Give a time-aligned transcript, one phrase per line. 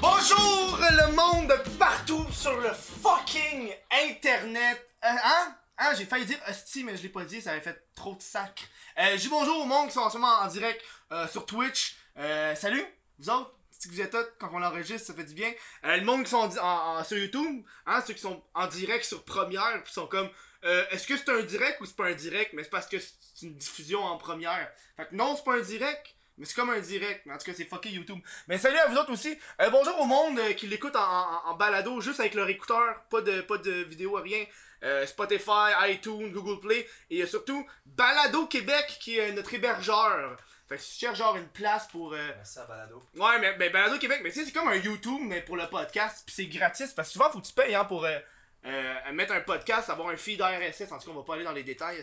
[0.00, 4.86] Bonjour le monde partout sur le fucking internet.
[5.04, 5.54] Euh, hein?
[5.78, 8.22] Hein, j'ai failli dire hostie, mais je l'ai pas dit, ça avait fait trop de
[8.22, 8.62] sacre.
[8.98, 11.46] Euh, je dis bonjour au monde qui sont en ce moment en direct euh, sur
[11.46, 11.96] Twitch.
[12.18, 12.84] Euh, salut,
[13.18, 15.52] vous autres, si vous êtes là quand on enregistre, ça fait du bien.
[15.82, 19.92] Le monde qui sont sur YouTube, hein, ceux qui sont en direct sur Première, puis
[19.92, 20.28] sont comme,
[20.64, 22.52] euh, est-ce que c'est un direct ou c'est pas un direct?
[22.52, 24.70] Mais c'est parce que c'est une diffusion en Première.
[24.96, 26.14] Fait que non, c'est pas un direct.
[26.38, 28.18] Mais c'est comme un direct, mais en tout cas c'est fucké YouTube.
[28.48, 29.38] Mais salut à vous autres aussi.
[29.60, 33.02] Euh, bonjour au monde euh, qui l'écoute en, en- en balado, juste avec leur écouteur,
[33.10, 34.46] pas de, pas de vidéo, rien.
[34.82, 40.38] Euh, Spotify, iTunes, Google Play, et surtout Balado Québec qui est notre hébergeur.
[40.66, 42.14] Fait que si tu cherches genre une place pour...
[42.14, 42.30] euh,
[42.66, 43.02] Balado.
[43.16, 45.66] Ouais, mais, mais Balado Québec, mais tu sais, c'est comme un YouTube, mais pour le
[45.66, 48.18] podcast, pis c'est gratis, parce que souvent, faut que tu payes, hein, pour euh,
[48.66, 51.44] euh, mettre un podcast, avoir un feed RSS, en tout cas, on va pas aller
[51.44, 52.02] dans les détails.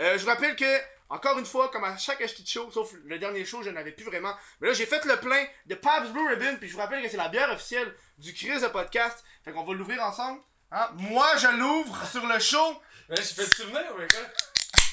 [0.00, 2.92] Euh, je vous rappelle que, encore une fois, comme à chaque esti de show, sauf
[3.04, 6.12] le dernier show, je n'avais plus vraiment, mais là, j'ai fait le plein de Pabst
[6.12, 9.24] Blue Ribbon, puis je vous rappelle que c'est la bière officielle du Chris de podcast,
[9.44, 10.40] fait qu'on va l'ouvrir ensemble,
[10.72, 10.90] hein?
[10.94, 12.82] Moi, je l'ouvre sur le show.
[13.08, 14.20] Mais j'ai fait le souvenir, mais quoi?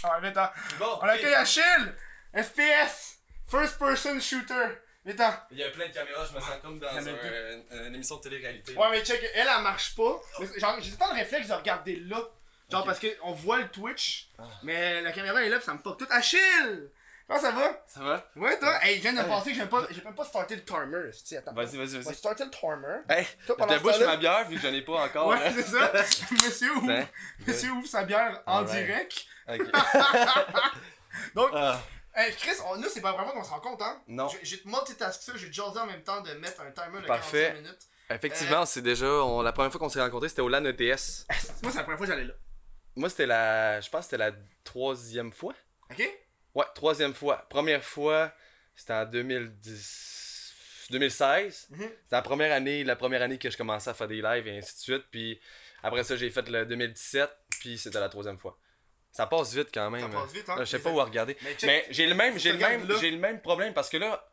[0.04, 1.96] Ah, mais attends, Bon, on accueille Achille,
[2.36, 3.18] FPS,
[3.50, 4.78] First Person Shooter,
[5.12, 5.34] attends.
[5.52, 8.22] il y a plein de caméras, je me sens comme dans un- une émission de
[8.22, 8.76] télé-réalité.
[8.76, 10.20] Ouais, mais check, elle, elle marche pas.
[10.40, 12.20] Mais Genre, j'ai tout le réflexe de regarder là.
[12.72, 14.30] Genre, parce qu'on voit le Twitch,
[14.64, 16.08] mais la caméra est là, pis ça me fuck tout.
[16.12, 16.90] Achille!
[17.28, 17.84] Comment ça va?
[17.88, 18.26] Ça va?
[18.38, 18.84] Ouais, toi?
[18.84, 19.26] Hey, je viens de Ouais.
[19.28, 21.12] penser que j'ai même pas, j'ai même pas starté le timer.
[21.38, 21.54] Attends.
[21.54, 22.16] Vas-y, vas-y, vas-y.
[22.16, 22.98] starter le timer.
[23.08, 25.28] Hey, Toi, je pendant ce débouche temps-là- ma bière vu que j'en ai pas encore.
[25.28, 25.92] Ouais, c'est ça.
[26.32, 27.08] Monsieur ouvre, Tiens.
[27.46, 29.26] monsieur ouvre sa bière en direct.
[29.48, 29.62] Ok.
[31.36, 31.80] Donc, Ah,
[32.20, 34.02] hey, Chris, on, nous, c'est pas vraiment qu'on se rend compte, hein?
[34.08, 34.28] non.
[34.44, 37.48] J'ai- multitask ça, j'ai déjà osé en même temps de mettre un timer de Parfait.
[37.54, 37.88] 45 minutes.
[38.12, 39.08] Effectivement, c'est déjà.
[39.08, 41.26] on- la première fois qu'on s'est rencontrés, c'était au LAN ETS.
[41.64, 42.34] Moi, c'est la première fois que j'allais là.
[42.96, 43.80] Moi, c'était la.
[43.82, 44.32] Je pense que c'était la
[44.64, 45.54] troisième fois.
[45.92, 46.04] Ok?
[46.56, 47.46] Ouais, troisième fois.
[47.50, 48.34] Première fois,
[48.76, 50.54] c'était en 2010...
[50.90, 51.68] 2016.
[51.70, 51.80] Mhm.
[51.82, 54.58] C'était la première année, la première année que je commençais à faire des lives et
[54.58, 55.06] ainsi de suite.
[55.12, 55.40] Puis
[55.84, 57.30] après ça, j'ai fait le 2017,
[57.60, 58.58] puis c'était la troisième fois.
[59.12, 60.02] Ça passe vite quand même.
[60.12, 60.56] Ça passe vite, hein?
[60.60, 61.36] Je sais pas où regarder.
[61.42, 64.24] Mais Mais j'ai le même, j'ai le même, j'ai le même problème parce que là,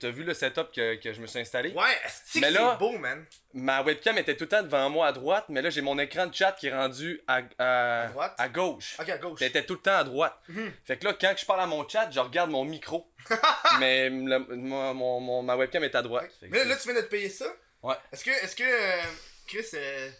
[0.00, 1.70] t'as vu le setup que, que je me suis installé?
[1.72, 1.82] Ouais,
[2.24, 3.24] c'est Mais là- c'est beau, man?
[3.52, 6.26] Ma webcam était tout le temps devant moi à droite, mais là j'ai mon écran
[6.26, 8.34] de chat qui est rendu à, à, À droite?
[8.38, 8.96] à gauche.
[9.00, 9.38] Ok, à gauche.
[9.42, 10.36] Elle était tout le temps à droite.
[10.48, 10.72] Mhm.
[10.84, 13.10] Fait que là, quand je parle à mon chat, je regarde mon micro.
[13.80, 16.30] mais le- mon, mon- mon- ma webcam est à droite.
[16.42, 17.46] Mais là, tu viens de te payer ça?
[17.82, 17.94] Ouais.
[18.12, 19.02] Est-ce que, est-ce que, euh,
[19.46, 20.10] Chris, euh,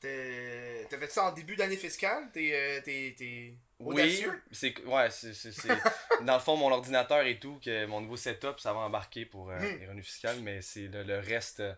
[0.00, 2.28] fait ça en début d'année fiscale?
[2.32, 5.68] T'es, euh, t'es, t'es Oui, c'est ouais, c'est c'est- c'est-
[6.22, 9.50] dans le fond mon ordinateur et tout que mon nouveau setup ça va embarquer pour
[9.50, 9.78] euh, Mhm.
[9.80, 11.74] les revenus fiscales mais c'est le, le reste euh,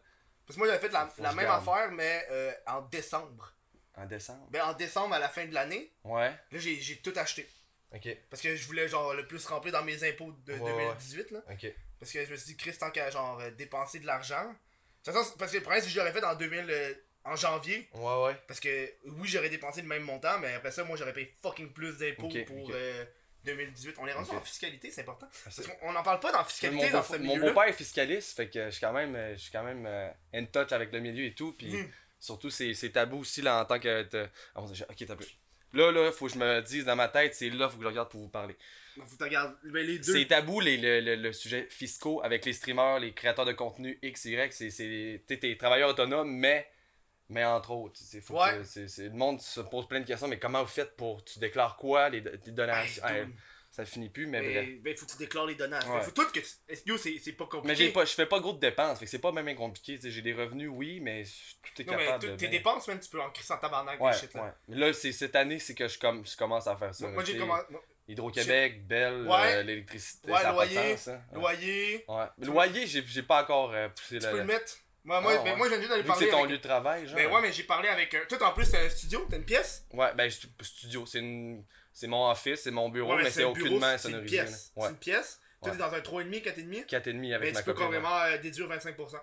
[0.46, 1.68] Parce que moi, j'avais fait la, même garde.
[1.68, 3.52] affaire, mais euh, en décembre.
[3.96, 4.46] en décembre?
[4.50, 6.30] Ben, en décembre, à la fin de l'année, Ouais.
[6.30, 7.46] là, j'ai, j'ai tout acheté.
[7.94, 8.08] OK.
[8.30, 11.40] Parce que je voulais, genre, le plus remplir dans mes impôts de Ouais, 2018, là.
[11.50, 11.66] OK.
[11.98, 14.44] Parce que je me suis dit, Chris, tant qu'à, genre, dépenser de l'argent.
[14.44, 14.54] De
[15.04, 16.94] toute façon, c'est- parce que le problème, que je l'aurais fait en 2000, euh,
[17.30, 17.88] en janvier.
[17.94, 18.36] Ouais ouais.
[18.46, 21.72] Parce que oui, j'aurais dépensé le même montant, mais après ça, moi, j'aurais payé fucking
[21.72, 22.70] plus d'impôts Ok, pour ok.
[22.74, 23.04] euh,
[23.44, 23.96] 2018.
[23.98, 25.26] On est rendu en fiscalité, c'est important.
[25.30, 27.72] Ah, Parce qu'on n'en parle pas dans Mon, fiscalité dans ce mon milieu beau-père est
[27.72, 30.72] fiscaliste, fait que je suis quand même, euh, je suis quand même euh, in touch
[30.72, 31.90] avec le milieu et tout, puis Mhm.
[32.18, 34.06] surtout c'est tabou aussi là en tant que.
[34.54, 35.24] Ah, bon, ok, t'as peu.
[35.74, 37.88] Là, là, faut que je me dise dans ma tête, c'est là, faut que je
[37.88, 38.56] regarde pour vous parler.
[38.96, 40.12] Faut que tu regardes les deux.
[40.14, 43.98] C'est tabou les, le, le, le sujet fiscaux avec les streamers, les créateurs de contenu
[44.02, 46.68] X, Y, c'est t'es travailleur autonome, mais
[47.28, 48.62] mais entre autres, c'est Ouais.
[48.64, 51.76] c'est- le monde se pose plein de questions, mais comment vous faites pour tu déclares
[51.76, 53.34] quoi les, les donations, dude.
[53.70, 54.68] ça finit plus, mais Mais, bref.
[54.82, 55.76] ben, faut que tu déclares les données.
[55.88, 56.02] Ouais.
[56.02, 56.46] Faut tout que tu...
[56.98, 57.84] C'est pas compliqué.
[57.86, 59.98] Mais pas, je fais pas gros de dépenses, fait c'est pas même compliqué.
[59.98, 61.22] tu J'ai des revenus, oui, mais
[61.74, 62.36] tout est Non, capable de.
[62.36, 64.54] tes dépenses, man, tu peux en crisser en tabarnak Ouais, shit, là.
[64.68, 67.04] là, c'est cette année, c'est que je, com- je commence à faire ça.
[67.04, 67.64] Moi, moi, tu j'ai commencé...
[68.10, 69.56] Hydro-Québec, Belle, Ouais.
[69.56, 71.20] euh, l'électricité, Ouais, ça a pas de loyer, sens, hein.
[71.34, 72.24] Loyer, Ouais.
[72.38, 74.30] Loyer, j'ai pas encore euh, poussé tu la.
[74.30, 74.78] peux le mettre?
[75.08, 75.56] Moi, moi, Ah, ben, ouais.
[75.56, 76.50] moi j'ai envie d'aller parler c'est ton avec...
[76.50, 77.16] lieu de travail, genre.
[77.16, 78.20] Ben ouais, mais j'ai parlé avec un...
[78.26, 79.86] Toi, en plus, t'as un studio, t'as une pièce?
[79.94, 81.64] Ouais, ben, stu- studio, c'est une...
[81.94, 84.44] c'est mon office, c'est mon bureau, Ouais, mais c'est aucunement c'est une sonorisé.
[84.76, 85.40] C'est une pièce.
[85.62, 86.86] Toi, t'es dans un 3,5, 4,5.
[86.86, 89.18] 4,5 avec Mais ma tu peux carrément euh, déduire 25%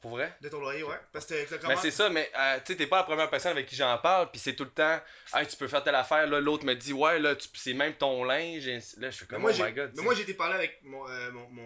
[0.00, 0.34] Pour vrai?
[0.40, 0.96] de ton loyer, ouais.
[1.12, 1.76] Parce que t'as Ben comment...
[1.76, 4.30] c'est ça, mais euh, tu sais, t'es pas la première personne avec qui j'en parle,
[4.30, 4.98] puis c'est tout le temps,
[5.34, 7.94] hey, tu peux faire telle affaire, là, l'autre me dit, ouais, là, tu- c'est même
[7.94, 9.90] ton linge, et là, je suis Mais comme, moi, oh my god.
[9.96, 11.63] mais moi, j'ai été parler avec mon, euh, mon, mon euh,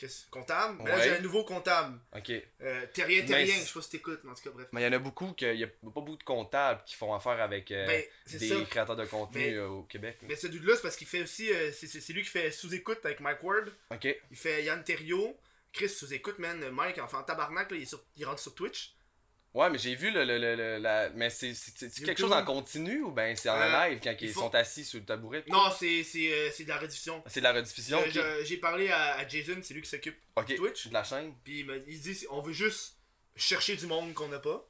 [0.00, 0.78] Chris, comptable?
[0.82, 1.02] Mais là, Ouais.
[1.04, 1.98] j'ai un nouveau comptable.
[2.16, 2.30] Ok.
[2.62, 4.66] Euh, Terrien, Terrien, je sais pas si t'écoutes, mais en tout cas, bref.
[4.72, 7.12] Mais il y en a beaucoup, que, y a pas beaucoup de comptables qui font
[7.14, 8.02] affaire avec euh, Ben,
[8.38, 8.54] des ça.
[8.70, 10.16] créateurs de contenu Mais- euh, au Québec.
[10.22, 10.28] là.
[10.30, 11.52] Mais ce dude-là, c'est parce qu'il fait aussi.
[11.52, 13.70] euh, c'est- lui qui fait sous-écoute avec Mike Ward.
[13.92, 14.04] Ok.
[14.30, 15.36] Il fait Yann Terrio.
[15.72, 16.68] Chris, sous-écoute, man.
[16.70, 18.94] Mike, enfin, en tabarnak, là, il, est sur, il rentre sur Twitch.
[19.52, 20.24] Ouais, mais j'ai vu le.
[20.24, 21.10] le, le, le- la...
[21.10, 24.14] Mais c'est c'est- c'est quelque chose en continu ou ben c'est en Euh, live quand
[24.20, 25.44] ils faut- sont assis sur le tabouret?
[25.48, 27.22] Non, c'est c'est, euh, c'est de la rediffusion.
[27.26, 27.98] C'est de la rediffusion?
[27.98, 28.10] Euh, ok.
[28.12, 30.54] je- J'ai parlé à, à Jason, c'est lui qui s'occupe Ok.
[30.54, 30.86] Twitch.
[30.88, 31.34] De la chaîne?
[31.42, 32.96] Puis il, il dit on veut juste
[33.34, 34.66] chercher du monde qu'on n'a pas.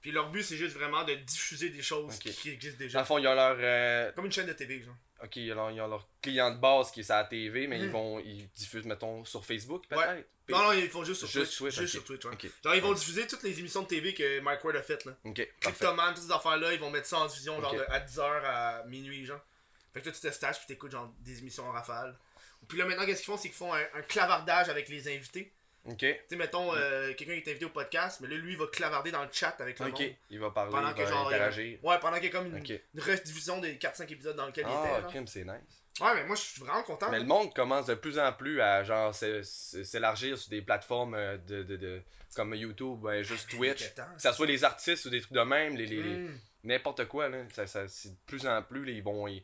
[0.00, 2.98] Puis leur but c'est juste vraiment de diffuser des choses qui, qui existent Dans déjà.
[3.00, 3.56] le fond, ils ont leur.
[3.60, 4.94] euh, Comme une chaîne de TV, genre.
[5.22, 7.86] Ok, ils ont, ils ont leur client de base qui est sa TV, mais ils
[7.86, 7.92] Mhm.
[7.92, 8.18] vont.
[8.20, 9.96] Ils diffusent, mettons, sur Facebook Ouais.
[9.96, 10.28] peut-être?
[10.50, 11.74] Non, non, ils font juste sur Juste Twitch.
[11.74, 12.50] Twitch, Juste sur Twitch, ouais.
[12.64, 15.12] Genre, ils vont diffuser toutes les émissions de TV que Mike Ward a faites, là.
[15.24, 15.46] Ok.
[15.60, 18.84] Cryptoman, toutes ces affaires-là, ils vont mettre ça en diffusion, genre de- à 10h à
[18.86, 19.40] minuit, genre.
[19.92, 22.16] Fait que là, tu te stages, puis t'écoutes, genre, des émissions en rafale.
[22.66, 23.36] Puis là, maintenant, qu'est-ce qu'ils font?
[23.36, 25.52] C'est qu'ils font un, un clavardage avec les invités.
[25.88, 25.96] Ok.
[25.98, 28.66] Tu sais, mettons, euh, quelqu'un qui est invité au podcast, mais là, lui, il va
[28.66, 30.00] clavarder dans le chat avec le Ok.
[30.00, 30.10] monde.
[30.30, 31.78] Il va parler, Pendant il que, va genre, il y a- interagir.
[31.84, 32.70] Ouais, pendant qu'il y a comme une, Ok.
[32.94, 35.00] une rediffusion des 4-5 épisodes dans lesquels il Ah, était.
[35.02, 35.10] genre.
[35.10, 35.82] crime, c'est nice.
[36.00, 37.10] Ouais, mais moi, je suis vraiment content.
[37.10, 40.62] Mais le monde commence de plus en plus à genre s'é- s'é- s'élargir sur des
[40.62, 42.02] plateformes euh, de, de, de-
[42.36, 43.82] comme YouTube, ben, juste Twitch.
[43.82, 44.14] inquiétant.
[44.14, 46.38] Que ça soit les artistes ou des trucs de même, les, les- les- Mm.
[46.64, 47.38] n'importe quoi, là.
[47.52, 49.26] Ça, ça- c'est de plus en plus, vont.
[49.26, 49.42] Ils,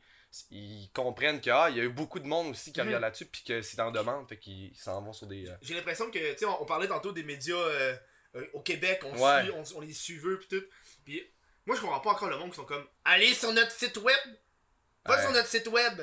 [0.50, 2.86] ils comprennent qu'il y a eu beaucoup de monde aussi qui Mhm.
[2.86, 5.48] regarde là-dessus, puis que c'est en demande, fait qu'ils ils s'en vont sur des.
[5.48, 7.96] euh, J'ai l'impression que, tu sais, on, on parlait tantôt des médias euh,
[8.36, 9.42] euh, au Québec, on Ouais.
[9.42, 10.64] suit, on, on les suiveux pis tout.
[11.04, 11.22] Puis
[11.66, 14.16] moi, je comprends pas encore le monde qui sont comme, allez sur notre site web,
[15.06, 15.22] va Ouais.
[15.22, 16.00] sur notre site web.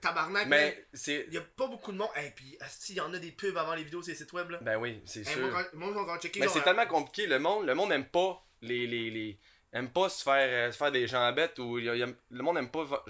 [0.00, 1.26] Tabarnak, mais Mais c'est.
[1.28, 2.08] il y a pas beaucoup de monde.
[2.16, 2.58] Et puis,
[2.88, 4.58] il y en a des pubs avant les vidéos sur les sites web là.
[4.60, 5.38] Ben oui, c'est Hey, sûr.
[5.48, 8.08] moi, quand, moi, quand checker, Mais genre, c'est tellement compliqué, le monde, le monde aime
[8.08, 8.86] pas les.
[8.88, 9.38] les, les
[9.76, 12.00] aime pas se faire, euh, se faire des gens bêtes ou il y a- il
[12.00, 13.02] y a- le monde aime pas genre,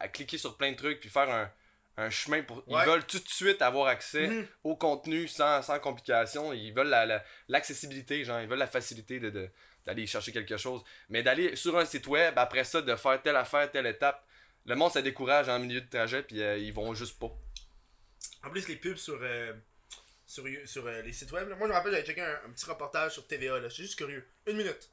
[0.00, 1.50] à cliquer sur plein de trucs puis faire un,
[1.96, 2.58] un chemin pour.
[2.68, 2.82] Ouais.
[2.82, 4.46] Ils veulent tout de suite avoir accès Mhm.
[4.64, 6.52] au contenu sans, sans complication.
[6.52, 9.48] Ils veulent la- la- l'accessibilité, genre, ils veulent la facilité de,
[9.86, 10.82] d'aller chercher quelque chose.
[11.08, 14.26] Mais d'aller sur un site web, après ça, de faire telle affaire, telle étape,
[14.66, 17.30] le monde se décourage en milieu de trajet puis euh, ils vont juste pas.
[18.42, 19.52] En plus, les pubs sur, euh,
[20.26, 21.54] sur, sur euh, les sites web, là.
[21.56, 23.68] moi je me rappelle, j'avais checké un, un petit reportage sur TVA, là.
[23.68, 24.26] J'étais juste curieux.
[24.46, 24.90] Une minute.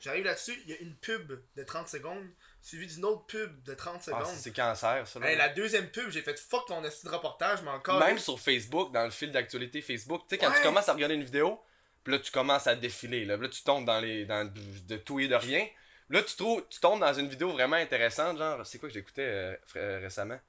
[0.00, 2.26] J'arrive là-dessus, il y a une pub de 30 secondes,
[2.62, 4.36] suivie d'une autre pub de 30 Ah, secondes.
[4.36, 5.18] c'est cancer, ça.
[5.18, 5.30] là.
[5.30, 7.98] Hey, la deuxième pub, j'ai fait fuck ton esti de reportage, mais encore.
[8.00, 11.14] Même sur Facebook, dans le fil d'actualité Facebook, tu sais, quand tu commences à regarder
[11.14, 11.60] une vidéo,
[12.04, 15.20] puis là, tu commences à défiler, là, là tu tombes dans les dans de, tout
[15.20, 15.66] et de rien.
[16.08, 19.22] Là, tu, trouves, tu tombes dans une vidéo vraiment intéressante, genre, c'est quoi que j'écoutais
[19.22, 20.40] euh, fr- récemment?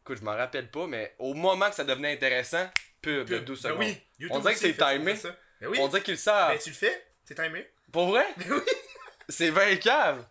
[0.00, 2.68] Écoute, je m'en rappelle pas, mais au moment que ça devenait intéressant,
[3.00, 3.44] pub, de pub.
[3.44, 3.80] 12 Ben secondes.
[3.84, 5.14] oui, YouTube On dirait que c'est timé.
[5.60, 6.52] Ben oui, On dirait le savent.
[6.54, 7.70] ben tu le fais, c'est timé.
[7.92, 8.26] Pour vrai?
[8.48, 8.60] Oui,
[9.28, 10.24] C'est 20 cave.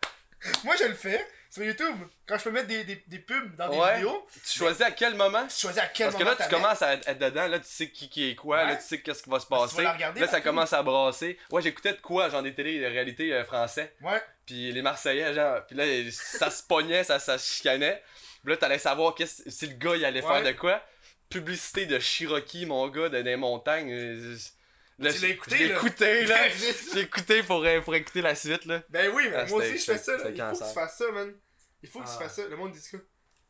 [0.63, 1.95] moi je le fais sur YouTube.
[2.27, 3.95] Quand je peux mettre des, des, des pubs dans des Ouais.
[3.95, 5.45] vidéos, Tu choisis à quel moment?
[5.47, 7.67] tu choisis à quel Parce que moment là, tu commences à être dedans, là, tu
[7.67, 9.87] sais qui, qui est quoi, là, tu sais qu'est-ce qui va se Parce que passer.
[9.87, 11.37] regarder, Là, ça commence à brasser.
[11.51, 13.93] Ouais, j'écoutais de quoi, genre des télé réalité euh, français.
[14.01, 14.21] Ouais.
[14.45, 18.01] Puis les Marseillais, genre, puis là, ça se pognait, ça, ça se chicanait.
[18.43, 20.41] Puis là, t'allais savoir qu'est-ce, si le gars, il allait Ouais.
[20.41, 20.81] faire de quoi.
[21.29, 23.91] Publicité de Cherokee, mon gars, de, des montagnes.
[23.91, 24.35] euh,
[25.01, 25.75] Là, Tu l'as écouté, je l'ai là?
[25.77, 26.37] écouté, là.
[26.49, 26.93] Ça.
[26.93, 28.81] J'ai écouté pour, euh, pour écouter la suite, là.
[28.89, 30.11] Ben oui, mais Ah, moi aussi je fais ça.
[30.17, 30.29] là.
[30.29, 31.33] Il faut que tu fasses ça, man.
[31.83, 32.19] Il faut que tu Ah.
[32.21, 32.47] fasses ça.
[32.47, 32.99] Le monde dit quoi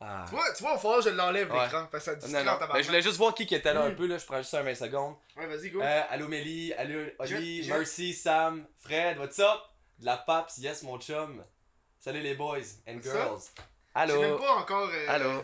[0.03, 0.25] Ah.
[0.27, 1.63] Tu vois, tu vois, il va falloir que je l'enlève Ouais.
[1.63, 1.87] l'écran.
[1.91, 2.51] Parce que ça distrait non.
[2.53, 2.73] tabarnak.
[2.77, 3.95] Ben, je voulais juste voir qui qui était là un Mm.
[3.95, 4.17] peu, là.
[4.17, 5.15] Je prends juste un 20 secondes.
[5.37, 5.81] Ouais, vas-y, go.
[5.81, 9.59] Euh, allô Mélie, allô Oli, Mercy, Sam, Fred, what's up?
[9.99, 11.43] De la Paps, yes mon chum.
[11.99, 12.57] Salut les boys
[12.87, 13.41] and What's girls.
[13.95, 14.37] J'ai même Allô?
[14.39, 15.43] pas encore euh, Allô?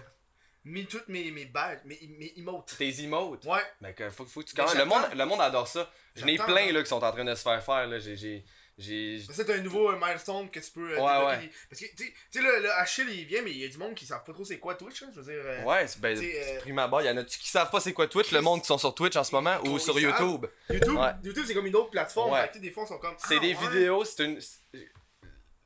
[0.68, 2.75] Mis toutes mes, mes badges, mes, mes emotes.
[2.78, 3.46] Tes emotes?
[3.46, 3.62] Ouais.
[3.81, 4.56] Ben que faut, faut que tu.
[4.78, 5.92] Le monde, le monde adore ça.
[6.16, 8.00] J'en ai plein là qui sont en train de se faire faire là.
[8.00, 8.44] J'ai
[8.80, 10.92] c'est un nouveau euh, milestone que tu peux.
[10.96, 11.38] euh, Ouais, ouais.
[11.40, 13.68] des- Parce que, tu sais- sais, le, le Achille, il vient, mais il y a
[13.69, 15.41] du monde qui savent pas trop c'est quoi Twitch, hein, je veux dire.
[15.44, 16.15] euh, Ouais, c'est ben
[16.60, 18.68] prime abord, il y en a qui savent pas c'est quoi Twitch, le monde qui
[18.68, 20.00] sont sur Twitch en ce moment ou sur.
[20.00, 20.46] YouTube.
[20.70, 21.10] YouTube, Ouais.
[21.24, 22.34] YouTube c'est comme une autre plateforme.
[22.34, 22.48] Ouais.
[22.53, 23.15] fait des fois, ils sont comme.
[23.18, 23.68] C'est ah, des ouais.
[23.68, 24.39] vidéos, c'est une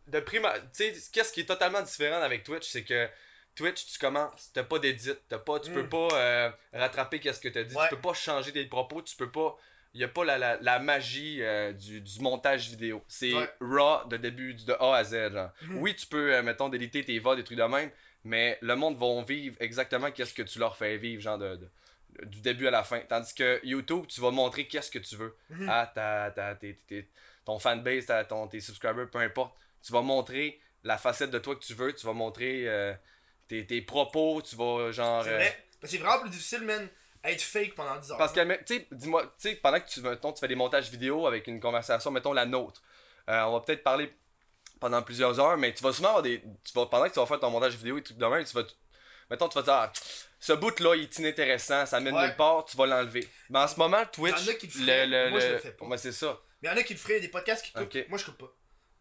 [0.08, 3.10] de prime a- tu sais qu'est-ce qui est totalement différent avec Twitch, c'est que
[3.62, 5.74] Twitch, tu commences, t'as pas d'édit, t'as pas, tu Mm.
[5.74, 7.84] peux pas euh, rattraper qu'est-ce que t'as dit, Ouais.
[7.90, 9.56] tu peux pas changer des propos, tu peux pas,
[9.94, 13.04] y a pas la, la, la magie euh, du, du montage vidéo.
[13.08, 13.50] C'est Ouais.
[13.60, 15.32] raw de début de A à Z.
[15.34, 15.50] Genre.
[15.64, 15.78] Mhm.
[15.80, 17.92] Oui, tu peux, euh, mettons, déliter tes voix, des trucs de même,
[18.24, 21.70] mais le monde va vivre exactement qu'est-ce que tu leur fais vivre, genre de, de-
[22.26, 23.00] du début à la fin.
[23.08, 25.70] Tandis que YouTube, tu vas montrer qu'est-ce que tu veux Mhm.
[25.70, 26.58] à ta, ta-
[27.46, 29.56] ton fanbase, ta- ton, tes subscribers, peu importe.
[29.84, 32.94] Tu vas montrer la facette de toi que tu veux, tu vas montrer euh,
[33.52, 35.24] tes, tes propos, tu vas genre.
[35.24, 35.66] C'est euh, vrai.
[35.84, 36.88] C'est vraiment plus difficile, man,
[37.24, 38.18] à être fake pendant 10 heures.
[38.18, 40.90] parce que, tu sais, dis-moi, tu sais, pendant que tu, mettons, tu fais des montages
[40.90, 42.82] vidéo avec une conversation, mettons la nôtre,
[43.30, 44.14] euh, on va peut-être parler
[44.80, 46.42] pendant plusieurs heures, mais tu vas souvent avoir des.
[46.64, 48.54] Tu vas, pendant que tu vas faire ton montage vidéo et tout de même, tu
[48.54, 48.64] vas.
[49.30, 49.94] Mettons, tu vas te dire, ah,
[50.40, 52.28] ce bout-là, il est inintéressant, ça mène Ouais.
[52.28, 53.28] nulle part, tu vas l'enlever.
[53.50, 54.36] Mais en ce moment, Twitch.
[54.40, 55.86] Il y en a qui le feraient, moi, je le fais pas.
[55.86, 56.40] Ouais, c'est ça.
[56.62, 58.10] Mais il y en a qui le feraient, des podcasts qui coupent.
[58.10, 58.54] Moi, je coupe pas.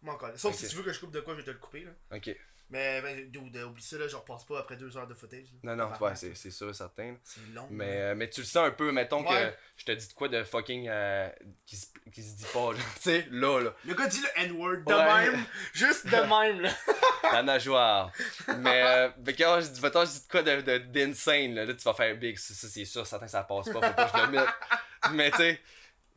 [0.02, 0.30] Moi, encore.
[0.36, 1.90] Sauf si tu veux que je coupe de quoi, je vais te le couper, là.
[2.16, 2.34] Ok.
[2.72, 5.46] Mais, ben, dude, oublie ça, là, je repasse pas après deux heures de footage.
[5.64, 5.74] là.
[5.74, 7.16] Non, non, ouais, c'est c'est sûr et certain.
[7.24, 7.66] C'est long.
[7.70, 9.50] Mais, euh, mais tu le sens un peu, mettons Ouais.
[9.50, 10.88] que je te dis de quoi de fucking.
[10.88, 11.28] euh,
[11.66, 13.74] qui, se, qui se dit pas, genre, tu sais, là, là.
[13.84, 15.30] Le gars dit le N-word de Ouais.
[15.32, 15.44] même.
[15.74, 16.70] Juste de même, là.
[17.32, 18.12] La nageoire.
[18.58, 21.64] mais, euh, mais quand je dis, mettons, je dis de quoi de, de, d'insane, là,
[21.64, 22.36] là, tu vas faire big.
[22.38, 24.48] Ça, ça, c'est sûr, certain, ça passe pas, faut pas que je le mette.
[25.12, 25.60] Mais, tu sais,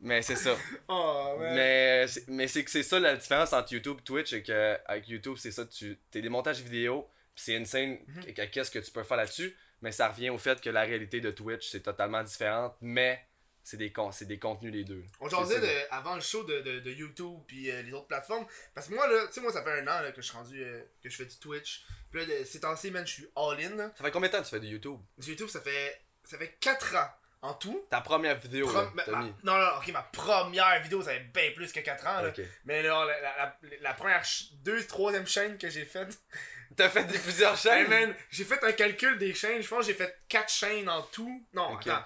[0.04, 0.56] mais c'est ça.
[0.88, 1.54] Oh, man.
[1.56, 4.78] Mais c'est, mais c'est que c'est ça la différence entre YouTube et Twitch, c'est que
[4.86, 8.32] avec YouTube, c'est ça, tu t'es des montages vidéo, c'est insane Mhm.
[8.34, 11.20] qu- qu'est-ce que tu peux faire là-dessus, mais ça revient au fait que la réalité
[11.20, 13.24] de Twitch, c'est totalement différente, mais
[13.66, 15.02] c'est des, con- c'est des contenus les deux.
[15.20, 18.46] On jasait de, avant le show de, de, de YouTube puis euh, les autres plateformes.
[18.74, 20.36] Parce que moi, là, tu sais, moi, ça fait un an là, que je suis
[20.36, 21.86] rendu, euh, que je fais du Twitch.
[22.12, 23.78] Puis là, ces temps-ci, man, je suis all-in.
[23.96, 24.98] Ça fait combien de temps que tu fais de YouTube?
[25.16, 27.08] Du YouTube, ça fait, ça fait 4 ans
[27.44, 27.86] en tout?
[27.90, 29.32] Ta première vidéo, ma- mis.
[29.44, 32.22] non, non, ok, ma première vidéo, ça fait bien plus que 4 ans.
[32.22, 32.28] Là.
[32.28, 32.40] Ok.
[32.64, 34.22] Mais là, la, la, première,
[34.62, 36.18] deux, troisième chaîne que j'ai faite.
[36.76, 38.14] T'as fait des, plusieurs chaînes?
[38.30, 39.62] j'ai fait un calcul des chaînes.
[39.62, 41.46] Je pense que j'ai fait 4 chaînes en tout.
[41.52, 41.86] Non, Ok.
[41.86, 42.02] attends.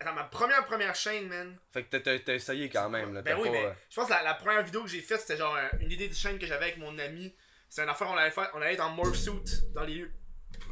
[0.00, 1.58] Attends, ma première première chaîne, man.
[1.72, 3.20] Fait que t'as- essayé quand même, là.
[3.22, 5.20] Ben oui, pas, mais euh, je pense que la, la première vidéo que j'ai faite,
[5.20, 7.34] c'était genre un- une idée de chaîne que j'avais avec mon ami.
[7.68, 9.32] C'est une affaire, on allait faire, on allait être en morph suit
[9.74, 10.12] dans les lieux,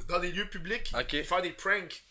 [0.08, 1.14] dans des lieux publics, Ok.
[1.14, 2.02] et faire des pranks.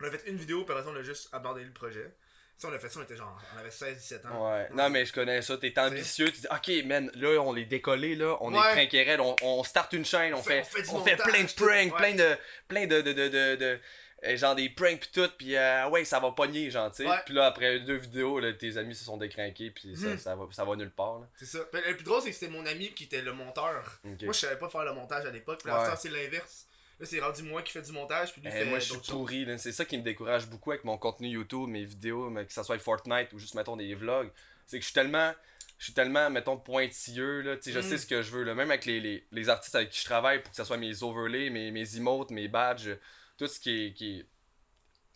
[0.00, 2.10] On a fait une vidéo, puis après ça, on a juste abordé le projet.
[2.56, 4.50] Ça, on a fait ça, on était genre, on avait 16-17 ans.
[4.52, 4.68] Ouais.
[4.74, 5.56] Non, mais je connais ça.
[5.56, 6.30] T'es ambitieux.
[6.30, 8.36] Tu dis, ok, man, là, on est décollé, là.
[8.42, 8.58] On Ouais.
[8.68, 9.20] est crinquérel.
[9.20, 10.34] On, on starte une chaîne.
[10.34, 12.36] On, fait, fait- on fait on plein de pranks, plein de.
[12.68, 13.00] Plein de.
[13.00, 13.80] de, de, de, de-
[14.26, 15.30] euh, genre des pranks pis tout.
[15.38, 17.06] Pis euh, ouais, ça va pogner, genre, tu.
[17.24, 19.70] Puis là, après deux vidéos, là, tes amis se sont décrinqués.
[19.70, 20.18] Puis ça, Mhm.
[20.18, 21.26] ça, va, ça va nulle part, là.
[21.36, 21.60] C'est ça.
[21.72, 23.82] Le plus drôle, c'est que c'était mon ami qui était le monteur.
[24.04, 25.78] Moi, je savais pas faire le montage à l'époque, puis Ouais.
[25.98, 26.66] c'est l'inverse.
[27.00, 28.98] Là, c'est rendu moi qui fais du montage, puis lui Eh, fait moi, je suis
[29.10, 29.46] pourri.
[29.58, 32.62] C'est ça qui me décourage beaucoup avec mon contenu YouTube, mes vidéos, mais que ça
[32.62, 34.30] soit Fortnite ou juste, mettons, des vlogs.
[34.66, 35.32] C'est que je suis tellement.
[35.78, 37.56] Je suis tellement, mettons, pointilleux, là.
[37.56, 37.82] Tu sais, je Mm.
[37.82, 38.54] sais ce que je veux, là.
[38.54, 41.02] Même avec les, les, les artistes avec qui je travaille, pour que ça soit mes
[41.02, 42.90] overlays, mes, mes emotes, mes badges,
[43.38, 44.26] tout ce qui est, qui est,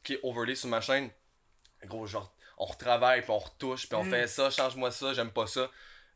[0.03, 1.11] qui est overlay sur ma chaîne.
[1.85, 4.11] Gros, genre, on retravaille, puis on retouche, puis on Mm.
[4.11, 5.71] fait ça, change-moi ça, j'aime pas ça.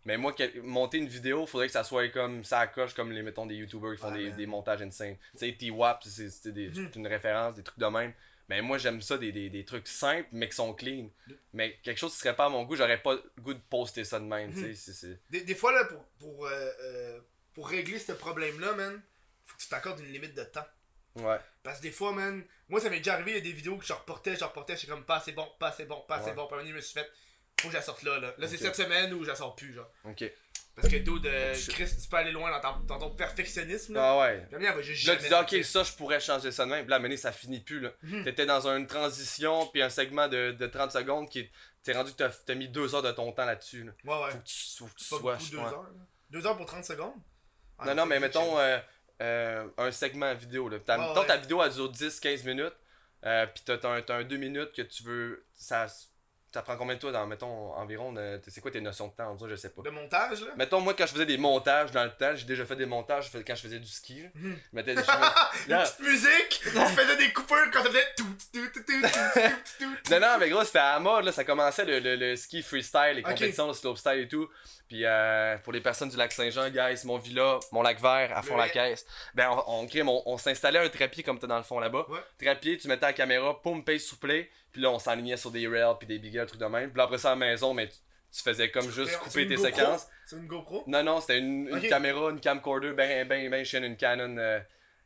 [0.04, 3.22] Mais moi, que- monter une vidéo, faudrait que ça soit comme ça coche, comme les,
[3.22, 5.16] mettons, des youtubers qui font Ouais, des, des montages insane.
[5.32, 8.12] Tu sais, T-Wap, c'est c'est des- c'est une référence, des trucs de même.
[8.48, 11.10] Mais moi, j'aime ça, des, des, des trucs simples, mais qui sont clean.
[11.52, 14.04] Mais quelque chose qui serait pas à mon goût, j'aurais pas le goût de poster
[14.04, 17.20] ça de même, c'est- Des, des fois, là, pour, pour, euh, euh,
[17.52, 19.02] pour régler ce problème-là, man,
[19.44, 20.64] faut que tu t'accordes une limite de temps.
[21.16, 21.36] Ouais.
[21.62, 23.76] Parce que des fois, man, moi ça m'est déjà arrivé, il y a des vidéos
[23.76, 26.28] que je reportais, je reportais, j'étais comme pas assez bon, pas assez bon, pas assez
[26.30, 26.34] Ouais.
[26.36, 26.46] bon.
[26.46, 27.10] Puis je me suis fait,
[27.60, 28.34] faut que je la sorte là, là.
[28.38, 29.90] Là, c'est cette semaine où je la sors plus, genre.
[30.04, 30.24] Ok.
[30.76, 33.94] Parce que, dude, euh, Je- Chris, tu peux aller loin dans ton, dans ton perfectionnisme,
[33.94, 34.10] là.
[34.12, 34.46] Ah ouais.
[34.52, 36.84] Elle va juste Là, tu dis, ok, ça, je pourrais changer ça de même.
[36.84, 37.90] Puis là, donné, ça finit plus, là.
[38.02, 38.22] Mhm.
[38.22, 41.50] T'étais dans une transition, puis un segment de, de 30 secondes qui.
[41.82, 43.92] T'es rendu que t'as mis deux heures de ton temps là-dessus, là.
[44.04, 44.30] Ouais, ouais.
[44.32, 45.18] Faut que tu, faut que tu sois.
[45.18, 45.88] beaucoup, deux heures, là.
[46.30, 47.14] Deux heures pour 30 secondes?
[47.78, 48.78] Ah, Non, non, mais mettons euh,
[49.22, 50.68] euh, un segment vidéo.
[50.68, 50.78] Là.
[50.80, 51.26] Ta, Ouais, mettons, ouais.
[51.26, 52.74] ta vidéo elle dure 10-15 minutes,
[53.24, 55.44] euh, puis t'as t'as un, un 2 minutes que tu veux.
[55.54, 55.86] Ça,
[56.52, 59.30] ça prend combien de temps dans, mettons, environ euh, C'est quoi tes notions de temps
[59.38, 59.82] en je sais pas.
[59.82, 60.52] De montage, là?
[60.56, 63.30] Mettons, moi, quand je faisais des montages dans le temps, j'ai déjà fait des montages
[63.32, 64.22] je quand je faisais du ski.
[64.22, 64.28] là.
[64.34, 64.58] Mhm.
[64.72, 65.02] Je mettais des
[65.68, 66.60] Une petite musique!
[66.62, 69.40] tu faisais des coupures quand ça faisait tout, tout, tout, tout, tout, tout,
[69.78, 70.10] tout.
[70.10, 71.32] Non, non, mais gros, c'était à la mode, là.
[71.32, 74.48] Ça commençait le, le, le ski freestyle, les compétitions, le slopestyle et tout.
[74.88, 78.42] Puis euh, pour les personnes du lac Saint-Jean, guys, mon villa, mon lac vert, à
[78.42, 79.04] fond la caisse.
[79.34, 82.06] Ben, on, on, on s'installait un trépied comme t'as dans le fond là-bas.
[82.08, 82.20] Ouais.
[82.38, 84.50] Trépied, tu mettais la caméra, poum, paye sous play.
[84.72, 86.90] Puis là, on s'alignait sur des rails, puis des bigels, trucs de même.
[86.90, 87.96] Puis là, après ça, à la maison, mais tu,
[88.32, 89.66] tu faisais comme juste couper tes GoPro?
[89.66, 90.06] séquences.
[90.24, 90.84] C'est une GoPro?
[90.86, 94.36] Non, non, c'était une, caméra, une camcorder, ben, ben, ben, chienne, une Canon.
[94.38, 94.60] euh,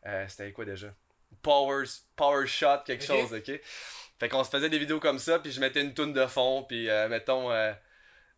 [0.07, 0.89] euh, c'était quoi déjà?
[1.43, 1.85] Power,
[2.15, 3.61] Power Shot, quelque chose, ok?
[4.21, 6.65] Fait qu'on se faisait des vidéos comme ça, puis je mettais une toune de fond,
[6.69, 7.51] puis euh, mettons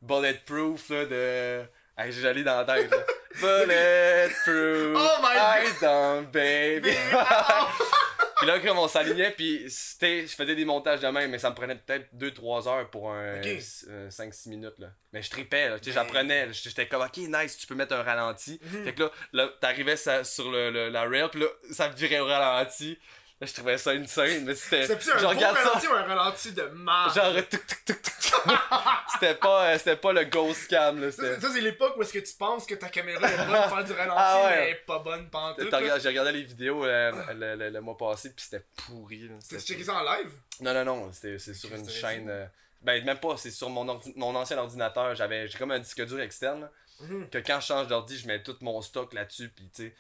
[0.07, 1.61] Bulletproof, là, de.
[1.97, 2.97] Hey, j'ai allé dans la tête, là.
[3.41, 5.65] Bulletproof, Oh my God!
[5.65, 6.91] eyes down, baby.
[8.37, 11.51] Puis là, comme on s'alignait, puis c'était, je faisais des montages de même, mais ça
[11.51, 13.47] me prenait peut-être 2-3 heures pour un Ok.
[13.47, 14.79] 5-6 minutes.
[14.79, 14.89] Là.
[15.13, 16.49] Mais je tripais, là, tu sais, Ben- j'apprenais.
[16.53, 18.61] J'étais comme, ok, nice, tu peux mettre un ralenti.
[18.63, 18.85] Mhm.
[18.85, 22.27] Fait que là, là t'arrivais sur le, le- la rail, puis là, ça virait au
[22.27, 22.99] ralenti.
[23.47, 24.87] Je trouvais ça une scène, mais c'était.
[24.87, 27.15] C'est plus un ça, ralenti ou un ralenti de marde?
[27.15, 28.11] genre, tuk, tuk, tuk, tuk.
[29.13, 31.11] c'était pas, euh, c'était pas le ghost cam, là.
[31.11, 33.47] Ça, c'est- ça, c'est l'époque où est-ce que tu penses que ta caméra est bonne
[33.47, 34.51] pour faire du ralenti, Ah ouais.
[34.51, 35.55] mais elle est pas bonne là.
[35.59, 39.29] regardé- J'ai regardé les vidéos euh, le, le- le mois passé, puis c'était pourri.
[39.29, 39.35] là.
[39.41, 40.31] C'était checké ça en live?
[40.61, 42.29] Non, non, non, c'est sur une chaîne.
[42.29, 42.47] euh,
[42.83, 45.15] Ben, même pas, c'est sur mon, ordi- mon ancien ordinateur.
[45.15, 46.63] J'avais J'ai comme un disque dur externe.
[46.63, 46.71] là,
[47.01, 47.31] Mhm.
[47.31, 49.49] que quand je change d'ordi, je mets tout mon stock là-dessus.
[49.49, 49.95] Puis, tu sais,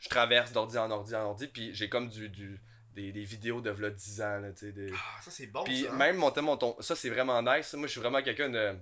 [0.00, 1.46] je traverse d'ordi en ordi en ordi.
[1.46, 2.58] Puis, j'ai comme du, du,
[2.94, 4.38] des, des vidéos de v'là 10 ans.
[4.40, 4.92] Là, tu sais, des...
[4.94, 5.92] Ah, ça c'est bon Puis, ça.
[5.92, 5.96] hein?
[5.96, 6.76] même monter mon ton.
[6.80, 7.72] Ça, c'est vraiment nice.
[7.74, 8.74] Moi, je suis vraiment quelqu'un de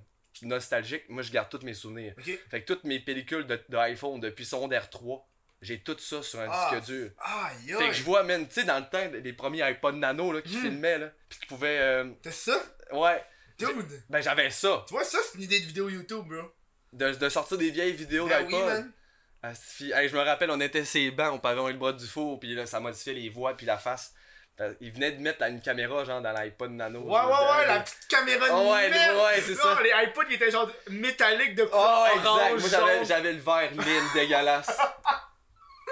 [0.43, 1.05] nostalgique.
[1.09, 2.15] Moi, je garde tous mes souvenirs.
[2.51, 5.27] Fait que toutes mes pellicules de, de iPhone depuis secondaire 3,
[5.63, 7.11] J'ai tout ça sur un Ah, disque dur.
[7.19, 10.33] Aïe, Fait que je vois, man, tu sais, dans le temps, les premiers iPod Nano
[10.33, 10.63] là, qui Hmm.
[10.63, 11.79] filmaient, là, pis qui pouvaient.
[11.79, 12.59] euh, T'as ça?
[12.93, 13.23] ouais.
[13.59, 14.03] Dude!
[14.09, 14.85] Ben, j'avais ça.
[14.89, 16.51] Tu vois, ça, c'est une idée de vidéo YouTube, bro.
[16.95, 18.67] De, de sortir des vieilles vidéos Ben oui, d'iPod.
[18.69, 18.93] man.
[19.43, 22.07] Ah, hey, je me rappelle, on était ces bancs au pavillon et le bras du
[22.07, 24.13] four, puis là, ça modifiait les voix, puis la face.
[24.83, 27.01] Ils venaient de mettre une caméra, genre, dans l'iPod Nano.
[27.01, 29.79] Ouais, ouais, ouais, la petite caméra de Oh, ouais, ouais, c'est ça.
[29.83, 32.27] les iPods, ils étaient genre métalliques de Oh, couleur exact.
[32.27, 34.79] orange, Moi, j'avais, le vert lime dégueulasse.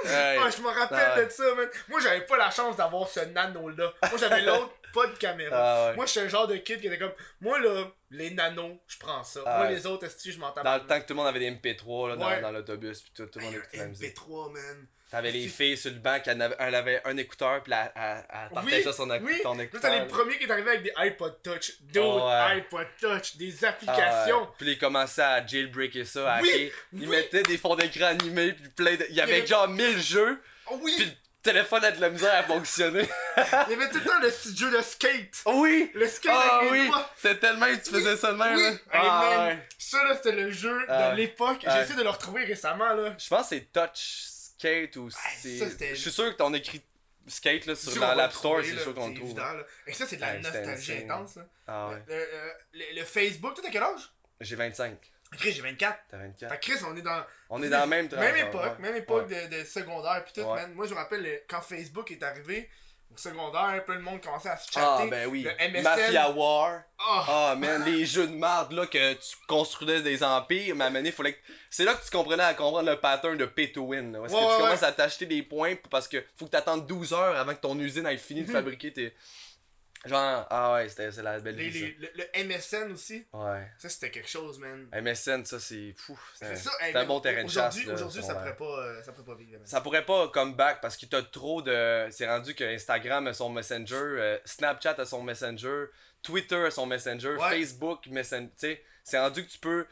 [0.04, 1.24] Ah, je me rappelle Ah ouais.
[1.24, 1.68] de ça, man.
[1.88, 3.92] Moi, j'avais pas la chance d'avoir ce nano-là.
[4.02, 5.56] Moi, j'avais l'autre, pas de caméra.
[5.56, 5.96] Ah, ouais.
[5.96, 8.98] Moi, je suis un genre de kid qui était comme, moi, là, les nanos, je
[8.98, 9.40] prends ça.
[9.46, 9.74] Ah moi, ouais.
[9.74, 10.64] les autres, est je m'en tape.
[10.64, 13.26] Dans le temps que tout le monde avait des MP3 là, dans, l'autobus, puis tout,
[13.26, 14.16] tout le monde écoutait la musique.
[14.16, 14.86] MP3, man.
[15.10, 17.90] T'avais les filles sur le banc qui en avaient, elle avait un écouteur, puis elle,
[17.96, 19.40] elle, elle partageait Oui, son, oui.
[19.42, 19.80] ton écouteur.
[19.80, 21.80] t'as les premiers qui est arrivé avec des iPod Touch.
[21.80, 22.58] Dude, Oh, ouais.
[22.58, 24.40] iPod Touch, des Ah, applications.
[24.42, 24.48] ouais.
[24.58, 26.70] Puis ils commençaient à jailbreaker ça, à Oui, hacker.
[26.92, 29.06] Ils mettaient des fonds d'écran animés, puis plein de...
[29.08, 32.34] Il y avait avait- genre 1000 jeux, Oh oui, puis téléphone a de la misère
[32.34, 33.08] à fonctionner.
[33.36, 35.42] il y avait tout le temps le petit jeu de skate.
[35.46, 35.90] oui!
[35.94, 36.90] Le skate Ah avec les oui!
[37.16, 38.56] C'était tellement que tu faisais ça de même.
[38.56, 38.62] Oui.
[38.62, 38.78] là.
[38.92, 39.68] Ah, ouais.
[39.78, 41.16] Ça, là, c'était le jeu Ah, de ouais.
[41.16, 41.58] l'époque.
[41.62, 41.82] J'ai Ouais.
[41.82, 43.14] essayé de le retrouver récemment, là.
[43.18, 44.24] Je pense que c'est Touch
[44.58, 45.58] Skate ou c'est.
[45.58, 46.82] ça, c'était- Je suis sûr que t'en écrit
[47.26, 49.26] Skate là, sur l'App Store, c'est sûr qu'on le trouve.
[49.28, 49.62] évident, là.
[49.86, 51.42] Et ça, c'est de la nostalgie intense, là.
[51.66, 52.02] Ah ouais.
[52.08, 54.10] Le, le- le Facebook, toi, t'as quel âge?
[54.40, 54.96] J'ai 25.
[55.36, 55.98] Chris, j'ai 24.
[56.10, 56.54] T'as Fait 24.
[56.54, 57.22] que Chris, on est dans.
[57.50, 60.56] On est dans la même Même époque, même époque de, de secondaire pis tout, Ouais.
[60.62, 60.72] man.
[60.74, 62.68] Moi, je me rappelle le- quand Facebook est arrivé,
[63.12, 65.10] au secondaire, plein de monde commençait à se Ah chatter.
[65.10, 65.42] ben oui.
[65.42, 65.82] Le MSN.
[65.82, 66.80] Mafia War.
[66.98, 70.86] Ah, Ah man, les jeux de merde là que tu construisais des empires, mais à
[70.88, 71.38] un donné, fallait que...
[71.70, 74.12] C'est là que tu comprenais à comprendre le pattern de pay to win.
[74.12, 76.86] Là, parce Ouais, que tu commences à t'acheter des points parce que faut que t'attendes
[76.86, 78.52] 12 heures avant que ton usine ait fini de Mhm.
[78.52, 79.14] fabriquer tes.
[80.08, 81.80] Genre, ah ouais, c'était c'est la belle les- vie.
[81.98, 83.26] les- le, le MSN aussi.
[83.32, 83.70] Ouais.
[83.78, 84.88] ça c'était quelque chose, man.
[84.92, 86.18] MSN, ça c'est fou.
[86.34, 87.76] C'est ça, hey, un bon terrain de chasse.
[87.86, 89.60] Aujourd'hui, ça pourrait pas, euh, ça pourrait pas vivre.
[89.64, 92.08] Ça pourrait pas come back parce que t'as trop de.
[92.10, 95.84] C'est rendu que Instagram a son Messenger, euh, Snapchat a son Messenger,
[96.22, 97.50] Twitter a son Messenger, Ouais.
[97.50, 98.48] Facebook Messenger.
[98.48, 99.86] Tu sais, c'est rendu que tu peux.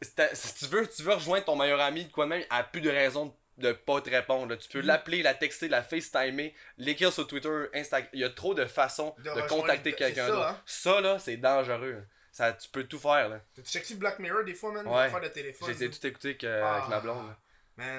[0.00, 2.80] Si tu veux, tu veux rejoindre ton meilleur ami de quoi de même, a plus
[2.80, 3.32] de raison de
[3.72, 4.54] pas te répondre.
[4.56, 4.86] Tu peux Mhm.
[4.86, 8.10] l'appeler, la texter, la FaceTimer, l'écrire sur Twitter, Instagram.
[8.12, 10.46] Il y a trop de façons De de, contacter quelqu'un ça, d'autre.
[10.46, 10.62] hein.
[10.66, 12.02] Ça là, c'est dangereux.
[12.32, 13.40] Ça, tu peux tout faire là.
[13.56, 14.86] T'as-tu checké Black Mirror des fois, man?
[14.86, 15.08] Ouais.
[15.10, 15.66] Faire de téléphone.
[15.68, 16.76] J'ai essayé de tout écouter que- Ah.
[16.76, 17.34] avec ma blonde.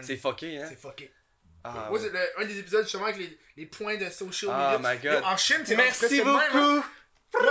[0.02, 0.66] C'est fucké, hein?
[0.70, 1.12] c'est fucké.
[1.64, 2.00] Ah, Moi, ouais.
[2.00, 4.94] c'est le- un des épisodes justement avec les, les points de social Ah, media.
[4.96, 5.24] my God.
[5.26, 6.40] En Chine, c'est Merci même, hein.
[6.54, 6.86] beaucoup!
[7.46, 7.48] Ouais.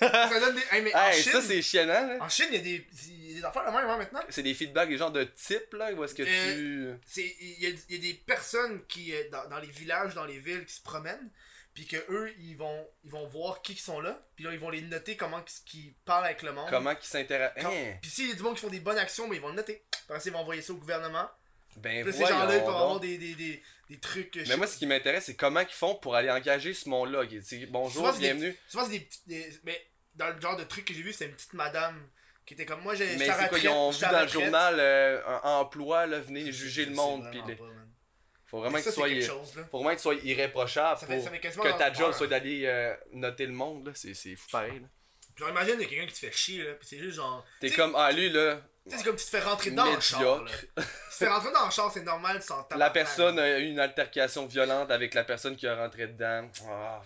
[0.00, 0.62] Ça donne des.
[0.70, 2.18] Hey, mais en Chine, ça c'est chiant, là.
[2.20, 4.20] en Chine, il y a des, il y a des affaires de même hein, maintenant.
[4.28, 7.20] C'est des feedbacks, des genres de type là, où est-ce que Euh, tu.
[7.40, 10.24] Il y, a, il y a des personnes qui, euh, dans, dans les villages, dans
[10.24, 11.30] les villes, qui se promènent,
[11.74, 14.58] puis que eux, ils vont, ils vont voir qui qui sont là, puis là, ils
[14.58, 16.68] vont les noter comment qu'ils parlent avec le monde.
[16.70, 17.62] Comment qu'ils s'intéressent.
[17.62, 17.94] Quand- Hein?
[18.02, 19.54] Puis s'il y a du monde qui font des bonnes actions, mais ils vont le
[19.54, 19.84] noter.
[20.08, 21.28] Après, ils vont envoyer ça au gouvernement.
[21.76, 24.36] Ben Puis ces gens-là, ils peuvent avoir des, des, des, des trucs.
[24.36, 27.22] euh, Mais moi, ce qui m'intéresse, c'est comment ils font pour aller engager ce monde-là.
[27.68, 28.56] bonjour, Souvent, bienvenue.
[28.68, 29.60] Souvent, c'est des petites.
[29.64, 29.80] Mais
[30.14, 32.08] dans le genre de truc que j'ai vu, c'était une petite madame
[32.44, 32.94] qui était comme moi.
[32.94, 36.50] J'ai, Mais c'est quoi, ils ont vu dans le journal euh, un emploi, là, venez
[36.50, 37.28] juger le monde.
[37.30, 37.64] Puis les- pas,
[38.46, 39.08] faut vraiment que c'est sois.
[39.20, 39.52] chose.
[39.70, 41.24] Faut vraiment que tu sois irréprochable Ça fait- pour
[41.64, 43.86] ça que ta job soit d'aller euh, noter le monde.
[43.86, 43.92] là.
[43.94, 44.80] C'est fou pareil.
[44.80, 44.86] là.
[45.36, 47.44] Genre, imagine, il y a quelqu'un qui te fait chier, là, pis c'est juste genre.
[47.60, 48.60] T'es comme, ah lui là,
[48.96, 50.20] c'est comme tu te fais rentrer dans le char.
[50.20, 50.26] Là.
[50.42, 50.60] médiocre.
[50.76, 53.80] Tu te fais rentrer dans le char, c'est normal, tu La personne a eu une
[53.80, 56.48] altercation violente avec la personne qui a rentré dedans.
[56.68, 57.00] Ah,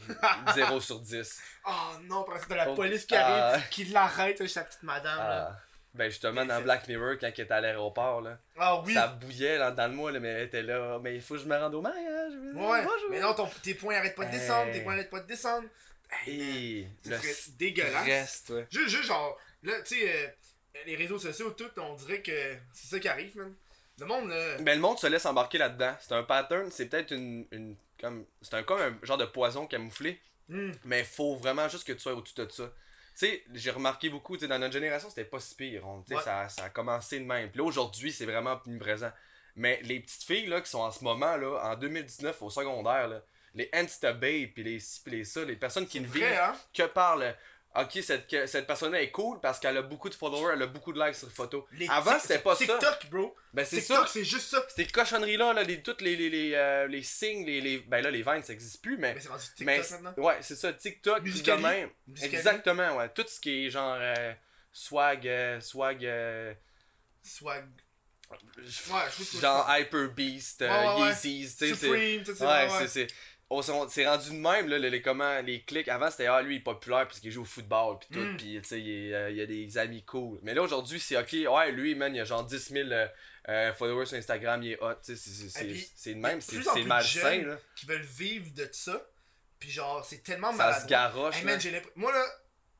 [0.55, 1.41] 0 sur 10.
[1.67, 1.71] Oh
[2.03, 3.27] non, parce que t'as la Oh, police qui ah.
[3.49, 5.49] arrive, qui l'arrête, sa petite madame, là.
[5.53, 5.59] Ah.
[5.95, 8.95] Ben justement, dans c'est- Black Mirror, quand il était à l'aéroport, là, Ah oui.
[8.95, 10.99] ça bouillait là, dans le mois, là, mais elle était là.
[11.03, 12.33] Mais il faut que je me rende au mariage.
[12.55, 12.83] Ouais.
[12.83, 13.11] Bonjour.
[13.11, 14.73] Mais non, ton, tes points arrêtent pas de descendre, Hey.
[14.73, 15.69] tes points arrêtent pas de descendre.
[16.27, 18.03] Et Ce le serait dégueulasse.
[18.03, 18.61] stress, toi.
[18.71, 20.29] Juste, juste genre, là, tu sais, euh,
[20.87, 23.55] les réseaux sociaux, tout, on dirait que c'est ça qui arrive, man.
[23.99, 24.57] Le monde, là.
[24.61, 25.95] Ben, le monde se laisse embarquer là-dedans.
[26.01, 27.77] C'est un pattern, c'est peut-être une, une.
[28.01, 30.21] comme C'est un, comme un genre de poison camouflé.
[30.49, 32.65] hmm, Mais faut vraiment juste que tu sois au-dessus de ça.
[33.15, 35.87] Tu sais, j'ai remarqué beaucoup, tu sais, dans notre génération, c'était pas si pire.
[35.87, 36.23] On- Ouais.
[36.23, 37.51] ça, ça a commencé de même.
[37.51, 39.13] Puis là, aujourd'hui, c'est vraiment plus présent.
[39.55, 43.09] Mais les petites filles, là, qui sont en ce moment, là, en 2019, au secondaire,
[43.09, 43.21] là,
[43.55, 46.57] les Insta Babe, puis les ci, puis les ça, les personnes qui ne vivent hein?
[46.73, 47.31] que par le.
[47.75, 50.93] Ok, cette, cette personne-là est cool parce qu'elle a beaucoup de followers, elle a beaucoup
[50.93, 51.65] de likes sur photos.
[51.73, 52.65] Les Avant, tic- c'était pas ça.
[52.67, 53.35] TikTok, bro.
[53.55, 53.79] Ben, c'est.
[53.79, 54.63] TikTok, c'est juste ça.
[54.77, 57.79] Ces cochonneries-là, là, les, toutes les, les, les, euh, les signes, les, les.
[57.79, 59.15] Ben là, les vines, ça existe plus, mais.
[59.15, 60.15] Mais c'est rendu TikTok mais maintenant.
[60.23, 61.89] ouais, c'est ça, TikTok, de même.
[62.21, 63.09] Exactement, ouais.
[63.09, 64.35] Tout ce qui est genre euh,
[64.71, 66.53] swag, euh, swag, euh,
[67.23, 67.65] Swag.
[68.31, 69.01] Ouais,
[69.35, 71.09] je genre Hyper Beast, euh, Ouais.
[71.09, 71.87] Yeezys, tu sais, c'est.
[71.87, 72.67] Supreme, tout ça.
[72.67, 73.07] Ouais, c'est.
[73.59, 75.89] On C'est rendu de même, là, les, comment, les clics.
[75.89, 78.37] Avant, c'était, ah, lui, il est populaire parce qu'il joue au football, pis tout, Mm.
[78.37, 80.39] pis, tu sais, il, euh, il a des amis cool.
[80.43, 83.07] Mais là, aujourd'hui, c'est, ok, ouais, lui, man, il a genre 10 000 euh,
[83.49, 87.43] euh, follower sur Instagram, il est hot, tu sais, c'est- puis, de même, c'est malsain,
[87.43, 87.59] là.
[87.77, 89.07] qui veulent vivre de ça.
[89.59, 90.83] Puis genre, c'est tellement Ça maladroit.
[90.83, 91.61] se garoche, Hey, man,
[91.95, 92.25] Moi là,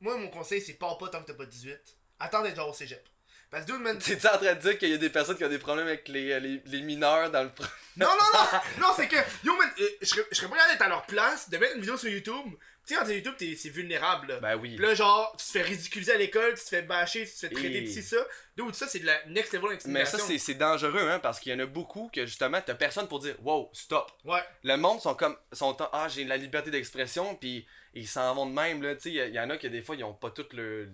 [0.01, 1.79] moi mon conseil c'est pars pas tant que t'as pas 18.
[2.19, 3.05] Attends d'être genre au cégep.
[3.53, 3.99] Parce que dude, man.
[3.99, 6.09] T'es-tu en train de dire qu'il y a des personnes qui ont des problèmes avec
[6.09, 7.51] les, les, les mineurs dans le...
[7.97, 8.59] Non, non, non!
[8.81, 11.59] non, c'est que, yo, man, euh, je serais pas capable d'être à leur place, de
[11.59, 12.47] mettre une vidéo sur YouTube.
[12.87, 14.41] Tu sais, quand t'es YouTube, t'es- c'est vulnérable, là.
[14.41, 14.77] Ben oui.
[14.77, 17.39] Puis là, genre, tu te fais ridiculiser à l'école, tu te fais bâcher, tu te
[17.39, 18.17] fais traiter Et- de ci, ça.
[18.57, 21.53] Dude, ça, c'est de la next level Mais ça, c'est c'est dangereux, hein, parce qu'il
[21.53, 24.11] y en a beaucoup que justement, t'as personne pour dire Wow, stop.
[24.25, 24.41] Ouais.
[24.65, 25.37] Le monde sont comme.
[25.53, 28.95] sont Ah, j'ai la liberté d'expression, puis ils s'en vont de même, là.
[28.97, 30.89] Tu sais, il y, en a qui, des fois, ils ont pas toute le.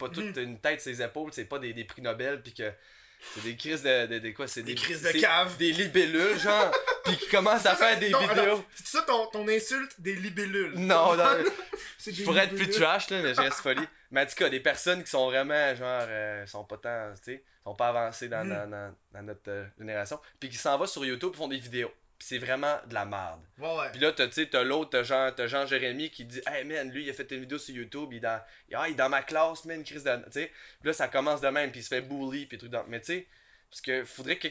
[0.00, 0.42] Pas toute Mhm.
[0.42, 2.72] une tête sur les épaules, c'est pas des, des prix Nobel, puis que.
[3.34, 5.54] C'est des crises de, de, de quoi C'est Des des, crises de cave.
[5.58, 6.72] Des libellules, genre,
[7.04, 8.64] puis qui commencent à faire des Non, vidéos.
[8.74, 10.72] C'est ça ton, ton insulte des libellules.
[10.76, 11.24] Non, non,
[11.98, 13.86] C'est Je des pourrais être plus trash, là, mais je reste folie.
[14.10, 17.32] Mais en tout cas, des personnes qui sont vraiment, genre, euh, sont pas tant, tu
[17.34, 18.48] sais, sont pas avancées dans, Mm.
[18.48, 20.18] dans, dans, dans notre euh, génération.
[20.40, 21.92] Puis qui s'en va sur YouTube font des vidéos.
[22.20, 23.40] Puis c'est vraiment de la merde.
[23.58, 23.90] Ouais, ouais.
[23.92, 26.64] Puis là, t'as, tu sais, t'as l'autre, t'as Jean, t'as Jean Jérémy qui dit Hey
[26.64, 28.40] man, lui, il a fait une vidéo sur YouTube, il est dans,
[28.74, 30.16] ah, il est dans ma classe, man, crise de.
[30.26, 30.52] Tu sais,
[30.84, 32.84] là, ça commence de même, puis il se fait bully, puis truc dans.
[32.88, 33.26] Mais tu sais,
[33.70, 34.48] parce que faudrait que.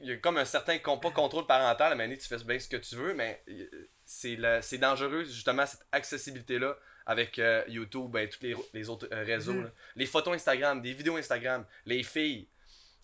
[0.00, 2.58] Il y a comme un certain con- pas contrôle parental, à Mané, tu fais bien
[2.58, 3.66] ce que tu veux, mais euh,
[4.06, 9.22] c'est, la- dangereux, justement, cette accessibilité-là avec euh, YouTube, ben, tous les, les autres euh,
[9.24, 9.52] réseaux.
[9.52, 9.64] Mhm.
[9.64, 9.70] là.
[9.94, 12.48] Les photos Instagram, des vidéos Instagram, les filles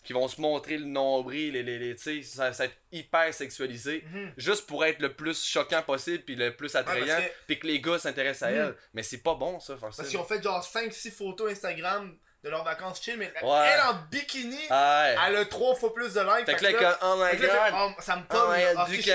[0.03, 2.77] qui vont se montrer le nombril, les, les, les, tu sais, ça, ça va être
[2.91, 4.31] hyper sexualisé Mhm.
[4.37, 7.79] juste pour être le plus choquant possible puis le plus attrayant que- puis que les
[7.79, 8.55] gars s'intéressent à Mm.
[8.55, 12.15] elle mais c'est pas bon ça ça Parce qu'ils ont fait genre 5-6 photos Instagram
[12.43, 13.67] de leurs vacances chill, mais Ouais.
[13.71, 16.47] elle en bikini, ah ouais elle a 3 fois plus de likes.
[16.47, 18.73] fait que là, là, comme, oh my que là, god fait, oh, ça me ouais,
[18.73, 18.81] là.
[18.81, 19.07] Ah, vu que-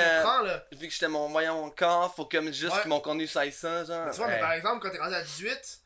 [0.47, 0.67] là.
[0.71, 3.85] vu que j'étais mon voyant mon corps faut comme juste que mon contenu ça ça
[3.85, 5.81] genre Tu vois, mais par exemple, quand t'es rendu à 18,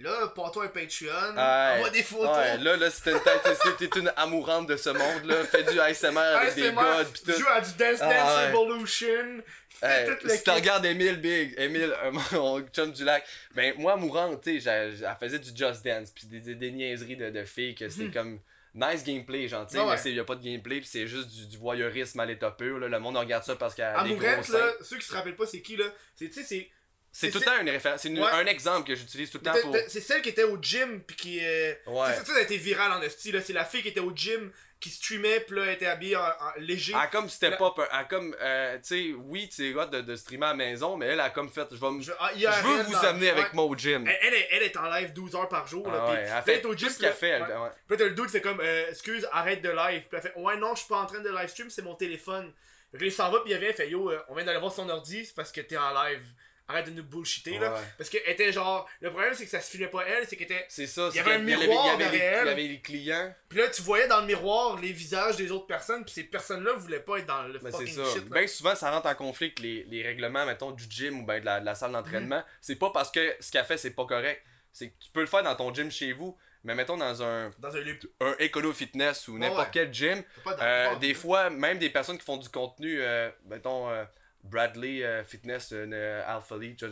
[0.00, 1.76] là, pour toi un Patreon, Ouais.
[1.76, 2.36] envoie des photos.
[2.36, 3.40] Ouais, là, là, c'était une tête,
[3.78, 5.44] c'était une amourante de ce monde, là.
[5.44, 7.32] Fais du ASMR avec des gods pis tout.
[7.38, 8.48] Joue à du Dance Ah, Dance.
[8.48, 9.42] Evolution.
[9.82, 14.40] Hey, si tu regardes Emile Big, Emile, euh, mon chum du lac, ben moi, mourante,
[14.42, 17.74] tu sais, elle faisait du Just Dance, puis des, des, des niaiseries de, de filles,
[17.74, 18.12] que c'était Mhm.
[18.12, 18.40] comme
[18.74, 21.06] nice gameplay, genre, tu sais, Ouais, mais c'est- y a pas de gameplay, puis c'est
[21.06, 22.88] juste du, du voyeurisme à l'état pur, là.
[22.88, 25.46] Le monde regarde ça parce qu'elle a des gros là, ceux qui se rappellent pas,
[25.46, 26.68] c'est qui là C'est, tu sais, c'est.
[27.16, 28.28] C'est tout le temps une référence, c'est Ouais.
[28.32, 29.76] un exemple que j'utilise tout le temps pour.
[29.86, 31.38] C'est celle qui était au gym, puis qui.
[31.44, 31.72] Euh...
[31.86, 32.12] Ouais.
[32.12, 33.40] Ça, ça, a été viral en esti, là.
[33.40, 34.50] C'est la fille qui était au gym,
[34.80, 36.92] qui streamait, puis là, elle était habillée en, en léger.
[36.92, 39.86] Elle a comme step La- up, elle a comme, euh, tu sais, oui, c'est hot
[39.86, 42.30] de, de streamer à la maison, mais elle a comme fait, je vais Je, ah,
[42.36, 43.50] Je veux vous dans- amener avec ouais.
[43.54, 44.06] moi au gym.
[44.08, 45.86] Elle, elle est, elle est en live 12 heures par jour.
[45.88, 47.28] là, Ah puis elle fait est au gym, ce puis qu'elle fait.
[47.28, 47.46] elle-.
[47.86, 50.02] Puis le dude, c'est comme, euh, excuse, arrête de live.
[50.08, 51.94] Puis elle fait, ouais, non, je suis pas en train de live stream, c'est mon
[51.94, 52.52] téléphone.
[52.92, 54.88] Là, il s'en va, puis il vient, fait, yo, euh, on vient d'aller voir son
[54.88, 56.22] ordi, c'est parce que t'es en live.
[56.66, 57.74] Arrête de nous bullshiter, là.
[57.74, 57.80] Ouais.
[57.98, 60.46] Parce qu'elle était genre, le problème, c'est que ça se filmait pas elle, c'est qu'elle
[60.46, 60.64] était.
[60.68, 62.80] C'est ça, Il y avait un miroir il y avait derrière Il y avait les
[62.80, 63.34] clients.
[63.50, 66.72] Puis là, tu voyais dans le miroir les visages des autres personnes, puis ces personnes-là
[66.72, 68.04] voulaient pas être dans le Ben, fucking ça.
[68.14, 68.38] shit, là.
[68.38, 71.38] Bien souvent, ça rentre en conflit avec les, les règlements, mettons, du gym ou ben
[71.40, 72.38] de la, de la salle d'entraînement.
[72.38, 72.44] Mhm.
[72.62, 74.42] C'est pas parce que ce qu'elle fait, c'est pas correct.
[74.72, 77.50] C'est que tu peux le faire dans ton gym chez vous, mais mettons dans un,
[77.58, 77.80] Dans un
[78.20, 79.70] un Econo Fitness ou n'importe ouais.
[79.70, 80.22] quel gym.
[80.60, 84.04] Euh, des fois, même des personnes qui font du contenu, euh, mettons euh,
[84.44, 86.86] Bradley euh, Fitness, euh, Alpha League, je,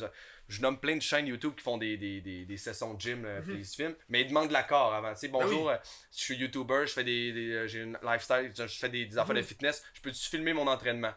[0.48, 3.24] je nomme plein de chaînes YouTube qui font des, des, des, des sessions de gym,
[3.24, 3.58] euh, puis Mhm.
[3.60, 5.12] ils se filment, mais ils demandent l'accord avant.
[5.14, 5.78] Tu sais, bonjour, Ben euh,
[6.16, 9.34] je suis YouTuber, je fais des, des- j'ai une lifestyle, je fais des, des affaires
[9.34, 9.46] de Mhm.
[9.46, 11.12] fitness, je peux-tu filmer mon entraînement?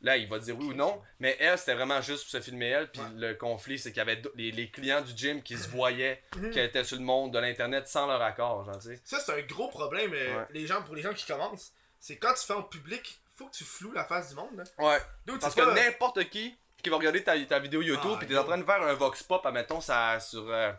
[0.00, 2.66] Là, il va dire oui ou non, mais elle, c'était vraiment juste pour se filmer
[2.68, 3.08] elle, puis Ouais.
[3.16, 6.50] le conflit, c'est qu'il y avait les, les clients du gym qui se voyaient Mhm.
[6.50, 9.00] qu'elle était sur le monde de l'internet sans leur accord, genre, tu sais.
[9.02, 10.44] Ça, c'est un gros problème, Ouais.
[10.50, 11.72] les gens, pour les gens qui commencent.
[12.00, 14.64] C'est quand tu fais en public, faut que tu floues la face du monde, là.
[14.78, 15.00] Ouais.
[15.26, 18.36] Dude, Parce que n'importe qui qui va regarder ta, ta vidéo YouTube Ah, puis t'es
[18.36, 20.70] en train de faire un vox pop, admettons, ça, sur, euh,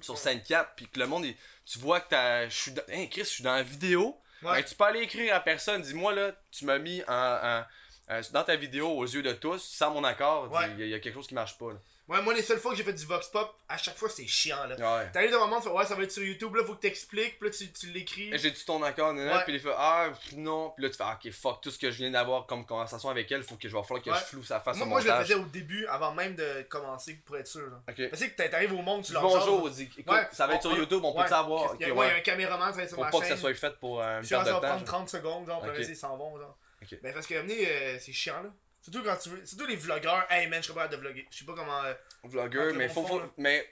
[0.00, 2.48] sur scène 4, puis que le monde, il- tu vois que t'as.
[2.48, 2.82] Je suis dans.
[2.88, 4.20] Hey Chris, je suis dans la vidéo.
[4.42, 4.60] Ouais.
[4.60, 7.64] Ben, tu peux aller écrire à personne, dis-moi là, tu m'as mis en, en-
[8.10, 10.68] euh, dans ta vidéo aux yeux de tous, sans mon accord, Ouais.
[10.78, 11.72] il y, y a quelque chose qui marche pas.
[11.72, 11.78] Là.
[12.08, 14.26] Ouais, moi, les seules fois que j'ai fait du vox pop, à chaque fois, c'est
[14.28, 14.76] chiant, là.
[14.76, 15.10] Ouais.
[15.10, 16.80] T'arrives devant un moment, tu fais, ouais, ça va être sur YouTube, là, faut que
[16.80, 18.32] t'expliques, puis là, tu, tu l'écris.
[18.32, 19.44] Et J'ai-tu ton accord, nanana, Ouais.
[19.44, 21.90] puis il fait Ah, non, puis là tu fais Ah, ok, fuck, tout ce que
[21.90, 24.16] je viens d'avoir comme conversation avec elle, faut que je vais falloir que Ouais.
[24.20, 26.62] je floue sa face Moi, au moi, je le faisais au début, avant même de
[26.68, 27.82] commencer, pour être sûr, là.
[27.88, 27.96] Ok.
[28.16, 30.76] Sais que t'a- t'arrives au monde, tu leur bonjour, dis, écoute, ça va être sur
[30.76, 31.74] YouTube, on peut savoir.
[31.80, 33.24] Il y a, Ok, ouais, un caméraman, ça va être sur Pour ma pas que
[33.26, 33.34] chaîne.
[33.34, 35.96] ça soit fait pour euh, là, perte ça de va prendre 30 secondes, genre, ils
[35.96, 36.56] s'en vont, genre.
[36.82, 36.98] Ok.
[37.02, 38.50] Mais parce que, amener, euh, c'est chiant, là.
[38.90, 39.44] Surtout quand tu veux.
[39.44, 41.26] Surtout les vlogueurs, hey man, je suis pas capable de vlogger.
[41.30, 41.82] Je sais pas comment.
[41.84, 41.94] euh,
[42.24, 43.68] le mais faut, fond, faut- mais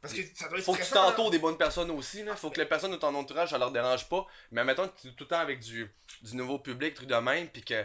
[0.00, 2.36] Parce que ça doit être faut que tu t'entoures des bonnes personnes aussi, là.
[2.36, 4.26] Faut que les personnes de ton entourage, ça leur dérange pas.
[4.52, 5.90] Mais mettons que tu es tout le temps avec du,
[6.22, 7.84] du nouveau public, truc de même, puis que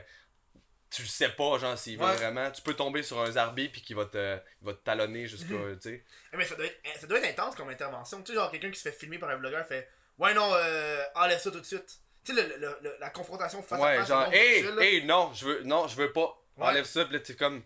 [0.90, 2.16] tu le sais pas, genre, s'il veut Ouais.
[2.16, 2.50] vraiment.
[2.52, 5.48] Tu peux tomber sur un zarbi, puis qu'il va te, il va te talonner jusqu'à,
[5.48, 6.04] tu sais.
[6.34, 8.22] Eh, Mais ça doit, être, ça doit être intense comme intervention.
[8.22, 11.04] Tu sais, genre quelqu'un qui se fait filmer par un vlogueur fait Ouais, non, euh,
[11.16, 12.00] enlève ça tout de suite.
[12.24, 14.08] Tu sais, le, le- le- la confrontation face à Ouais, face.
[14.08, 16.42] genre, au monde hey, hey, non, je veux, non, je veux pas.
[16.58, 16.66] Ouais.
[16.66, 17.64] Enlève ça, pis là, t'es comme.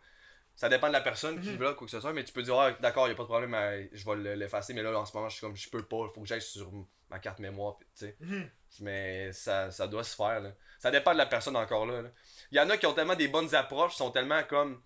[0.56, 1.58] Ça dépend de la personne qui Mhm.
[1.58, 3.28] vlog, quoi que ce soit, mais tu peux dire, ah, d'accord, y a pas de
[3.28, 3.56] problème,
[3.94, 6.08] je vais le- l'effacer, mais là, en ce moment, je suis comme, je peux pas,
[6.14, 6.70] faut que j'aille sur
[7.10, 8.16] ma carte mémoire, tu sais.
[8.20, 8.50] Mhm.
[8.82, 10.52] Mais ça, ça doit se faire, là.
[10.78, 12.04] Ça dépend de la personne encore là.
[12.52, 14.82] Il y en a qui ont tellement des bonnes approches, sont tellement comme.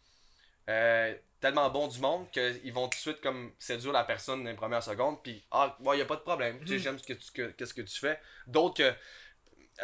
[0.70, 4.50] euh, tellement bons du monde qu'ils vont tout de suite comme séduire la personne dans
[4.50, 6.80] les premières secondes, puis ah, ouais, y a pas de problème, tu sais, Mhm.
[6.80, 8.20] j'aime ce que tu, que- qu'est-ce que tu fais.
[8.48, 8.94] D'autres que.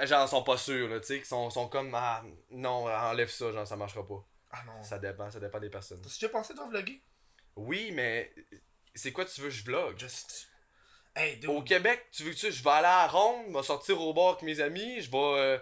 [0.04, 3.51] Genre, sont pas sûrs, là, tu sais, qui sont, sont comme, ah, non, enlève ça,
[3.51, 4.23] genre, ça marchera pas.
[4.51, 4.82] Ah non.
[4.84, 6.01] Ça dépend, ça dépend des personnes.
[6.01, 7.01] T'as déjà pensé, toi, vlogger?
[7.56, 8.34] Oui, mais
[8.95, 9.97] c'est quoi tu veux que je vlog?
[9.99, 10.49] Just.
[11.15, 11.49] Hey, dude.
[11.49, 14.13] Au Québec, tu veux que tu je vais aller à Ronde, je vais sortir au
[14.13, 15.58] bar avec mes amis, je vais euh,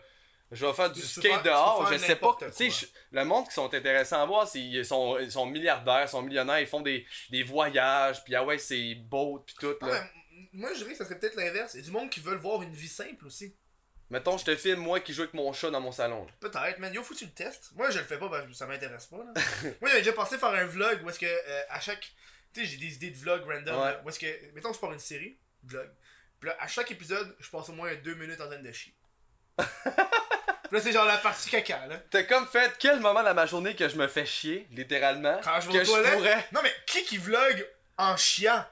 [0.52, 3.48] je vais faire du Tu skate faire- dehors, je sais pas, tu sais le monde
[3.48, 6.68] qui sont intéressants à voir, c'est ils sont ils sont milliardaires, ils sont millionnaires, ils
[6.68, 10.08] font des, des voyages, puis ah ouais, c'est beau puis tout Ah, là.
[10.54, 11.74] moi, je dirais que ça serait peut-être l'inverse.
[11.74, 13.56] Il y a du monde qui veulent voir une vie simple aussi.
[14.10, 16.26] Mettons, je te filme moi qui joue avec mon chat dans mon salon.
[16.40, 16.92] Peut-être, man.
[16.94, 17.70] Yo, faut que tu le testes.
[17.76, 19.18] Moi, je le fais pas parce que ça m'intéresse pas.
[19.18, 19.34] Là.
[19.82, 22.12] Moi, j'avais déjà pensé faire un vlog où est-ce que, euh, à chaque.
[22.54, 23.76] Tu sais, j'ai des idées de vlog random.
[23.76, 23.92] Ouais.
[23.92, 24.26] là, où est-ce que.
[24.56, 25.88] Mettons, je pars une série, vlog.
[26.40, 28.96] Puis là, à chaque épisode, je passe au moins deux minutes en train de chier.
[29.60, 31.98] Puis là, c'est genre la partie caca, là.
[32.12, 35.60] T'as comme fait quel moment dans ma journée que je me fais chier, littéralement, Quand
[35.62, 36.14] je vais que aux je toilettes?
[36.16, 36.48] pourrais.
[36.52, 37.68] Non, mais qui qui vlog
[37.98, 38.64] en chiant?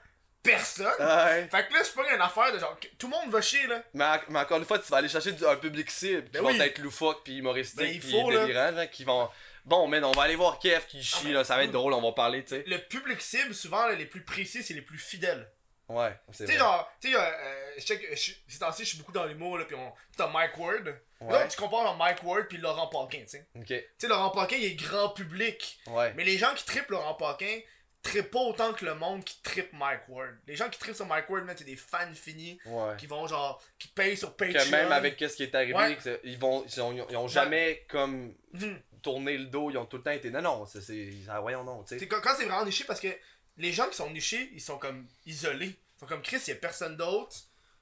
[0.51, 0.85] Personne.
[0.99, 1.47] Ouais.
[1.51, 2.77] Fait que là, c'est pas une affaire de genre.
[2.97, 3.81] Tout le monde va chier, là.
[3.93, 6.31] Mais, en- mais encore une fois, tu vas aller chercher du- un public cible qui
[6.31, 6.59] Ben vont oui.
[6.61, 8.87] être loufoques puis humoristiques Ben, puis faut, là.
[8.87, 9.29] qui vont
[9.65, 11.93] bon, mais on va aller voir Kev qui chie mais- là, ça va être drôle,
[11.93, 12.63] on va parler, tu sais.
[12.67, 15.49] Le public cible, souvent, là, les plus précis, c'est les plus fidèles.
[15.89, 18.83] Ouais, c'est Tu sais, genre, tu sais, euh, euh, je sais que je- ces temps-ci,
[18.83, 19.93] je suis beaucoup dans l'humour, là, pis on.
[20.17, 20.85] T'as Mike Ward.
[21.21, 21.31] Ouais.
[21.33, 23.47] Là, tu compares genre Mike Ward puis Laurent Paquin, tu sais.
[23.55, 23.65] OK.
[23.67, 25.79] Tu sais, Laurent Paquin, il est grand public.
[25.87, 26.13] Ouais.
[26.15, 27.59] Mais les gens qui trippent Laurent Paquin,
[28.03, 30.35] trippent pas autant que le monde qui trippe Mike Ward.
[30.47, 32.95] Les gens qui trippent sur Mike Ward, c'est des fans finis Ouais.
[32.97, 34.63] qui vont genre, qui payent sur Patreon.
[34.63, 35.97] Que même avec ce qui est arrivé, Ouais.
[36.23, 38.79] ils vont ils ont, ils ont jamais comme Mhm.
[39.01, 41.83] tourné le dos, ils ont tout le temps été non non, c'est ah, voyons non,
[41.83, 42.07] tu C'est sais.
[42.07, 43.09] quand, quand c'est vraiment niché parce que
[43.57, 45.75] les gens qui sont nichés, ils sont comme isolés.
[45.95, 47.35] Ils sont comme Chris, il y a personne d'autre.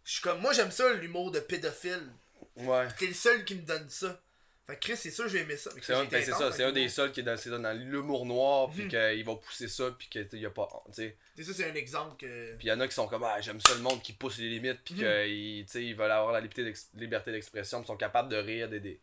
[0.05, 2.11] Je suis comme, moi j'aime ça l'humour de pédophile.
[2.57, 2.87] Ouais.
[2.97, 4.19] T'es le seul qui me donne ça.
[4.67, 5.69] Fait que Chris, c'est sûr, j'ai aimé ça.
[5.71, 7.71] Que C'est un, ben, c'est ça, c'est un des seuls qui est dans, c'est dans
[7.77, 8.89] l'humour noir, puis Mhm.
[8.89, 10.67] qu'il va pousser ça, puis qu'il y a pas.
[10.87, 11.17] Tu sais.
[11.35, 12.55] C'est ça, c'est un exemple que.
[12.55, 14.37] Puis il y en a qui sont comme, ah, j'aime ça le monde qui pousse
[14.39, 17.97] les limites, puis qu'ils sais, ils veulent avoir la liberté d'ex- liberté d'expression, puis sont
[17.97, 18.99] capables de rire, d'aider.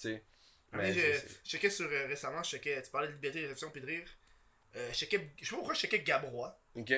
[0.00, 0.22] Tu sais.
[0.72, 3.80] Mais Mais je, checkais sur euh, récemment, je checkais, tu parlais de liberté d'expression puis
[3.82, 4.08] de rire.
[4.74, 6.58] Euh, je checkais, je sais pas pourquoi je checkais Gabrois.
[6.74, 6.92] Ok.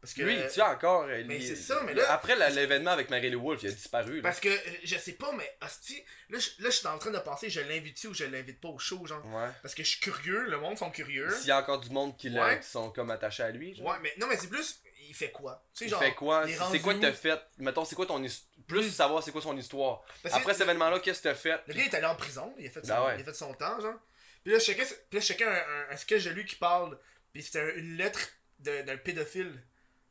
[0.00, 1.06] Parce que, Lui, il tient encore.
[1.06, 4.16] mais il- c'est ça, mais là- Après l'événement avec Marie-Lou Wolfe, il a disparu.
[4.16, 4.22] Là.
[4.22, 7.10] Parce que, euh, je sais pas, mais hostie, là, je, là, je suis en train
[7.10, 9.24] de penser, je l'invite ou je l'invite pas au show, genre?
[9.26, 9.48] Ouais.
[9.62, 11.28] Parce que je suis curieux, le monde sont curieux.
[11.30, 12.60] S'il y a encore du monde qui, l'a- Ouais.
[12.60, 13.74] qui sont comme attachés à lui.
[13.74, 13.88] genre.
[13.88, 15.62] Ouais, mais non, mais c'est plus, il fait quoi?
[15.74, 16.00] Tu sais, Il genre.
[16.00, 16.46] fait quoi?
[16.70, 17.38] C'est quoi que t'as fait?
[17.58, 18.90] Mettons, c'est quoi ton histoire Plus Mm.
[18.90, 20.02] savoir c'est quoi son histoire.
[20.22, 21.60] Parce Après cet événement-là, qu'est-ce que t'as fait?
[21.66, 23.14] Le gars est allé en prison, il a fait son, Ben ouais.
[23.16, 23.98] il a fait son temps, genre.
[24.44, 26.54] Puis là, je checkais, puis là, je checkais un, un, un sketch de lui qui
[26.56, 26.96] parle,
[27.32, 28.20] puis c'était un- une lettre
[28.60, 29.60] d'un pédophile.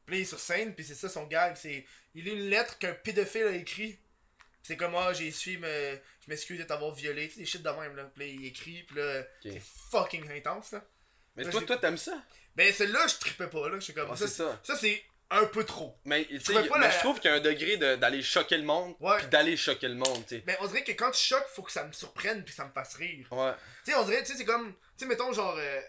[0.10, 1.86] Puis là, il est sur scène, puis c'est ça son gag, c'est.
[2.16, 4.00] Il lit une lettre qu'un pédophile a écrit.
[4.64, 5.68] C'est comme, ah, j'ai su, me...
[5.68, 8.12] je m'excuse de t'avoir violé, tu sais, des shit de même, là.
[8.16, 10.84] Puis là, il écrit, puis là, c'est fucking intense, là.
[11.36, 12.22] Mais Là, toi, toi, t'aimes ça?
[12.56, 13.80] Ben, celle-là, je trippais pas, là.
[13.80, 14.60] Je comme, Ouais, ça, c'est ça.
[14.64, 15.96] ça c'est un peu trop.
[16.06, 18.58] Mais, tu sais, mais la- je trouve qu'il y a un degré de- d'aller choquer
[18.58, 19.18] le monde, Ouais.
[19.20, 20.44] puis d'aller choquer le monde, tu sais.
[20.46, 22.72] Ben, on dirait que quand tu choques, faut que ça me surprenne, puis ça me
[22.72, 23.28] fasse rire.
[23.32, 23.54] Ouais.
[23.86, 24.74] Tu sais, on dirait, tu sais, c'est comme.
[24.74, 25.56] Tu sais, mettons, genre.
[25.58, 25.82] euh,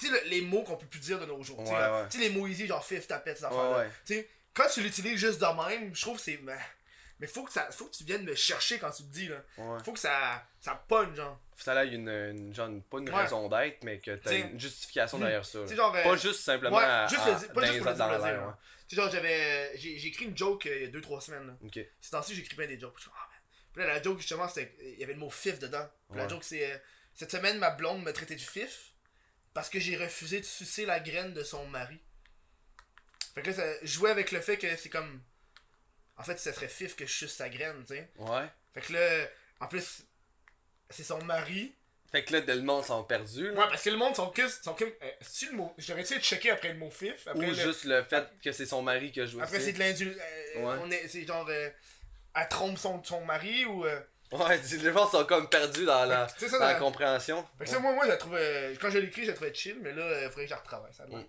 [0.00, 1.58] tu sais, le- les mots qu'on peut plus dire de nos jours.
[1.62, 3.78] tu sais, Ouais, les mots easy, genre fif, tapette, ces affaires-là.
[3.78, 3.90] ouais.
[4.06, 6.40] Tu sais, quand tu l'utilises juste de même, je trouve que c'est.
[7.20, 9.36] Mais faut que, ça, faut que tu viennes me chercher quand tu le dis, là.
[9.84, 11.38] Faut que ça, ça punch, genre.
[11.52, 14.58] Faut que ça ait une, une, genre, pas une raison d'être, mais que t'as une
[14.58, 15.66] justification derrière ça.
[15.66, 15.94] Genre.
[15.94, 18.56] euh, Pas juste simplement juste à- le pas juste pour le dire.
[18.88, 19.72] Tu sais, genre, j'avais.
[19.76, 21.52] J'ai écrit une joke euh, il y a 2-3 semaines, là.
[21.64, 21.78] Ok.
[22.00, 22.94] Ces temps-ci, j'écris bien des jokes.
[22.96, 23.28] Puis ah.
[23.72, 24.74] Puis là, la joke, justement, c'était.
[24.82, 25.86] Il y avait le mot fif dedans.
[26.10, 26.72] Puis la joke, c'est.
[26.72, 26.76] euh,
[27.14, 28.89] Cette semaine, ma blonde me traitait de fif
[29.54, 31.98] parce que j'ai refusé de sucer la graine de son mari.
[33.34, 35.22] Fait que là, ça jouait avec le fait que c'est comme.
[36.16, 38.10] En fait, ça serait fif que je suce sa graine, tu sais.
[38.18, 38.46] Ouais.
[38.74, 39.26] Fait que là,
[39.60, 40.04] en plus,
[40.90, 41.74] c'est son mari.
[42.12, 43.60] Fait que là, le monde sont perdus, là.
[43.60, 44.46] Ouais, parce que le monde sont que.
[44.48, 45.72] Sont comme euh, c'est-tu le mot.
[45.78, 47.26] J'aurais essayé de checker après le mot fif.
[47.28, 49.72] Après, Ou le- juste le fait que c'est son mari qui a joué après c'est
[49.72, 50.18] de l'indul.
[50.56, 50.78] euh, Ouais.
[50.82, 51.46] on est- C'est genre.
[51.48, 51.70] euh,
[52.34, 53.86] elle trompe son, son mari ou.
[54.32, 57.44] Ouais, les gens sont comme perdus dans la, C'est ça, dans la dans- compréhension.
[57.58, 58.16] Fait que ça, moi, moi, je la
[58.76, 60.60] quand je l'ai écrit, je la trouvais chill, mais là, il faudrait que je la
[60.60, 60.92] retravaille.
[60.94, 61.24] Ça, Mm.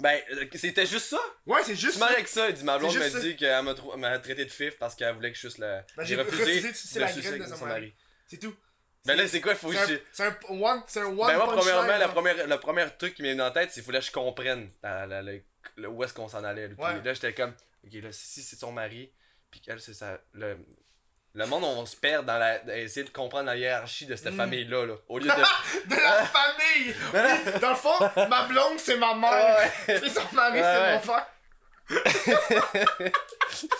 [0.00, 1.18] Ben, euh, c'était juste ça?
[1.44, 1.98] Ouais, c'est juste.
[1.98, 2.06] ça.
[2.06, 4.94] avec ça, il dit ma blonde m'a dit qu'elle m'a trou- traité de fif parce
[4.94, 5.84] qu'elle voulait que je suce la.
[5.96, 7.94] Ben, j'ai refusé, refusé de sucer la graine de son mari.
[8.26, 8.54] C'est tout.
[9.04, 9.94] Ben là, c'est quoi, faut que C'est un, je.
[10.12, 13.22] c'est un one, c'est un one Ben moi, premièrement, la première, le premier truc qui
[13.22, 14.70] m'est venu en tête, c'est qu'il fallait que je comprenne
[15.88, 16.68] où est-ce qu'on s'en allait.
[16.68, 17.00] là.
[17.14, 17.54] J'étais comme,
[17.84, 19.12] ok, là, si c'est son mari,
[19.50, 20.20] puis qu'elle, c'est sa.
[20.32, 20.58] Le,
[21.38, 22.60] Le monde, on se perd dans la.
[22.78, 24.94] essayer de comprendre la hiérarchie de cette famille-là, là.
[25.08, 25.30] Au lieu de.
[25.88, 26.94] De la famille!
[27.14, 29.58] Oui, dans le fond, ma blonde, c'est ma mère.
[29.86, 30.00] Ouais.
[30.00, 31.26] Puis son mari, Ouais, c'est mon frère.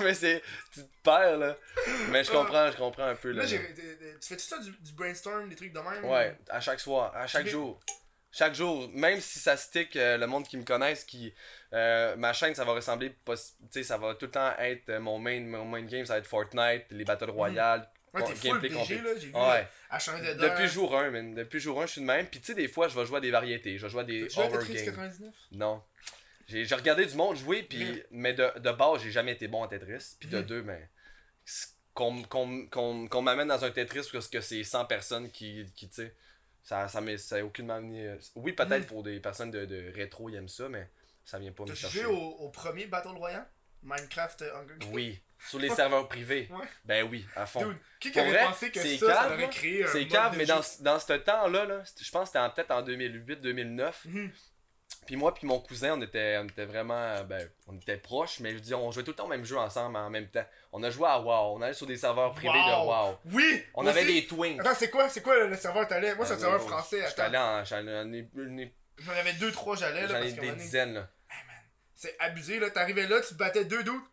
[0.00, 0.42] Mais c'est.
[0.72, 1.56] Tu te perds, là.
[2.10, 3.42] Mais je comprends, je comprends un peu, là.
[3.42, 6.04] Là, j'ai- euh, tu fais-tu ça du, du brainstorm, des trucs de même?
[6.04, 7.78] Ouais, à chaque soir, à chaque jour.
[8.30, 11.32] Chaque jour, même si ça stick, euh, le monde qui me connaisse, qui
[11.74, 14.88] euh, ma chaîne, ça va ressembler, pas- tu sais, ça va tout le temps être
[14.90, 18.34] euh, mon main, mon main game, ça va être Fortnite, les Battle Royale, Ouais, t'es
[18.34, 19.34] full là, j'ai vu.
[19.34, 19.68] Ouais.
[19.90, 21.34] À changer de Depuis jour 1, man.
[21.34, 22.26] Depuis jour 1, je suis de même.
[22.26, 23.76] Puis tu sais, des fois, je vais jouer à des variétés.
[23.76, 24.84] Je vais jouer à des Tu joues à horror Tetris games.
[24.86, 25.34] 99?
[25.52, 25.82] Non.
[26.46, 28.02] J'ai regardé du monde jouer, puis, Mm.
[28.12, 30.16] mais de, de base, j'ai jamais été bon en Tetris.
[30.18, 30.44] Puis de Mhm.
[30.44, 30.88] deux, ben,
[31.44, 35.66] c- qu'on qu'on- qu'on- qu'on m'amène dans un Tetris parce que c'est 100 personnes qui,
[35.76, 36.14] qui tu sais,
[36.62, 38.16] ça, ça, aucunement amené.
[38.36, 38.86] Oui, peut-être Mhm.
[38.86, 40.88] pour des personnes de, de rétro, ils aiment ça, mais
[41.30, 42.02] ça vient pas me chercher.
[42.02, 43.46] joué au, au premier Battle Royale?
[43.82, 44.90] Minecraft euh, Hunger Games?
[44.92, 46.48] Oui, sur les serveurs privés.
[46.50, 46.66] Ouais.
[46.84, 47.60] Ben oui, à fond.
[47.66, 50.36] Dude, qui qui Pour avait vrai, pensé que ça, ça aurait créé un C'est de
[50.36, 50.54] mais jeu?
[50.54, 53.92] dans, ce- dans ce temps-là, là, je pense que c'était en- peut-être en 2008-2009.
[54.06, 54.30] Mhm.
[55.06, 58.50] Puis moi puis mon cousin, on était, on était vraiment, ben, on était proches, mais
[58.50, 60.44] je veux dire, on jouait tout le temps au même jeu ensemble en même temps.
[60.72, 63.18] On a joué à WoW, on allait sur des serveurs privés de Wow.
[63.32, 63.62] Oui!
[63.74, 64.58] On avait des twins.
[64.60, 66.14] Attends, c'est quoi, c'est quoi le, serveur t'allais?
[66.14, 67.04] Moi, c'est un Euh, serveur oh, français.
[67.08, 70.06] J'étais allé en, j'en ai- j'en ai- j'en avais deux, trois, j'allais.
[70.06, 71.08] là, j'en ai des dizaines là.
[72.00, 72.70] C'est abusé, là.
[72.70, 74.04] T'arrivais là, tu battais deux doutes.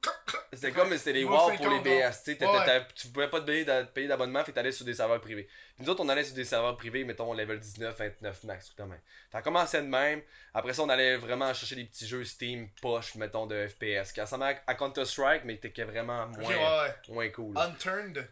[0.52, 2.82] C'était comme c'était les WoW pour 50, les BS, tu t'étais-
[3.13, 5.43] pouvais pas te payer d'a- payer d'abonnement, fait que t'allais sur des serveurs privés.
[5.76, 8.82] Puis nous autres, on allait sur des serveurs privés, mettons level 19, 29 max, tout
[8.82, 9.00] de même.
[9.32, 10.24] Qu'on commençait de même,
[10.56, 14.19] après ça, on allait vraiment chercher des petits jeux Steam, poche, mettons, de FPS, qui
[14.21, 16.95] ressemblaient à Counter-Strike, mais étaient vraiment moins, ouais.
[17.10, 17.56] moins cool.
[17.56, 18.28] Unturned.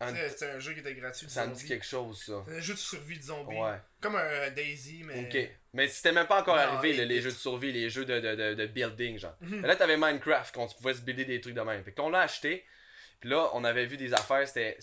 [0.00, 1.26] Tu C'était un jeu qui était gratuit.
[1.28, 2.44] Ça me dit quelque chose, ça.
[2.46, 3.56] C'est un jeu de survie de zombies.
[3.56, 3.78] Ouais.
[4.00, 5.20] Comme un Daisy, mais.
[5.26, 5.50] Ok.
[5.72, 8.20] Mais c'était même pas encore Non, arrivé, là, les jeux de survie, les jeux de,
[8.20, 9.36] de, de, de building, genre.
[9.40, 11.82] Mais là, t'avais Minecraft, qu'on pouvait se builder des trucs de même.
[11.84, 12.64] Fait qu'on l'a acheté.
[13.20, 14.78] Puis là, on avait vu des affaires, c'était-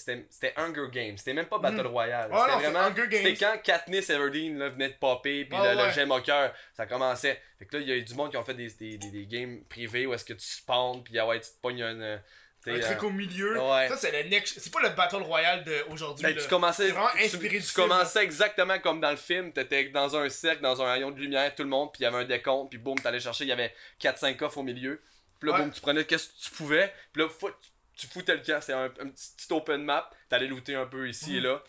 [0.58, 1.18] Hunger Games.
[1.18, 2.30] C'était même pas Battle Royale.
[2.30, 2.96] Ouais, non, c'était c'est vraiment.
[3.10, 5.94] C'était quand Katniss Everdeen là, venait de popper, puis Ouais, le, le ouais.
[5.94, 7.42] gemme au cœur, ça commençait.
[7.58, 9.10] Fait que là, il y a eu du monde qui ont fait des, des, des,
[9.10, 12.22] des games privés où est-ce que tu spawns, puis ah ouais, tu te pognes un.
[12.66, 13.60] Tu Un truc euh, au milieu.
[13.62, 13.88] ouais.
[13.88, 14.60] Ça, c'est le next.
[14.60, 16.24] C'est pas le Battle Royale d'aujourd'hui.
[16.26, 19.54] Ben, tu commençais, vraiment tu- inspiré tu, du film, commençais exactement comme dans le film.
[19.54, 22.08] T'étais dans un cercle, dans un rayon de lumière, tout le monde, puis il y
[22.08, 25.02] avait un décompte, puis boum, t'allais chercher, il y avait 4-5 coffres au milieu.
[25.40, 25.62] Puis là, Ouais.
[25.64, 28.60] boum, tu prenais qu'est-ce que tu pouvais, puis là, faut- tu, tu foutais le camp,
[28.62, 31.46] c'est un, un petit, open map, t'allais looter un peu ici et Mhm.
[31.46, 31.64] là.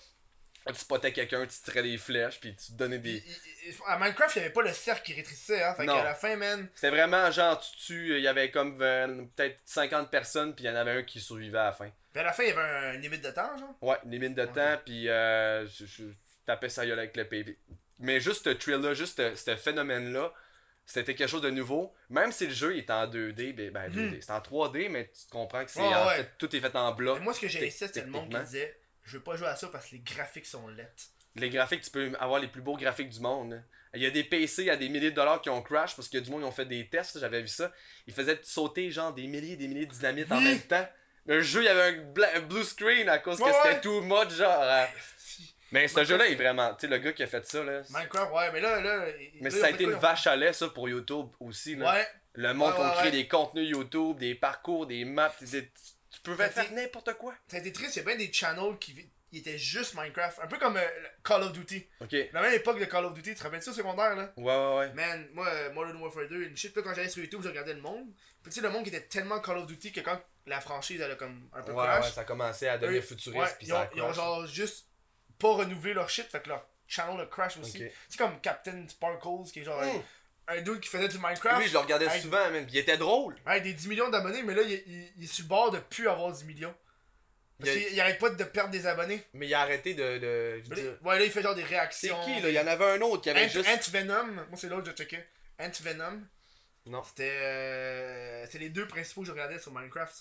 [0.67, 3.23] Tu spotais quelqu'un, tu tirais des flèches, puis tu te donnais des.
[3.87, 5.75] À Minecraft, il y avait pas le cercle qui rétrécissait, hein.
[5.75, 6.69] Fait qu'à la fin, man.
[6.75, 10.71] C'était vraiment genre, tu tues, il y avait comme peut-être 50 personnes, puis il y
[10.71, 11.91] en avait un qui survivait à la fin.
[12.13, 13.75] Puis à la fin, il y avait un une limite de temps, genre.
[13.83, 16.05] Ouais, une limite de temps, puis euh, je, je
[16.47, 17.59] tapais ça gueule avec le PV.
[17.99, 20.33] Mais juste ce thrill-là, juste ce, phénomène-là,
[20.85, 21.93] c'était quelque chose de nouveau.
[22.11, 25.29] Même si le jeu est en 2D, ben, ben 2D, c'est en 3D, mais tu
[25.31, 26.31] comprends que c'est en ouais.
[26.39, 27.19] tout est fait en bloc.
[27.19, 29.49] Mais moi, ce que j'ai essayé, c'était le monde qui disait Je veux pas jouer
[29.49, 30.87] à ça parce que les graphiques sont laids.
[31.37, 33.53] Les graphiques, tu peux avoir les plus beaux graphiques du monde.
[33.53, 33.59] là.
[33.95, 36.19] Il y a des PC à des milliers de dollars qui ont crash parce que
[36.19, 37.73] du monde ils ont fait des tests, j'avais vu ça.
[38.07, 40.87] Ils faisaient sauter genre des milliers et des milliers de dynamites en même temps.
[41.25, 41.99] Le jeu, il y avait
[42.35, 44.61] un, blue screen à cause Ouais, que c'était tout mode genre.
[44.61, 44.85] euh,
[45.73, 46.75] Mais ce jeu-là est vraiment.
[46.75, 47.83] Tu sais, le gars qui a fait ça, là.
[47.91, 48.81] Minecraft, ouais, mais là.
[48.81, 49.07] là
[49.41, 51.75] Mais là, ça a été une quoi, vache à lait, ça, pour YouTube aussi.
[51.75, 51.93] Là.
[51.95, 55.71] Ouais, Le monde qu'on ouais, crée des contenus YouTube, des parcours, des maps, des-
[56.31, 57.35] pouvais Ça a faire été- n'importe quoi.
[57.49, 58.95] ça a été triste, il y a bien des channels qui,
[59.33, 60.39] étaient juste Minecraft.
[60.43, 60.89] Un peu comme euh,
[61.23, 61.87] Call of Duty.
[62.01, 62.13] Ok.
[62.13, 64.33] Ouais, La même époque de Call of Duty, tu te rappelles ça au secondaire, là?
[64.39, 64.93] Ouais, ouais.
[64.95, 67.75] Man, moi, euh, Modern Warfare 2, une shit, là, quand j'allais sur YouTube, je regardais
[67.75, 68.07] le monde.
[68.43, 71.01] Puis tu sais, le monde qui était tellement Call of Duty que quand la franchise,
[71.01, 72.05] elle a comme un peu Ouais, crash.
[72.07, 74.05] ouais, ça commençait à devenir eux, futuriste, ouais, puis ils, ça ont, a ils ont
[74.07, 74.17] crash.
[74.17, 74.87] genre juste
[75.39, 77.85] pas renouvelé leur shit, fait que leur channel a crash aussi.
[77.85, 77.93] Ok.
[78.09, 80.03] C'est comme Captain Sparkles, qui est genre Mm.
[80.49, 81.61] Un, dude qui faisait du Minecraft.
[81.61, 82.67] Lui, je le regardais avec- souvent, même.
[82.71, 83.35] Il était drôle.
[83.47, 85.79] Avec des 10 millions d'abonnés, mais là, il, il- il est sur le bord de
[85.79, 86.75] plus avoir 10 millions.
[87.59, 89.23] Parce Il a- il arrête pas de perdre des abonnés.
[89.33, 90.19] Mais il a arrêté de.
[90.19, 90.61] de...
[90.63, 92.21] je veux Mais dire, là- Ouais, là, il fait genre des C'est réactions.
[92.25, 92.49] qui, là?
[92.51, 93.69] Il y en avait un autre qui avait Ant, juste.
[93.69, 95.27] Ant Venom, moi c'est l'autre que je checkais.
[95.59, 96.21] Ant Venom,
[96.85, 97.03] Non.
[97.03, 100.15] c'était euh, c'était les deux principaux que je regardais sur Minecraft.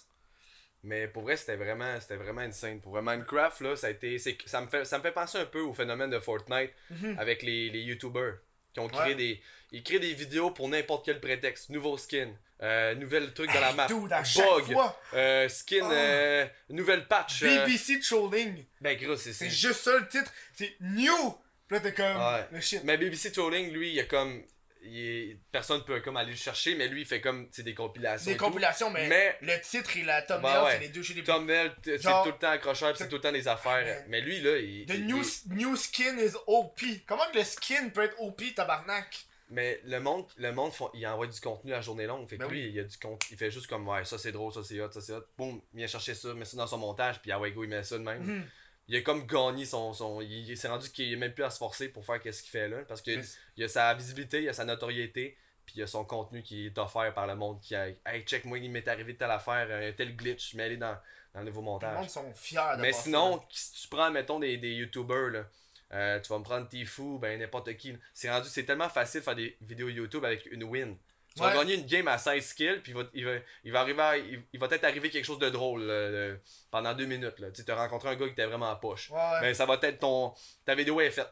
[0.84, 2.80] Mais pour vrai, c'était vraiment, c'était vraiment insane.
[2.80, 4.18] Pour vrai, Minecraft, là, ça a été.
[4.20, 7.18] c'est- Ça me, fait, ça me fait penser un peu au phénomène de Fortnite Mhm.
[7.20, 8.36] avec les, les YouTubers
[8.76, 9.16] qui ont créé Ouais.
[9.16, 9.42] des.
[9.72, 11.70] Ils créent des vidéos pour n'importe quel prétexte.
[11.70, 12.28] Nouveau skin,
[12.62, 14.78] euh, nouvel truc dans la map, dude, à chaque bug,
[15.14, 15.92] euh, skin, Oh.
[15.94, 17.44] euh, nouvelle patch.
[17.44, 21.38] euh, BBC Trolling, Ben gros, c'est c'est c'est- juste ça le titre, c'est New!
[21.72, 22.46] Là t'es comme, Ouais.
[22.52, 22.82] le shit.
[22.84, 24.44] Mais BBC Trolling, lui, il y a comme.
[24.86, 28.32] Il Personne peut comme aller le chercher, mais lui, il fait comme sais, des compilations.
[28.32, 30.72] Des compilations, mais, Mais- le titre et la thumbnail, Ouais, ouais.
[30.74, 33.32] c'est les deux chez les Thumbnail, c'est tout le temps accrocheur, c'est tout le temps
[33.32, 34.04] des affaires.
[34.08, 34.86] Mais lui, là, il.
[34.86, 36.82] The il- new, il- new skin is OP.
[37.08, 39.26] Comment que le skin peut être OP, tabarnak?
[39.52, 42.28] Mais le monde, le monde font- il envoie du contenu à journée longue.
[42.28, 42.72] Fait que Ben lui, oui.
[42.74, 44.92] il, a du compte, il fait juste comme, ouais, ça c'est drôle, ça c'est hot,
[44.92, 45.24] ça c'est hot.
[45.38, 47.70] Boum, il vient chercher ça, met ça dans son montage, puis ah ouais, go, il
[47.70, 48.24] met ça de même.
[48.24, 48.46] Mhm.
[48.88, 49.94] Il a comme gagné son.
[49.94, 52.42] son il, il s'est rendu qu'il est même plus à se forcer pour faire qu'est-ce
[52.44, 52.84] qu'il fait là.
[52.88, 53.20] Parce Mais-
[53.58, 56.78] il a sa visibilité, il a sa notoriété, puis il a son contenu qui est
[56.78, 57.88] offert par le monde qui a.
[58.06, 60.96] Hey, check, moi, il m'est arrivé telle affaire, un tel glitch, mais est dans,
[61.34, 61.98] dans le nouveau Tout le montage.
[61.98, 65.46] monde sont fiers de Mais sinon, si tu prends, mettons, des, des youtubers, là,
[65.94, 67.96] euh, tu vas me prendre Tifu, ben n'importe qui.
[68.14, 70.96] C'est rendu, c'est tellement facile de faire des vidéos YouTube avec une win.
[71.36, 73.32] Tu vas gagner une game à 16 kills, puis il va, il va,
[73.66, 76.36] il va arriver à- il, il va peut-être arriver quelque chose de drôle là,
[76.72, 77.40] pendant deux minutes.
[77.40, 77.52] Là.
[77.52, 79.10] Tu as rencontré un gars qui était vraiment en poche.
[79.12, 79.42] Ouais, ouais.
[79.42, 80.34] Ben, ça va être ton.
[80.64, 81.32] Ta vidéo est faite.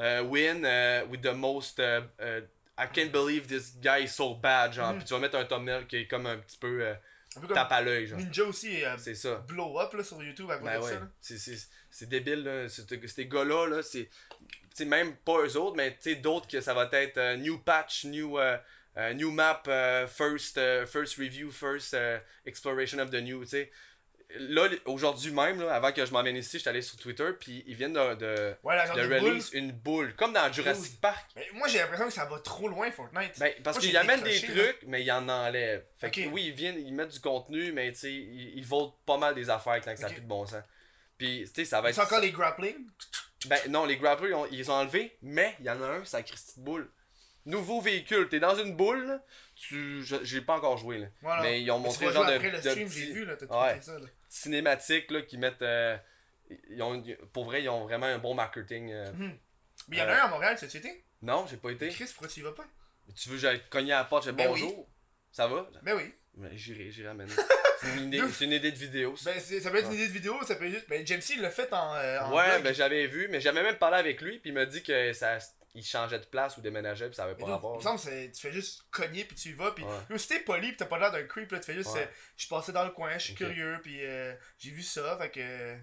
[0.00, 1.78] Euh, win euh, with the most.
[1.78, 2.40] euh, euh,
[2.78, 4.94] I can't believe this guy is so bad, genre.
[4.94, 4.96] Mm.
[4.96, 6.94] Puis tu vas mettre un thumbnail qui est comme un petit peu euh,
[7.36, 8.18] Un peu comme tape à l'œil, genre.
[8.18, 9.36] Ninja aussi euh, C'est ça.
[9.46, 10.98] blow up là, sur YouTube à Ben de ouais, ça.
[11.00, 11.06] là.
[11.20, 11.58] c'est- c'est
[11.90, 12.68] c'est débile, là.
[12.68, 14.08] C'est- Ces gars-là, là, c'est.
[14.86, 18.06] Même pas eux autres, mais tu sais, d'autres que ça va être euh, new patch,
[18.06, 18.56] new, euh,
[19.00, 21.96] euh, new map, euh, first, euh, first review, first
[22.44, 23.70] exploration of the new, tu sais.
[24.38, 27.74] Là, aujourd'hui même, là, avant que je vienne ici, j'étais allé sur Twitter, puis ils
[27.74, 28.76] viennent de, de, Ouais,
[29.18, 29.30] boule.
[29.30, 31.28] release une boule, comme dans Jurassic Park.
[31.34, 33.40] Mais moi j'ai l'impression que ça va trop loin Fortnite.
[33.40, 34.48] Ben, parce qu'ils amènent des là.
[34.54, 35.84] trucs, mais ils en enlèvent.
[35.98, 38.94] Fait que oui, ils viennent, ils mettent du contenu, mais tu sais, ils, ils votent
[39.04, 40.62] pas mal des affaires quand ça n'a plus de bon sens.
[41.18, 42.06] Puis, tu sais, ça va C'est être.
[42.06, 42.76] encore les grappling.
[43.46, 46.04] Ben non, les grapplers, ils, ont- ils ont enlevés, mais il y en a un,
[46.04, 46.88] c'est la Christie de boule.
[47.46, 49.20] Nouveau véhicule, t'es dans une boule,
[49.54, 50.02] tu.
[50.22, 51.06] J'ai pas encore joué, là.
[51.22, 51.42] Voilà.
[51.42, 53.36] Mais ils ont montré le genre de, après le de stream, petits- j'ai vu là,
[53.36, 53.70] t'as Ouais.
[53.72, 54.06] tweeté ça là.
[54.28, 55.62] cinématiques, là, qui mettent.
[55.62, 55.96] euh,
[56.68, 58.90] ils ont, pour vrai, ils ont vraiment un bon marketing.
[58.92, 59.12] euh.
[59.12, 59.38] Mhm.
[59.88, 61.04] Mais il y en a Euh, un à Montréal cet été?
[61.22, 61.88] Non, j'ai pas été.
[61.88, 62.64] Chris, pourquoi tu y vas pas?
[63.16, 64.88] Tu veux j'aille cogner à la porte, j'ai Ben bonjour?
[65.32, 65.68] Ça va?
[65.82, 66.14] Ben oui.
[66.34, 67.30] Ben, j'irai, j'irai amener.
[67.82, 69.16] C'est une, idée- c'est une idée de vidéo.
[69.16, 69.32] ça.
[69.32, 70.88] Ben, ça peut être une idée de vidéo, ça peut être juste.
[70.90, 71.94] Ben, James C l'a fait en.
[71.94, 72.62] euh, en Ouais, vlog.
[72.64, 75.38] ben j'avais vu, mais j'avais même parlé avec lui, puis il m'a dit que ça
[75.74, 77.78] il changeait de place ou déménageait, puis ça avait pas rapport.
[77.78, 80.18] que c'est- tu fais juste cogner puis tu y vas puis Ouais.
[80.18, 82.02] si t'es poli pis t'as pas l'air d'un creep là tu fais juste Ouais.
[82.02, 82.06] euh,
[82.36, 85.30] je suis passé dans le coin je suis curieux puis euh, j'ai vu ça fait
[85.30, 85.74] que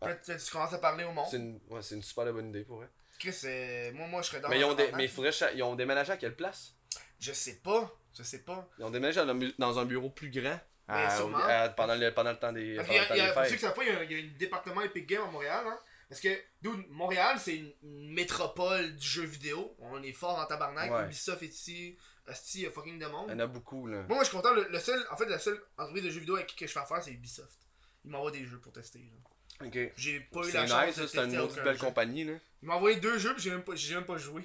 [0.00, 2.48] puis là, tu, tu commences à parler au monde C'est une, ouais, une super bonne
[2.50, 2.88] idée pour vrai.
[3.18, 5.74] Chris euh, moi moi je serais dans Mais ils ont, dé- mais faudrait ils ont
[5.76, 6.74] déménagé à quelle place?
[7.20, 9.20] Je sais pas je sais pas Ils ont déménagé
[9.58, 10.58] dans un, bureau plus grand
[10.88, 11.38] à- sûrement.
[11.38, 13.20] à- pendant, le, pendant le temps des, Parce pendant qu'il y le a, il y
[13.22, 13.68] a- temps pour des ceux qui fêtes.
[13.68, 15.78] savent pas, il y a, il y a un département Epic Games à Montréal, hein.
[16.08, 16.28] Parce que,
[16.62, 17.72] dude, Montréal, c'est une,
[18.12, 19.76] métropole du jeu vidéo.
[19.78, 20.90] On est fort en tabarnak.
[20.90, 21.04] Ouais.
[21.04, 21.96] Ubisoft est ici.
[22.26, 23.26] Asti, il y a fucking de monde.
[23.28, 23.98] Il y en a beaucoup, là.
[24.02, 24.52] Moi, moi, je suis content.
[24.54, 26.80] Le, le seul, en fait, la seule entreprise de jeux vidéo avec qui je fais
[26.80, 27.58] affaire, c'est Ubisoft.
[28.04, 28.98] Ils m'envoient des jeux pour tester.
[28.98, 29.66] là.
[29.66, 29.92] Ok.
[29.96, 31.84] J'ai pas eu C'est la nice, chance c'est tester une autre belle jeu.
[31.86, 32.34] compagnie, là.
[32.62, 34.42] Ils m'ont envoyé deux jeux, puis j'ai même, pas- j'ai même pas joué.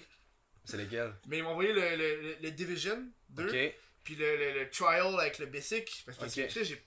[0.65, 3.75] C'est lesquels Mais ils m'ont envoyé le, le, le- Division 2, Ok.
[4.03, 6.03] puis le, le, le Trial avec le Basic.
[6.05, 6.31] Parce que Ok.
[6.31, 6.83] tu sais, j'ai j'ai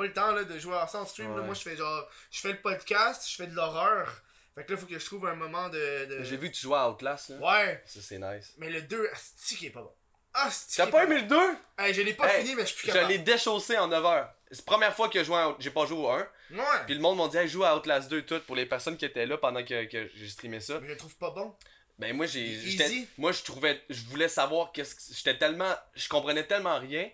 [0.00, 1.36] pas le temps là, de jouer à ça en stream.
[1.36, 1.42] là.
[1.42, 4.08] Moi, je fais genre, je fais le podcast, je fais de l'horreur.
[4.54, 6.04] Fait que là, faut que je trouve un moment de.
[6.06, 7.36] de- J'ai vu que tu jouais à Outlast, là.
[7.36, 8.52] Ouais, Ça, c'est nice.
[8.58, 9.92] mais le 2, asti qui est pas bon.
[10.32, 11.36] Asti T'as pas aimé le 2
[11.78, 13.12] Hey, je l'ai pas Hey, fini, mais je suis plus Je capable.
[13.12, 14.32] l'ai déchaussé en 9 heures.
[14.50, 15.54] C'est la première fois que je joué à...
[15.58, 16.18] J'ai pas joué au 1.
[16.52, 18.96] Ouais, Puis le monde m'a dit, hey, joue à Outlast 2 tout pour les personnes
[18.96, 20.78] qui étaient là pendant que, que j'ai streamé ça.
[20.80, 21.54] mais je le trouve pas bon.
[21.98, 26.08] Ben moi j'ai j'étais- moi je trouvais je voulais savoir qu'est-ce que j'étais tellement je
[26.08, 27.10] comprenais tellement rien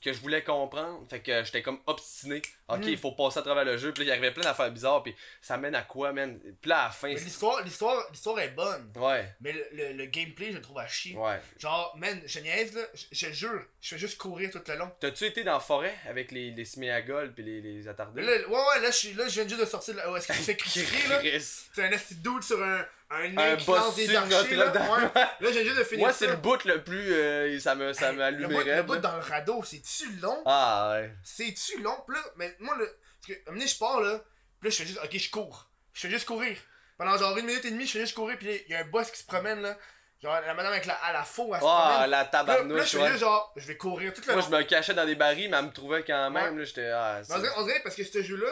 [0.00, 2.42] que je voulais comprendre fait que j'étais comme obstiné.
[2.68, 2.88] OK, Mm.
[2.88, 3.92] il faut passer à travers le jeu.
[3.92, 6.38] Puis là, il y arrivait plein d'affaires bizarres puis ça mène à quoi man?
[6.60, 8.92] Puis là à la fin l'histoire, l'histoire, l'histoire est bonne.
[8.96, 9.34] Ouais.
[9.40, 11.16] Mais le, le, le gameplay, je le trouve à chier.
[11.16, 11.40] Ouais.
[11.58, 14.90] Genre, man, je niaise là, je, je jure, je fais juste courir tout le long.
[15.00, 18.22] T'as-tu été dans la forêt avec les, les sméagoles puis les, les attardés?
[18.22, 20.10] Là, ouais, ouais, là, je, là, je viens juste de sortir de là.
[20.12, 21.18] Où est-ce qu'il s'est crié, là?
[21.18, 21.40] Chris.
[21.74, 24.66] C'est un esti dude sur un, un nez Un qui lance bossu des archers, là.
[24.72, 25.10] Ouais.
[25.14, 28.10] Là, viens juste de finir Moi c'est le bout le plus euh, ça me ça
[28.10, 30.42] Hey, m'a allumé le bout, le bout dans le radeau, c'est-tu long?
[30.44, 31.12] Ah ouais.
[31.24, 31.96] C'est-tu long?
[32.06, 32.84] Pis là, mais moi, le.
[32.86, 34.18] Parce que, à un moment donné, je pars, là.
[34.60, 35.00] Pis là, je fais juste.
[35.02, 35.70] Ok, je cours.
[35.94, 36.56] Je fais juste courir.
[36.98, 38.36] Pendant genre une minute et demie, je fais juste courir.
[38.38, 39.76] Pis là, il y a un boss qui se promène, là.
[40.22, 42.10] Genre, la madame avec la, à la faux, elle se Ah promène.
[42.10, 43.08] la Puis là, puis là, tabarnouche je fais ouais.
[43.10, 44.48] juste genre, je vais courir tout le Moi long.
[44.50, 46.58] je me cachais dans des barils mais elle me trouvait quand même Ouais.
[46.58, 48.48] là j'étais ah, dirait, on dirait parce que ce jeu-là,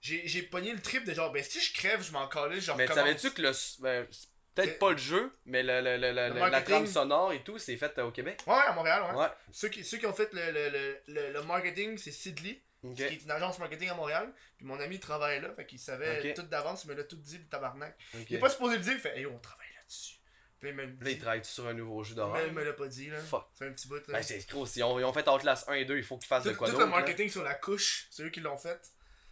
[0.00, 2.76] j'ai pogné le trip de genre, ben si je crève, je m'en calais, genre.
[2.76, 3.52] Mais savais-tu que le.
[3.80, 4.06] ben,
[4.54, 7.76] peut-être pas le jeu, mais le, le- le- le- la trame sonore et tout, c'est
[7.76, 8.40] fait euh, au Québec?
[8.46, 9.20] Ouais, à Montréal, ouais.
[9.22, 9.28] Ouais.
[9.52, 12.62] Ceux, qui, ceux qui ont fait le, le, le, le, le marketing, c'est Sidley,
[12.94, 14.32] qui est une agence marketing à Montréal.
[14.56, 16.34] Puis mon ami travaille là, fait qu'il savait Ok.
[16.36, 17.98] tout d'avance, il me l'a tout dit, le tabarnak.
[18.30, 20.14] Il est pas supposé le dire, il fait, hey, on travaille là-dessus.
[20.58, 21.18] Puis il Là, ils dit.
[21.18, 22.40] travaillent sur un nouveau jeu d'horreur.
[22.46, 23.18] il me l'a pas dit, là.
[23.20, 23.46] Fuck.
[23.52, 24.14] C'est un petit bout, là.
[24.14, 26.28] Ben, c'est gros, ils ont, ils ont fait Outlast 1 et 2, il faut qu'ils
[26.28, 26.86] fassent tout, de quoi tout le là.
[26.86, 28.80] marketing sur la couche, c'est eux qui l'ont fait.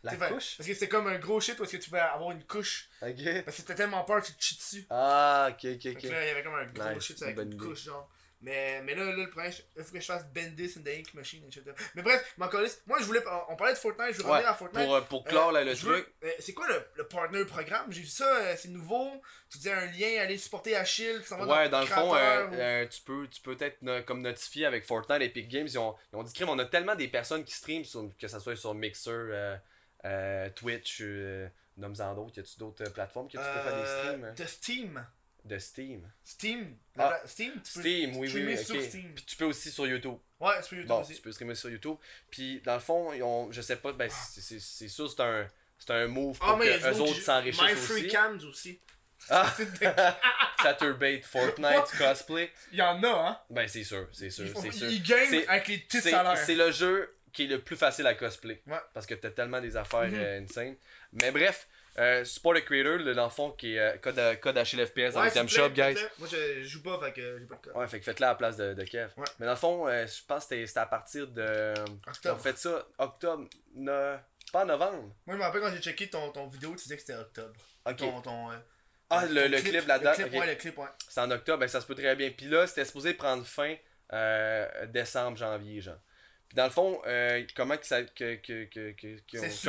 [0.04, 0.56] La couche?
[0.56, 2.88] Parce que c'était comme un gros shit où est-ce que tu pouvais avoir une couche.
[3.02, 3.42] Ok.
[3.44, 4.86] Parce que t'as tellement peur que tu te chies dessus.
[4.90, 6.02] Ah, ok, ok, ok.
[6.04, 7.56] là, il y avait comme un gros Nice, shit avec une idée.
[7.56, 8.10] couche, genre.
[8.42, 11.14] Mais, mais là, là, le problème, il faut que je fasse Bendis and the Ink
[11.14, 11.62] Machine, etc.
[11.94, 12.50] Mais bref, m'en.
[12.86, 13.22] Moi, je voulais.
[13.48, 14.84] On parlait de Fortnite, je veux Ouais, revenir à Fortnite.
[14.84, 16.06] Pour, euh, pour clore là, le truc.
[16.40, 17.90] c'est quoi le, le partner programme?
[17.90, 19.10] J'ai vu ça, euh, c'est nouveau.
[19.50, 21.22] Tu disais un lien, aller supporter Achille.
[21.24, 25.22] ça Ouais, dans le fond, euh, tu peux, tu peux être comme notifié avec Fortnite,
[25.22, 25.66] Epic Games.
[25.66, 27.84] Ils ont, ils ont dit, crime, on a tellement des personnes qui streament,
[28.20, 29.10] que ce soit sur Mixer,
[30.04, 32.36] euh, Twitch, euh, nomme-en d'autres.
[32.36, 34.34] Y a-tu d'autres euh, plateformes que tu peux faire des Euh, streams?
[34.36, 35.06] de Steam.
[35.44, 36.76] de Steam Steam.
[36.98, 37.20] Ah.
[37.26, 38.64] Steam, tu peux Steam, oui, oui, streamer oui.
[38.64, 38.82] sur ok.
[38.82, 39.14] Steam.
[39.14, 40.16] Puis tu peux aussi sur YouTube.
[40.40, 41.14] Ouais, peux YouTube Bon, aussi.
[41.16, 41.96] tu peux streamer sur YouTube.
[42.30, 45.20] Puis dans le fond, ils ont, je sais pas, ben, c'est- c'est c'est sûr, c'est
[45.20, 45.46] un,
[45.78, 48.08] c'est un move pour mais a que eux autres qui- My s'enrichissent Free aussi.
[48.08, 48.80] Cams aussi.
[49.30, 49.54] Ah!
[50.62, 52.50] Chatterbait, Fortnite, cosplay.
[52.72, 53.38] Il y en a, hein.
[53.50, 54.88] Ben c'est sûr, c'est sûr, c'est sûr.
[54.90, 56.36] ils gagnent avec les petits C'est salaires.
[56.38, 58.62] c'est le jeu qui est le plus facile à cosplay.
[58.66, 58.78] Ouais.
[58.94, 60.14] Parce que t'as tellement des affaires Mhm.
[60.14, 60.76] euh, insane.
[61.12, 61.68] Mais bref,
[61.98, 65.20] euh, Support a Creator, le, dans le fond, qui est euh, code, code HLFPS dans
[65.20, 65.94] Ouais, le Theme Shop, guys.
[66.18, 67.76] Moi, je joue pas, fait que j'ai pas de code.
[67.76, 69.10] Ouais, fait que faites-le à la place de, de Kev.
[69.16, 69.24] Ouais.
[69.38, 71.74] Mais dans le fond, euh, je pense que c'était- à partir de.
[72.08, 72.36] Octobre.
[72.36, 73.48] ont fait ça octobre.
[73.74, 74.16] no-
[74.52, 75.02] Pas en novembre.
[75.26, 77.52] Moi, je me rappelle quand j'ai checké ton, ton vidéo, tu disais que c'était octobre.
[77.86, 77.96] Ok.
[77.96, 78.54] Ton, ton, euh,
[79.10, 80.18] Ah, le, le clip, la date.
[80.18, 80.86] Le clip, ouais, le clip, ouais.
[81.08, 82.30] C'est en octobre, ben ça se peut très bien.
[82.30, 83.74] Puis là, c'était supposé prendre fin
[84.12, 85.98] euh, décembre, janvier, genre.
[86.54, 88.00] Dans le fond, euh, comment que ça,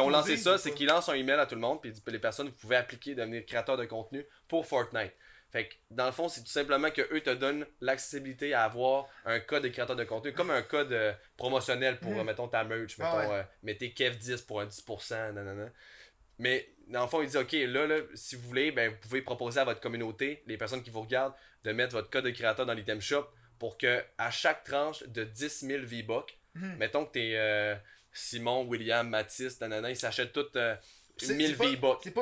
[0.04, 2.04] ont, lancé ça, c'est qu'ils lancent un email à tout le monde, puis ils disent,
[2.08, 5.12] les personnes, vous pouvez appliquer, devenir créateur de contenu pour Fortnite.
[5.52, 9.08] Fait que dans le fond, c'est tout simplement que eux te donnent l'accessibilité à avoir
[9.26, 12.20] un code de créateur de contenu, comme un code euh, promotionnel pour, Mhm.
[12.20, 13.46] euh, mettons, ta merch, Ah mettons, ouais.
[13.64, 15.70] mettez Kev10 pour un 10%, nanana.
[16.38, 19.22] Mais dans le fond, il dit ok, là, là, si vous voulez, ben, vous pouvez
[19.22, 21.34] proposer à votre communauté, les personnes qui vous regardent,
[21.64, 23.26] de mettre votre code de créateur dans l'item shop
[23.58, 26.76] pour que à chaque tranche de 10 000 V-Bucks, Mhm.
[26.78, 27.76] mettons que t'es euh,
[28.14, 30.76] Simon, William, Mathis, nanana, ils s'achètent toutes euh,
[31.18, 32.00] C'est- 1000 c'est pas- V-Bucks.
[32.04, 32.22] C'est pas,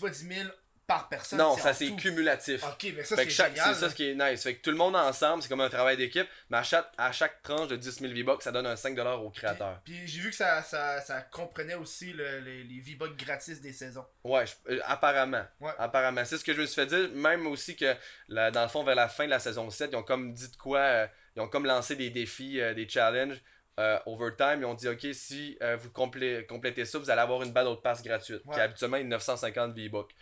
[0.00, 0.48] pas 10 000
[0.86, 1.38] par personne.
[1.38, 2.64] Non, ça c'est cumulatif.
[2.64, 4.42] Ok, mais ça c'est c'est ça ce qui est nice.
[4.42, 7.12] Fait que tout le monde ensemble, c'est comme un travail d'équipe, mais à chaque, à
[7.12, 9.80] chaque tranche de 10 000 V-Bucks, ça donne un 5$ au créateur.
[9.84, 13.72] Puis j'ai vu que ça, ça, ça comprenait aussi le- les, les V-Bucks gratis des
[13.72, 14.04] saisons.
[14.24, 15.44] Ouais, je- euh, apparemment.
[15.60, 15.70] Ouais.
[15.78, 16.24] Apparemment.
[16.24, 17.08] C'est ce que je me suis fait dire.
[17.12, 17.94] Même aussi que,
[18.26, 20.50] là, dans le fond, vers la fin de la saison 7, ils ont comme dit
[20.50, 20.80] de quoi.
[20.80, 21.06] euh,
[21.36, 23.40] ils ont comme lancé des défis, euh, des challenges.
[23.80, 27.42] Euh, overtime, ils ont dit ok, si euh, vous complé- complétez ça, vous allez avoir
[27.42, 28.54] une Battle Pass gratuite, Ouais.
[28.54, 30.12] qui habituellement est 950 V-Bucks.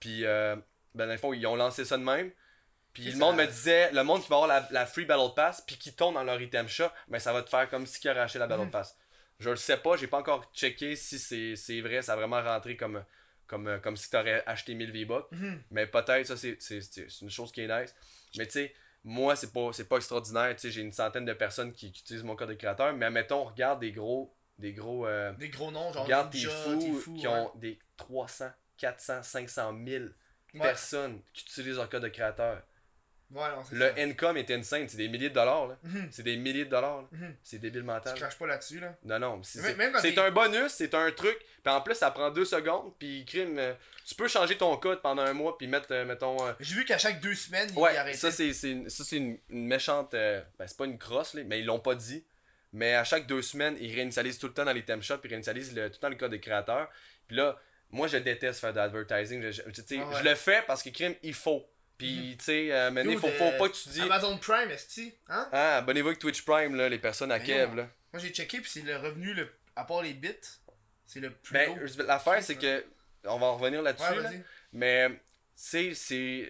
[0.00, 0.56] Puis, euh,
[0.94, 2.30] ben, dans le fond, ils ont lancé ça de même.
[2.92, 5.62] Puis le monde me disait, le monde qui va avoir la, la free Battle Pass,
[5.66, 8.08] puis qui tombe dans leur item shop, ben ça va te faire comme si qui
[8.08, 8.70] aurait acheté la Battle Mhm.
[8.70, 8.96] Pass.
[9.40, 11.18] Je le sais pas, j'ai pas encore checké si
[11.56, 13.04] c'est vrai, ça a vraiment rentré comme,
[13.48, 15.26] comme, comme si t'aurais acheté 1000 V-Bucks.
[15.32, 15.62] Mhm.
[15.72, 16.56] Mais peut-être, ça, c'est
[17.20, 17.94] une chose qui est nice.
[18.38, 18.74] Mais tu sais,
[19.04, 20.56] moi, c'est pas, c'est pas extraordinaire.
[20.58, 22.92] J'ai une centaine de personnes qui, qui utilisent mon code de créateur.
[22.94, 24.34] Mais admettons, regarde des gros.
[24.58, 25.06] Des gros.
[25.06, 27.32] euh, Des gros noms, genre regarde Ninja, fous, fou, qui ouais.
[27.34, 28.46] ont des 300,
[28.78, 30.04] 400, 500 000
[30.54, 30.60] Ouais.
[30.60, 32.62] personnes qui utilisent leur code de créateur.
[33.34, 33.94] Ouais, non, c'est Le ça.
[34.02, 34.88] income est insane.
[34.88, 35.66] C'est des milliers de dollars.
[35.66, 35.76] là.
[35.82, 36.08] Mhm.
[36.10, 37.02] C'est des milliers de dollars.
[37.10, 37.34] Mhm.
[37.42, 38.14] C'est débile Tu mental.
[38.14, 38.94] craches pas là-dessus, là.
[39.04, 39.42] Non, non.
[39.42, 41.36] C'est un bonus, c'est un truc.
[41.62, 42.92] Puis en plus, ça prend deux secondes.
[42.98, 43.72] Puis crime, euh,
[44.06, 45.58] tu peux changer ton code pendant un mois.
[45.58, 46.36] Puis mettre, euh, mettons.
[46.46, 48.16] euh, J'ai vu qu'à chaque deux semaines, il Ouais, arrêtait.
[48.18, 50.14] ça c'est une, ça, c'est une, une méchante.
[50.14, 52.24] euh, ben, c'est pas une crosse, là, mais ils l'ont pas dit.
[52.72, 55.28] Mais à chaque deux semaines, ils réinitialisent tout le temps dans les theme shops, ils
[55.30, 56.88] réinitialisent le- tout le temps le code des créateurs.
[57.28, 57.56] Puis là,
[57.90, 59.40] moi je déteste faire de l'advertising.
[59.42, 60.16] Je, je- tu Ah ouais.
[60.18, 61.64] je le fais parce que crime, il faut.
[61.98, 64.00] Puis tu sais, euh, maintenant, faut, faut pas que tu dis.
[64.00, 65.48] Amazon Prime, est-ce Hein?
[65.52, 67.76] Ah, abonnez-vous avec Twitch Prime, là, les personnes à Mais Kev.
[67.76, 67.88] Là.
[68.12, 69.48] Moi, j'ai checké, puis c'est le revenu, le...
[69.76, 70.30] à part les bits,
[71.06, 72.84] c'est le plus Ben, l'affaire, c'est que.
[73.26, 74.04] On va en revenir là-dessus.
[74.04, 74.30] Ouais, là.
[74.72, 75.16] Mais, tu
[75.54, 76.48] sais, c'est.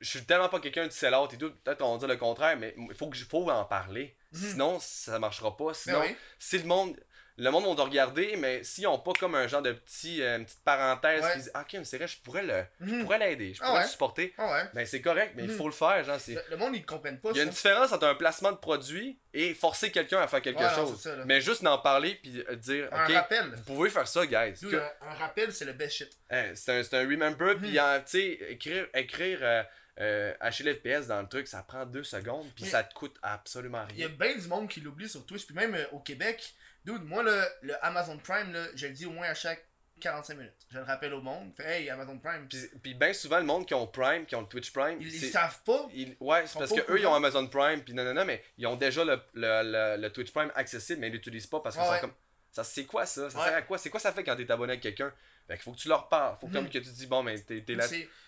[0.00, 1.50] Je suis tellement pas quelqu'un de sell-out et tout.
[1.50, 4.16] Peut-être qu'on va dire le contraire, mais il faut, que faut en parler.
[4.32, 4.50] Mhm.
[4.50, 5.74] Sinon, ça marchera pas.
[5.74, 6.16] Sinon, Ben oui.
[6.38, 6.96] si le monde.
[7.36, 10.44] Le monde va regarder, mais s'ils ont pas comme un genre de petit, euh, une
[10.44, 11.32] petite parenthèse Ouais.
[11.34, 13.02] qui dit Ah, ok, mais c'est vrai, je pourrais le, je Mhm.
[13.02, 13.84] pourrais l'aider, je Ah pourrais ouais.
[13.84, 14.34] le supporter.
[14.38, 14.62] Ah ouais.
[14.72, 15.56] Ben c'est correct, mais il Mhm.
[15.56, 16.04] faut le faire.
[16.04, 16.34] Genre, c'est...
[16.34, 17.46] Le, le monde, ils comprennent pas Il y a ça.
[17.48, 21.00] une différence entre un placement de produit et forcer quelqu'un à faire quelque non, chose.
[21.02, 23.46] ça, mais juste d'en parler puis euh, dire Un Ok, rappel.
[23.56, 24.52] vous pouvez faire ça, guys.
[24.60, 26.16] Dude, Que- un, un rappel, c'est le best shit.
[26.30, 27.78] Hein, c'est un, c'est un remember, puis Mhm.
[27.80, 29.62] en- tu sais, écrire, écrire euh,
[30.00, 33.98] euh, HLFPS dans le truc, ça prend deux secondes, puis ça te coûte absolument Il
[34.00, 34.16] y a rien.
[34.16, 36.54] bien du monde qui l'oublie sur Twitch, puis même euh, au Québec.
[36.84, 39.64] Dude, moi, le, le Amazon Prime, là, je le dis au moins à chaque
[40.00, 40.66] 45 minutes.
[40.70, 41.52] Je le rappelle au monde.
[41.56, 42.46] Fait, hey, Amazon Prime.
[42.48, 45.06] Puis, puis bien souvent, le monde qui ont Prime, qui ont le Twitch Prime, Ils,
[45.14, 45.86] ils savent pas.
[45.94, 47.14] ils- ouais, c'est parce pas que au eux ils ont.
[47.14, 49.62] Amazon Prime, puis non, non, non, mais ils ont déjà le, le,
[49.96, 52.00] le, le Twitch Prime accessible, mais ils l'utilisent pas parce que ouais.
[52.00, 52.12] comme.
[52.50, 53.30] Ça, c'est quoi ça?
[53.30, 53.44] Ça Ouais.
[53.46, 53.78] sert à quoi?
[53.78, 55.12] C'est quoi ça fait quand t'es abonné avec quelqu'un?
[55.48, 56.36] Fait qu'il faut que tu leur parles.
[56.40, 56.52] Faut Mhm.
[56.52, 57.86] comme que tu dis, bon, mais t'es là.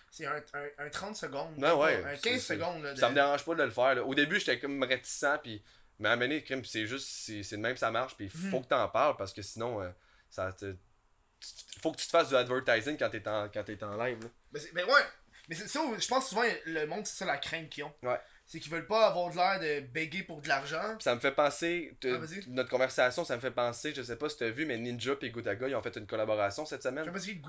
[0.09, 1.53] C'est un, un, un 30 secondes.
[1.61, 2.81] Ouais, ouais, Un c'est- 15 c'est- secondes.
[2.83, 3.95] Là, de- Ça me dérange pas de le faire.
[3.95, 4.03] là.
[4.03, 5.61] Au début, j'étais comme réticent, puis.
[5.99, 8.57] Mais donné, crime, c'est juste, c'est c'est de même que ça marche, puis il faut
[8.57, 8.63] Mhm.
[8.63, 9.89] que t'en parles parce que sinon, euh,
[10.29, 10.71] ça te.
[10.71, 14.19] tu- Faut que tu te fasses du advertising quand t'es en, quand t'es en live.
[14.23, 14.29] là.
[14.51, 15.01] Mais, mais ouais,
[15.49, 17.93] mais c'est ça, je pense souvent le monde, c'est ça la crainte qu'ils ont.
[18.03, 18.19] Ouais.
[18.49, 20.97] c'est qu'ils veulent pas avoir de l'air de béguer pour de l'argent.
[21.01, 22.45] Ça me fait penser, te- Ah, vas-y.
[22.47, 25.29] notre conversation, ça me fait penser, je sais pas si t'as vu, mais Ninja et
[25.31, 27.11] Gotaga, ils ont fait une collaboration cette Je sais semaine.
[27.11, 27.41] pas si.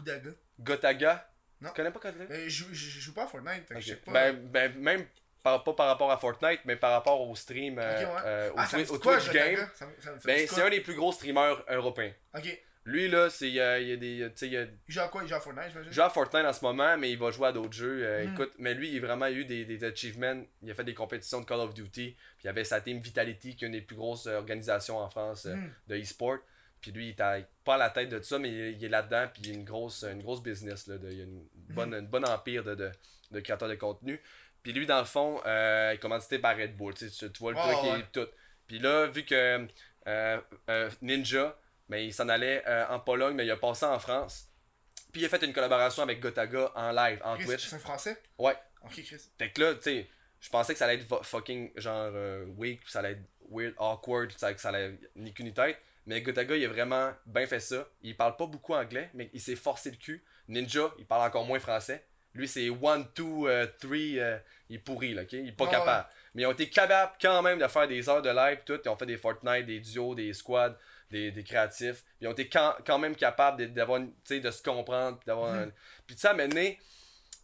[0.58, 1.30] Gotaga
[1.60, 1.68] Non.
[1.70, 2.24] Tu connais pas Gotaga?
[2.28, 4.10] Mais je, je, je joue pas à Fortnite, fait que je sais pas.
[4.12, 5.06] Ben, ben, même
[5.56, 8.20] par, pas par rapport à Fortnite, mais par rapport au stream, euh, ouais.
[8.24, 9.58] euh, au, ah, Twi- au quoi, Twitch game?
[10.24, 12.12] Ben, c'est un des plus gros streamers européens.
[12.84, 15.22] Lui, là, c'est, euh, il y a des, il y a- Il joue à quoi?
[15.22, 15.90] Il joue à Fortnite, j'imagine?
[15.92, 18.00] Il joue à Fortnite en ce moment, mais il va jouer à d'autres jeux.
[18.02, 18.32] Euh, Mm.
[18.32, 20.42] Écoute, mais lui, il a vraiment eu des, des achievements.
[20.62, 22.12] Il a fait des compétitions de Call of Duty.
[22.12, 25.44] Puis il avait sa team Vitality, qui est une des plus grosses organisations en France
[25.44, 25.70] euh, Mm.
[25.88, 26.38] de e-sport.
[26.80, 29.26] Puis lui, il est pas à la tête de ça, mais il, est là-dedans.
[29.34, 30.86] Puis il a une grosse, une grosse business.
[30.86, 31.44] Là, de- il a une
[31.74, 32.90] bonne, une bonne empire de, de,
[33.32, 34.18] de créateurs de contenu.
[34.62, 36.94] Puis lui, dans le fond, euh, il est commandité par Red Bull.
[36.94, 37.06] Tu,
[37.40, 38.00] vois le truc ouais.
[38.00, 38.28] et tout.
[38.66, 39.66] Puis là, vu que
[40.06, 40.40] euh,
[40.70, 44.48] euh, Ninja, mais il s'en allait euh, en Pologne, mais il a passé en France.
[45.12, 47.68] Puis il a fait une collaboration avec Gotaga en live, en Chris, Twitch.
[47.68, 48.22] C'est un français?
[48.38, 48.56] Ouais.
[48.84, 49.22] Ok, Chris.
[49.38, 50.08] Fait que là, tu sais,
[50.40, 52.12] je pensais que ça allait être fucking genre
[52.56, 55.78] weak, ça allait être weird, awkward, ça, que ça allait ni queue ni tête.
[56.06, 57.86] Mais Gotaga, il a vraiment bien fait ça.
[58.02, 60.24] Il parle pas beaucoup anglais, mais il s'est forcé le cul.
[60.48, 62.06] Ninja, il parle encore moins français.
[62.38, 64.38] Lui, c'est 1, 2, 3, euh,
[64.70, 65.32] il est pourri, là, ok?
[65.32, 66.08] Il est pas capable.
[66.34, 68.78] Mais ils ont été capables quand même de faire des heures de live, tout.
[68.84, 70.76] Ils ont fait des Fortnite, des duos, des squads,
[71.10, 72.04] des, des créatifs.
[72.20, 75.70] Ils ont été quand, quand même capables de- d'avoir, de se comprendre, puis d'avoir un-
[76.06, 76.78] Puis sais, à un moment donné,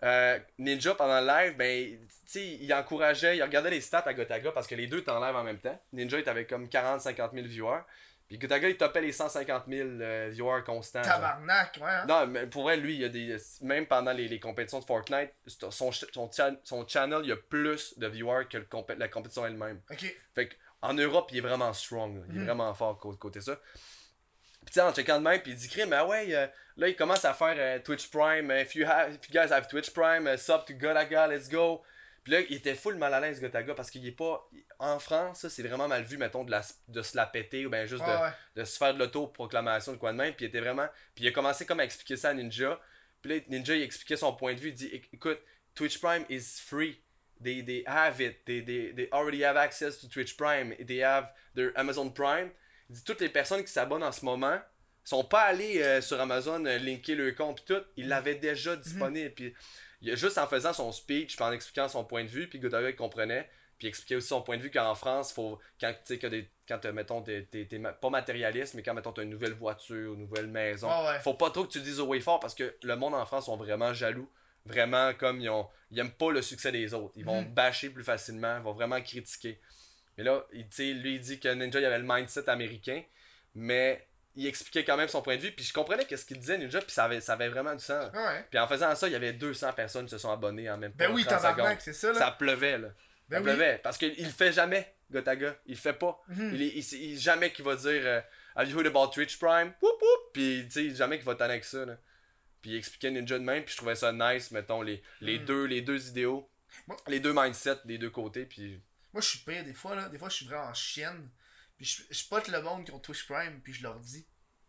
[0.02, 1.98] euh, Ninja pendant le live, ben,
[2.34, 5.34] il encourageait, il regardait les stats à Gotaga parce que les deux étaient en live
[5.34, 5.80] en même temps.
[5.92, 7.80] Ninja il avait comme 40-50 000 viewers.
[8.28, 11.02] Puis Gotaga il topait les 150 000 euh, viewers constants.
[11.02, 11.12] genre.
[11.14, 11.86] Tabarnak, ouais.
[11.90, 12.06] hein?
[12.08, 13.36] Non, mais pour elle, lui, il y a des.
[13.60, 16.30] Même pendant les, les compétitions de Fortnite, son, son,
[16.64, 19.80] son channel, il y a plus de viewers que le compé- la compétition elle-même.
[19.90, 20.14] Ok.
[20.34, 22.16] Fait que, en Europe, il est vraiment strong.
[22.16, 22.22] là.
[22.30, 22.44] Il est Mhm.
[22.46, 23.56] vraiment fort côté, côté ça.
[23.56, 26.46] Puis tu sais, en checkant de même, puis il dit crime, ah ouais, euh,
[26.78, 28.50] là, il commence à faire euh, Twitch Prime.
[28.50, 31.82] if, you have, if you guys have Twitch Prime, uh, sub to Gotaga, let's go.
[32.24, 34.48] Puis là, il était full mal à l'aise, Gotaga, parce qu'il est pas.
[34.78, 37.70] En France, ça, c'est vraiment mal vu, mettons, de, la, de se la péter ou
[37.70, 38.30] bien juste de, ouais.
[38.56, 40.32] de se faire de l'auto-proclamation de quoi de même.
[40.34, 40.88] Puis il était vraiment.
[41.14, 42.80] Puis il a commencé comme à expliquer ça à Ninja.
[43.20, 44.68] Puis là, Ninja, il expliquait son point de vue.
[44.70, 45.38] Il dit Éc- écoute,
[45.74, 46.98] Twitch Prime is free.
[47.42, 48.42] They, they have it.
[48.46, 50.74] They, they, they already have access to Twitch Prime.
[50.86, 52.50] They have their Amazon Prime.
[52.88, 54.58] Il dit toutes les personnes qui s'abonnent en ce moment
[55.04, 57.82] sont pas allées euh, sur Amazon euh, linker leur compte pis tout.
[57.96, 59.30] Il l'avait déjà disponible.
[59.34, 59.54] Puis
[60.12, 62.96] juste en faisant son speech, puis en expliquant son point de vue, puis Gotaga il
[62.96, 63.48] comprenait.
[63.78, 66.78] Puis expliquait aussi son point de vue qu'en France, faut, quand tu sais des, quand
[66.78, 67.42] t'as, mettons, t'es,
[68.00, 71.18] pas matérialiste, mais quand mettons t'as une nouvelle voiture, une nouvelle maison, Ouais, ouais.
[71.20, 73.26] faut pas trop que tu le dises au way fort parce que le monde en
[73.26, 74.30] France sont vraiment jaloux.
[74.66, 75.68] Vraiment comme ils ont.
[75.90, 77.12] Ils aiment pas le succès des autres.
[77.16, 77.52] Ils vont Mhm.
[77.52, 79.60] bâcher plus facilement, ils vont vraiment critiquer.
[80.16, 83.02] Mais là, il, lui il dit que Ninja il avait le mindset américain,
[83.54, 84.06] mais
[84.36, 85.52] il expliquait quand même son point de vue.
[85.52, 88.10] Puis je comprenais qu'est-ce qu'il disait Ninja, puis ça avait, ça avait vraiment du sens.
[88.14, 88.44] Ouais.
[88.50, 90.90] Puis en faisant ça, il y avait 200 personnes qui se sont abonnées en même
[90.92, 90.98] temps.
[90.98, 91.80] Ben oui, 30 tabarnak, secondes.
[91.80, 92.18] c'est ça, là.
[92.18, 92.88] Ça pleuvait, là.
[93.28, 93.44] Ben ça oui.
[93.50, 93.80] pleuvait.
[93.82, 95.56] Parce qu'il le fait jamais, Gotaga.
[95.66, 96.20] Il le fait pas.
[96.28, 96.50] Mhm.
[96.54, 98.20] Il, est, il, jamais qu'il va dire euh,
[98.56, 99.72] Have you heard about Twitch Prime?
[99.80, 100.32] Whoop whoop!
[100.32, 101.84] Puis tu sais, jamais qu'il va t'en avec ça.
[101.84, 101.96] Là.
[102.60, 105.44] Puis il expliquait Ninja de même, puis je trouvais ça nice, mettons, les, les, Mm.
[105.44, 106.48] deux, les deux idéaux,
[106.86, 108.46] Moi- les deux mindsets des deux côtés.
[108.46, 108.80] Puis
[109.12, 110.08] Moi, je suis pire des fois, là.
[110.08, 111.28] Des fois, je suis vraiment chienne.
[111.76, 114.26] Puis je, je spot le monde qui ont Twitch Prime, puis je leur dis.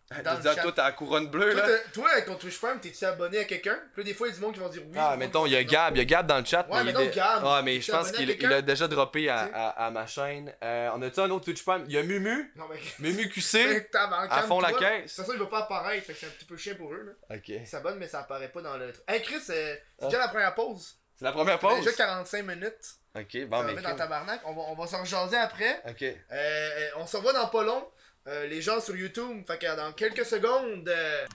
[0.09, 0.61] tu Dans le dis, ah, chat.
[0.63, 1.77] toi, t'as la couronne bleue, Toi, là.
[1.93, 3.79] toi, avec ton Twitch Prime, t'es-tu abonné à quelqu'un?
[3.93, 4.97] Puis là, des fois, il y a du monde qui vont dire oui.
[4.99, 6.67] Ah, mettons, il y a Gab, il y a Gab dans le chat.
[6.67, 7.43] Ouais, mais il mettons est- Gab.
[7.45, 10.53] Ah, mais je pense qu'il il a déjà droppé à, à, à ma chaîne.
[10.63, 11.85] Euh, on a-tu un autre Twitch Prime?
[11.87, 12.79] Il y a Mumu, Non, mais.
[12.99, 13.87] Mumu QC.
[13.93, 15.03] À fond la caisse.
[15.03, 16.91] De toute façon, il va pas apparaître, fait que c'est un petit peu chiant pour
[16.93, 17.35] eux, là.
[17.37, 17.51] Ok.
[17.67, 18.91] S'abonnent, mais ça apparaît pas dans le.
[18.91, 19.03] truc.
[19.07, 20.05] Hey, Chris, euh, c'est Ah.
[20.07, 20.97] déjà la première pause?
[21.17, 21.77] C'est la première Ça pause?
[21.85, 22.95] déjà 45 minutes.
[23.15, 23.73] Ok, bon, mais.
[23.73, 24.41] mettre dans tabarnak.
[24.45, 25.81] On va, on va s'en rejaser après.
[25.89, 26.03] Ok.
[26.03, 27.83] Euh, on se revoit dans pas long.
[28.27, 29.43] Euh, les gens sur YouTube.
[29.47, 30.87] Fait que dans quelques secondes.
[30.87, 31.25] euh,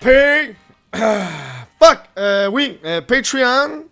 [0.00, 0.56] P.
[1.80, 1.98] Fuck!
[2.18, 3.84] Euh, oui, euh, Patreon.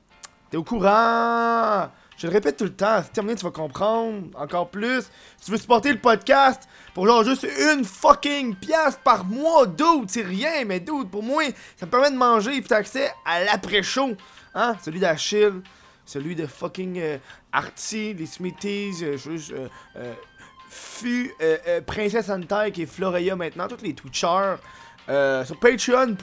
[0.50, 1.90] T'es au courant.
[2.16, 3.00] Je le répète tout le temps.
[3.02, 5.02] C'est terminé, tu vas comprendre encore plus.
[5.38, 6.62] Si tu veux supporter le podcast
[6.94, 11.42] pour genre juste une fucking pièce par mois, dude, c'est rien, mais dude, pour moi,
[11.76, 14.12] ça me permet de manger et puis t'as accès à l'après-show.
[14.54, 14.76] Hein?
[14.84, 15.62] Celui d'Achille,
[16.04, 17.18] celui de fucking euh,
[17.52, 20.14] Artie, les Smithies, euh, juste, euh, euh,
[20.68, 24.56] Fu, euh, euh, Princesse Antaille qui est Floreya maintenant, tous les Twitchers.
[25.08, 26.16] Sur patreon.com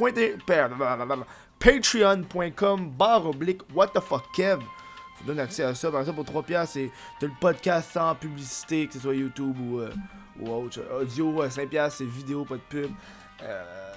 [1.59, 4.59] patreon.com barre oblique what the fuck Kev?
[4.61, 7.91] Je vous donne accès à ça par exemple pour 3 piastres c'est t'as le podcast
[7.91, 9.81] sans publicité que ce soit YouTube ou,
[10.39, 12.89] ou autre audio euh, 5 piastres c'est vidéo pas de pub
[13.43, 13.88] euh,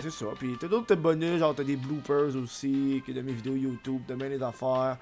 [0.00, 3.54] c'est ça puis t'as d'autres bonus genre t'as des bloopers aussi que de mes vidéos
[3.56, 4.98] YouTube de mes affaires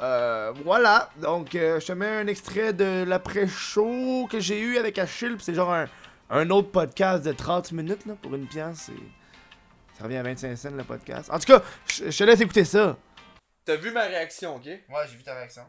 [0.00, 4.98] euh, voilà, donc euh, je te mets un extrait de l'après-show que j'ai eu avec
[4.98, 5.88] Achille, c'est genre un,
[6.30, 8.88] un autre podcast de 30 minutes là, pour une pièce.
[8.88, 11.30] et Ça revient à 25 cents le podcast.
[11.30, 12.96] En tout cas, je je te laisse écouter ça.
[13.64, 14.64] T'as vu ma réaction, ok?
[14.66, 15.62] Ouais, j'ai vu ta réaction.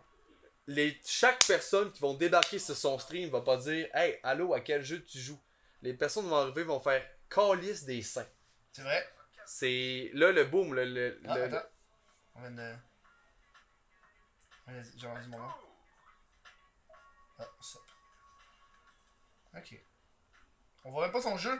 [0.67, 4.59] les, chaque personne qui vont débarquer sur son stream va pas dire Hey, allô, à
[4.59, 5.39] quel jeu tu joues?
[5.83, 8.25] Les personnes vont arriver, vont faire calice des seins.
[8.75, 9.09] C'est vrai?
[9.45, 10.83] C'est là le boom, le.
[10.83, 11.67] le, Ah, le- attends.
[12.35, 12.75] On vient de.
[14.67, 15.49] Vas-y, J'ai rendu mon nom.
[17.39, 17.79] Ah, ça.
[19.57, 19.79] Ok.
[20.83, 21.57] On voit même pas son jeu.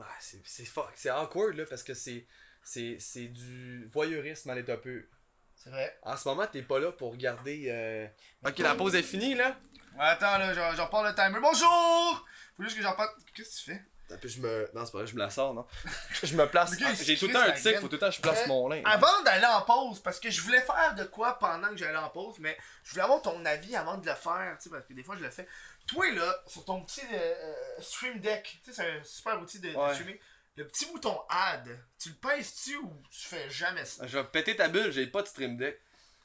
[0.00, 2.26] Ah, c'est c'est fuck, c'est awkward là parce que c'est
[2.62, 5.06] c'est c'est du voyeurisme à l'état peu.
[5.54, 5.98] C'est vrai.
[6.00, 7.68] En ce moment, t'es pas là pour regarder.
[7.68, 8.08] euh,
[8.48, 9.60] Ok, la pause est finie là.
[9.96, 11.40] Ouais, attends, là, je, je repars le timer.
[11.42, 12.26] Bonjour!
[12.56, 13.10] Faut juste que j'en parle.
[13.34, 13.84] Qu'est-ce que tu fais?
[14.18, 14.70] Puis je me.
[14.74, 15.66] Non, c'est pas vrai, je me la sors, non.
[16.22, 16.72] je me place.
[17.02, 18.68] J'ai tout le temps un tic, faut tout le temps que je place Euh, mon
[18.68, 18.82] linge.
[18.86, 22.08] Avant d'aller en pause, parce que je voulais faire de quoi pendant que j'allais en
[22.10, 24.92] pause, mais je voulais avoir ton avis avant de le faire, tu sais, parce que
[24.94, 25.46] des fois je le fais.
[25.86, 29.60] Toi là, sur ton petit euh, euh, stream deck, tu sais, c'est un super outil
[29.60, 29.92] de, de Ouais.
[29.94, 30.18] streaming.
[30.56, 34.06] Le petit bouton add, tu le pèses-tu ou tu fais jamais ça?
[34.06, 35.80] Je vais péter ta bulle, j'ai pas de stream deck.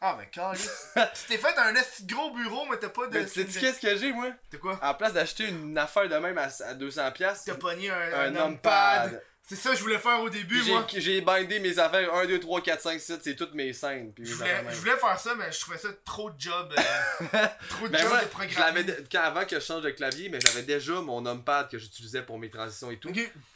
[0.08, 0.92] Ah, mais câlisse.
[0.96, 3.24] tu t'es fait un esti gros bureau, mais t'as pas de.
[3.24, 4.28] Tu sais qu'est-ce que j'ai moi?
[4.52, 4.80] T'as quoi?
[4.84, 8.26] En place d'acheter une affaire de même à, à 200$, piastres, T'as pogné un, un
[8.28, 9.24] un numpad.
[9.48, 10.88] C'est ça que je voulais faire au début, moi.
[10.96, 14.12] J'ai bindé mes affaires 1, 2, 3, 4, 5, 6, c'est toutes mes scènes.
[14.12, 16.74] Puis mes Je voulais, je voulais faire ça, mais je trouvais ça trop de job.
[16.76, 20.40] euh, trop de Ben job moi, de quand, avant que je change de clavier, mais
[20.42, 23.12] j'avais déjà mon numpad que j'utilisais pour mes transitions et tout.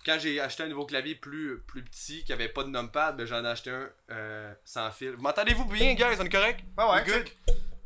[0.05, 3.25] Quand j'ai acheté un nouveau clavier plus, plus petit, qui avait pas de numpad, ben
[3.25, 5.13] j'en ai acheté un euh, sans fil.
[5.13, 6.17] Vous m'entendez-vous bien, guys?
[6.19, 6.59] On est correct?
[6.77, 7.29] Ah ouais, Good?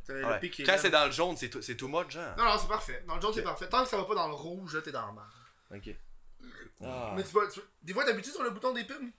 [0.10, 0.52] Ouais.
[0.66, 0.78] Quand là.
[0.78, 2.36] c'est dans le jaune, c'est tout, c'est too much, genre.
[2.38, 3.02] Non, non, c'est parfait.
[3.08, 3.70] Dans le jaune, c'est parfait.
[3.70, 5.24] Tant que ça va pas dans le rouge, là, t'es dans le mal.
[5.74, 5.96] Ok.
[6.84, 7.14] Ah.
[7.16, 9.10] Mais tu vois, tu- des fois, t'habitues sur le bouton des pubs?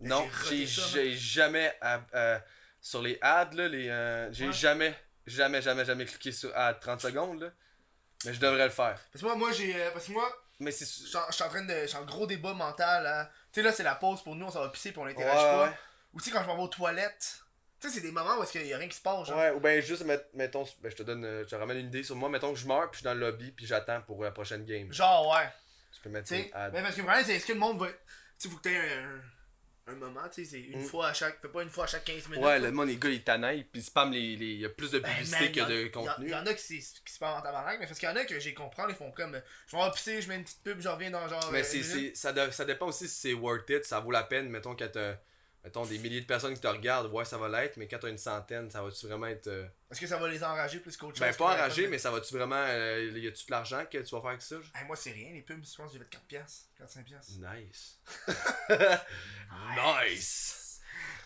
[0.00, 0.66] Non, J'ai
[1.14, 1.76] jamais.
[2.14, 2.38] euh,
[2.80, 4.52] sur les ads, là, les, euh, j'ai Ouais.
[4.52, 4.94] jamais,
[5.26, 7.50] jamais, jamais, jamais cliqué sur ad 30 secondes, là.
[8.24, 8.98] Mais je devrais le faire.
[9.12, 9.74] Parce que moi, moi j'ai.
[9.74, 10.28] euh, parce que moi,
[10.60, 10.84] Mais c'est.
[10.84, 11.74] je suis en- train de.
[11.82, 13.04] Je suis en gros débat mental.
[13.04, 13.30] là.
[13.52, 15.14] Tu sais, là, c'est la pause pour nous, on s'en va pisser, puis on Ouais,
[15.14, 15.64] pas.
[15.64, 15.72] ouais.
[16.12, 17.40] Ou tu sais, quand je m'en vais aux toilettes.
[17.80, 19.36] Tu sais, c'est des moments où il y a rien qui se passe, genre.
[19.38, 21.86] Ouais, ou ben juste, met- mettons, ben, je te donne, euh, je te ramène une
[21.88, 22.28] idée sur moi.
[22.30, 24.64] Mettons que je meurs, puis je suis dans le lobby, puis j'attends pour la prochaine
[24.64, 24.90] game.
[24.92, 25.48] Genre, ouais.
[26.04, 26.48] Tu peux mettre Tu sais.
[26.48, 26.72] une ad.
[26.74, 27.86] Mais parce que le problème, c'est est-ce que le monde va.
[27.88, 27.94] Tu
[28.38, 30.84] sais, faut que t'aies un, un moment, tu sais, c'est une Mm.
[30.86, 31.40] fois à chaque.
[31.40, 32.44] Fais pas une fois à chaque 15 minutes.
[32.44, 32.66] Ouais, là.
[32.66, 34.46] le monde, les gars, ils t'anaillent, puis ils spamment les, les.
[34.46, 36.28] Il y a plus de Ben, publicité que y'en- de contenu.
[36.30, 36.82] Y en a qui, qui
[37.12, 39.10] se parlent en tabarnak, mais parce qu'il y en a que j'ai compris, ils font
[39.12, 39.40] comme.
[39.66, 41.50] Je vais en pisser, je mets une petite pub, je reviens dans genre.
[41.52, 44.24] Mais euh, c'est, ça, de- ça dépend aussi si c'est worth it, ça vaut la
[44.24, 45.16] peine, mettons, quand t'as,
[45.64, 48.08] mettons, des milliers de personnes qui te regardent, ouais, ça va l'être, mais quand t'as
[48.10, 49.46] une centaine, ça va-tu vraiment être...
[49.48, 51.90] euh, Est-ce que ça va les enrager plus qu'autre chose Ben, pas pub?
[51.90, 52.62] mais ça va-tu vraiment...
[52.68, 54.56] euh, y a-tu de l'argent que tu vas faire avec ça?
[54.74, 57.32] Hey, moi, c'est rien, les pubs, je pense que j'ai fait 4 piastres, 45 piastres.
[57.38, 57.98] Nice.
[59.76, 60.80] nice.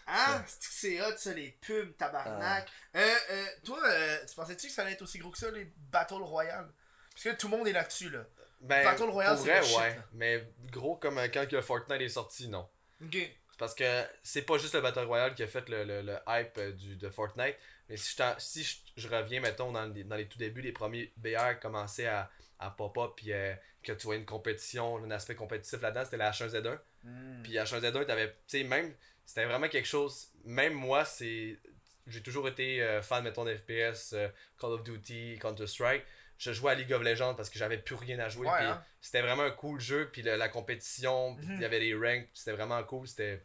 [0.07, 0.43] Hein?
[0.47, 2.67] C'est que c'est hot, ça, les pubs, tabarnak?
[2.95, 2.99] Ah.
[2.99, 5.71] Euh, euh, toi, euh, tu pensais-tu que ça allait être aussi gros que ça, les
[5.77, 6.71] Battle Royale?
[7.13, 8.25] Parce que tout le monde est là-dessus, là.
[8.61, 9.99] Ben, Battle Royale, c'est vrai, shit, ouais.
[10.15, 12.69] Mais gros, comme euh, quand que Fortnite est sorti, non.
[13.05, 13.17] Ok.
[13.59, 16.57] Parce que c'est pas juste le Battle Royale qui a fait le, le, le hype
[16.59, 17.57] euh, du, de Fortnite,
[17.89, 20.73] mais si je, si je, je reviens, mettons, dans, les- dans les tout débuts, les
[20.73, 22.31] premiers BR commençaient à,
[22.61, 23.53] à pop-up, puis euh,
[23.83, 26.79] que tu vois une compétition, un aspect compétitif là-dedans, c'était la H1Z1.
[27.05, 27.43] Hmm.
[27.43, 28.95] Puis H1Z1, t'avais, tu sais, même,
[29.25, 31.59] c'était vraiment quelque chose, même moi, c'est,
[32.07, 34.29] j'ai toujours été euh, fan, mettons, de FPS, euh,
[34.61, 36.05] Call of Duty, Counter-Strike.
[36.39, 38.47] Je jouais à League of Legends parce que j'avais plus rien à jouer.
[38.47, 38.81] Ouais, hein.
[39.01, 41.63] C'était vraiment un cool jeu, puis la, la compétition, puis il Mhm.
[41.63, 43.09] y avait des ranks, c'était vraiment cool.
[43.09, 43.43] C'était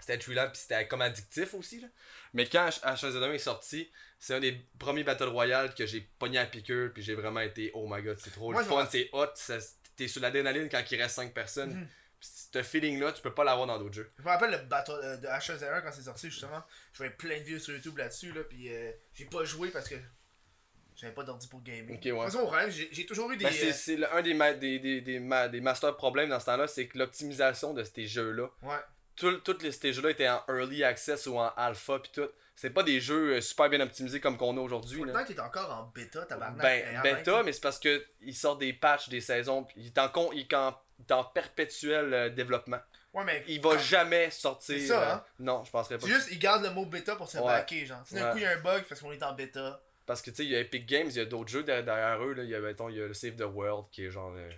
[0.00, 1.80] c'était thrillant, puis c'était comme addictif aussi.
[1.80, 1.88] Là.
[2.34, 6.38] Mais quand H- H1Z1 est sorti, c'est un des premiers Battle Royale que j'ai pogné
[6.38, 9.08] à piqûre, puis j'ai vraiment été, oh my god, c'est trop Moi, le fun, c'est
[9.12, 9.26] hot,
[9.96, 11.74] t'es sur l'adrénaline quand il reste 5 personnes.
[11.74, 11.88] Mhm.
[12.20, 14.10] Puis Ce feeling-là, tu peux pas l'avoir dans d'autres jeux.
[14.18, 16.62] Je me rappelle le Battle euh, de H1Z1 quand c'est sorti, justement.
[16.92, 19.88] Je voyais plein de vidéos sur YouTube là-dessus, là, puis euh, j'ai pas joué parce
[19.88, 19.94] que
[20.96, 21.94] j'avais pas d'ordi pour gamer.
[21.96, 22.66] Ok, ouais.
[22.66, 23.44] De j'ai toujours eu des.
[23.44, 26.44] Ben, c'est euh, un des, ma- des, des, des, ma- des master problèmes dans ce
[26.46, 28.76] temps-là, c'est que l'optimisation de ces jeux-là, Ouais.
[29.20, 32.28] Tous les- ces jeux-là étaient en early access ou en alpha pis tout.
[32.56, 35.02] C'est pas des jeux euh, super bien optimisés comme qu'on a aujourd'hui.
[35.04, 35.12] là.
[35.14, 36.60] Fortnite est encore en bêta, tabarnak.
[36.62, 40.08] Ben, bêta, mais c'est parce que ils sortent des patchs, des saisons, il est en,
[40.10, 42.78] con, il est en, il est en perpétuel euh, développement.
[43.14, 43.42] Ouais, mais.
[43.48, 44.76] Il va jamais sortir.
[44.78, 45.24] C'est ça, euh, hein?
[45.38, 46.06] Non, je penserais pas.
[46.06, 47.44] C'est juste, ils gardent le mot bêta pour se Ouais.
[47.44, 48.02] backer, genre.
[48.04, 48.30] Si d'un Ouais.
[48.32, 49.82] coup, il y a un bug parce qu'on est en bêta.
[50.06, 51.84] Parce que tu sais, il y a Epic Games, il y a d'autres jeux derrière,
[51.84, 52.34] derrière eux.
[52.34, 52.42] Là.
[52.44, 54.32] Il, y a, mettons, il y a le Save the World qui est genre.
[54.36, 54.50] euh,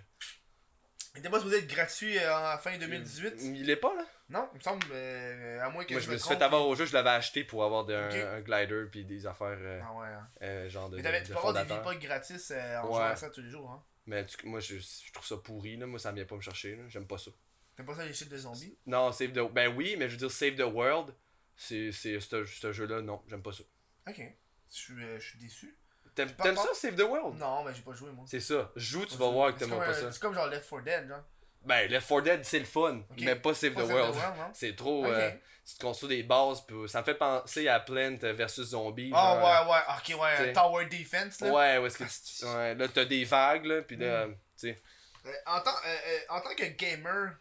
[1.15, 3.35] Il était pas supposé être gratuit euh, en fin 2018.
[3.43, 4.03] Il est pas là.
[4.29, 6.65] Non, il me semble, euh, à moins que Moi, je, je me suis fait avoir
[6.67, 9.79] au jeu, je l'avais acheté pour avoir de- un, un glider puis des affaires euh,
[9.83, 10.07] Ah ouais.
[10.07, 10.27] hein.
[10.41, 11.63] euh, genre de, Mais t'avais- de tu peux avoir des.
[11.71, 12.81] V-Pods gratis en Ouais.
[12.87, 13.69] jouant à ça tous les jours.
[13.69, 13.83] Hein.
[14.07, 15.77] Mais tu- moi, je, je trouve ça pourri.
[15.77, 15.85] Là.
[15.85, 16.75] Moi, ça vient pas me chercher.
[16.75, 16.83] là.
[16.87, 17.29] J'aime pas ça.
[17.75, 18.75] T'aimes pas ça les shit de zombies?
[18.87, 21.13] Non, Save the Ben oui, mais je veux dire, Save the World,
[21.55, 23.63] c'est c'est ce ce jeu-là, non, j'aime pas ça.
[24.07, 24.17] Ok.
[24.17, 25.77] Je suis, euh, je suis déçu.
[26.15, 27.37] T'aimes t'aimes ça, Save the World?
[27.39, 28.25] Non, mais j'ai pas joué moi.
[28.27, 28.71] C'est ça.
[28.75, 29.33] Joue, tu vas joué.
[29.33, 30.11] voir que comme pas ça.
[30.11, 31.23] C'est comme genre Left 4 Dead, genre.
[31.63, 34.15] Ben, Left 4 Dead, c'est le fun, mais pas Save Pas the Save World.
[34.53, 35.05] C'est trop.
[35.05, 35.31] Euh,
[35.65, 39.11] tu te construis des bases, puis ça me fait penser à Plant versus Zombie.
[39.15, 40.53] Ah genre, ouais, ouais, ok, ouais, t'sais.
[40.53, 41.51] Tower Defense là.
[41.51, 42.45] Ouais, où est-ce que tu.
[42.53, 44.33] Ouais, là, t'as des vagues, là, puis là, Mm.
[44.33, 44.81] tu sais.
[45.25, 47.35] Euh, en, tant, euh, en tant que gamer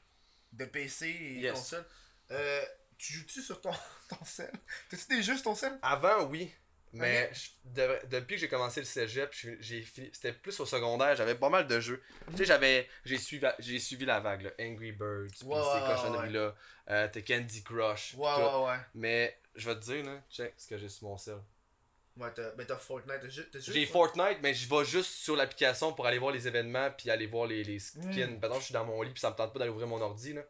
[0.52, 1.52] de PC et Yes.
[1.54, 1.84] console,
[2.30, 2.62] euh,
[2.96, 3.72] tu joues-tu sur ton,
[4.08, 4.52] ton cell
[4.88, 6.54] T'as-tu des jeux sur ton cell Avant, oui.
[6.94, 10.66] Mais je- de- depuis que j'ai commencé le cégep, je- j'ai fini- c'était plus au
[10.66, 12.02] secondaire, j'avais pas mal de jeux.
[12.32, 16.30] Tu sais, j'avais j'ai suivi j'ai suivi la vague là, Angry Birds, puis ces ouais,
[16.30, 16.54] là,
[16.90, 18.40] euh, t'as Candy Crush, puis Ouais, tout.
[18.40, 18.76] ouais, ouais.
[18.94, 21.38] Mais je vais te dire là, check ce que j'ai sur mon cell.
[22.18, 23.20] Ouais, t'as, ben t'as Fortnite,
[23.50, 23.58] t'as.
[23.58, 27.26] J'ai Fortnite, mais je vais juste sur l'application pour aller voir les événements puis aller
[27.26, 28.02] voir les, les skins.
[28.34, 28.40] Mm.
[28.40, 30.00] Par exemple, je suis dans mon lit puis ça me tente pas d'aller ouvrir mon
[30.02, 30.42] ordi là.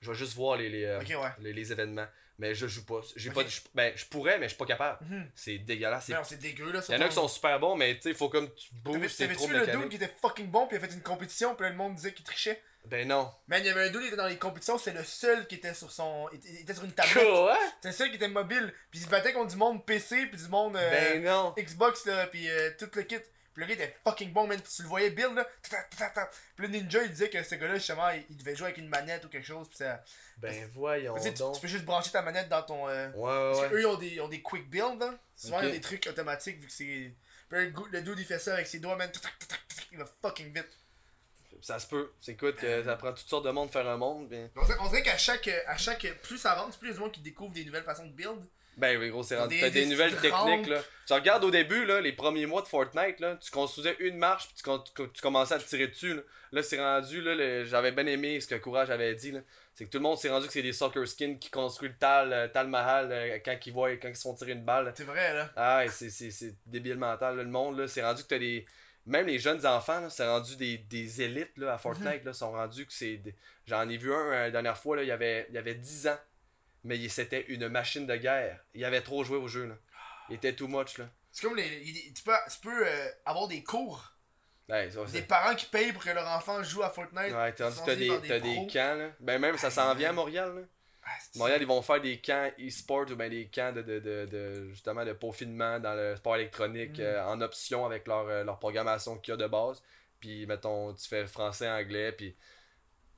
[0.00, 1.28] Je vais juste voir les, les, euh, Ok, ouais.
[1.40, 2.06] les, les événements.
[2.40, 3.00] Mais je joue pas.
[3.16, 3.34] J'ai Ok.
[3.36, 5.04] pas je- ben, je pourrais, mais je suis pas capable.
[5.06, 5.30] Mhm.
[5.34, 6.06] C'est dégueulasse.
[6.06, 6.80] c'est Non, c'est dégueu là.
[6.88, 8.98] Il y en a qui sont super bons, mais tu sais, faut comme tu T'avais-
[8.98, 11.54] bouges, c'est trop le dude qui était fucking bon puis il a fait une compétition
[11.54, 12.60] puis là, le monde disait qu'il trichait?
[12.86, 13.30] Ben non.
[13.46, 15.56] Man, il y avait un dude qui était dans les compétitions, c'est le seul qui
[15.56, 16.28] était sur son.
[16.32, 17.28] Il était- il était sur une tablette.
[17.28, 17.58] Quoi?
[17.82, 18.72] C'est le seul qui était mobile.
[18.90, 21.54] Puis il se battait contre du monde PC puis du monde euh, Ben non.
[21.58, 23.18] Xbox là, puis euh, tout le kit.
[23.54, 24.60] Puis le gars était fucking bon, man.
[24.62, 25.46] Tu le voyais build là.
[25.62, 28.88] Puis le ninja il disait que ce gars-là, justement, il, il devait jouer avec une
[28.88, 29.68] manette ou quelque chose.
[29.68, 30.02] Puis ça.
[30.38, 31.54] Ben voyons Tu tu, donc.
[31.56, 32.88] tu peux juste brancher ta manette dans ton.
[32.88, 33.80] euh, Ouais, Parce ouais, qu'eux ouais.
[33.82, 35.02] ils ont des, ils ont des quick builds.
[35.02, 35.18] Hein.
[35.36, 35.62] Souvent Ok.
[35.64, 37.12] il y a des trucs automatiques vu que c'est.
[37.50, 39.10] Le, dude il fait ça avec ses doigts, man.
[39.92, 40.68] Il va fucking vite.
[41.62, 42.12] Ça se peut.
[42.20, 44.32] C'est écoute, que ça prend toutes sortes de monde de faire un monde.
[44.80, 46.06] On dirait, qu'à chaque, à chaque.
[46.22, 48.40] Plus ça avance, plus il y a monde qui découvre des nouvelles façons de build.
[48.80, 49.60] Ben oui, gros, c'est rendu.
[49.60, 50.82] T'as des, des nouvelles techniques, là.
[51.06, 54.48] Tu regardes au début, là, les premiers mois de Fortnite, là, tu construisais une marche,
[54.48, 54.62] puis
[54.94, 56.22] tu, tu, commençais à te tirer dessus, là.
[56.52, 59.40] Là, c'est rendu, là, j'avais bien aimé ce que Courage avait dit, là.
[59.74, 61.96] C'est que tout le monde s'est rendu que c'est des soccer skins qui construisent le
[61.96, 64.92] Tal, euh, Tal Mahal euh, quand ils voient, quand ils se font tirer une balle.
[64.94, 65.50] C'est vrai là.
[65.56, 66.10] Ah, c'est,
[66.66, 67.36] débile mental.
[67.36, 67.42] là.
[67.42, 68.66] Le monde, là, c'est rendu que t'as des.
[69.06, 72.24] Même les jeunes enfants, là, c'est rendu des, des élites là, à Fortnite.
[72.24, 73.16] là, sont rendus que c'est.
[73.16, 73.34] des-
[73.66, 76.18] J'en ai vu un euh, la dernière fois, là, il, avait, il avait 10 ans.
[76.84, 78.60] Mais c'était une machine de guerre.
[78.74, 79.66] Il avait trop joué au jeu.
[79.66, 79.74] Là.
[80.28, 80.98] Il était too much.
[80.98, 81.06] Là.
[81.30, 81.82] C'est comme les.
[82.14, 84.12] Tu peux, tu peux euh, avoir des cours.
[84.68, 87.32] Ouais, Des parents qui payent pour que leur enfant joue à Fortnite.
[87.34, 88.94] ouais, t'as des, par t'as des camps.
[88.94, 89.10] Là.
[89.18, 90.54] Ben, même ça s'en vient à Montréal.
[90.54, 90.62] Là.
[91.04, 94.26] Ah, Montréal, ils vont faire des camps e-sport ou ben des camps de, de, de,
[94.26, 97.02] de- justement de peaufinement dans le sport électronique Mm.
[97.02, 99.82] euh, en option avec leur, euh, leur programmation qu'il y a de base.
[100.20, 102.36] Puis mettons, tu fais français, anglais, puis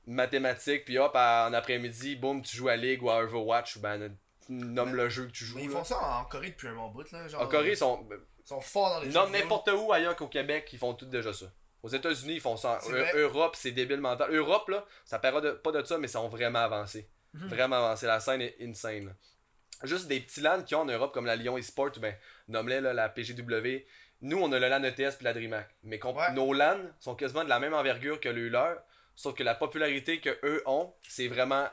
[0.07, 3.79] mathématiques, puis hop, à- en après-midi, boum, tu joues à League ou à Overwatch, ou
[3.81, 4.15] ben
[4.49, 5.55] nomme Mais- le jeu que tu joues.
[5.57, 5.77] Mais ils là.
[5.77, 7.27] font ça en Corée depuis un bon bout là.
[7.27, 8.05] Genre, En Corée, ils sont.
[8.11, 9.13] ils sont forts dans les jeux.
[9.13, 11.45] Nomme n'importe où ailleurs qu'au Québec, ils font tout déjà ça.
[11.81, 12.79] Aux États-Unis, ils font ça.
[13.15, 14.33] Europe, c'est débile mental.
[14.33, 17.09] Europe, là, ça paraît de- pas de ça, mais ils sont vraiment avancés.
[17.33, 17.47] Mhm.
[17.47, 18.05] Vraiment avancés.
[18.05, 19.05] La scène est insane.
[19.07, 19.11] là.
[19.83, 22.15] Juste des petits LAN qui ont en Europe, comme la Lyon eSport, ou ben,
[22.47, 23.85] nomme-les là, la PGW.
[24.21, 25.69] Nous, on a le LAN ETS puis la DreamHack.
[25.83, 26.31] Mais Ouais.
[26.33, 28.81] nos LAN sont quasiment de la même envergure que le leur.
[29.15, 31.69] Sauf que la popularité que eux ont, c'est vraiment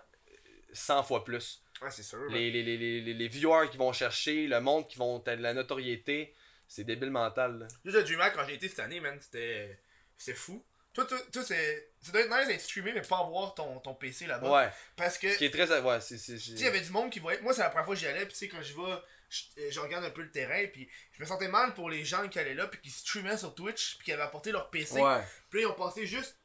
[0.72, 1.62] 100 fois plus.
[1.82, 2.22] Ouais, c'est sûr.
[2.30, 6.34] Les, les, les, les, viewers qui vont chercher, le monde qui vont de la notoriété,
[6.68, 7.58] c'est débile mental.
[7.60, 7.68] là.
[7.84, 9.80] Juste le DreamHack quand j'ai été cette année, man, c'était.
[10.18, 10.62] C'était fou.
[10.92, 11.90] Toi, toi, toi c'est.
[12.02, 14.50] Ça doit être nice d'être streamé, mais pas avoir ton, ton PC là-bas.
[14.50, 14.70] Ouais.
[14.96, 15.32] Parce que.
[15.32, 15.80] Ce qui est très.
[15.80, 16.18] Ouais, c'est.
[16.18, 17.40] c'est- Tu sais, il y avait du monde qui voyait.
[17.40, 18.98] Moi, c'est la première fois que j'y allais, puis tu sais, quand je vais,
[19.30, 22.28] je, je regarde un peu le terrain, puis je me sentais mal pour les gens
[22.28, 25.00] qui allaient là, puis qui streamaient sur Twitch, puis qui avaient apporté leur PC.
[25.00, 25.22] Ouais.
[25.48, 26.36] Puis là, ils ont passé juste.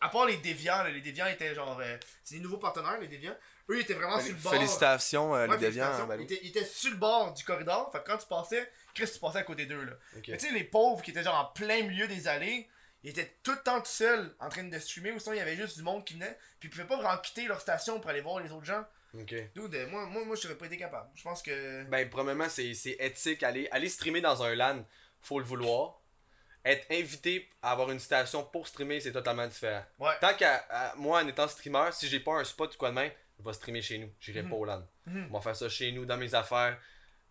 [0.00, 1.78] À part les déviants, là, les déviants étaient genre.
[1.80, 3.36] euh, c'est des nouveaux partenaires, les déviants.
[3.68, 4.52] Eux, ils étaient vraiment sur le bord.
[4.52, 6.08] Félicitations, euh, Ouais, les déviants.
[6.18, 9.10] Ils étaient, ils étaient sur le bord du corridor, fait que quand tu passais, Chris,
[9.12, 9.92] tu passais à côté d'eux, là.
[10.16, 12.68] Mais tu sais, les pauvres qui étaient genre en plein milieu des allées,
[13.02, 15.40] ils étaient tout le temps tout seuls en train de streamer, ou sinon il y
[15.40, 18.10] avait juste du monde qui venait, puis ils pouvaient pas vraiment quitter leur station pour
[18.10, 18.84] aller voir les autres gens.
[19.14, 19.34] Ok.
[19.54, 21.08] Dude, euh, moi, moi, moi j'aurais pas été capable.
[21.14, 21.84] Je pense que.
[21.84, 23.42] Ben, premièrement, c'est c'est éthique.
[23.42, 24.84] Aller, aller streamer dans un LAN,
[25.20, 26.00] faut le vouloir.
[26.64, 29.84] Être invité à avoir une station pour streamer, c'est totalement différent.
[29.98, 30.12] Ouais.
[30.20, 30.64] Tant qu'à
[30.96, 33.10] moi, en étant streamer, si j'ai pas un spot ou quoi de même,
[33.40, 34.10] je vais streamer chez nous.
[34.20, 34.50] J'irai Mhm.
[34.50, 34.86] pas au LAN.
[35.06, 35.26] Mhm.
[35.30, 36.78] On va faire ça chez nous, dans mes affaires.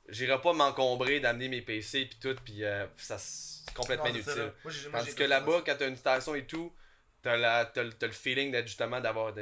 [0.10, 4.52] J'irai pas m'encombrer d'amener mes PC puis tout, puis euh, ça c'est complètement Non, inutile.
[4.66, 6.74] Moi, Tandis que là-bas, quand t'as une station et tout,
[7.22, 9.34] t'as, la, t'as, le- t'as le feeling d'être justement d'avoir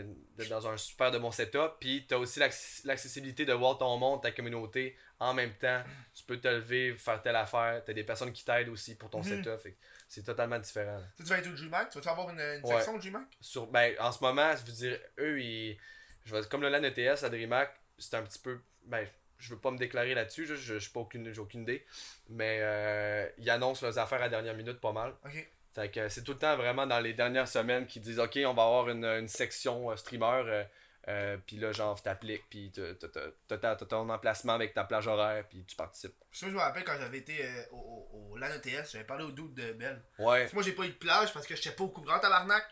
[0.50, 1.74] dans un super de bon setup.
[1.80, 5.84] Puis t'as aussi l'acc- l'accessibilité de voir ton monde, ta communauté en même temps.
[6.14, 7.82] Tu peux te lever, faire telle affaire.
[7.86, 9.44] T'as des personnes qui t'aident aussi pour ton Mhm.
[9.44, 9.74] setup.
[10.08, 11.02] C'est totalement différent.
[11.18, 11.90] Tu vas être au GMAC?
[11.92, 12.76] Tu vas avoir une, une Ouais.
[12.76, 13.28] section de GMAC?
[13.42, 15.78] Sur, ben, en ce moment, je veux dire, eux, ils,
[16.26, 18.60] je vais, comme le LAN ETS à DreamHack, c'est un petit peu.
[18.86, 19.06] Ben,
[19.38, 21.86] je veux pas me déclarer là-dessus, je, je, je aucune, j'ai aucune idée.
[22.30, 25.14] Mais euh, ils annoncent leurs affaires à la dernière minute pas mal.
[25.26, 25.50] Ok.
[25.80, 28.54] Fait que c'est tout le temps vraiment dans les dernières semaines qu'ils disent OK, on
[28.54, 30.44] va avoir une, une section euh, streamer.
[30.46, 30.64] euh,
[31.08, 34.74] euh, puis là, genre, t'appliques, puis t'as- t'as- t'as t'as ta- t'as ton emplacement avec
[34.74, 36.14] ta plage horaire, puis tu participes.
[36.32, 39.32] Je me rappelle quand j'avais été euh, au, au, au LAN ETS, j'avais parlé au
[39.32, 40.02] doute de Belle.
[40.20, 40.40] Ouais.
[40.42, 42.64] Parce que moi, j'ai pas eu de plage parce que j'étais pas au courant, tabarnak.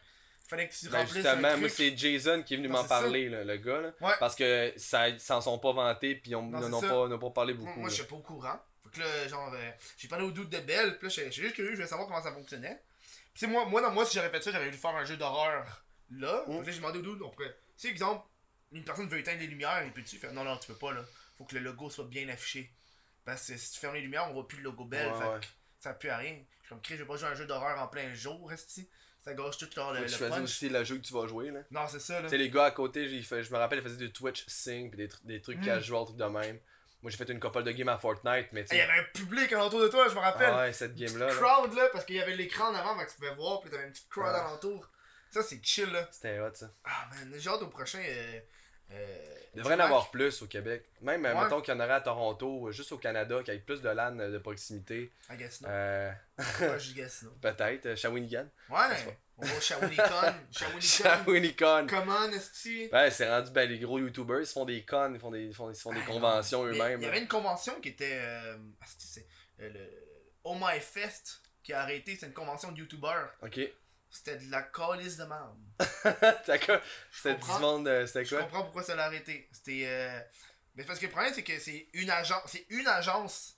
[0.49, 3.27] Fallait que tu Ben remplisses un justement, moi c'est Jason qui est venu m'en parler,
[3.29, 3.81] là, le gars.
[3.81, 4.13] Là, Ouais.
[4.19, 7.53] Parce que ça s'en sont pas vantés, puis c'est n'en ont pas, n'ont pas parlé
[7.53, 7.79] beaucoup.
[7.79, 8.59] moi, je suis pas au courant.
[8.83, 11.41] Fait que là, genre, euh, j'ai parlé au doute de Belle, puis là, j'étais j'étais
[11.47, 12.79] juste curieux, je voulais savoir comment ça fonctionnait.
[13.37, 15.15] Puis, tu moi, moi, non, moi, si j'aurais fait ça, j'aurais dû faire un jeu
[15.17, 16.43] d'horreur là.
[16.47, 16.61] Mm.
[16.61, 17.55] Que là, j'ai demandé au doute, on pourrait.
[17.75, 18.25] Si, exemple,
[18.71, 21.03] une personne veut éteindre les lumières, il peut-tu faire non, non, tu peux pas, là.
[21.37, 22.71] Faut que le logo soit bien affiché.
[23.25, 25.27] Parce que si tu fermes les lumières, on voit plus le logo Belle, Ouais, fait
[25.27, 25.39] ouais.
[25.41, 25.45] que
[25.79, 26.33] ça pue à rien.
[26.33, 28.49] Je suis comme, Chris, je vais pas jouer à un jeu d'horreur en plein jour,
[28.49, 28.89] resti.
[29.21, 30.43] Ça gâche tout Faut le, le tu choisis punch.
[30.43, 31.51] aussi le jeu que tu vas jouer.
[31.51, 31.59] Là.
[31.71, 32.23] Non, c'est ça, là.
[32.23, 34.97] Tu sais, les gars à côté, je me rappelle, ils faisaient du Twitch Sing, puis
[34.97, 35.65] des, des trucs Mm.
[35.65, 36.59] casual, trucs de même.
[37.03, 38.89] Moi, j'ai fait une couple de games à Fortnite, mais tu Il y sais.
[38.89, 40.49] avait un public alentour de toi, je me rappelle.
[40.51, 41.27] Ah ouais, cette game-là.
[41.27, 43.69] là, crowd là, parce qu'il y avait l'écran en avant, que tu pouvais voir, puis
[43.69, 44.39] t'avais une petite crowd Ouais.
[44.39, 44.89] alentour.
[45.29, 46.07] Ça, c'est chill là.
[46.11, 46.71] C'était hot, ça.
[46.85, 47.99] Ah man, j'ai hâte au prochain.
[48.01, 48.39] Euh,
[48.93, 50.85] euh, Il devrait en avoir plus au Québec.
[51.01, 51.43] Même, euh, Ouais.
[51.43, 53.81] mettons qu'il y en aurait à Toronto, euh, juste au Canada, qu'il y ait plus
[53.81, 55.11] de LAN de proximité.
[55.29, 55.69] À Gatineau.
[55.69, 56.11] Euh.
[57.41, 58.47] Peut-être, Shawinigan.
[58.69, 58.77] Ouais.
[59.37, 60.35] On va Shawinigan.
[60.79, 61.87] Shawinigan.
[61.87, 62.89] Comment, Esti?
[62.91, 65.43] Ouais, c'est rendu, ben, les gros youtubers, ils se font des cons, ils font des,
[65.45, 67.01] ils font, ils se font des conventions eux-mêmes.
[67.01, 68.19] Il y avait une convention qui était.
[68.21, 68.57] Euh,
[68.97, 69.27] c'est
[69.61, 69.89] euh, le
[70.43, 72.17] Oh My Fest qui a arrêté.
[72.19, 73.29] C'est une convention de youtubeurs.
[73.41, 73.59] Ok.
[74.09, 75.57] C'était de la calice de merde.
[76.47, 76.79] Je
[77.11, 78.43] C'était du monde, euh, c'était Je quoi?
[78.43, 79.49] comprends pourquoi ça l'a arrêté.
[79.51, 79.83] C'était.
[79.85, 80.19] Euh...
[80.75, 82.41] Mais parce que le problème, c'est que c'est une agence.
[82.47, 83.57] C'est une agence.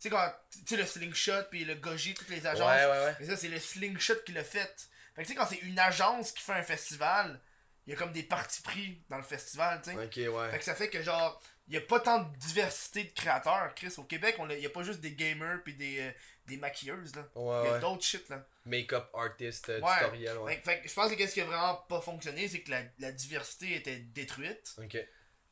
[0.00, 0.32] Tu sais, quand.
[0.50, 2.66] Tu sais, le slingshot puis le goji, toutes les Ouais, agences.
[2.66, 3.16] ouais, ouais.
[3.20, 4.88] Mais ça, c'est le slingshot qui l'a fait.
[5.14, 7.40] Fait que tu sais, quand c'est une agence qui fait un festival,
[7.86, 10.08] il y a comme des parties pris dans le festival, tu sais.
[10.08, 13.74] Fait que ça fait que genre, il y a pas tant de diversité de créateurs,
[13.74, 13.92] Chris.
[13.98, 16.10] Au Québec, il y a pas juste des gamers puis des, euh,
[16.46, 17.26] des maquilleuses, là.
[17.36, 17.80] Il y a ouais.
[17.80, 18.44] d'autres shit, là.
[18.64, 19.98] Make-up artist, euh, Ouais.
[19.98, 20.54] tutoriel, ouais.
[20.54, 22.70] Fait, que- fait que je pense que qu'est-ce qui a vraiment pas fonctionné, c'est que
[22.70, 24.74] la, la diversité était détruite.
[24.78, 24.92] Ok.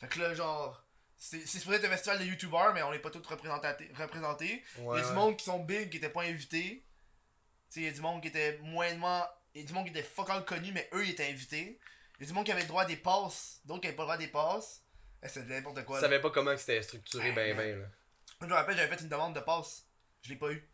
[0.00, 0.82] Fait que là, genre,
[1.18, 3.90] c'est supposé être un festival de youtubeurs, mais on n'est pas tous représentés.
[3.98, 4.64] représentés.
[4.78, 6.84] Ouais, il y a du monde qui sont big qui étaient pas invités.
[7.70, 9.26] Tu sais, il y a du monde qui était moyennement.
[9.54, 11.78] Il y a du monde qui était fucking connu, mais eux ils étaient invités.
[12.18, 13.96] Il y a du monde qui avait le droit à des passes, d'autres qui avaient
[13.96, 14.82] pas le droit à des passes.
[15.22, 15.96] Eh, C'est de n'importe Je quoi.
[15.96, 16.00] là.
[16.02, 17.86] savais pas comment c'était structuré, Ouais, ben, ben, là.
[18.40, 19.84] Je me rappelle, j'avais fait une demande de passe.
[20.22, 20.66] Je l'ai pas eu.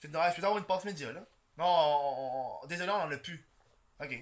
[0.00, 1.24] J'ai fait une je peux avoir une passe média là.
[1.56, 3.44] Non, on- on- désolé, on en a plus.
[4.00, 4.16] Ok.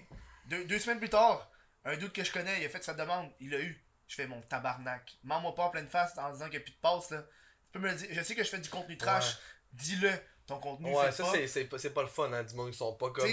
[0.47, 1.51] Deux, deux semaines plus tard,
[1.85, 3.83] un doute que je connais, il a fait sa demande, il l'a eu.
[4.09, 5.19] Je fais mon tabarnak.
[5.25, 7.23] Mens-moi pas en pleine face en disant qu'il n'y a plus de passe là.
[7.65, 8.09] Tu peux me le dire.
[8.13, 9.37] Je sais que je fais du contenu trash.
[9.73, 10.13] Dis-le.
[10.47, 12.77] Ton contenu Ouais, ça, c'est- c'est pas, c'est pas le fun, hein, du monde qui
[12.79, 13.27] sont pas comme.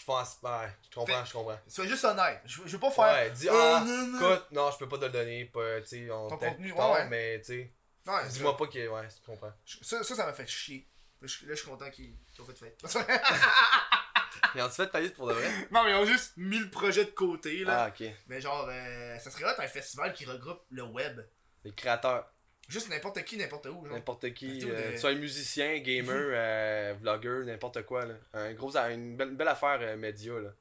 [0.00, 0.18] T'sais- qui font.
[0.48, 1.58] Ouais, je comprends, je comprends.
[1.68, 2.40] Sois juste honnête.
[2.44, 3.04] Je, je veux pas faire.
[3.14, 6.10] Ouais, dis, Euh, ah, écoute, non, je peux pas te le donner, pas, tu sais,
[6.10, 7.72] on Ton contenu, tard, ouais, mais, tu sais,
[8.30, 9.52] dis-moi pas que, ouais, je comprends.
[9.82, 10.86] Ça, ça, m'a fait chier.
[11.20, 12.82] Là, je, là, suis content qu'ils qu'ils ont fait fête.
[14.54, 15.48] Et on se fait faillite pour de vrai?
[15.70, 17.84] non, mais ils ont juste mis le projet de côté, là.
[17.84, 18.08] Ah, ok.
[18.26, 21.20] Mais genre, euh, ça serait hot un festival qui regroupe le web.
[21.64, 22.26] Les créateurs,
[22.70, 23.94] Juste n'importe qui, n'importe où, genre.
[23.94, 28.14] n'importe qui, euh, de- soit un musicien, gamer, euh, vlogueur, n'importe quoi, là.
[28.32, 30.54] Un gros, une belle, belle affaire euh, média, là.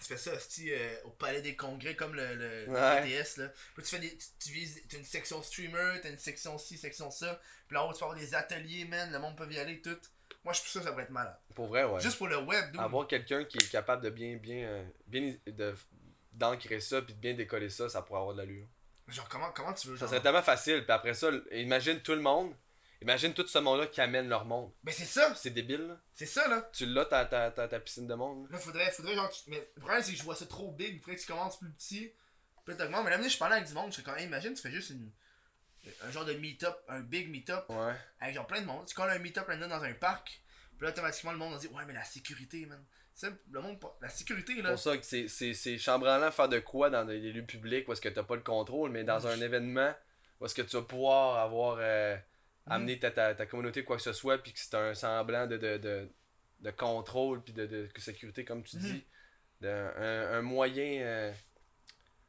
[0.00, 2.66] Tu fais ça, hostie, euh, au palais des congrès, comme le, le.
[2.66, 3.52] BTS, là.
[3.74, 4.16] Puis tu fais des.
[4.16, 4.82] Tu, tu vises.
[4.88, 7.40] T'as une section streamer, t'as une section ci, section ça.
[7.68, 9.12] Puis là-haut, tu peux avoir des ateliers, man.
[9.12, 9.96] Le monde peut y aller, tout.
[10.42, 11.36] Moi, je suis sûr que ça va être malade.
[11.54, 12.00] Pour vrai, ouais.
[12.00, 12.80] Juste pour le web, dude.
[12.80, 15.34] Avoir quelqu'un qui est capable de bien, bien, bien,
[16.32, 18.66] d'ancrer ça, puis de bien décoller ça, ça pourrait avoir de l'allure.
[19.10, 20.08] Genre, comment, comment tu veux, Ça genre.
[20.10, 22.54] serait tellement facile, puis après ça, imagine tout le monde,
[23.02, 24.70] imagine tout ce monde-là qui amène leur monde.
[24.84, 25.96] Mais c'est ça, C'est débile, là.
[26.14, 26.68] c'est ça, là.
[26.72, 28.48] Tu l'as, ta, ta, ta, ta piscine de monde, là.
[28.52, 29.30] Là, faudrait, faudrait genre.
[29.30, 30.94] tu- Mais le problème, c'est que je vois ça trop big.
[30.94, 32.12] Il faudrait que tu commences plus petit.
[32.64, 32.86] Puis là.
[33.02, 33.88] Mais là, je parlais avec du monde.
[33.88, 35.10] Je suis quand même, imagine, tu fais juste une.
[36.04, 37.94] Un genre de meet-up, un big meet-up, Ouais.
[38.20, 38.84] avec genre plein de monde.
[38.86, 40.42] Tu colles un meet-up random dans un parc.
[40.76, 42.84] Puis là, automatiquement, le monde va dire Ouais, mais la sécurité, man.
[43.50, 43.78] Le monde.
[43.80, 44.70] pas- La sécurité, C'est là.
[44.70, 47.92] pour ça que c'est, c'est, c'est chambranlant faire de quoi dans des lieux publics où
[47.92, 49.92] est-ce que t'as pas le contrôle, mais dans un événement
[50.40, 52.16] où est-ce que tu vas pouvoir avoir euh,
[52.66, 55.56] amené ta, ta, ta communauté quoi que ce soit, puis que c'est un semblant de,
[55.56, 56.10] de, de,
[56.60, 58.82] de contrôle, puis de, de sécurité, comme tu Mhm.
[58.82, 59.06] dis.
[59.60, 61.02] De- un, un moyen.
[61.02, 61.32] euh,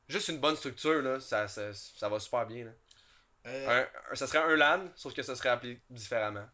[0.10, 2.66] juste une bonne structure, là, ça, ça, ça va super bien.
[2.66, 2.72] Là.
[3.48, 6.46] Euh, Un, ça serait un LAN, sauf que ça serait appelé différemment.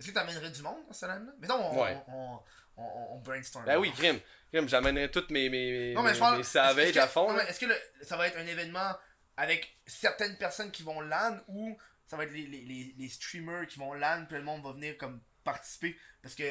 [0.00, 2.02] Est-ce que t'amènerais du monde dans ce land-là Mettons, on, Ouais.
[2.08, 2.40] on, on,
[2.76, 3.64] on, on brainstorm.
[3.64, 4.18] Ben oui, Grim.
[4.52, 6.36] Grim, j'amènerais toutes mes, mes, Non, mais mes- parle.
[6.38, 7.36] mes savages que- à fond.
[7.38, 8.92] Est-ce que le- ça va être un événement
[9.36, 13.66] avec certaines personnes qui vont LAN ou ça va être les, les, les, les streamers
[13.66, 15.96] qui vont LAN puis le monde va venir comme participer?
[16.22, 16.44] Parce que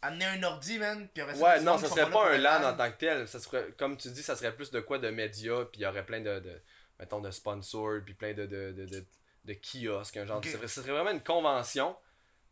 [0.00, 2.96] amener un ordi, man, puis Ouais, non, ça serait pas un LAN en tant que
[2.98, 3.26] tel.
[3.28, 5.86] Ça serait, comme tu dis, ça serait plus de quoi de médias, puis il y
[5.86, 6.62] aurait plein de, de
[6.98, 9.04] mettons, de sponsors, puis plein de, de, de, de,
[9.44, 10.38] de kiosques, un genre.
[10.38, 10.46] Ok.
[10.46, 11.96] Ça, serait, ça serait vraiment une convention,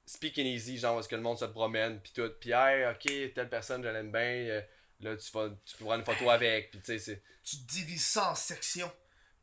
[0.06, 2.30] speak and easy, genre, est-ce que le monde se promène, puis tout.
[2.40, 4.60] Puis, hey, ok, telle personne, je l'aime bien, euh,
[5.00, 7.22] là, tu, vas, tu pourras une photo avec, puis tu sais, c'est.
[7.44, 8.90] Tu divises ça en sections.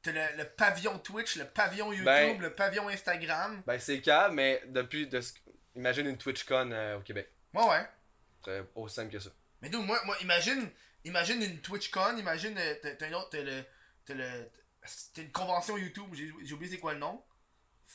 [0.01, 3.63] T'as le, le pavillon Twitch, le pavillon YouTube, Ben- le pavillon Instagram.
[3.65, 5.07] Ben, c'est le cas, mais depuis.
[5.07, 5.33] De ce-
[5.75, 7.29] Imagine une TwitchCon euh, au Québec.
[7.53, 7.85] Ouais, ouais.
[8.45, 9.29] C'est aussi simple que ça.
[9.61, 10.69] Mais d'où, moi, moi, imagine,
[11.05, 13.63] imagine une TwitchCon, imagine, euh, t'as t'as un autre, t'as le,
[14.05, 14.49] t'as le,
[15.15, 17.23] t'as une convention YouTube, j'ai j'ai oublié c'est quoi le nom.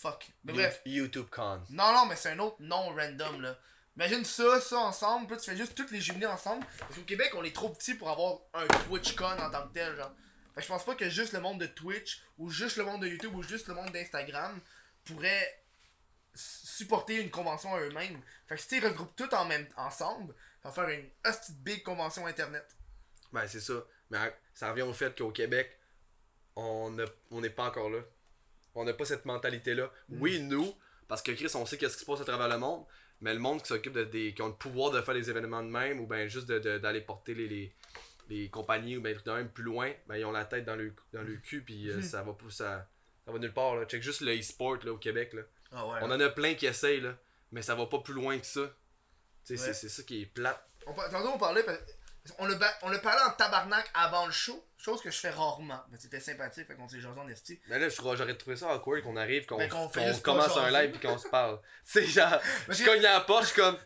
[0.00, 0.30] Fuck.
[0.44, 0.80] Mais bref.
[0.86, 1.60] YouTube Con.
[1.70, 3.58] Non, non, mais c'est un autre nom random, là.
[3.96, 6.64] Imagine ça, ça ensemble, puis tu fais juste toutes les jumelés ensemble.
[6.78, 9.96] Parce qu'au Québec, on est trop petit pour avoir un TwitchCon en tant que tel,
[9.96, 10.12] genre.
[10.54, 13.02] Fait que je pense pas que juste le monde de Twitch, ou juste le monde
[13.02, 14.60] de YouTube, ou juste le monde d'Instagram
[15.04, 15.64] pourrait
[16.34, 18.20] supporter une convention à eux-mêmes.
[18.46, 20.32] Fait que si ils regroupent tout en même ensemble,
[20.62, 22.64] ça va faire une hostie big convention internet.
[23.32, 23.74] Ben, c'est ça.
[24.10, 24.18] Mais
[24.54, 25.76] ça revient au fait qu'au Québec,
[26.54, 28.00] on n'a- on n'est pas encore là.
[28.78, 29.90] On n'a pas cette mentalité-là.
[30.10, 30.74] Oui, nous,
[31.08, 32.84] parce que Chris, on sait qu'est-ce qui se passe à travers le monde,
[33.20, 34.32] mais le monde qui s'occupe de des.
[34.34, 37.34] qui ont le pouvoir de faire des événements de même, ou ben juste d'aller porter
[37.34, 37.74] les, les,
[38.28, 40.94] les compagnies, ou ben de même plus loin, ben ils ont la tête dans le,
[41.12, 42.02] dans le cul, puis euh, Mhm.
[42.02, 42.50] ça va pas.
[42.50, 42.88] Ça,
[43.24, 43.84] ça va nulle part, là.
[43.86, 45.42] Check juste le e-sport, là, au Québec, là.
[45.72, 45.98] Ah ouais.
[46.02, 47.16] On en a plein qui essayent, là,
[47.52, 48.60] mais ça va pas plus loin que ça.
[48.60, 49.56] Ouais.
[49.56, 50.62] c'est- c'est ça qui est plate.
[50.86, 51.64] On, tantôt, on parlait.
[52.38, 55.82] On le, on le parlait en tabarnak avant le show, chose que je fais rarement.
[55.90, 57.60] Mais c'était sympathique, fait qu'on s'est jasé en esti.
[57.68, 60.92] Mais là, je crois- j'aurais trouvé ça awkward qu'on arrive, qu'on Ben, commence un live
[60.92, 61.60] puis qu'on se parle.
[61.84, 63.78] Tu sais, genre, je cogne à la porte, je suis comme.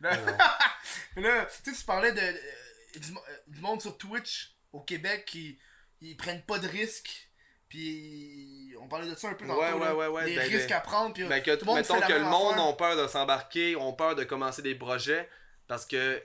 [0.00, 0.32] Là, Non.
[1.16, 4.80] Mais là, tu sais, tu parlais de, du, mo- euh, du monde sur Twitch au
[4.80, 5.58] Québec qui
[6.00, 7.28] ils prennent pas de risques.
[7.68, 9.60] Puis on parlait de ça un peu tantôt.
[9.60, 11.12] Ouais, ouais, ouais, ouais, Des ben, risques ben, à prendre.
[11.12, 13.92] Puis Ben, que, tout le monde mettons que le monde ont peur de s'embarquer, ont
[13.92, 15.28] peur de commencer des projets
[15.66, 16.22] parce que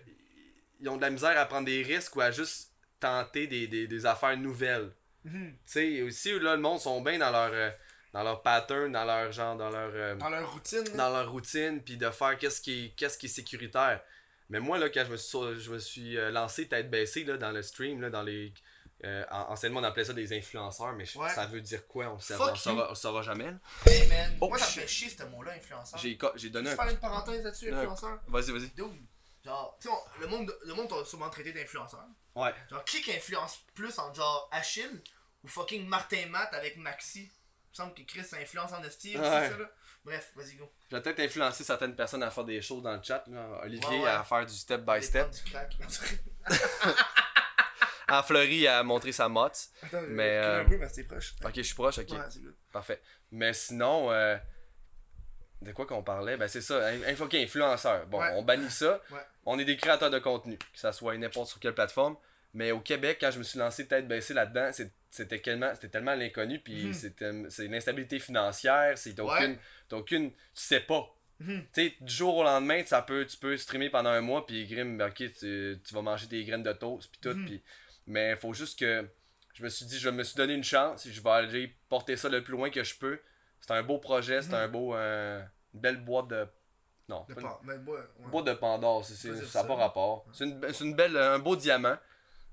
[0.84, 3.88] ils ont de la misère à prendre des risques ou à juste tenter des, des,
[3.88, 4.92] des affaires nouvelles.
[5.24, 5.52] Mhm.
[5.54, 7.70] Tu sais, aussi, là, le monde sont bien dans leur, euh,
[8.14, 9.92] dans leur pattern, dans leur genre, dans leur.
[9.94, 10.84] euh, Dans leur routine.
[10.96, 14.02] dans leur routine puis de faire qu'est-ce qui est, qu'est-ce qui est sécuritaire.
[14.50, 17.38] Mais moi là quand je me suis je me suis euh, lancé tête baissée là,
[17.38, 18.54] dans le stream là, dans les
[19.06, 21.30] euh, en- anciennement on appelait ça des influenceurs mais Ouais.
[21.30, 22.08] ça veut dire quoi?
[22.10, 23.54] On, on saura, jamais.
[23.88, 26.00] Hey man, Oh, moi ça me fait chier ce mot-là, influenceur.
[26.36, 28.70] J'ai donné un faire une parenthèse là-dessus, influenceur Vas-y vas-y.
[29.46, 32.06] Genre, tu sais, on- le monde, le monde t'a souvent traité d'influenceur.
[32.36, 32.54] Ouais.
[32.70, 35.02] Genre, qui qui influence plus entre genre Achille
[35.44, 37.24] ou fucking Martin Matt avec Maxi?
[37.24, 39.24] Il me semble que Chris influence en esti, Ouais.
[39.24, 39.70] c'est ça là
[40.06, 40.70] Bref, vas-y go.
[40.92, 43.24] Je vais peut-être influencer certaines personnes à faire des choses dans le chat.
[43.64, 44.10] Olivier Ouais, ouais.
[44.10, 45.30] à faire du step by step.
[45.32, 45.74] du crack.
[48.08, 49.70] À Fleury à montrer sa motte.
[49.82, 51.34] Attends, Mais, je euh, un peu parce que t'es proche.
[51.44, 52.10] Ok je suis proche ok.
[52.12, 52.56] Ouais, c'est good.
[52.72, 53.02] Parfait.
[53.32, 54.38] Mais sinon, euh,
[55.64, 56.38] de quoi qu'on parlait?
[56.38, 58.06] Ben c'est ça, un, un fucking influenceur.
[58.08, 58.32] Bon, Ouais.
[58.36, 59.02] on bannit ça.
[59.12, 59.20] Ouais.
[59.46, 62.16] On est des créateurs de contenu, que ça soit n'importe sur quelle plateforme.
[62.54, 64.70] Mais au Québec, quand je me suis lancé tête baissée là-dedans,
[65.10, 66.94] c'était tellement, c'était tellement l'inconnu, puis Mhm.
[66.94, 69.26] c'était c'est une instabilité financière, c'est Ouais.
[69.36, 69.58] aucune,
[69.92, 71.08] aucune, tu sais pas.
[71.40, 71.62] Mhm.
[71.74, 74.68] Tu sais, du jour au lendemain, ça peut, tu peux streamer pendant un mois, puis
[74.68, 77.46] grim, ben, ok, tu, tu vas manger des graines de toast, puis tout, Mhm.
[77.46, 77.64] puis
[78.06, 79.08] mais il faut juste que
[79.56, 82.30] je me suis dit, je me suis donné une chance, je vais aller porter ça
[82.30, 83.20] le plus loin que je peux.
[83.62, 85.42] C'est un beau projet, c'est un beau, euh,
[85.74, 86.48] une belle boîte de,
[87.10, 88.28] non, De pas une- ouais, ouais.
[88.30, 90.26] boîte de Pandore, c'est, Ouais, ça n'a pas rapport.
[90.34, 91.98] C'est, une, c'est une belle, un beau diamant,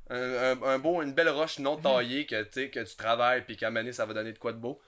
[0.09, 1.83] un, un- un beau, une belle roche non Mhm.
[1.83, 4.81] taillée que, que tu travailles, puis qu'à donné, ça va donner de quoi de beau.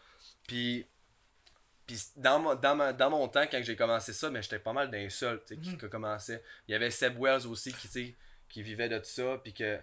[0.49, 0.87] Puis,
[1.87, 4.73] puis dans, mon- dans, ma- dans mon temps, quand j'ai commencé ça, mais j'étais pas
[4.73, 5.79] mal d'un seul tu sais, qui, Mhm.
[5.79, 6.43] qui commençait.
[6.69, 8.17] Il y avait Seb Wells aussi qui,
[8.49, 9.79] qui vivait de ça, puis que.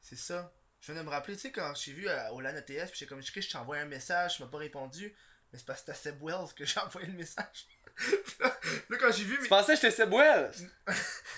[0.00, 0.52] C'est ça.
[0.80, 2.98] Je viens de me rappeler, tu sais, quand j'ai vu à, au LAN ETS, puis
[3.00, 5.12] j'ai comme, je t'ai envoyé un message, tu m'as pas répondu.
[5.52, 7.66] Mais c'est parce que c'était Seb Wells que j'ai envoyé le message.
[8.40, 8.56] là,
[8.90, 9.36] là, quand j'ai vu.
[9.36, 10.50] Tu mais- pensais que j'étais Seb Wells?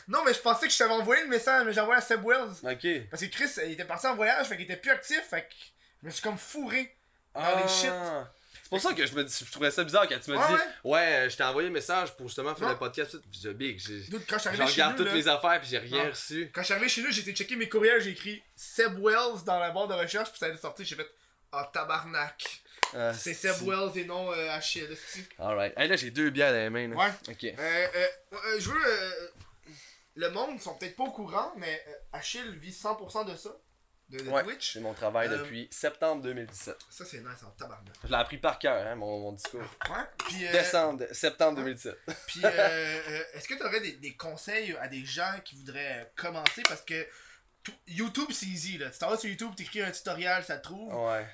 [0.08, 2.24] Non, mais je pensais que je t'avais envoyé le message, mais j'ai envoyé à Seb
[2.26, 2.50] Wells.
[2.64, 3.08] Ok.
[3.10, 5.54] Parce que Chris, il était parti en voyage, fait qu'il était plus actif, fait que
[6.02, 6.96] je me suis comme fourré.
[7.32, 7.90] Dans les shit.
[7.92, 8.28] Ah.
[8.62, 10.46] C'est pour ça que je me dis, je trouvais ça bizarre quand tu me Ouais,
[10.48, 10.60] dis, ouais.
[11.22, 12.72] ouais, je t'ai envoyé un message pour justement faire Non.
[12.72, 13.16] le podcast.
[13.30, 14.04] Puis je dis, big, j'ai.
[14.10, 16.10] Regarde toutes là, les affaires puis j'ai rien Non.
[16.10, 16.50] reçu.
[16.52, 19.44] quand je suis arrivé chez nous, j'ai été checker mes courriels, j'ai écrit Seb Wells
[19.44, 21.08] dans la barre de recherche, puis ça allait sortir, j'ai fait
[21.52, 22.62] Ah, tabarnak.
[22.94, 24.88] Ah, C'est Seb Wells et non euh, Achille.
[25.38, 25.72] Alright.
[25.76, 26.88] Hey, là, j'ai deux bières dans les mains.
[26.88, 26.96] Là.
[26.96, 27.12] Ouais.
[27.28, 27.44] Ok.
[27.44, 28.86] Euh, euh, euh, je veux.
[28.86, 29.28] euh,
[30.16, 33.50] le monde sont peut-être pas au courant, mais euh, Achille vit 100% de ça.
[34.08, 34.42] De, de Ouais.
[34.42, 34.72] Twitch.
[34.72, 36.76] C'est mon travail Euh, depuis septembre 2017.
[36.90, 37.94] Ça, c'est nice en tabarnak.
[38.02, 39.60] Je l'ai appris par cœur, hein, mon, mon discours.
[39.88, 40.02] Ouais.
[40.26, 41.96] Puis, euh, Décembre, septembre 2017.
[42.26, 46.00] Puis, euh, euh, est-ce que tu aurais des, des conseils à des gens qui voudraient
[46.00, 46.62] euh, commencer?
[46.68, 47.06] Parce que
[47.86, 48.78] YouTube, c'est easy.
[48.78, 48.90] Là.
[48.90, 50.92] Tu t'en vas sur YouTube, tu écris un tutoriel, ça te trouve.
[50.92, 51.24] Ouais.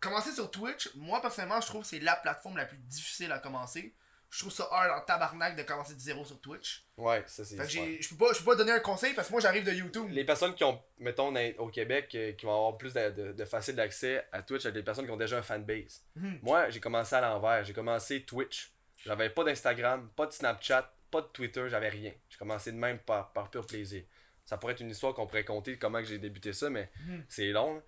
[0.00, 3.38] Commencer sur Twitch, moi personnellement, je trouve que c'est la plateforme la plus difficile à
[3.38, 3.94] commencer.
[4.30, 6.84] Je trouve ça hard en tabarnak de commencer de zéro sur Twitch.
[6.98, 7.56] Ouais, ça c'est.
[7.56, 9.40] Fait que j'ai- je peux pas, je peux pas donner un conseil parce que moi
[9.40, 10.06] j'arrive de YouTube.
[10.10, 13.32] Les personnes qui ont, mettons, dans- au Québec, euh, qui vont avoir plus de, de-
[13.32, 16.02] de facile d'accès à Twitch, c'est des personnes qui ont déjà un fanbase.
[16.16, 16.40] Mhm.
[16.42, 17.64] Moi, j'ai commencé à l'envers.
[17.64, 18.70] J'ai commencé Twitch.
[19.04, 22.12] J'avais pas d'Instagram, pas de Snapchat, pas de Twitter, j'avais rien.
[22.28, 24.02] J'ai commencé de même par, par pur plaisir.
[24.44, 27.24] Ça pourrait être une histoire qu'on pourrait compter comment que j'ai débuté ça, mais Mhm.
[27.30, 27.76] c'est long.
[27.76, 27.80] là.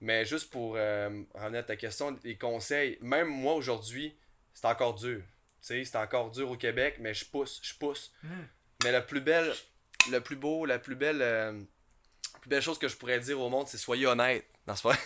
[0.00, 4.16] Mais juste pour euh, revenir à ta question, les conseils, même moi aujourd'hui,
[4.52, 5.20] c'est encore dur.
[5.60, 8.12] Tu sais, c'est encore dur au Québec, mais je pousse, je pousse.
[8.22, 8.48] Mhm.
[8.84, 9.52] Mais le plus belle,
[10.10, 13.40] le plus beau, la plus belle, euh, la plus belle chose que je pourrais dire
[13.40, 14.46] au monde, c'est soyez honnête.
[14.66, 14.96] Non, c'est pas.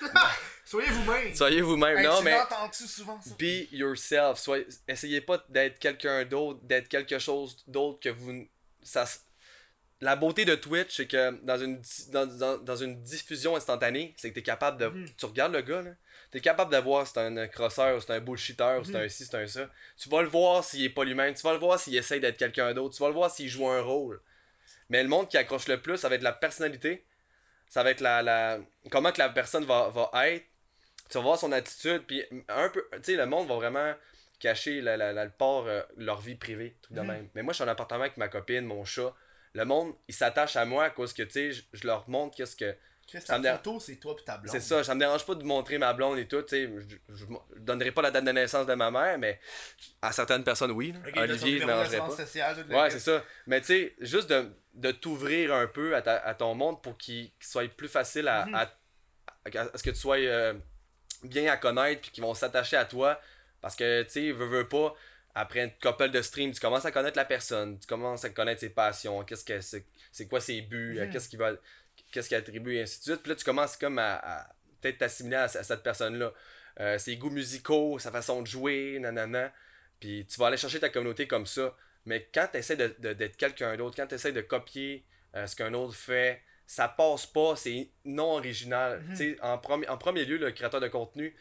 [0.64, 1.34] Soyez vous-même.
[1.34, 1.98] soyez vous-même.
[1.98, 2.38] Hey, non, tu mais
[2.72, 3.30] souvent ça?
[3.36, 4.38] be yourself.
[4.38, 8.46] Soyez, essayez pas d'être quelqu'un d'autre, d'être quelque chose d'autre que vous.
[8.80, 9.04] Ça,
[10.00, 14.30] la beauté de Twitch, c'est que dans une, dans, dans, dans une diffusion instantanée, c'est
[14.30, 14.86] que t'es capable de.
[14.86, 15.06] Mhm.
[15.16, 15.90] Tu regardes le gars, là.
[16.30, 19.08] T'es capable de voir si c'est un crosseur, ou c'est un bullshitter, ou c'est un
[19.08, 19.68] ci, c'est un ça.
[19.98, 21.34] Tu vas le voir s'il est pas lui-même.
[21.34, 22.94] Tu vas le voir s'il essaye d'être quelqu'un d'autre.
[22.96, 24.20] Tu vas le voir s'il joue un rôle.
[24.90, 27.04] Mais le monde qui accroche le plus, ça va être la personnalité.
[27.68, 28.58] Ça va être la, la...
[28.90, 30.44] comment que la personne va, va être.
[31.08, 32.04] Tu vas voir son attitude.
[32.06, 32.86] Puis un peu.
[32.92, 33.92] Tu sais, le monde va vraiment
[34.38, 37.06] cacher la, la, la- le port, euh, leur vie privée, truc de Mhm.
[37.08, 37.28] même.
[37.34, 39.12] Mais moi, je suis en appartement avec ma copine, mon chat.
[39.54, 42.36] Le monde, il s'attache à moi à cause que, tu sais, je, je leur montre
[42.36, 42.74] qu'est-ce que.
[43.08, 44.52] Chris, ça me photo, c'est toi pis ta blonde.
[44.52, 46.70] C'est ça, ça me dérange pas de montrer ma blonde et tout, tu sais.
[46.88, 47.24] Je, je, je
[47.60, 49.40] donnerai pas la date de naissance de ma mère, mais
[50.00, 50.92] à certaines personnes, oui.
[50.92, 51.00] là.
[51.00, 52.24] Ok, t'as son Olivier, je d'assurance pas.
[52.24, 53.24] sociale, Ouais, c'est ça.
[53.48, 56.96] Mais tu sais, juste de, de t'ouvrir un peu à, ta- à ton monde pour
[56.96, 58.54] qu'il soit plus facile à, Mhm.
[58.54, 60.54] à, à- à ce que tu sois euh,
[61.24, 63.20] bien à connaître puis qu'ils vont s'attacher à toi.
[63.60, 64.94] Parce que, tu sais, veux, veux pas,
[65.34, 68.60] après une couple de streams, tu commences à connaître la personne, tu commences à connaître
[68.60, 71.10] ses passions, qu'est-ce que c'est, c'est quoi ses buts, Mhm.
[71.10, 71.52] qu'est-ce qu'il va,
[72.12, 73.22] qu'est-ce qu'il attribue et ainsi de suite.
[73.22, 74.48] Puis là, tu commences comme à, à
[74.80, 76.32] peut-être t'assimiler à, à cette personne-là.
[76.80, 79.52] Euh, ses goûts musicaux, sa façon de jouer, nanana.
[79.98, 81.76] Puis tu vas aller chercher ta communauté comme ça.
[82.06, 85.04] Mais quand tu essaies de, de- d'être quelqu'un d'autre, quand tu essaies de copier
[85.36, 89.02] euh, ce qu'un autre fait, ça passe pas, c'est non original.
[89.08, 89.36] Mhm.
[89.42, 91.34] En, premi- en premier lieu, le créateur de contenu,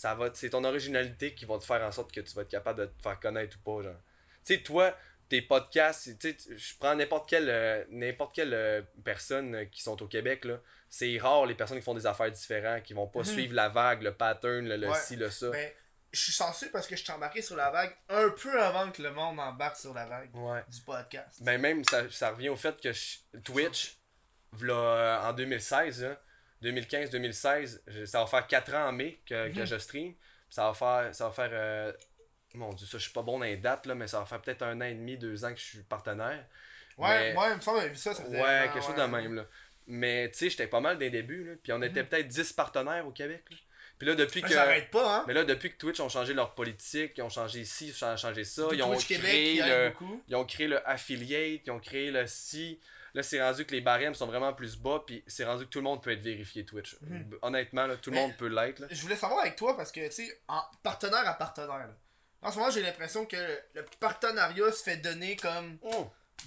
[0.00, 2.48] ça va, c'est ton originalité qui va te faire en sorte que tu vas être
[2.48, 3.82] capable de te faire connaître ou pas.
[3.82, 4.00] Genre.
[4.44, 4.96] Tu sais, toi,
[5.28, 9.82] tes podcasts, tu sais, je prends n'importe quelle, euh, n'importe quelle euh, personne euh, qui
[9.82, 10.58] sont au Québec, là.
[10.88, 13.24] C'est rare les personnes qui font des affaires différentes, qui vont pas Mhm.
[13.26, 14.98] suivre la vague, le pattern, le, le Ouais.
[14.98, 15.50] ci, le ça.
[15.50, 15.70] Ben,
[16.12, 19.00] je suis chanceux parce que je suis embarqué sur la vague un peu avant que
[19.02, 20.64] le monde embarque sur la vague Ouais.
[20.68, 21.40] du podcast.
[21.42, 23.98] Ben même, ça, ça revient au fait que je- Twitch,
[24.52, 26.20] v'là, euh, en 2016, là,
[26.62, 29.66] 2015-2016, je- ça va faire 4 ans en mai que, que Mhm.
[29.66, 30.14] je stream.
[30.48, 31.92] Ça va faire, ça va faire euh,
[32.54, 34.40] mon dieu, ça je suis pas bon dans les dates, là, mais ça va faire
[34.42, 36.44] peut-être un an et demi, deux ans que je suis partenaire.
[36.98, 38.12] ouais, mais- ouais, il me semble que vu ça.
[38.12, 39.34] ça faisait- Ouais, quelque chose de même.
[39.34, 39.46] Là.
[39.86, 42.08] Mais tu sais, j'étais pas mal dès le début, là, puis on était Mhm.
[42.08, 43.42] peut-être 10 partenaires au Québec.
[43.50, 43.56] là.
[43.98, 44.54] Puis là, depuis Mais que.
[44.54, 45.24] ça pas, hein.
[45.26, 48.16] Mais là, depuis que Twitch ont changé leur politique, ils ont changé ci, ils ont
[48.16, 49.92] changé ça, ils ont Twitch Québec créé le.
[50.28, 52.80] Ils ont créé le affiliate, ils ont créé le si.
[53.14, 55.78] Là, c'est rendu que les barèmes sont vraiment plus bas, puis c'est rendu que tout
[55.78, 56.96] le monde peut être vérifié Twitch.
[57.02, 57.38] Mhm.
[57.42, 58.78] Honnêtement, là, tout le monde peut l'être.
[58.80, 58.86] là.
[58.90, 61.96] Je voulais savoir avec toi parce que, tu sais, en partenaire à partenaire, là.
[62.42, 63.36] en ce moment, j'ai l'impression que
[63.74, 65.78] le partenariat se fait donner comme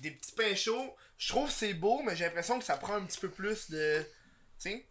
[0.01, 0.95] des petits pains chauds.
[1.17, 3.69] Je trouve que c'est beau, mais j'ai l'impression que ça prend un petit peu plus
[3.69, 4.01] de.
[4.59, 4.85] Tu sais,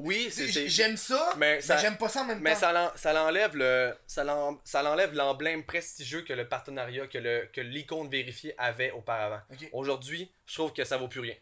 [0.00, 0.68] Oui, c'est.
[0.68, 2.72] j'aime ça, Mais mais, ça- j'aime pas ça en même Mais temps.
[2.72, 3.94] l'en- ça l'enlève le.
[4.06, 8.90] Ça l'en- ça l'enlève l'emblème prestigieux que le partenariat, que le que l'icône vérifiée avait
[8.92, 9.40] auparavant.
[9.72, 11.34] Aujourd'hui, je trouve que ça vaut plus rien.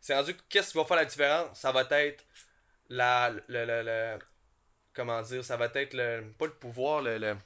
[0.00, 1.58] C'est rendu que qu'est-ce qui va faire la différence?
[1.58, 2.24] Ça va être
[2.88, 3.30] la.
[3.30, 4.18] Le, le- le-
[4.94, 5.42] comment dire?
[5.44, 6.32] Ça va être le.
[6.38, 7.36] Pas le pouvoir, le.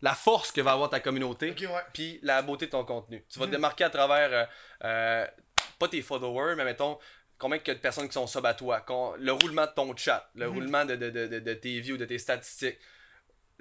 [0.00, 1.50] la force que va avoir ta communauté.
[1.50, 1.66] Ouais.
[1.92, 3.24] Puis la beauté de ton contenu.
[3.28, 3.56] Tu vas te Mhm.
[3.56, 4.32] démarquer à travers.
[4.32, 4.46] euh,
[4.84, 5.26] euh,
[5.80, 6.98] pas tes followers, mais mettons.
[7.38, 8.84] Combien que de personnes qui sont sub à toi,
[9.18, 10.54] le roulement de ton chat, le Mhm.
[10.54, 12.78] roulement de, de, de, de, de tes views, de tes statistiques.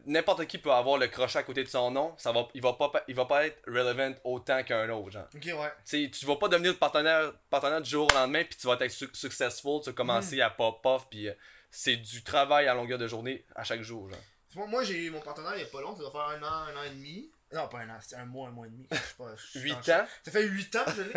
[0.06, 2.74] N'importe qui peut avoir le crochet à côté de son nom, ça va, il, va
[2.74, 5.12] pas, il va pas être relevant autant qu'un autre.
[5.12, 5.28] Genre.
[5.36, 6.10] Ok, ouais.
[6.12, 9.10] Tu vas pas devenir partenaire, partenaire du jour au lendemain, puis tu vas être su-
[9.14, 11.34] successful, tu vas commencer à pop-off, puis euh,
[11.72, 14.10] c'est du travail à longueur de journée à chaque jour.
[14.10, 14.20] Genre.
[14.56, 16.42] Moi, moi, j'ai eu mon partenaire il y a pas long, ça doit faire un
[16.44, 17.30] an, un an et demi.
[17.54, 18.88] Non, pas un an, c'était un mois, un mois et demi.
[18.92, 21.02] Je sais pas, je suis 8 dans le- ans, Ça fait 8 ans que je
[21.04, 21.14] l'ai.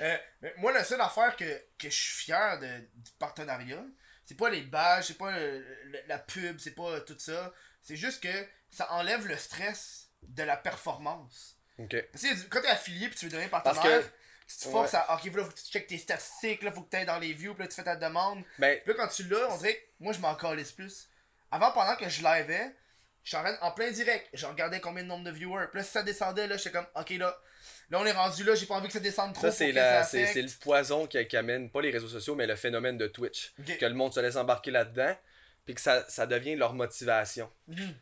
[0.00, 1.44] Euh, mais moi, la seule affaire que,
[1.78, 3.82] que je suis fier de, du partenariat,
[4.24, 7.52] c'est pas les badges, c'est pas le- le- la pub, c'est pas tout ça.
[7.80, 11.56] C'est juste que ça enlève le stress de la performance.
[11.78, 11.96] ok.
[12.12, 14.12] Parce que quand t'es affilié puis tu veux devenir Parce partenaire, que-
[14.46, 15.14] si tu forces à.
[15.14, 17.54] Ok, là, faut que tu checkes tes statistiques, là, faut que tu dans les views,
[17.54, 18.44] puis là, tu fais ta demande.
[18.58, 21.08] Ben, Puis là, quand tu l'as, on dirait moi, je m'en calisse plus.
[21.50, 22.74] Avant, pendant que je liveais,
[23.24, 24.28] je suis en, en plein direct.
[24.34, 25.66] Je regardais combien de nombre de viewers.
[25.70, 27.38] Puis là, si ça descendait, là, j'étais comme, ok, là,
[27.90, 29.42] là, on est rendu là, j'ai pas envie que ça descende trop.
[29.42, 32.98] Ça, c'est la- le poison qui, qui amène, pas les réseaux sociaux, mais le phénomène
[32.98, 33.54] de Twitch.
[33.78, 35.16] Que le monde se laisse embarquer là-dedans,
[35.64, 37.50] puis que ça, ça devient leur motivation.
[37.68, 37.94] Mhm.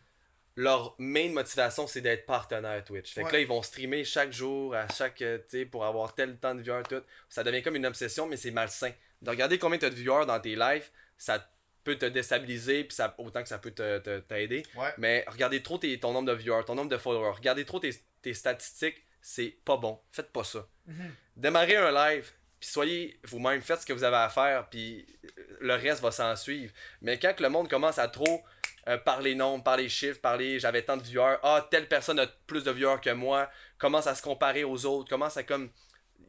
[0.56, 3.14] Leur main motivation, c'est d'être partenaire Twitch.
[3.14, 3.28] Fait Ouais.
[3.30, 6.36] que là, ils vont streamer chaque jour, à chaque, euh, tu sais, pour avoir tel
[6.38, 7.02] temps de viewers, tout.
[7.28, 8.90] Ça devient comme une obsession, mais c'est malsain.
[9.22, 11.48] De regarder combien tu as de viewers dans tes lives, ça
[11.92, 14.62] peut te déstabiliser, puis ça, autant que ça peut te- te- t'aider.
[14.76, 14.92] Ouais.
[14.98, 17.90] Mais regarder trop tes- ton nombre de viewers, ton nombre de followers, regarder trop tes,
[18.22, 19.98] tes statistiques, c'est pas bon.
[20.12, 20.66] Faites pas ça.
[20.86, 21.14] Mhm.
[21.36, 22.30] Démarrez un live,
[22.60, 26.10] puis soyez vous-même, faites ce que vous avez à faire, puis euh, le reste va
[26.10, 26.72] s'en suivre.
[27.02, 28.42] Mais quand le monde commence à trop
[28.88, 31.86] euh, par les nombres, par les chiffres, par les j'avais tant de viewers, ah, telle
[31.88, 35.42] personne a plus de viewers que moi, commence à se comparer aux autres, commence à
[35.42, 35.70] comme.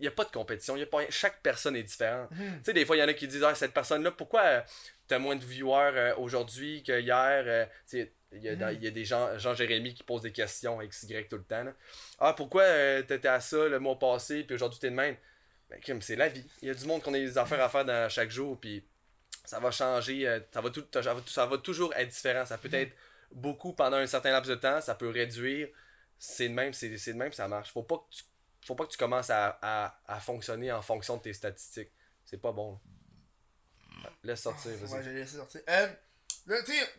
[0.01, 1.09] N'y a pas de compétition, y a pas...
[1.09, 2.29] chaque personne est différente.
[2.31, 4.61] Tu sais, des fois, il y en a qui disent, ah, cette personne-là, pourquoi euh,
[5.07, 8.81] t'as moins de viewers euh, aujourd'hui que hier euh, Tu sais, il y, a, il
[8.81, 11.63] y a des gens, Jean-Jérémy qui posent des questions XY tout le temps.
[11.63, 11.73] là.
[12.19, 15.17] Ah, pourquoi euh, t'étais à ça le mois passé, puis aujourd'hui t'es de même
[15.69, 16.45] Ben, c'est la vie.
[16.61, 18.85] Il y a du monde qu'on a des affaires à faire dans chaque jour, puis
[19.43, 22.45] ça va changer, euh, ça, va tout, ça, va, ça va toujours être différent.
[22.45, 22.93] Ça peut être
[23.33, 25.67] beaucoup pendant un certain laps de temps, ça peut réduire.
[26.17, 27.71] C'est de même, c'est c'est de même, ça marche.
[27.71, 28.23] Faut pas que tu,
[28.65, 31.91] faut pas que tu commences à, à, à fonctionner en fonction de tes statistiques.
[32.25, 32.79] C'est pas bon.
[34.23, 34.91] Laisse sortir, vas-y.
[34.93, 35.61] Ouais, j'ai laissé sortir.
[35.67, 35.87] Euh,
[36.47, 36.89] là, tu sais,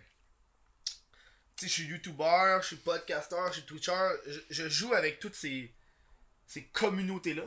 [1.63, 5.73] je suis YouTuber, je suis podcasteur, je suis Twitcher, je, je joue avec toutes ces,
[6.47, 7.45] ces communautés-là.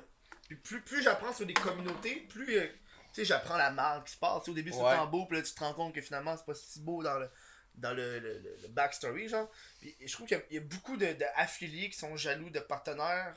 [0.48, 2.68] Puis plus, plus j'apprends sur des communautés, plus, euh,
[3.16, 4.48] sais, j'apprends la marque qui se passe.
[4.48, 4.96] Au début, c'est Ouais.
[4.96, 7.18] tant beau, puis là, tu te rends compte que finalement, c'est pas si beau dans
[7.18, 7.30] le
[7.76, 9.52] dans le, le, le- le backstory, genre.
[9.82, 13.36] Puis je trouve qu'il y y, a beaucoup de, de qui sont jaloux de partenaires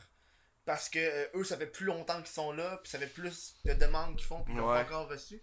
[0.68, 3.56] parce que euh, eux, ça fait plus longtemps qu'ils sont là, puis ça fait plus
[3.64, 4.84] de demandes qu'ils font, puis ils l'ont Ouais.
[4.84, 5.42] pas encore reçu.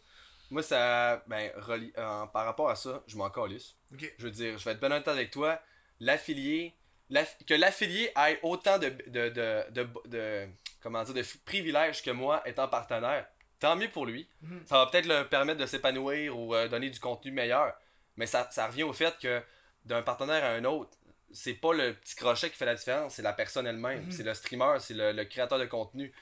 [0.51, 1.23] Moi, ça.
[1.27, 3.75] Ben, reli- euh, par rapport à ça, je m'en calisse.
[3.91, 5.59] Je veux dire, je vais être bien honnête avec toi.
[5.99, 6.75] L'affilié.
[7.09, 10.47] l'aff- que l'affilié ait autant de, de, de, de, de-
[10.81, 13.25] Comment dire, de privilèges que moi étant partenaire,
[13.59, 14.29] tant mieux pour lui.
[14.41, 14.63] Mhm.
[14.67, 17.73] Ça va peut-être le permettre de s'épanouir ou euh, donner du contenu meilleur.
[18.17, 19.41] Mais ça, ça revient au fait que
[19.83, 20.95] d'un partenaire à un autre,
[21.31, 24.05] c'est pas le petit crochet qui fait la différence, c'est la personne elle-même.
[24.05, 24.11] Mhm.
[24.11, 26.13] C'est le streamer, c'est le, le créateur de contenu.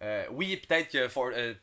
[0.00, 1.08] Euh, oui, peut-être que.
[1.08, 1.54] For- euh,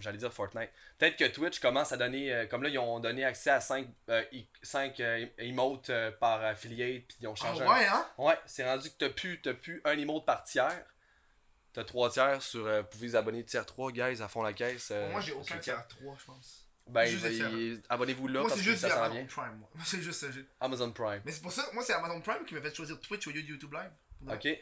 [0.00, 0.68] J'allais dire Fortnite.
[0.98, 2.32] Peut-être que Twitch commence à donner.
[2.32, 3.86] euh, comme là, ils ont donné accès à 5
[5.38, 7.62] emotes euh, par affiliate, puis ils ont Ah changé.
[7.62, 8.06] un- ouais, hein?
[8.18, 10.84] Ouais, c'est rendu que t'as plus, t'as plus un emote par tiers.
[11.72, 12.66] T'as 3 tiers sur.
[12.66, 14.90] euh, vous pouvez vous abonner tiers 3, guys, à fond la caisse.
[15.10, 15.88] moi, j'ai aucun tiers cap.
[15.88, 16.63] 3, je pense.
[16.86, 19.24] Ben, il- abonnez-vous là moi, parce c'est que juste ça s'en Amazon vient.
[19.26, 19.68] Prime, moi.
[19.84, 20.30] C'est juste ça.
[20.30, 21.22] j'ai- Amazon Prime.
[21.24, 23.42] Mais c'est pour ça, moi, c'est Amazon Prime qui m'a fait choisir Twitch au lieu
[23.42, 23.90] de YouTube Live.
[24.20, 24.34] Vrai.
[24.36, 24.58] Ok.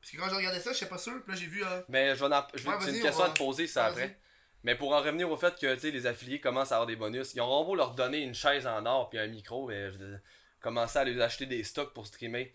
[0.00, 1.22] Parce que quand j'ai regardé ça, je sais pas sûr.
[1.22, 1.62] Puis là, j'ai vu.
[1.64, 3.86] euh, Mais je vais en- je Ouais, une on question va- à te poser, ça
[3.86, 4.18] après.
[4.64, 6.96] Mais pour en revenir au fait que tu sais, les affiliés commencent à avoir des
[6.96, 9.98] bonus, ils auront beau leur donner une chaise en or puis un micro, mais je
[10.60, 12.52] commencer à les acheter des stocks pour streamer.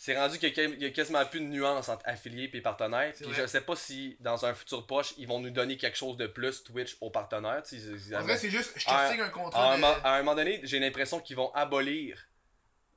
[0.00, 3.12] C'est rendu qu'il y a quasiment plus de nuance entre affiliés et partenaires.
[3.14, 6.16] Puis je sais pas si dans un futur proche, ils vont nous donner quelque chose
[6.16, 7.62] de plus Twitch aux partenaires.
[8.14, 8.72] En vrai, c'est juste.
[8.76, 9.76] Je te signe un à, contrat.
[9.76, 12.28] de- à un moment donné, j'ai l'impression qu'ils vont abolir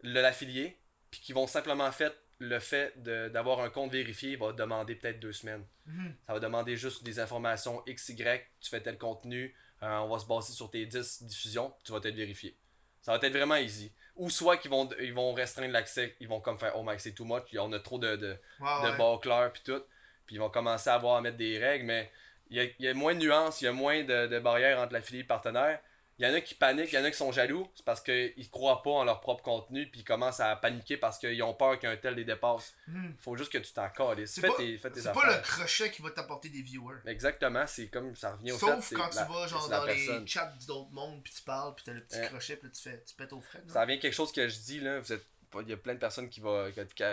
[0.04, 0.78] l'affilié,
[1.10, 5.34] puis qu'ils vont simplement fait le fait d'avoir un compte vérifié va demander peut-être deux
[5.34, 5.66] semaines.
[5.86, 6.16] Mhm.
[6.28, 8.16] Ça va demander juste des informations XY,
[8.60, 12.00] tu fais tel contenu, euh, on va se baser sur tes 10 diffusions, tu vas
[12.00, 12.56] être vérifié.
[13.02, 13.92] Ça va être vraiment easy.
[14.16, 17.14] Ou soit qu'ils vont, ils vont restreindre l'accès, ils vont comme faire Oh my c'est
[17.14, 19.50] too much, on a trop de, de, de ouais.
[19.52, 19.82] puis tout.
[20.26, 22.12] Puis ils vont commencer à avoir à mettre des règles, mais
[22.50, 24.80] il y a, y a moins de nuances, il y a moins de, de barrières
[24.80, 25.80] entre l'affilié et le partenaire.
[26.22, 28.00] Il y en a qui paniquent, il y en a qui sont jaloux, c'est parce
[28.00, 31.56] qu'ils croient pas en leur propre contenu, puis ils commencent à paniquer parce qu'ils ont
[31.56, 32.76] peur qu'un tel les dépasse.
[32.88, 33.16] Mhm.
[33.20, 34.34] Faut juste que tu t'en calisses.
[34.34, 36.98] C'est pas, tes, fais tes pas le crochet qui va t'apporter des viewers.
[37.08, 38.66] Exactement, c'est comme ça revient au fait.
[38.68, 41.86] Sauf quand la- tu vas genre dans les chats d'autres mondes, puis tu parles, puis
[41.86, 42.28] t'as le petit Ouais.
[42.28, 43.64] crochet, puis là tu fais, tu pètes aux frais.
[43.68, 45.26] Ça revient quelque chose que je dis là, vous êtes
[45.64, 47.04] il y a plein de personnes qui va qui, qui,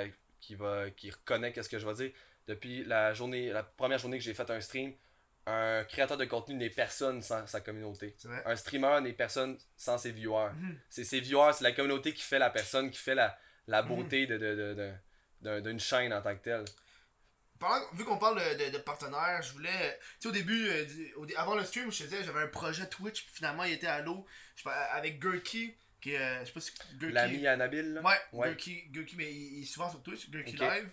[0.41, 2.11] qui va qui reconnaît qu'est-ce que je vais dire
[2.47, 4.93] depuis la journée la première journée que j'ai fait un stream,
[5.49, 8.17] un créateur de contenu n'est personne sans sa communauté.
[8.45, 10.53] Un streamer n'est personne sans ses viewers.
[10.55, 10.79] Mhm.
[10.91, 13.89] C'est ses viewers, c'est la communauté qui fait la personne, qui fait la, la Mhm.
[13.89, 14.93] beauté de, de, de, de-
[15.41, 16.65] d'un- d'une chaîne en tant que telle.
[17.95, 19.99] Vu qu'on parle de, partenaires, je voulais.
[20.21, 22.89] Tu sais, au début, euh, au avant le stream, je te disais, j'avais un projet
[22.89, 24.25] Twitch, puis finalement, il était à l'eau.
[24.63, 26.73] Pas, Avec Gurky, qui euh, je sais pas si.
[26.95, 27.15] Gurky.
[27.15, 28.03] L'ami à Nabil, là?
[28.03, 28.49] Ouais, Ouais.
[28.51, 30.57] Gurky, Gurky, mais il, il est souvent sur Twitch, Gurky.
[30.57, 30.89] Live.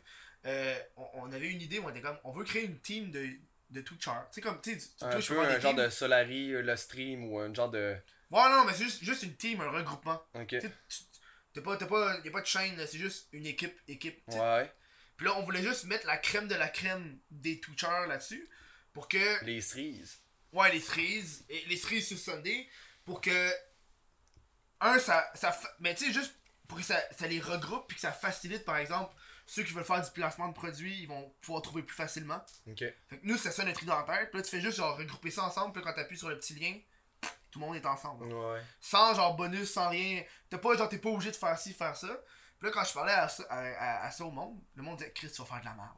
[0.47, 3.27] Euh, on, on avait une idée, on était comme, on veut créer une team de,
[3.69, 4.11] de Twitchers.
[4.31, 5.85] Tu sais, comme, tu sais, sur Un peu un genre teams.
[5.85, 7.95] de Solari, euh, le stream, ou un genre de.
[8.31, 10.21] Ouais, non, mais c'est juste, juste une team, un regroupement.
[10.33, 10.47] Ok.
[10.49, 10.69] Tu tu-
[11.53, 14.21] T'as pas, t'as pas, y a pas de chaîne, c'est juste une équipe, équipe.
[14.29, 14.37] tu.
[14.37, 14.69] Ouais.
[15.15, 18.49] Puis là, on voulait juste mettre la crème de la crème des Twitchers là-dessus.
[18.91, 19.43] Pour que.
[19.45, 20.19] Les cerises.
[20.51, 21.45] Ouais, les cerises.
[21.49, 22.67] Et les cerises sur Sunday.
[23.05, 23.51] Pour que.
[24.81, 25.31] Un, ça.
[25.35, 26.35] ça mais tu sais, juste
[26.67, 27.87] pour que ça, ça les regroupe.
[27.87, 29.13] Puis que ça facilite, par exemple,
[29.45, 32.43] ceux qui veulent faire du placement de produits, ils vont pouvoir trouver plus facilement.
[32.67, 32.79] Ok.
[32.79, 34.29] Fait que nous, c'est ça notre idée en tête.
[34.31, 35.73] Puis là, tu fais juste genre regrouper ça ensemble.
[35.73, 36.77] Puis là, quand t'appuies sur le petit lien,
[37.51, 38.25] tout le monde est ensemble.
[38.33, 38.61] Ouais.
[38.81, 40.23] Sans genre bonus, sans rien.
[40.49, 42.07] T'es pas, genre, t'es pas obligé de faire ci, faire ça.
[42.59, 44.97] Puis là, quand je parlais à ça, à, à- à ça au monde, le monde
[44.97, 45.89] disait Chris, tu vas faire de la merde.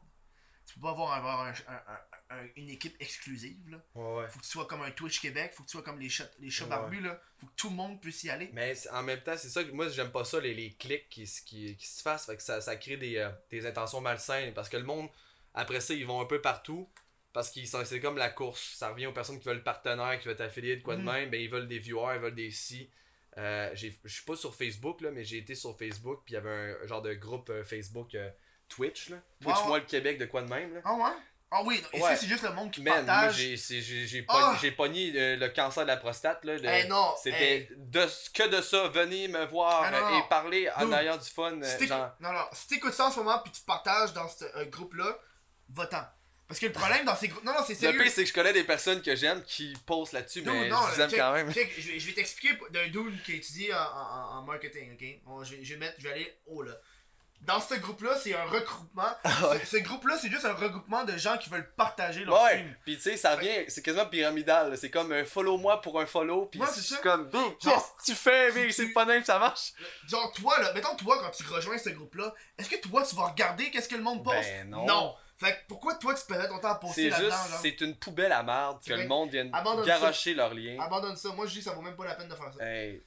[0.80, 3.58] Peux pas avoir, avoir un- un- un- un- une équipe exclusive.
[3.70, 3.78] Là.
[3.94, 4.28] Ouais, ouais.
[4.28, 6.30] Faut que tu sois comme un Twitch Québec, faut que tu sois comme les chats,
[6.38, 6.70] les chats Ouais.
[6.70, 7.00] barbus.
[7.00, 7.20] Là.
[7.38, 8.50] Faut que tout le monde puisse y aller.
[8.52, 11.24] Mais en même temps, c'est ça que moi j'aime pas ça, les, les clics qui,
[11.44, 14.68] qui, qui se fassent, fait que ça, ça crée des, euh, des intentions malsaines parce
[14.68, 15.08] que le monde,
[15.54, 16.88] après ça, ils vont un peu partout
[17.32, 18.74] parce que c'est comme la course.
[18.76, 21.12] Ça revient aux personnes qui veulent le partenaire, qui veulent t'affilier de quoi de Mhm.
[21.12, 22.88] même, ben ils veulent des viewers, ils veulent des si.
[23.36, 26.38] Euh, je suis pas sur Facebook, là, mais j'ai été sur Facebook, puis il y
[26.38, 26.50] avait
[26.82, 28.28] un, genre de groupe euh, Facebook euh,
[28.68, 29.16] Twitch, là.
[29.42, 30.80] Twitch, moi, le Québec, de quoi de même, là.
[30.84, 31.10] Ah ouais?
[31.50, 32.14] Ah oui, est-ce Ouais.
[32.16, 33.36] c'est juste le monde qui Man, moi, partage?
[33.36, 34.54] j'ai c'est- j'ai- Ah!
[34.60, 36.56] pogné, pogné, euh, le cancer de la prostate, là.
[36.56, 40.18] le- Eh non, C'était de, que de ça, venez me voir Ah, non, euh, non.
[40.18, 41.58] et parler en ayant du fun.
[41.62, 44.28] euh, Si genre, Non, non, si t'écoutes ça en ce moment puis tu partages dans
[44.28, 45.16] ce euh, groupe-là,
[45.70, 46.04] va-t'en.
[46.46, 47.44] Parce que le problème dans ces groupes.
[47.44, 48.02] Non, non, c'est le sérieux.
[48.02, 50.96] pire, c'est que je connais des personnes que j'aime qui postent là-dessus, mais non, je
[50.96, 51.52] les aime check, quand même.
[51.52, 54.92] check, je, vais, je vais t'expliquer d'un dude qui a étudié en, en- en marketing,
[54.94, 55.20] ok?
[55.24, 56.72] Bon, je, vais- je vais mettre, je vais aller haut là.
[57.42, 59.08] Dans ce groupe-là, c'est un regroupement.
[59.24, 59.60] Ah ouais.
[59.60, 62.74] ce, ce groupe-là, c'est juste un regroupement de gens qui veulent partager leur Ouais, stream.
[62.84, 64.76] pis tu sais, ça vient, c'est quasiment pyramidal.
[64.76, 68.52] C'est comme un follow-moi pour un follow, pis Ouais, c'est comme, qu'est-ce que tu fais,
[68.52, 68.72] mec?
[68.72, 69.72] C'est pas même, ça marche.
[70.06, 73.28] Genre, toi, là, mettons, toi, quand tu rejoins ce groupe-là, est-ce que toi, tu vas
[73.28, 74.36] regarder qu'est-ce que le monde poste?
[74.42, 74.84] Ben non.
[74.86, 75.14] Non.
[75.38, 77.58] Fait que pourquoi toi, tu perds ton temps à poster C'est là-dedans, juste, genre?
[77.62, 79.52] c'est une poubelle à marde C'est que le monde vienne
[79.86, 80.76] garocher leurs liens.
[80.80, 81.28] Abandonne ça.
[81.30, 82.64] Moi, je dis, ça vaut même pas la peine de faire ça.
[82.66, 83.00] Hey,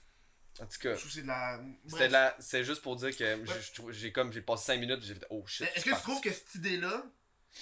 [0.62, 1.60] en tout cas, Je trouve que c'est de la.
[1.86, 2.08] c'était Bref.
[2.08, 5.16] de la- c'est juste pour dire que trouve- j'ai comme, j'ai passé 5 minutes, j'ai
[5.16, 5.68] fait, oh shit.
[5.76, 7.04] Est-ce je que tu trouves que cette idée-là.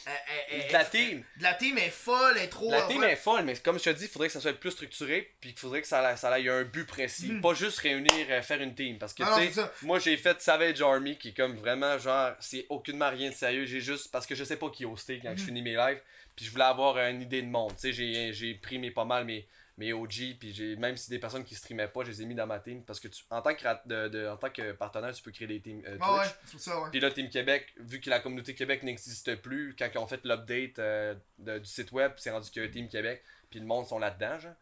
[0.05, 0.13] elle-
[0.51, 1.23] elle- De la team.
[1.37, 2.69] De la team est folle, elle est trop.
[2.69, 4.53] La euh, team est folle, mais comme je te dis, il faudrait que ça soit
[4.53, 7.31] plus structuré, puis qu'il faudrait que ça, ça ait un but précis.
[7.31, 7.41] Mhm.
[7.41, 8.99] Pas juste réunir, euh, faire une team.
[8.99, 9.73] Parce que, Non, non, tu c'est sais, ça.
[9.81, 13.65] moi j'ai fait Savage Army, qui est comme vraiment genre, c'est aucunement rien de sérieux.
[13.65, 15.47] J'ai juste, parce que je sais pas qui hoster quand je Mhm.
[15.47, 16.01] finis mes lives,
[16.35, 17.71] puis je voulais avoir euh, une idée de monde.
[17.73, 19.47] Tu sais, j'ai- j'ai pris mes, pas mal mes,
[19.79, 22.35] mes OG, puis j'ai même si des personnes qui streamaient pas, je les ai mis
[22.35, 22.83] dans ma team.
[22.83, 25.47] Parce que tu, en, tant que, de, de- en tant que partenaire, tu peux créer
[25.47, 26.89] des teams euh, Ah ouais, c'est ça, ouais.
[26.91, 30.19] Puis là, Team Québec, vu que la communauté Québec n'existe plus, quand ils ont fait
[30.25, 33.87] l'update euh, du site web, c'est rendu qu'il y a Team Québec, puis le monde
[33.87, 34.53] sont là-dedans, genre.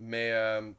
[0.00, 0.70] Mais euh,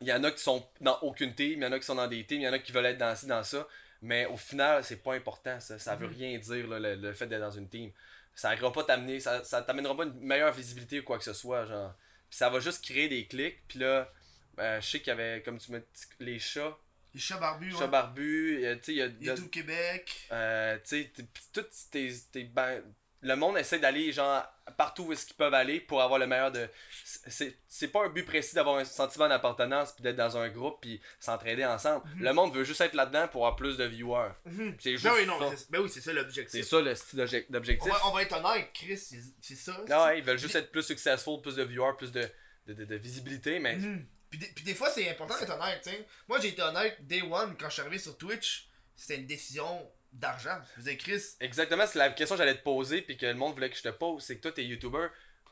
[0.00, 1.94] il y en a qui sont dans aucune team, il y en a qui sont
[1.94, 3.66] dans des teams, il y en a qui veulent être dans ci, dans ça.
[4.02, 5.78] Mais au final, c'est pas important, ça.
[5.78, 6.14] Ça veut Mhm.
[6.14, 7.90] rien dire, là, le, le fait d'être dans une team.
[8.34, 11.32] Ça n'arrivera pas t'amener, ça, ça t'amènera pas une meilleure visibilité ou quoi que ce
[11.32, 11.94] soit, genre.
[12.34, 14.12] Puis ça va juste créer des clics, puis là,
[14.58, 15.86] euh, je sais qu'il y avait, comme tu me dis,
[16.18, 16.76] les chats,
[17.14, 17.78] Les chats barbus, ouais.
[17.78, 20.26] chats barbus, euh, tu sais, il y a- il y a Et tout Québec.
[20.32, 22.82] euh, tu sais, t- pis tout tes, tes ban-
[23.24, 24.44] le monde essaie d'aller genre
[24.76, 26.68] partout où est-ce qu'ils peuvent aller pour avoir le meilleur de
[27.04, 30.78] c'est c'est pas un but précis d'avoir un sentiment d'appartenance puis d'être dans un groupe
[30.80, 32.22] puis s'entraider ensemble Mhm.
[32.22, 34.76] le monde veut juste être là-dedans pour avoir plus de viewers Mhm.
[34.78, 35.56] c'est juste Ben oui, non, ça.
[35.56, 36.64] c'est- ben oui, c'est ça c'est l'objectif.
[36.66, 39.76] ça le style On d'objectif va, on va être honnête, Chris, c'est c'est ça.
[39.90, 42.28] ah ouais, ils veulent juste être plus successful plus de viewers plus de,
[42.66, 44.06] de, de- de visibilité mais Mhm.
[44.30, 46.04] Puis, des, puis des fois, c'est important d'être honnête, tu sais.
[46.26, 49.88] Moi, j'ai été honnête, day one, quand je suis arrivé sur Twitch, c'était une décision
[50.14, 50.58] d'argent.
[50.78, 53.54] Je vous Chris, exactement c'est la question que j'allais te poser puis que le monde
[53.54, 55.08] voulait que je te pose c'est que toi t'es youtuber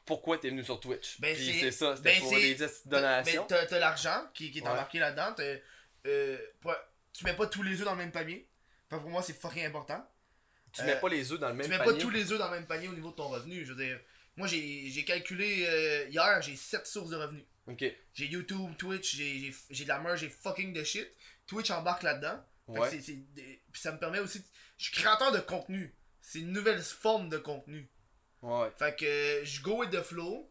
[0.06, 1.20] pourquoi t'es venu sur Twitch?
[1.20, 4.59] Ben, puis c'est- ça c'était ben, pour des petites donations t'as t'as l'argent qui, qui
[4.59, 4.68] est Ouais.
[4.68, 5.34] embarqué là-dedans.
[6.06, 6.39] euh,
[7.12, 8.48] tu mets pas tous les œufs dans le même panier.
[8.90, 10.05] Enfin, pour moi, c'est fucking important.
[10.72, 11.93] tu euh, mets pas les œufs dans le même tu mets panier?
[11.93, 13.64] pas tous les œufs dans le même panier au niveau de ton revenu.
[13.64, 14.01] Je veux dire,
[14.36, 17.44] moi, j'ai j'ai calculé euh, hier, j'ai 7 sources de revenus.
[18.14, 21.06] J'ai YouTube, Twitch, j'ai- de la merge, j'ai fucking de shit.
[21.47, 22.43] Twitch embarque là-dedans.
[23.73, 24.43] Puis ça me permet aussi.
[24.78, 25.94] Je suis créateur de contenu.
[26.20, 27.89] C'est une nouvelle forme de contenu.
[28.43, 28.69] Ouais.
[28.77, 30.49] Fait que euh, je go with the flow.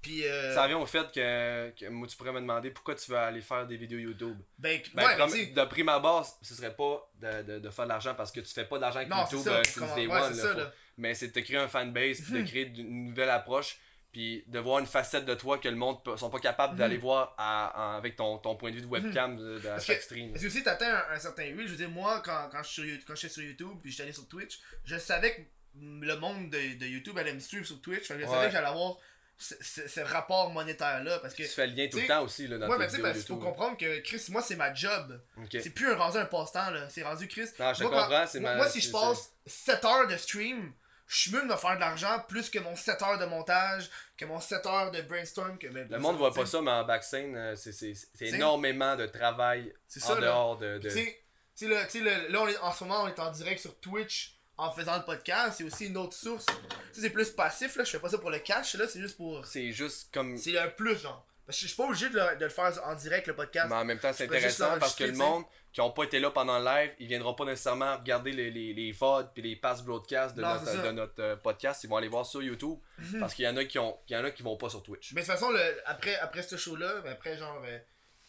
[0.00, 0.26] Puis.
[0.26, 3.16] euh, Ça revient au fait que, que moi, tu pourrais me demander pourquoi tu veux
[3.16, 4.36] aller faire des vidéos YouTube.
[4.58, 7.90] Ben, Ben, ouais, prom- de prime abord, ce serait pas de, de, de faire de
[7.90, 10.70] l'argent parce que tu fais pas d'argent avec Non, YouTube since day one.
[10.96, 13.78] Mais c'est de créer un fanbase, puis de créer une nouvelle approche,
[14.14, 16.78] puis de voir une facette de toi que le monde sont pas capables Mhm.
[16.78, 19.72] d'aller voir à- en- avec ton, ton point de vue de webcam de, de- à
[19.72, 20.30] Parce chaque que- stream.
[20.30, 21.66] Parce que aussi, t'atteins un, un certain reach.
[21.66, 24.04] Je veux dire, moi, quand, quand, je suis sur, quand j'étais sur YouTube puis j'étais
[24.04, 25.40] allé sur Twitch, je savais que
[25.80, 28.06] le monde de, de YouTube allait me suivre sur Twitch.
[28.08, 28.24] Je Ouais.
[28.26, 28.96] savais que j'allais avoir
[29.36, 31.18] ce, ce- ce rapport monétaire-là.
[31.18, 31.42] Parce que.
[31.42, 33.12] Tu fais le lien tout le temps aussi là, dans Ouais, mais tu sais, vidéos
[33.12, 35.20] parce qu'il faut comprendre que Chris, moi, c'est ma job.
[35.50, 36.88] C'est plus un, rendu un passe-temps, là.
[36.88, 37.48] C'est rendu Chris.
[37.58, 40.16] Non, je Moi, quand- comprends, c'est moi, ma- moi, si je passe 7 heures de
[40.16, 40.72] stream,
[41.06, 43.90] je suis mieux de me faire de l'argent plus que mon 7 heures de montage,
[44.16, 45.58] que mon 7 heures de brainstorm.
[45.58, 50.02] Que, Le monde voit pas ça, mais en backscene, euh, c'est- énormément de travail C'est
[50.04, 50.20] en ça, là.
[50.26, 50.78] dehors de.
[50.78, 51.24] de- Tu sais,
[51.56, 53.78] tu sais, là, là, là, on est, en ce moment, on est en direct sur
[53.80, 55.56] Twitch en faisant le podcast.
[55.58, 56.46] C'est aussi une autre source.
[56.92, 57.84] C'est plus passif, là.
[57.84, 58.86] Je fais pas ça pour le cash, là.
[58.88, 59.44] C'est juste pour.
[59.46, 60.36] C'est juste comme.
[60.36, 61.26] C'est un plus, genre.
[61.46, 63.68] Parce que je suis pas obligé de le, de le faire en direct, le podcast.
[63.68, 65.44] Mais en même temps, c'est intéressant parce que le monde
[65.74, 68.72] qui ont pas été là pendant le live, ils viendront pas nécessairement regarder les, les,
[68.72, 70.54] les VOD puis les pass broadcasts de Non,
[70.92, 71.82] notre, de euh, podcast.
[71.84, 73.18] Ils vont aller voir sur YouTube Mhm.
[73.20, 74.82] parce qu'il y en a qui ont il y en a qui vont pas sur
[74.84, 75.12] Twitch.
[75.12, 77.78] Mais de toute façon, le, après, après ce show-là, après genre euh,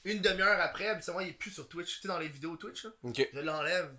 [0.06, 1.96] une demi-heure après, habituellement, il est plus sur Twitch.
[1.96, 3.30] Tu sais, dans les vidéos Twitch, là, Ok.
[3.32, 3.94] je l'enlève.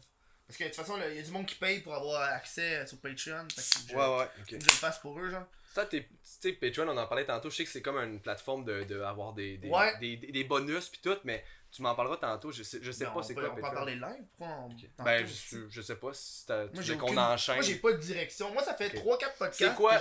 [0.49, 2.77] Parce que de toute façon, il y a du monde qui paye pour avoir accès
[2.77, 3.47] euh, sur Patreon.
[3.55, 5.47] Fait que je, Ouais, ouais, je le fasse pour eux, genre.
[5.73, 7.51] Ça, tu sais, Patreon, on en parlait tantôt.
[7.51, 9.93] Je sais que c'est comme une plateforme de, de avoir des, des, Ouais.
[10.01, 11.45] des, des- des bonus puis tout, mais
[11.77, 12.51] tu m'en parleras tantôt.
[12.51, 14.25] Je sais, je sais Ben, pas c'est quoi On peut en parler live.
[14.37, 15.03] Pourquoi on.
[15.05, 17.55] Ben, je, je sais pas si t'as- tu Moi, j'ai veux qu'on aucune- enchaîne.
[17.57, 18.53] Moi, j'ai pas de direction.
[18.53, 19.05] Moi, ça fait Ok.
[19.05, 19.55] 3-4 podcasts.
[19.61, 20.01] C'est quoi.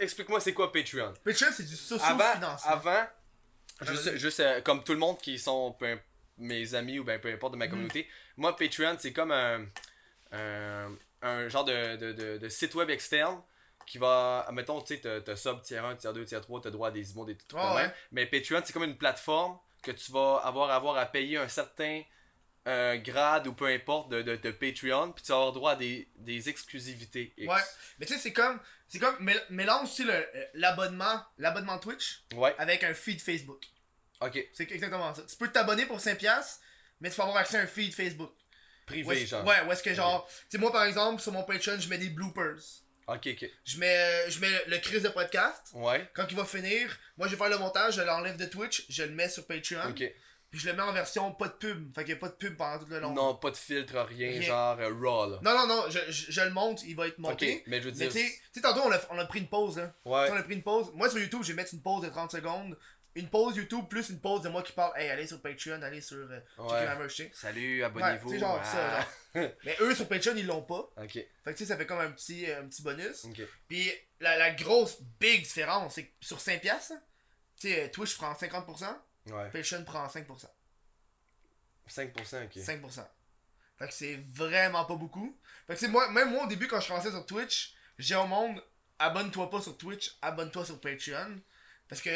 [0.00, 2.70] Explique-moi, c'est quoi Patreon Patreon, c'est du Avant, socio-financement.
[2.70, 3.06] avant
[3.82, 4.18] juste, Vas-y.
[4.18, 5.98] juste euh, comme tout le monde qui sont peu-
[6.38, 8.08] mes amis ou ben peu importe de ma communauté.
[8.38, 9.66] Moi, Patreon, c'est comme un,
[10.32, 10.90] un,
[11.22, 13.42] un genre de, de, de, de site web externe
[13.86, 16.88] qui va, mettons, tu sais, t'as- sub tier 1, tier 2, tier 3, t'as droit
[16.88, 17.88] à des emotes, des trucs Ouais, de même.
[17.88, 17.94] ouais.
[18.12, 21.48] Mais Patreon, c'est comme une plateforme que tu vas avoir à, avoir à payer un
[21.48, 22.02] certain
[22.68, 25.76] euh, grade ou peu importe de, de, de Patreon, puis tu vas avoir droit à
[25.76, 27.32] des, des exclusivités.
[27.38, 27.48] X.
[27.52, 27.60] Ouais.
[27.98, 28.60] Mais tu sais, c'est comme.
[28.88, 29.16] C'est comme.
[29.24, 31.22] mél- Mélange, le- euh, l'abonnement.
[31.38, 33.64] L'abonnement Twitch Ouais, avec un feed Facebook.
[34.20, 34.46] ok.
[34.52, 35.22] C'est exactement ça.
[35.22, 36.58] Tu peux t'abonner pour 5$,
[37.00, 38.32] mais tu peux avoir accès à un feed Facebook.
[38.86, 39.46] Privé, genre.
[39.46, 40.26] Ouais, où est-ce que genre.
[40.28, 42.60] Tu sais, moi par exemple, sur mon Patreon, je mets des bloopers.
[43.12, 43.50] Ok, ok.
[43.64, 45.70] Je mets, euh, je mets le crise de podcast.
[45.74, 48.86] Ouais, Quand il va finir, moi je vais faire le montage, je l'enlève de Twitch,
[48.88, 49.80] je le mets sur Patreon.
[49.90, 50.12] ok.
[50.50, 51.94] Puis je le mets en version pas de pub.
[51.94, 53.12] Fait qu'il n'y a pas de pub pendant tout le long.
[53.14, 54.40] Non, pas de filtre, rien, Rien.
[54.40, 55.38] genre euh, raw, là.
[55.42, 57.58] non, non, non, je, je, je le monte, il va être monté.
[57.58, 58.10] Ok, mais je veux dire.
[58.10, 59.78] tu sais, tantôt on a, on a pris une pause.
[59.78, 59.92] Hein.
[60.04, 60.28] Ouais.
[60.28, 60.90] On a pris une pause.
[60.94, 62.76] Moi sur YouTube, je vais mettre une pause de 30 secondes.
[63.16, 64.92] Une pause YouTube plus une pause de moi qui parle.
[64.96, 66.16] Hey, allez sur Patreon, allez sur.
[66.16, 67.08] Euh, Ouais.
[67.34, 68.28] Salut, Ouais, abonnez-vous.
[68.28, 68.64] tu sais, genre Ah.
[68.64, 69.00] ça.
[69.42, 69.50] genre.
[69.64, 70.88] Mais eux sur Patreon, ils l'ont pas.
[70.96, 73.26] Ok, Fait que tu sais, ça fait comme un petit, un petit bonus.
[73.68, 76.94] Puis la, la grosse big différence, c'est que sur 5$, piastres,
[77.58, 78.96] tu sais, euh, Twitch prend 50%,
[79.26, 79.50] Ouais.
[79.50, 80.48] Patreon prend 5%.
[81.88, 82.56] 5%, ok.
[82.56, 83.06] 5%.
[83.78, 85.36] Fait que c'est vraiment pas beaucoup.
[85.66, 88.26] Fait que c'est moi, même moi au début quand je commençais sur Twitch, j'ai au
[88.26, 88.62] monde,
[88.98, 91.40] abonne-toi pas sur Twitch, abonne-toi sur Patreon.
[91.88, 92.10] Parce que,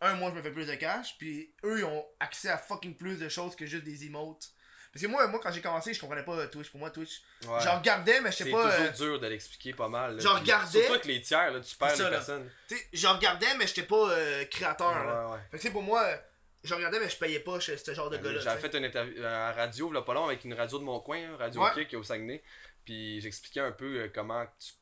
[0.00, 2.96] un, moi je me fais plus de cash, puis eux ils ont accès à fucking
[2.96, 4.48] plus de choses que juste des emotes.
[4.92, 6.70] Parce que moi, moi quand j'ai commencé, je comprenais pas Twitch.
[6.70, 7.60] Pour moi, Twitch, Ouais.
[7.62, 8.62] j'en regardais, mais je c'est sais pas.
[8.70, 10.18] toujours euh, dur de l'expliquer pas mal.
[10.20, 12.50] J'en regardais- Surtout avec les tiers, là, tu perds C'est les personnes.
[12.94, 15.04] j'en regardais, mais j'étais pas euh, créateur.
[15.04, 15.28] là.
[15.32, 15.58] Ouais.
[15.58, 16.16] Fait que pour moi, euh,
[16.64, 18.40] je regardais, mais je payais pas chez ce genre de gars-là.
[18.40, 21.18] J'avais fait une interview à radio, là, pas long, avec une radio de mon coin,
[21.18, 21.62] hein, Radio.
[21.74, 22.42] Kick au Saguenay.
[22.86, 24.72] Puis j'expliquais un peu comment tu.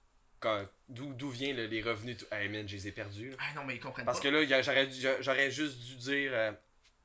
[0.89, 2.19] D'où viennent le- les revenus.
[2.19, 3.31] tout- Hey man, je les ai perdus.
[3.31, 3.37] là.
[3.41, 4.25] Ah non, mais ils comprennent Parce pas.
[4.25, 6.31] que là, j'aurais juste dû dire.
[6.35, 6.53] euh,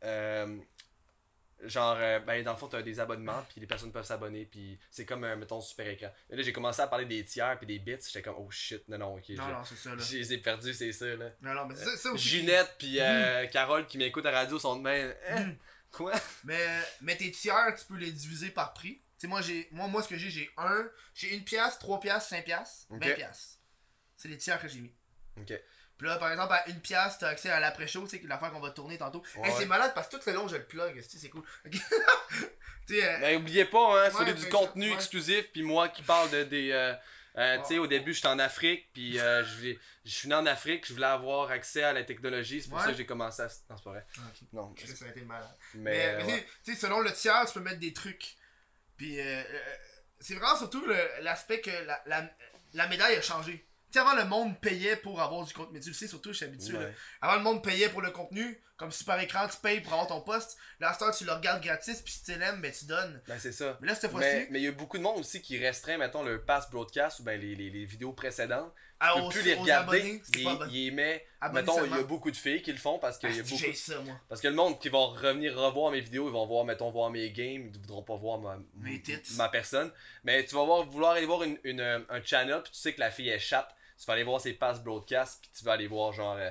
[0.04, 0.58] euh,
[1.64, 4.80] genre, euh, ben, dans le fond, t'as des abonnements, puis les personnes peuvent s'abonner, puis
[4.90, 6.10] c'est comme, mettons, super écran.
[6.30, 8.88] Et là, j'ai commencé à parler des tiers, puis des bits, j'étais comme, oh shit,
[8.88, 9.30] non, non, ok.
[9.32, 10.02] Non, je- non, c'est ça, là.
[10.02, 11.32] Je les ai perdus, c'est ça, là.
[11.42, 12.28] Non, non, mais c'est ça, ça aussi.
[12.30, 15.14] Ginette, puis euh, Carole qui m'écoutent à la radio sont de même.
[15.28, 15.46] Hein?
[15.48, 15.56] Mm.
[15.92, 16.14] Quoi?
[16.46, 16.66] Mais,
[17.02, 19.02] mais tes tiers, tu peux les diviser par prix.
[19.20, 22.00] Tu sais, moi, j'ai, moi, moi, ce que j'ai, j'ai un, j'ai une pièce, trois
[22.00, 23.60] pièces, cinq pièces, vingt pièces.
[24.16, 24.94] C'est les tiers que j'ai mis.
[25.38, 25.54] Ok.
[25.98, 28.62] Puis là, par exemple, à une pièce, t'as accès à l'après-show, tu sais, l'affaire qu'on
[28.62, 29.22] va tourner tantôt.
[29.36, 29.50] Ouais.
[29.50, 31.44] Hey, c'est malade parce que tout le long, je le plug, c'est cool?
[32.88, 34.96] Sais, euh, Mais oubliez pas, hein, Ouais, c'est du ben, contenu ouais.
[34.96, 36.72] exclusif, puis moi qui parle de des.
[36.72, 36.94] euh,
[37.38, 37.80] euh, tu sais, Ouais.
[37.80, 39.76] au début, j'étais en Afrique, puis euh, je
[40.06, 42.86] suis né en Afrique, je voulais avoir accès à la technologie, c'est pour Ouais.
[42.86, 43.46] ça que j'ai commencé à.
[43.70, 44.06] Non, c'est pas vrai.
[44.18, 44.22] ah.
[44.54, 45.56] Non, ça a été malade.
[45.76, 46.16] mais.
[46.18, 46.48] Mais, mais ouais.
[46.64, 48.36] tu sais, selon le tiers, tu peux mettre des trucs.
[49.00, 49.60] Puis, euh, euh,
[50.20, 50.86] c'est vraiment surtout
[51.22, 52.30] l'aspect que la, la,
[52.74, 53.66] la médaille a changé.
[53.92, 55.74] Tu sais, avant, le monde payait pour avoir du contenu.
[55.74, 56.78] Mais tu le sais, surtout, je suis habitué.
[56.78, 56.94] Ouais.
[57.22, 58.62] Avant, le monde payait pour le contenu.
[58.76, 60.58] Comme si par écran, tu payes pour avoir ton poste.
[60.80, 62.02] Là, à tu le regardes gratis.
[62.02, 63.22] Puis si tu l'aimes, ben tu donnes.
[63.28, 63.78] Ben, c'est ça.
[63.82, 66.24] Mais là, cette fois-ci, mais il y a beaucoup de monde aussi qui restreint, mettons,
[66.24, 68.74] le pass broadcast ou ben les, les, les vidéos précédentes.
[69.02, 70.22] Tu peux aux, plus les regarder.
[70.36, 70.40] il,
[70.72, 71.22] il.
[71.42, 73.42] Abonnés Mettons, il y a beaucoup de filles qui le font parce qu'il y a
[73.42, 73.56] Ah, beaucoup.
[73.58, 74.20] J'ai ça, moi.
[74.28, 77.10] Parce que le monde qui va revenir revoir mes vidéos, ils vont voir, mettons, voir
[77.10, 79.02] mes games, ils ne voudront pas voir ma, Mes
[79.38, 79.90] ma personne.
[80.26, 82.94] Mais tu vas voir, vouloir aller voir une, une, euh, un channel, puis tu sais
[82.94, 83.74] que la fille est chatte.
[83.98, 86.50] Tu vas aller voir ses passes broadcast, puis tu vas aller voir, genre, euh,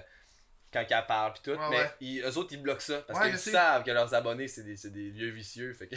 [0.72, 1.50] quand elle parle, puis tout.
[1.58, 1.90] Ouais, mais ouais.
[2.00, 3.02] ils- eux autres, ils bloquent ça.
[3.02, 5.74] Parce Ouais, qu'ils savent que leurs abonnés, c'est des, des vieux vicieux.
[5.74, 5.96] Fait que,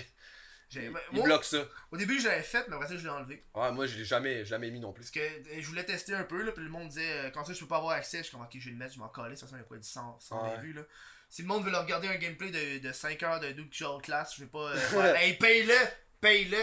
[0.79, 1.65] Moi, bloquent ça.
[1.91, 3.43] Au début, je l'avais fait, mais après ça, je l'ai enlevé.
[3.53, 5.01] Ouais, moi, je l'ai jamais, jamais mis non plus.
[5.01, 7.43] Parce que euh, je voulais tester un peu, là, puis le monde disait, euh, quand
[7.43, 8.19] ça, je peux pas avoir accès.
[8.19, 9.29] Je suis comme, ok, je vais le mettre, je m'en calais.
[9.29, 10.61] De toute façon, il y a quoi, du 100, 100 Ouais.
[10.61, 10.81] vues, là.
[11.29, 14.35] Si le monde veut regarder un gameplay de, de 5 heures de dude qui classe,
[14.35, 14.71] je vais pas.
[14.71, 15.73] euh, hey, paye-le!
[16.19, 16.57] Paye-le!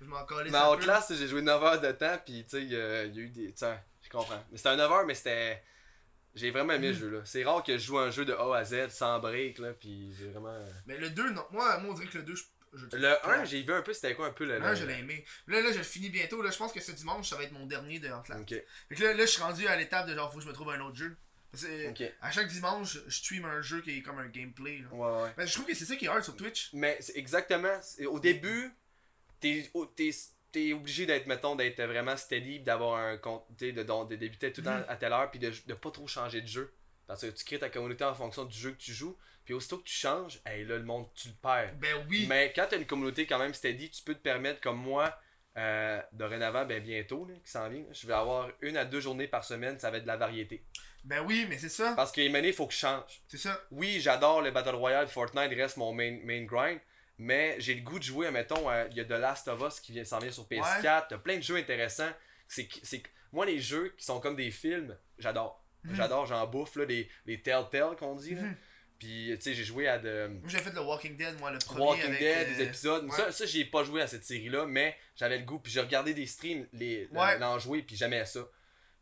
[0.00, 2.70] Je m'en Mais en classe, j'ai joué 9 heures de temps, puis tu sais, il
[2.72, 3.52] y a il y a eu des.
[3.54, 4.42] Sais, je comprends.
[4.50, 5.62] Mais c'était un 9 heures, mais c'était.
[6.34, 6.92] J'ai vraiment aimé Mm.
[6.92, 7.20] le jeu là.
[7.24, 10.14] C'est rare que je joue un jeu de A à Z sans break là, puis
[10.18, 10.56] j'ai vraiment.
[10.86, 11.44] Mais le 2, non.
[11.50, 12.44] Moi, moi, on dirait que le 2, je.
[12.72, 14.58] Le 1, j'ai vu un peu c'était quoi un peu le.
[14.58, 15.24] Le 1, le- je l'ai aimé.
[15.48, 16.40] Là, là, je le finis bientôt.
[16.42, 18.08] Là, je pense que ce dimanche, ça va être mon dernier de.
[18.10, 20.48] Ok, Fait que là, là, je suis rendu à l'étape de genre, faut que je
[20.48, 21.16] me trouve un autre jeu.
[21.50, 24.78] Parce que, à chaque dimanche, je stream un jeu qui est comme un gameplay.
[24.78, 24.88] Là.
[24.94, 25.30] Ouais, ouais.
[25.36, 26.70] Mais je trouve que c'est ça qui est hard sur Twitch.
[26.72, 27.76] Mais c'est exactement.
[28.06, 28.72] Au début,
[29.40, 30.10] t'es t'es-
[30.52, 34.66] t'es obligé d'être, mettons, d'être vraiment steady, d'avoir un compte, de, de débuter tout le
[34.66, 34.84] temps Mhm.
[34.88, 36.72] à telle heure, puis de, de pas trop changer de jeu.
[37.08, 39.16] Parce que tu crées ta communauté en fonction du jeu que tu joues,
[39.50, 41.74] puis aussitôt que tu changes, hey, là, le monde, tu le perds.
[41.80, 42.26] Ben oui.
[42.28, 45.12] Mais quand t'as une communauté quand même steady, tu peux te permettre, comme moi,
[45.56, 49.26] euh, dorénavant, ben bientôt, là, qui s'en vient, je vais avoir une à deux journées
[49.26, 50.62] par semaine, ça va être de la variété.
[51.02, 51.94] Ben oui, mais c'est ça.
[51.96, 53.22] Parce que il faut que je change.
[53.26, 53.60] C'est ça.
[53.72, 56.78] Oui, j'adore le Battle Royale, Fortnite reste mon main, main grind,
[57.18, 59.90] mais j'ai le goût de jouer, mettons, il y a The Last of Us qui
[59.90, 62.12] vient s'en vient sur PS4, t'as plein de jeux intéressants.
[62.46, 63.02] C'est, c'est,
[63.32, 65.60] moi, les jeux qui sont comme des films, j'adore.
[65.82, 65.94] Mhm.
[65.96, 68.36] J'adore, j'en bouffe, là, les, les Telltale qu'on dit.
[68.36, 68.42] là.
[68.42, 68.56] Mhm.
[69.00, 70.28] Puis, tu sais, j'ai joué à de.
[70.28, 71.80] Moi, j'ai fait le Walking Dead, moi, le premier.
[71.86, 73.04] Walking avec, Dead, euh, des épisodes.
[73.06, 73.16] ouais.
[73.16, 75.58] Ça, ça j'y ai pas joué à cette série-là, mais j'avais le goût.
[75.58, 77.38] Puis j'ai regardé des streams, les, Ouais.
[77.38, 78.46] l'en jouer, puis j'aimais ça.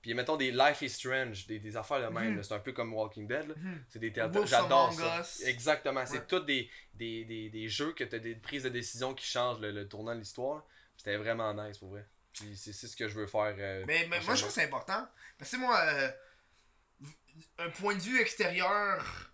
[0.01, 2.37] Puis mettons des Life is Strange, des, des affaires de même.
[2.37, 2.43] Mhm.
[2.45, 3.49] C'est un peu comme Walking Dead.
[3.49, 3.85] Mhm.
[3.89, 4.47] C'est des théâtres.
[4.47, 5.25] J'adore ça.
[5.45, 6.07] Exactement.
[6.07, 6.27] C'est Ouais.
[6.29, 9.59] tous des, des, des, des jeux que tu as des prises de décision qui changent
[9.59, 10.65] le, le tournant de l'histoire.
[10.97, 12.07] C'était vraiment nice pour vrai.
[12.33, 13.53] Puis c'est c'est ce que je veux faire.
[13.59, 15.05] euh, Mais, mais moi, je trouve que c'est important.
[15.37, 16.09] Parce que moi, euh,
[17.59, 19.33] un point de vue extérieur,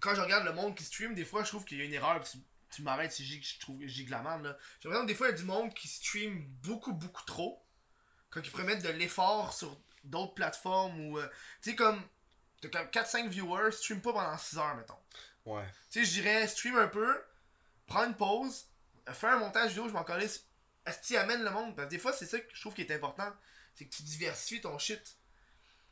[0.00, 1.92] quand je regarde le monde qui stream, des fois, je trouve qu'il y a une
[1.92, 2.22] erreur.
[2.70, 4.44] Tu, m'arrêtes si je trouve la merde.
[4.44, 4.58] là.
[4.80, 7.62] J'ai l'impression que des fois, il y a du monde qui stream beaucoup, beaucoup trop.
[8.30, 11.18] Quand ils pourraient mettre de l'effort sur d'autres plateformes ou.
[11.18, 11.28] euh,
[11.62, 12.02] tu sais, comme.
[12.60, 14.98] T'as comme 4-5 viewers, stream pas pendant 6 heures, mettons.
[15.44, 15.64] Ouais.
[15.90, 17.22] Tu sais, je dirais, stream un peu,
[17.86, 18.66] prends une pause,
[19.12, 20.24] fais un montage vidéo, je m'en connais.
[20.24, 21.76] Est-ce que tu amènes le monde?
[21.76, 23.30] Parce que des fois, c'est ça que je trouve qui est important.
[23.74, 25.16] C'est que tu diversifies ton shit.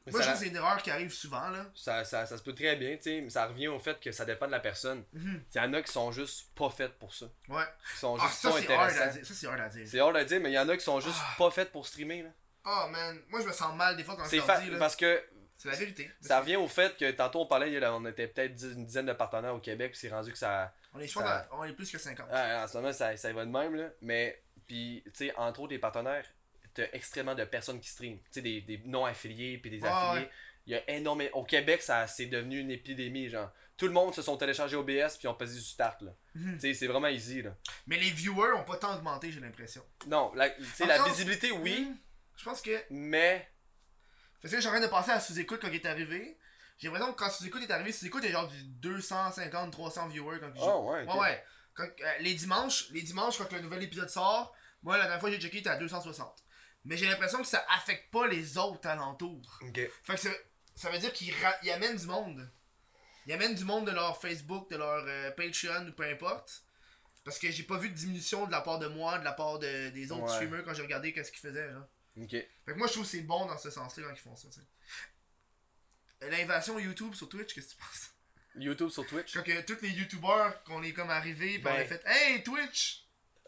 [0.06, 1.64] Mais Moi, je trouve que c'est une erreur qui arrive souvent, là.
[1.74, 4.12] ça, ça, ça se peut très bien, tu sais, mais ça revient au fait que
[4.12, 5.02] ça dépend de la personne.
[5.14, 5.43] Mhm.
[5.55, 7.26] Il y en a qui sont juste pas faites pour ça.
[7.48, 7.64] Ouais.
[7.93, 9.12] Qui sont Ah, juste ça, pas c'est hard à intéressants.
[9.16, 9.26] dire.
[9.26, 9.89] Ça, c'est hard à dire.
[9.89, 11.35] C'est hard à dire, mais il y en a qui sont juste Ah.
[11.39, 12.22] pas faites pour streamer.
[12.22, 12.31] là.
[12.66, 13.18] Oh, man.
[13.28, 14.78] Moi, je me sens mal des fois quand je fa- dis, là.
[14.78, 15.22] parce que
[15.56, 16.10] C'est la vérité.
[16.20, 19.55] ça revient au fait que tantôt on parlait, on était peut-être une dizaine de partenaires
[19.55, 20.74] au Québec, puis c'est rendu que ça.
[20.93, 22.26] On est, ça- on est plus que 50.
[22.31, 23.89] Ah, en ce moment, ça, ça va de même, là.
[24.02, 26.26] Mais, puis, tu sais, entre autres, les partenaires,
[26.74, 28.18] t'as extrêmement de personnes qui streament.
[28.24, 30.24] Tu sais, des, des non-affiliés, puis des Ouais, affiliés.
[30.26, 30.30] ouais.
[30.66, 31.30] Il y a énormément.
[31.36, 33.51] Au Québec, ça c'est devenu une épidémie, genre.
[33.76, 36.12] Tout le monde se sont téléchargés OBS, puis ont passé du start, là.
[36.34, 36.55] Mhm.
[36.55, 37.55] Tu sais, c'est vraiment easy, là.
[37.86, 39.82] Mais les viewers ont pas tant augmenté, j'ai l'impression.
[40.06, 40.48] Non, la,
[40.86, 41.96] la visibilité, oui, Mhm.
[42.36, 42.82] Je pense que.
[42.90, 43.48] mais.
[44.40, 46.36] Parce que j'ai en train de passer à sous-écoute quand il est arrivé.
[46.78, 50.09] J'ai l'impression que quand sous-écoute est arrivé, sous-écoute il y a genre du 250, 300
[50.09, 51.05] viewers quand il Oh, ouais.
[51.05, 51.44] Ouais, ouais.
[51.74, 55.30] Quand, euh, les dimanches, les dimanches, quand le nouvel épisode sort, moi, la dernière fois
[55.30, 56.43] que j'ai checké, il était à 260.
[56.85, 59.59] Mais j'ai l'impression que ça affecte pas les autres alentours.
[59.74, 60.31] Fait que ça,
[60.74, 61.35] ça veut dire qu'ils
[61.73, 62.48] amènent du monde.
[63.27, 66.62] Ils amènent du monde de leur Facebook, de leur euh, Patreon ou peu importe.
[67.24, 69.59] Parce que j'ai pas vu de diminution de la part de moi, de la part
[69.59, 70.35] de- des autres Ouais.
[70.35, 71.69] streamers quand j'ai regardé qu'est-ce qu'ils faisaient.
[71.70, 71.89] Là.
[72.28, 74.48] Fait que moi, je trouve que c'est bon dans ce sens-là quand ils font ça.
[76.23, 78.11] Euh, L'invasion YouTube sur Twitch, qu'est-ce que tu penses?
[78.56, 79.32] YouTube sur Twitch.
[79.35, 81.89] Quand que tous les YouTubers, qu'on est comme arrivés, pis on a Ben.
[81.89, 83.03] fait Hey Twitch!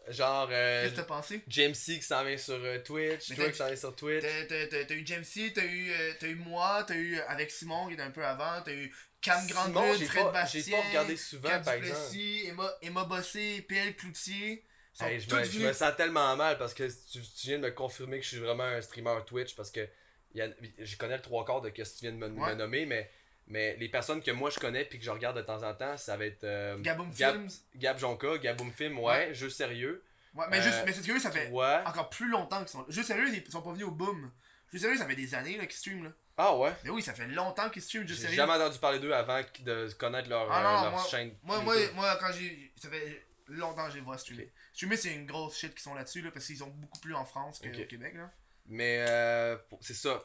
[0.09, 1.41] Genre, euh, Qu'est-ce que t'as pensé?
[1.47, 4.23] James C qui s'en vient sur euh, Twitch, toi qui s'en vient sur Twitch.
[4.23, 8.03] T'as eu Jamesy, t'as eu, euh, t'as eu moi, t'as eu avec Simon qui était
[8.03, 11.65] un peu avant, t'as eu Cam Grandwood, Fred pas- Bastien, j'ai pas regardé souvent, Cap
[11.65, 14.63] par Duplessis, Emma, Emma Bossé, PL Cloutier.
[14.99, 17.71] Hey, je, me, je me sens tellement mal parce que tu, tu viens de me
[17.71, 19.87] confirmer que je suis vraiment un streamer Twitch parce que
[20.33, 22.85] y a- je connais le trois quarts de ce que tu viens de me, nommer,
[22.85, 23.09] mais,
[23.47, 25.95] mais les personnes que moi je connais puis que je regarde de temps en temps,
[25.97, 27.49] ça va être euh, Gaboom Gab, Films.
[27.75, 30.03] Gab Jonka, Gaboom Film, ouais, jeu sérieux.
[30.33, 31.79] Ouais, mais, euh, juste, mais c'est curieux, ça fait Ouais.
[31.85, 32.85] encore plus longtemps qu'ils sont.
[32.89, 34.31] Juste sérieux, ils sont pas venus au boom.
[34.71, 36.11] Juste sérieux, ça fait des années qu'ils streament là.
[36.39, 36.71] Ah ouais?
[36.83, 38.35] Mais oui, ça fait longtemps qu'ils juste J'ai sérieux.
[38.35, 41.33] jamais entendu parler d'eux avant de connaître leur, Ah euh, leur moi- chaîne.
[41.41, 42.71] Moi, moi, moi, quand j'ai.
[42.79, 44.51] Ça fait longtemps que les vois streamer.
[44.73, 47.25] Streamer, c'est une grosse shit qui sont là-dessus, là, parce qu'ils ont beaucoup plus en
[47.25, 47.71] France qu'au.
[47.71, 48.29] Québec, là.
[48.69, 50.21] Mais euh, c'est ça,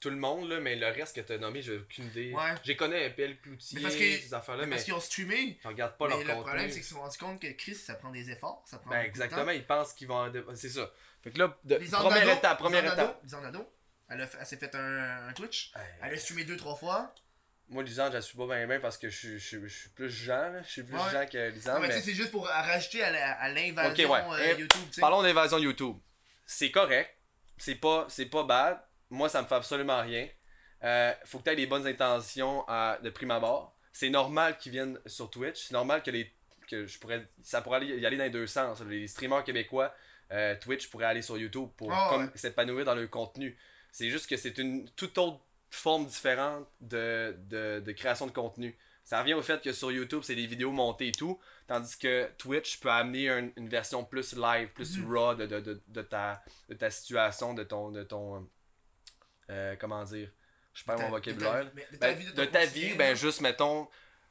[0.00, 2.32] tout, le monde, là, mais le reste que t'as nommé, j'ai aucune idée.
[2.32, 2.54] Ouais.
[2.64, 5.58] J'ai connais PL Cloutier, Mais parce que- ces affaires-là, mais Parce qu'ils ont streamé.
[5.62, 6.42] je regarde pas mais leur le contenu.
[6.44, 8.62] problème, c'est qu'ils se sont rendus compte que Chris, ça prend des efforts.
[8.66, 9.24] Ça prend Ben beaucoup de temps.
[9.24, 10.32] exactement, ils pensent qu'ils vont...
[10.54, 10.90] C'est ça.
[11.22, 13.22] Fait que là, de- première étape, première étape.
[13.42, 13.70] Nadeau,
[14.08, 15.72] elle, a fait- elle s'est fait un, un Twitch.
[15.76, 17.14] Hey, Elle a streamé deux, trois fois.
[17.68, 19.78] Moi, Lisanne, je la suis pas bien bien parce que je suis, je, suis- je
[19.80, 20.62] suis plus Jean, là.
[20.62, 21.10] Je suis plus Ouais.
[21.12, 21.80] Jean que Non, Lisanne.
[21.82, 22.00] mais tu mais...
[22.00, 24.20] sais, c'est juste pour rajouter à l'invasion ouais.
[24.40, 24.80] euh, YouTube.
[24.98, 25.96] Parlons d'invasion YouTube.
[26.46, 27.10] C'est correct.
[27.64, 28.80] C'est pas, c'est pas bad.
[29.10, 30.28] Moi, ça me fait absolument rien.
[30.82, 33.76] Euh, faut que tu aies les bonnes intentions à, de prime abord.
[33.92, 35.66] C'est normal qu'ils viennent sur Twitch.
[35.68, 36.32] C'est normal que les
[36.68, 38.80] que je pourrais ça pourrait aller, y aller dans les deux sens.
[38.82, 39.94] Les streamers québécois,
[40.32, 42.26] euh, Twitch pourrait aller sur YouTube pour Ah, ouais.
[42.34, 43.56] s'épanouir dans le contenu.
[43.92, 45.38] C'est juste que c'est une toute autre
[45.70, 48.76] forme différente de, de, de création de contenu.
[49.12, 52.30] Ça revient au fait que sur YouTube, c'est des vidéos montées et tout, tandis que
[52.38, 55.14] Twitch peut amener un- une version plus live, plus Mhm.
[55.14, 57.90] raw de, de, de, de ta, de ta situation, de ton.
[57.90, 58.48] De ton
[59.50, 60.30] euh, comment dire
[60.72, 61.66] Je perds mon vocabulaire.
[61.74, 63.86] de ta- Ben, vie, ton ta vie, ben juste mettons.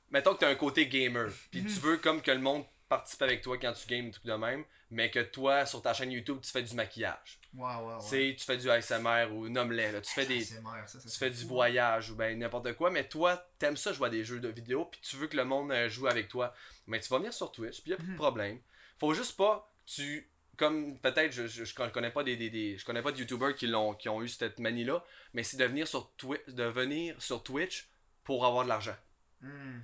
[0.10, 1.30] Mettons que tu as un côté gamer.
[1.52, 1.68] Puis Mhm.
[1.68, 4.66] tu veux comme que le monde participe avec toi quand tu games tout de même,
[4.90, 7.40] mais que toi, sur ta chaîne YouTube, tu fais du maquillage.
[7.54, 8.36] Ouais, ouais, ouais.
[8.36, 10.00] Tu fais du ASMR ou nomme-les, là.
[10.02, 13.08] Tu fais des ASMR, ça, ça tu fais du voyage ou ben n'importe quoi, mais
[13.08, 15.72] toi, t'aimes ça jouer à des jeux de vidéo, puis tu veux que le monde
[15.72, 16.54] euh, joue avec toi.
[16.88, 18.18] Mais tu vas venir sur Twitch, puis y a plus de Mhm.
[18.18, 18.60] problème.
[19.00, 20.28] Faut juste pas que tu.
[20.58, 23.56] Comme peut-être, je, je, je connais pas des, des, des- je connais pas de youtubeurs
[23.56, 25.04] qui, l'ont, qui ont eu cette manie-là,
[25.34, 27.90] mais c'est de venir sur, Twi- de venir sur Twitch
[28.24, 28.96] pour avoir de l'argent.
[29.42, 29.80] Hmm.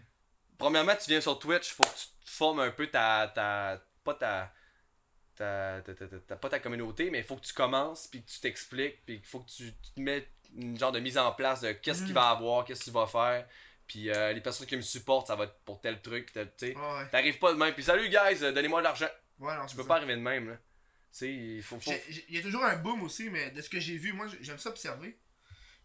[0.57, 3.31] Premièrement, tu viens sur Twitch, faut que tu formes un peu ta.
[3.33, 4.53] ta pas ta.
[5.37, 5.81] Ta,
[6.27, 9.15] ta, pas ta communauté, mais il faut que tu commences, puis que tu t'expliques, puis
[9.15, 11.99] il faut que tu, tu te mets une genre de mise en place de qu'est-ce
[11.99, 12.13] qu'il Mhm.
[12.15, 13.47] va avoir, qu'est-ce qu'il va faire,
[13.87, 16.67] Puis euh, les personnes qui me supportent, ça va être pour tel truc, tel, tu
[16.67, 16.75] sais.
[16.75, 17.09] Ouais.
[17.09, 19.07] T'arrives pas de même, puis salut guys, euh, donnez-moi de l'argent.
[19.39, 19.87] Ouais, non, Tu peux ça.
[19.87, 20.57] pas arriver de même, là.
[21.17, 21.27] Tu
[21.57, 21.79] il faut.
[21.79, 21.91] faut...
[22.27, 24.39] Il y a toujours un boom aussi, mais de ce que j'ai vu, moi j'ai-
[24.43, 25.17] j'aime ça observer.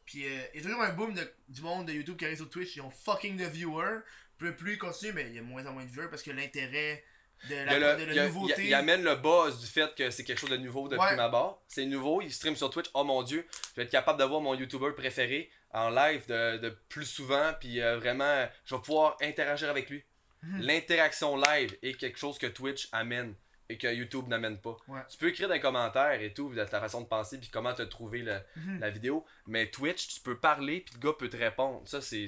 [0.05, 2.39] Puis euh, il y a toujours un boom de, du monde de YouTube qui arrive
[2.39, 4.01] sur Twitch, ils ont fucking de viewers.
[4.37, 6.33] Plus, plus ils continuent, mais il y a moins en moins de viewers parce que
[6.33, 7.05] l'intérêt
[7.49, 8.55] de Il, y la, a le- de la il y a- nouveauté.
[8.59, 10.89] il y a- il amène le buzz du fait que c'est quelque chose de nouveau
[10.89, 11.17] depuis Ouais.
[11.17, 11.59] ma barre.
[11.69, 12.89] C'est nouveau, il stream sur Twitch.
[12.95, 16.71] Oh mon dieu, je vais être capable d'avoir mon YouTuber préféré en live de, de
[16.89, 17.53] plus souvent.
[17.61, 20.05] Puis euh, vraiment, je vais pouvoir interagir avec lui.
[20.43, 20.61] Mhm.
[20.63, 23.35] L'interaction live est quelque chose que Twitch amène
[23.69, 24.77] et que YouTube n'amène pas.
[24.89, 25.01] Ouais.
[25.09, 27.73] Tu peux écrire dans les commentaires et tout, de ta façon de penser, puis comment
[27.73, 28.81] tu as trouvé le- Mhm.
[28.81, 29.25] la vidéo.
[29.47, 31.81] Mais Twitch, tu peux parler, puis le gars peut te répondre.
[31.87, 32.27] Ça, c'est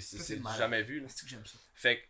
[0.56, 1.00] jamais vu.
[1.00, 1.08] là.
[1.08, 1.58] Que j'aime ça.
[1.74, 2.02] Fait que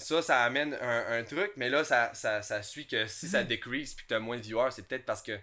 [0.00, 3.42] ça, ça amène un, un truc, mais là, ça, ça, ça suit que si ça
[3.42, 3.46] Mhm.
[3.48, 5.38] décrease puis que t'as moins de viewers, c'est peut-être parce que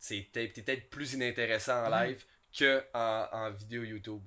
[0.00, 2.02] c'est t'es peut-être plus inintéressant en Mhm.
[2.08, 2.24] live
[2.58, 4.20] que en, en vidéo YouTube.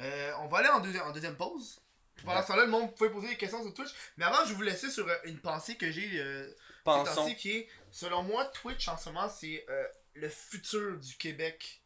[0.00, 1.80] Euh, on va aller en, deuxi- en deuxième pause.
[2.24, 2.42] Pendant Ouais.
[2.42, 3.90] ce temps-là, le monde pouvait poser des questions sur Twitch.
[4.18, 6.46] Mais avant, je vais vous laisser sur euh, une pensée que j'ai euh,
[6.84, 9.84] temps-ci qui est, selon moi, Twitch en ce moment, c'est euh,
[10.14, 11.80] le futur du Québec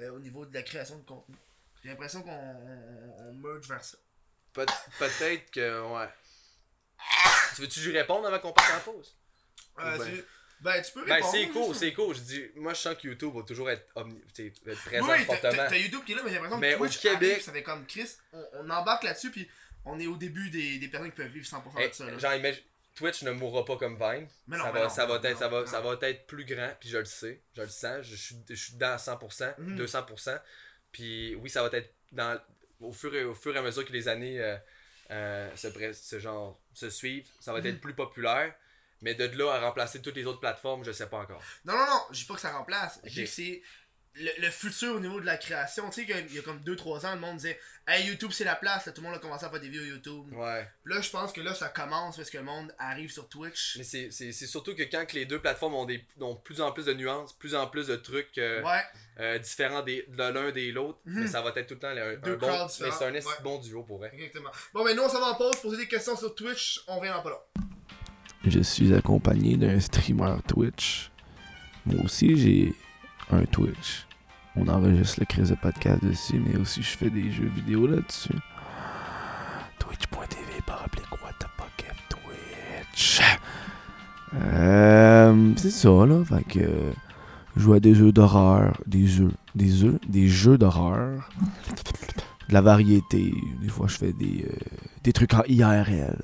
[0.00, 1.36] euh, au niveau de la création de contenu.
[1.82, 3.96] J'ai l'impression qu'on on, on merge vers ça.
[4.52, 4.66] Peut-
[4.98, 5.82] Peut-être que.
[5.92, 6.08] Ouais.
[7.54, 9.14] Tu veux-tu lui répondre avant qu'on parte en pause?
[9.78, 10.04] Euh, Ben.
[10.16, 10.24] tu-
[10.60, 11.32] ben, tu peux Ben, répondre.
[11.34, 12.14] c'est cool, c'est cool.
[12.16, 15.24] Je dis, moi, je sens que YouTube va toujours être, omni- être présent Oui, t'as-
[15.24, 15.52] fortement.
[15.56, 17.42] t'as t'as YouTube qui est là, mais j'ai l'impression Mais que au Twitch Québec- arrive,
[17.44, 19.48] ça fait comme Chris, on, on embarque là-dessus, puis
[19.84, 22.06] on est au début des, des personnes qui peuvent vivre 100% Hey, de ça.
[22.06, 22.18] là.
[22.18, 22.62] genre, imagine-
[22.94, 24.26] Twitch ne mourra pas comme Vine.
[24.46, 25.66] Mais non, ça, mais va, non, ça, va non, être, ça, va, non.
[25.66, 28.54] ça va être plus grand, puis je le sais, je le sens, je suis, je
[28.54, 29.76] suis dedans à 100%, Mhm.
[29.76, 30.38] 200%.
[30.92, 32.40] Puis oui, ça va être dans,
[32.80, 34.56] au, fur et, au fur et à mesure que les années euh,
[35.10, 38.54] euh, se, se genre, se suivent, ça va être plus populaire.
[39.02, 41.42] Mais de là à remplacer toutes les autres plateformes, je sais pas encore.
[41.64, 42.98] Non, non, non, je dis pas que ça remplace.
[43.04, 43.14] Je Ok.
[43.14, 43.62] dis que c'est
[44.18, 45.88] le, le futur au niveau de la création.
[45.90, 48.56] Tu sais, il y a comme 2-3 ans, le monde disait Hey, YouTube, c'est la
[48.56, 48.86] place.
[48.86, 50.24] Là, tout le monde a commencé à faire des vidéos YouTube.
[50.32, 50.68] Ouais.
[50.86, 53.76] Là, je pense que là, ça commence parce que le monde arrive sur Twitch.
[53.78, 56.60] Mais c'est c'est- c'est surtout que quand que les deux plateformes ont, des, ont plus
[56.60, 58.82] en plus de nuances, plus en plus de trucs euh, Ouais,
[59.20, 61.20] euh, différents des, de l'un des l'autre, Mhm.
[61.20, 62.66] mais ça va être tout le temps un, Deux un bon.
[62.80, 63.22] Mais c'est un ouais.
[63.44, 64.10] bon duo pour vrai.
[64.14, 64.50] exactement.
[64.74, 66.80] Bon, ben nous, on s'en va en pause, poser des questions sur Twitch.
[66.88, 67.44] On vient en pas là.
[68.44, 71.10] Je suis accompagné d'un streamer Twitch.
[71.84, 72.74] Moi aussi, j'ai
[73.30, 74.05] un Twitch.
[74.56, 78.34] On enregistre le crise de podcast dessus, mais aussi je fais des jeux vidéo là-dessus.
[79.78, 81.46] Twitch.tv par oblique what the
[82.08, 83.20] Twitch.
[84.34, 86.92] Euh, c'est ça là, fait que euh,
[87.54, 91.28] je joue à des jeux d'horreur, des jeux, des jeux, des jeux d'horreur,
[92.48, 93.34] de la variété.
[93.60, 94.56] Des fois je fais des, euh,
[95.04, 96.16] des trucs en IRL.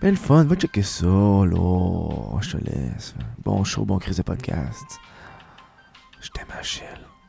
[0.00, 2.38] Ben le fun, va checker ça, là.
[2.40, 3.14] Je te laisse.
[3.44, 5.00] Bon show, bon crise de podcast.
[6.20, 6.84] Je t'aime, Achille.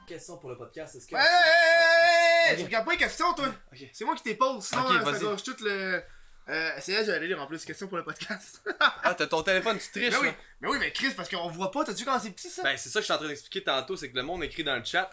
[0.08, 1.16] Question pour le podcast, est-ce que.
[1.16, 2.58] Hey, hey, hey.
[2.58, 3.88] Tu regardes pas les questions, toi Ok.
[3.94, 5.24] C'est moi qui t'ai pose, sinon Ok, euh, ça vas-y.
[5.24, 6.04] gâche tout le.
[6.50, 7.64] Euh, c'est là, je vais aller lire en plus.
[7.64, 8.62] Questions pour le podcast.
[9.04, 10.34] Ah, t'as ton téléphone, tu triches, mais oui, là.
[10.62, 11.84] mais oui, mais Chris, parce qu'on voit pas.
[11.84, 12.64] T'as-tu quand c'est petit ça?
[12.64, 14.64] Ben, c'est ça que je suis en train d'expliquer tantôt, c'est que le monde écrit
[14.64, 15.10] dans le chat.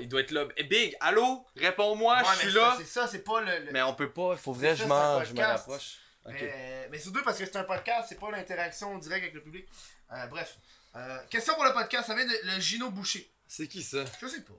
[0.00, 0.44] il doit être là.
[0.56, 2.74] Eh, Big, allô, réponds-moi, Ouais, je mais suis c'est- là.
[2.78, 3.66] C'est ça, c'est pas le.
[3.66, 5.30] le- Mais on peut pas, il faudrait que C'est je ça, c'est un mange, je
[5.32, 5.58] me podcast.
[5.66, 5.96] rapproche.
[6.26, 6.32] Ok.
[6.40, 9.66] Mais, mais surtout parce que c'est un podcast, c'est pas l'interaction directe avec le public.
[10.12, 10.56] Euh, bref.
[10.96, 13.30] Euh, question pour le podcast, ça vient de le Gino Boucher.
[13.46, 14.04] C'est qui ça?
[14.20, 14.52] Je sais pas.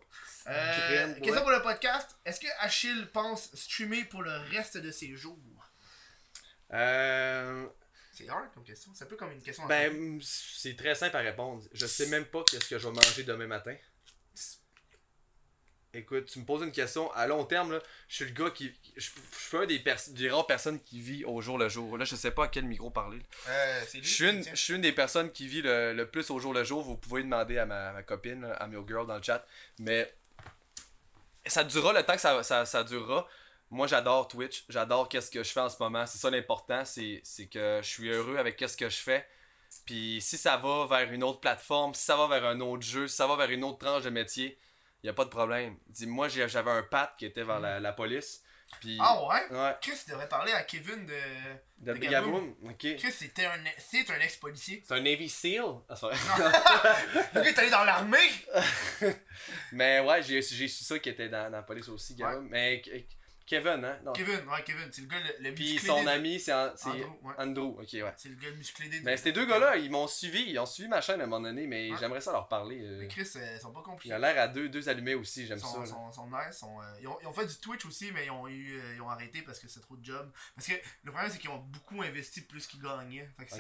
[0.47, 1.21] Euh, Crème, ouais.
[1.21, 2.09] question pour le podcast.
[2.25, 5.37] Est-ce que Achille pense streamer pour le reste de ses jours?
[6.73, 7.67] Euh.
[8.13, 8.91] C'est hard comme question.
[8.93, 9.63] C'est un peu comme une question.
[9.63, 11.63] en Ben, c'est très simple à répondre.
[11.71, 13.75] Je sais même pas qu'est-ce que je vais manger demain matin.
[15.95, 17.79] Écoute, tu me poses une question à long terme, là.
[18.07, 18.73] Je suis le gars qui.
[18.97, 21.99] Je, je suis un des, des rares personnes qui vit au jour le jour.
[21.99, 23.19] Là, je sais pas à quel micro parler.
[23.47, 23.83] Euh.
[23.93, 26.51] Je suis une, je suis une des personnes qui vit le, le plus au jour
[26.51, 26.81] le jour.
[26.81, 29.45] Vous pouvez demander à ma, ma copine, à Meal Girl dans le chat.
[29.77, 30.11] Mais
[31.45, 33.27] ça durera le temps que ça, ça, ça durera.
[33.69, 34.65] Moi, j'adore Twitch.
[34.69, 36.07] J'adore qu'est-ce que je fais en ce moment.
[36.07, 36.85] C'est ça l'important.
[36.85, 39.27] C'est c'est que je suis heureux avec qu'est-ce que je fais.
[39.85, 43.07] Puis si ça va vers une autre plateforme, si ça va vers un autre jeu,
[43.07, 44.57] si ça va vers une autre tranche de métier,
[45.03, 45.77] il a pas de problème.
[45.87, 48.41] Dis, moi, j'avais un pat qui était vers la, la police.
[48.79, 49.55] Puis, Ah ouais?
[49.55, 51.13] ouais, Chris devrait parler à Kevin de.
[51.77, 52.55] de De Gaboum.
[52.63, 52.95] Ok.
[52.97, 54.81] Chris, c'était un, c'est un ex-policier.
[54.87, 55.63] C'est un Navy SEAL.
[55.89, 58.17] Ah, c'est gars est allé dans l'armée!
[59.73, 62.47] Mais ouais, j'ai j'ai su ça qui était dans, dans la police aussi, Gaboum.
[62.49, 62.81] Mais
[63.45, 63.99] Kevin, hein?
[64.05, 64.13] Non.
[64.13, 66.89] Kevin, ouais, Kevin, c'est le gars le, le Puis son des- ami, c'est an- c'est
[66.89, 67.33] Andrew, ouais.
[67.37, 67.79] Andrew.
[67.81, 68.13] Ok, ouais.
[68.15, 70.43] C'est le gars musclé des Mais ces deux gars-là, ils m'ont suivi.
[70.51, 71.97] Ils ont suivi ma chaîne à un moment donné, mais Ouais.
[71.99, 72.79] j'aimerais ça leur parler.
[72.81, 72.99] euh.
[73.01, 74.13] Mais Chris, euh, ils sont pas Il compliqués.
[74.15, 75.67] a l'air à deux, deux allumés aussi, j'aime Ils ça.
[75.67, 75.85] sont, là.
[75.87, 78.31] sont, sont nice, sont, euh, ils, ont, ils ont fait du Twitch aussi, mais ils
[78.31, 80.31] ont, eu, ils ont arrêté parce que c'est trop de job.
[80.55, 83.29] Parce que le problème, c'est qu'ils ont beaucoup investi plus qu'ils gagnaient.
[83.37, 83.57] Fait que ça-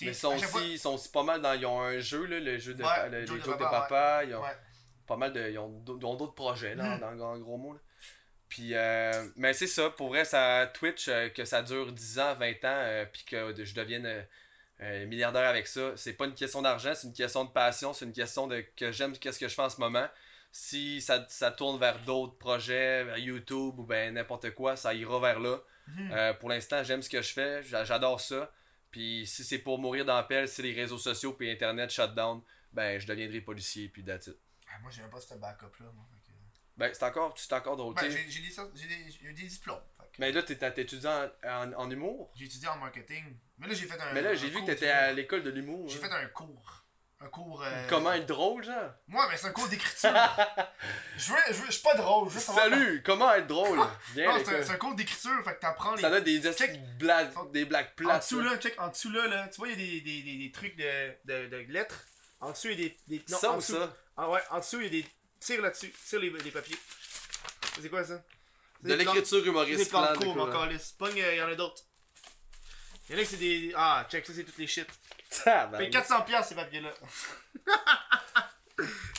[0.00, 1.52] Mais ils sont, aussi, fois- ils sont aussi pas mal dans.
[1.54, 2.82] Ils ont un jeu, là, le jeu de.
[2.82, 4.22] Ouais, le- les jokes de papa.
[4.24, 4.56] Ils ont Ouais.
[5.06, 5.50] pas mal de.
[5.50, 7.16] Ils ont d'au- ils ont d'autres projets, là, Mhm.
[7.18, 7.74] dans, en gros mots.
[7.74, 7.80] là.
[8.52, 12.34] Puis, euh, mais c'est ça, pour vrai, ça Twitch, euh, que ça dure 10 ans,
[12.34, 14.26] 20 ans, euh, puis que je devienne
[14.82, 18.04] euh, milliardaire avec ça, c'est pas une question d'argent, c'est une question de passion, c'est
[18.04, 20.06] une question de que j'aime qu'est-ce que je fais en ce moment.
[20.50, 25.18] Si ça, ça tourne vers d'autres projets, vers YouTube ou ben n'importe quoi, ça ira
[25.18, 25.58] vers là.
[25.88, 26.36] Mhm.
[26.38, 28.52] Pour l'instant, j'aime ce que je fais, j'a- j'adore ça.
[28.90, 32.14] Puis si c'est pour mourir dans la pelle, si les réseaux sociaux puis Internet shut
[32.14, 34.36] down, ben je deviendrai policier puis that's it.
[34.68, 35.86] Ah, moi, j'ai même pas ce backup-là.
[35.94, 36.04] moi,
[36.76, 37.94] Ben c'est encore, c'est encore drôle.
[37.94, 39.80] Ben, j'ai j'ai des, sortes- j'ai des, j'ai des diplômes.
[39.98, 42.32] que Mais là, t'es t'es étudiant en, en- en humour?
[42.34, 43.36] J'ai étudié en marketing.
[43.58, 44.12] Mais là, j'ai fait un.
[44.12, 45.88] Mais là, j'ai vu que t'étais à l'école de l'humour.
[45.88, 46.08] J'ai hein.
[46.08, 46.78] fait un cours.
[47.20, 47.62] Un cours.
[47.62, 48.90] euh, Comment être drôle, genre?
[49.06, 50.10] Moi, mais c'est un cours d'écriture.
[51.16, 52.28] je, veux, je, veux, je suis pas drôle.
[52.28, 53.78] Je veux savoir- Salut, comment être drôle?
[53.78, 53.86] Non,
[54.16, 54.64] c'est un, l'école.
[54.64, 55.44] c'est un cours d'écriture.
[55.44, 56.02] Fait que t'apprends les.
[56.02, 56.80] Ça a des Check.
[56.98, 58.22] blagues, des blagues En plates.
[58.22, 58.50] dessous, ça.
[58.50, 60.50] là, check, en dessous, là, là, tu vois, il y a des, des, des, des
[60.52, 62.04] trucs de, de, de lettres.
[62.40, 62.96] En dessous, il y a des.
[63.18, 63.72] des non, Ça en ou dessous.
[63.74, 65.08] ça Ah ouais, en dessous, il y a des.
[65.44, 65.92] Tire là-dessus.
[66.08, 66.76] Tire les, les papiers.
[67.80, 68.22] C'est quoi ça?
[68.82, 69.42] De l'écriture
[69.78, 70.92] C'est des plans plan de cours, mon calice.
[70.98, 71.82] Pogne, il y en a d'autres.
[73.08, 73.72] Il y en a que c'est des.
[73.76, 74.86] Ah, check, ça, c'est toutes les shit.
[75.78, 76.92] Fait 400$ piastres, ces papiers-là.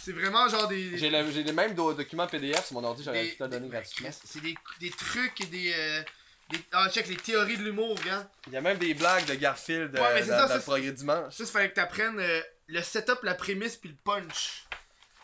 [0.04, 0.98] c'est vraiment genre des.
[0.98, 3.70] J'ai le- j'ai les mêmes do- documents PDF sur mon ordi, j'aurais pu te donner
[3.70, 4.10] gratuitement.
[4.26, 6.04] C'est des, des trucs et des, euh,
[6.50, 6.60] des.
[6.72, 8.30] Ah, check, les théories de l'humour, gars.
[8.48, 10.56] Il y a même des blagues de Garfield Ouais, mais euh, dans, ça, dans ça,
[10.58, 11.34] le progrès dimanche.
[11.34, 14.66] Ça, il fallait que t'apprennes euh, le setup, la prémisse puis le punch.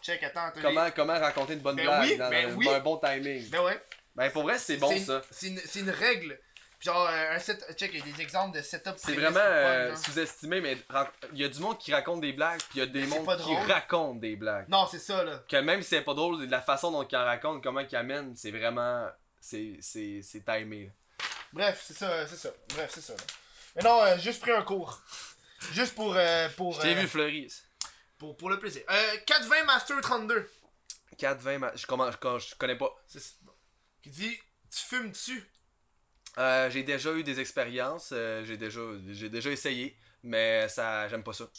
[0.02, 2.70] Check, attends, t'as Comment, comment raconter une bonne Ben blague oui, dans ben un, oui.
[2.70, 3.50] un bon timing?
[3.50, 3.82] Ben ouais.
[4.16, 5.22] Ben pour vrai, c'est bon ça.
[5.32, 6.40] C'est une, c'est une règle.
[6.82, 7.62] Genre, euh, un set.
[7.78, 8.94] Check, il y a des exemples de setup.
[8.96, 10.78] C'est vraiment euh, sous-estimé, mais
[11.34, 13.28] il y a du monde qui raconte des blagues, puis il y a des mondes
[13.38, 14.68] qui racontent des blagues.
[14.70, 15.44] Non, c'est ça, là.
[15.50, 18.34] Que même si c'est pas drôle, la façon dont ils en racontent, comment ils amènent,
[18.38, 19.08] c'est vraiment.
[19.42, 20.86] C'est c'est- c'est timé.
[20.86, 20.92] là.
[21.52, 22.50] Bref, c'est ça, c'est ça.
[22.76, 23.14] Bref, c'est ça.
[23.14, 23.24] là.
[23.76, 25.02] Mais non, euh, juste pris un cours.
[25.74, 26.14] Juste pour.
[26.16, 27.50] euh, pour, euh, vu fleurir.
[28.20, 28.84] Pour, pour le plaisir.
[28.90, 30.50] Euh, 420 Master 32.
[31.18, 32.94] 4-20, ma- je, comment, je, je connais pas.
[33.08, 33.22] C'est.
[34.02, 34.38] Qui dit
[34.72, 35.44] Tu fumes dessus.
[36.38, 38.80] Euh, j'ai déjà eu des expériences, euh, j'ai déjà,
[39.10, 41.50] j'ai déjà essayé, mais ça, j'aime pas ça.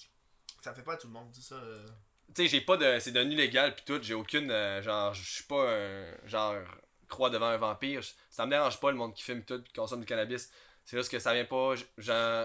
[0.62, 1.56] Ça fait pas à tout le monde, c'est ça.
[1.56, 1.86] euh.
[2.34, 2.98] Tu sais, j'ai pas de.
[3.00, 4.50] C'est devenu légal pis tout, j'ai aucune.
[4.50, 6.26] euh, genre, je suis pas un.
[6.26, 6.54] Genre,
[7.08, 8.02] croix devant un vampire.
[8.30, 10.50] Ça me dérange pas le monde qui fume tout, qui consomme du cannabis.
[10.84, 11.74] C'est juste que ça vient pas.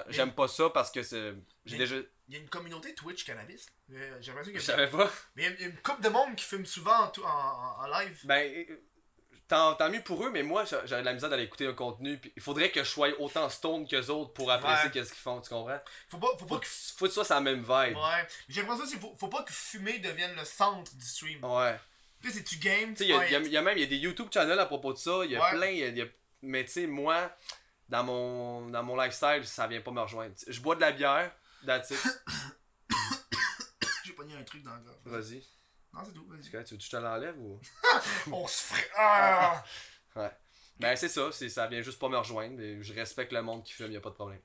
[0.10, 1.34] J'aime pas ça parce que c'est.
[1.66, 1.96] J'ai déjà.
[2.28, 3.68] Il y a une communauté Twitch cannabis.
[3.92, 5.12] Euh, J'ai l'impression Je savais pas.
[5.36, 8.20] Mais il y a- une couple de monde qui fume souvent en, en, en- live.
[8.26, 8.66] Ben.
[8.70, 8.76] euh,
[9.48, 12.18] Tant, tant mieux pour eux, mais moi, j'ai de la misère d'aller écouter un contenu.
[12.18, 14.92] Pis il faudrait que je sois autant stone que autres pour apprécier Ouais.
[14.92, 15.80] qu'est-ce qu'ils font, tu comprends?
[16.10, 16.66] Faut pas, faut pas Faut que.
[16.66, 17.96] que, faut que ça soit la même vibe.
[17.96, 18.28] Ouais.
[18.50, 21.44] J'ai l'impression qu'il faut, faut pas que fumer devienne le centre du stream.
[21.44, 21.80] Ouais.
[22.24, 23.14] Tu sais, c'est tu game, Tu sais, il y,
[23.58, 25.20] a- même y a des YouTube channels à propos de ça.
[25.26, 25.52] Il y a Ouais.
[25.52, 25.68] plein.
[25.68, 26.08] a- y a-
[26.42, 27.32] mais tu sais, moi,
[27.90, 30.36] dans mon, dans mon lifestyle, ça vient pas me rejoindre.
[30.48, 31.32] Je bois de la bière,
[31.66, 32.00] that's it.
[34.04, 34.98] J'ai pogné un truc dans le gorge.
[35.06, 35.44] Vas-y.
[35.94, 36.42] Non, c'est tout, vas-y.
[36.42, 37.60] Tu veux que je te l'enlève ou?
[38.32, 38.90] On se ferait.
[38.98, 39.64] Ah!
[40.16, 40.32] Ouais.
[40.78, 42.56] Ben, c'est ça, c'est, ça vient juste pas me rejoindre.
[42.58, 44.42] mais je respecte le monde qui fume, y a pas de problème.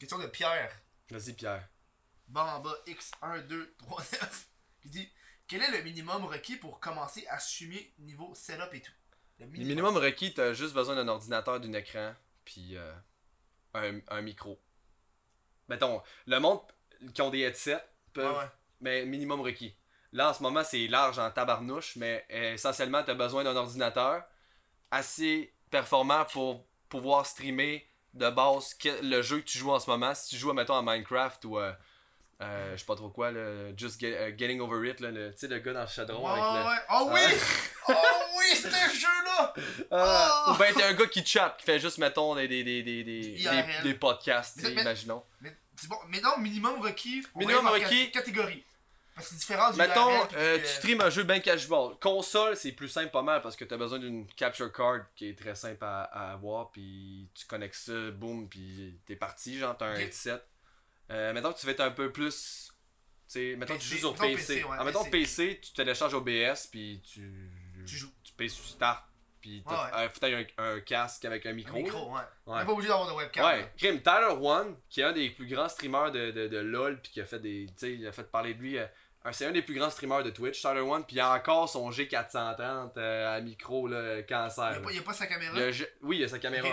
[0.00, 0.72] Question de Pierre.
[1.10, 1.68] Vas-y, Pierre.
[2.26, 4.48] Bamba X1, 2, 3, 9.
[4.82, 5.12] Qui dit
[5.46, 8.92] Quel est le minimum requis pour commencer à assumer niveau setup et tout
[9.38, 12.14] Le Le minimum requis, t'as juste besoin d'un ordinateur, d'un écran,
[12.44, 12.92] puis euh,
[13.74, 14.60] un, un micro.
[15.68, 16.60] Mettons, le monde
[17.14, 18.48] qui ont des headsets peuvent ouais.
[18.80, 19.76] mais minimum requis.
[20.12, 23.56] Là, en ce moment, c'est large en tabarnouche, mais euh, essentiellement, tu as besoin d'un
[23.56, 24.22] ordinateur
[24.90, 30.14] assez performant pour pouvoir streamer de base le jeu que tu joues en ce moment.
[30.14, 31.72] Si tu joues, mettons, à Minecraft ou euh,
[32.42, 35.32] euh, je sais pas trop quoi, le Just Get- euh, Getting Over It, là, le-
[35.32, 36.70] tu sais, le gars dans le Shadowrun Ouais, avec le.
[36.70, 36.76] ouais.
[36.90, 37.38] Oh oui
[37.88, 37.92] Ah.
[37.96, 39.54] Oh oui, c'était un jeu-là
[39.90, 40.52] Ah, Oh!
[40.52, 43.04] Ou ben t'es un gars qui chatte, qui fait juste, mettons, des, des, des, des,
[43.82, 45.22] des, podcasts, Mais- mais- imaginons.
[45.40, 45.56] Mais
[45.88, 47.24] bon, mais non, minimum requis.
[47.36, 48.10] Minimum requis.
[48.10, 48.64] cat- Catégorie.
[49.14, 51.90] Parce que c'est différent du Mettons, IRL, euh, tu streams un jeu bien casual.
[52.00, 55.38] Console, c'est plus simple pas mal parce que t'as besoin d'une capture card qui est
[55.38, 56.72] très simple à, à avoir.
[56.72, 59.56] Puis tu connectes ça, boum, puis t'es parti.
[59.56, 60.42] Genre, t'as un headset.
[61.10, 62.70] Euh, mettons que tu veux être un peu plus.
[63.34, 64.36] Mettons que tu joues sur PC.
[64.36, 65.10] PC, ouais, Ah, mettons PC.
[65.46, 67.50] PC, tu télécharges OBS, puis tu.
[67.86, 68.10] Tu joues.
[68.22, 69.04] Tu payes sur Start,
[69.40, 71.76] puis Ouais, t'as t'aies un, un casque avec un Un micro.
[71.76, 72.20] micro, ouais.
[72.46, 72.58] Ouais.
[72.60, 73.44] n'est pas obligé d'avoir de webcam.
[73.44, 73.70] Ouais.
[73.76, 77.12] Crime, Tyler One, qui est un des plus grands streamers de, de, de LoL, puis
[77.12, 77.66] qui a fait des.
[77.68, 78.78] Tu sais, il a fait parler de lui.
[78.78, 78.86] euh,
[79.32, 81.90] c'est un des plus grands streamers de Twitch, Tyler One, puis il a encore son
[81.90, 84.68] G430 euh, à micro, là, cancer.
[84.70, 85.54] Il n'y a, pas- il a pas sa caméra?
[86.02, 86.68] Oui, il y a sa caméra.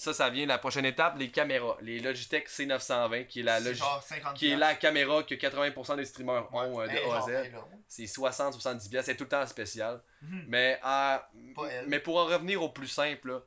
[0.00, 1.76] Ça, ça vient la prochaine étape, les caméras.
[1.80, 5.34] Les Logitech C920, qui est la, C'est Logi- genre 50 qui est la caméra que
[5.34, 7.50] 80% des streamers ont euh, de A à Z.
[7.52, 7.64] là.
[7.88, 10.00] C'est 60-70$, piastres, c'est tout le temps spécial.
[10.22, 10.44] Mhm.
[10.46, 11.16] Mais, euh,
[11.88, 13.40] mais pour en revenir au plus simple, là,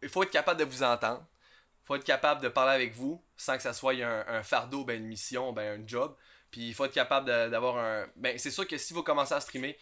[0.00, 1.26] il faut être capable de vous entendre.
[1.82, 4.84] Il faut être capable de parler avec vous sans que ça soit un, un fardeau,
[4.84, 6.14] ben, une mission, ben, un job.
[6.52, 8.06] Puis il faut être capable d'avoir un.
[8.14, 9.76] Ben, c'est sûr que si vous commencez à streamer,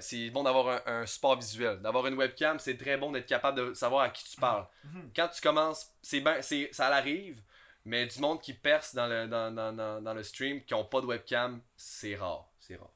[0.00, 1.80] c'est bon d'avoir un, un support visuel.
[1.80, 4.66] D'avoir une webcam, c'est très bon d'être capable de savoir à qui tu parles.
[4.84, 5.10] Mhm.
[5.14, 7.40] Quand tu commences, c'est ben, c'est, ça arrive,
[7.84, 10.84] mais du monde qui perce dans le, dans, dans, dans, dans le stream, qui ont
[10.84, 12.46] pas de webcam, c'est rare.
[12.60, 12.90] C'est rare.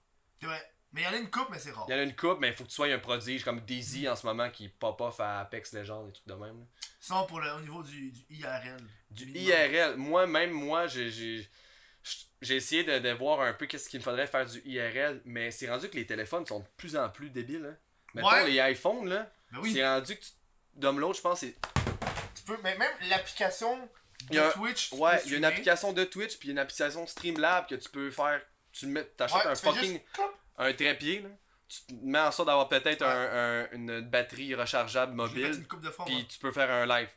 [0.93, 1.85] Mais il y en a une coupe, mais c'est rare.
[1.89, 3.61] Il y en a une coupe, mais il faut que tu sois un prodige comme
[3.61, 6.65] Daisy en ce moment qui pop off à Apex Legends et trucs de même.
[7.01, 8.81] Sinon, pour le, au niveau du, du IRL.
[9.11, 9.27] Du.
[9.31, 11.47] IRL, moi même moi j'ai
[12.43, 15.51] j'ai essayé de, de voir un peu qu'est-ce qu'il me faudrait faire du IRL, mais
[15.51, 17.67] c'est rendu que les téléphones sont de plus en plus débiles.
[17.71, 17.77] Hein.
[18.15, 18.49] Mettons Ouais.
[18.51, 20.31] les iPhones là, Ben oui, c'est rendu que tu
[20.75, 21.55] download, je pense, c'est
[22.35, 22.57] tu peux.
[22.63, 23.89] Mais même l'application de
[24.31, 24.91] Il y a- Twitch.
[24.91, 27.89] tu ouais, il y a une application de Twitch puis une application Streamlab que tu
[27.89, 28.41] peux faire.
[28.73, 30.05] Tu mets, t'achètes Ouais, un fucking juste
[30.59, 31.29] un trépied là.
[31.69, 35.81] Tu te mets en sorte d'avoir peut-être un- un- une batterie rechargeable mobile, une coupe
[35.83, 36.05] de fois.
[36.05, 37.09] puis tu peux faire un live.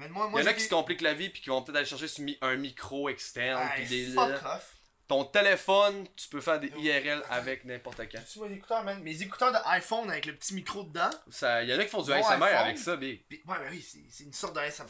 [0.00, 1.76] Mais moi, Il y en a qui se compliquent la vie puis qui vont peut-être
[1.76, 4.76] aller chercher sur un micro externe Hey, puis des fuck off.
[5.06, 8.20] ton téléphone, tu peux faire des IRL avec n'importe quand.
[8.32, 9.02] Tu vois les écouteurs, man.
[9.02, 11.10] Mes écouteurs de iPhone avec le petit micro dedans.
[11.30, 13.22] Ça, il y en a qui font du ASMR avec ça, big.
[13.28, 14.86] Puis, ouais, oui, c'est une sorte de ASMR.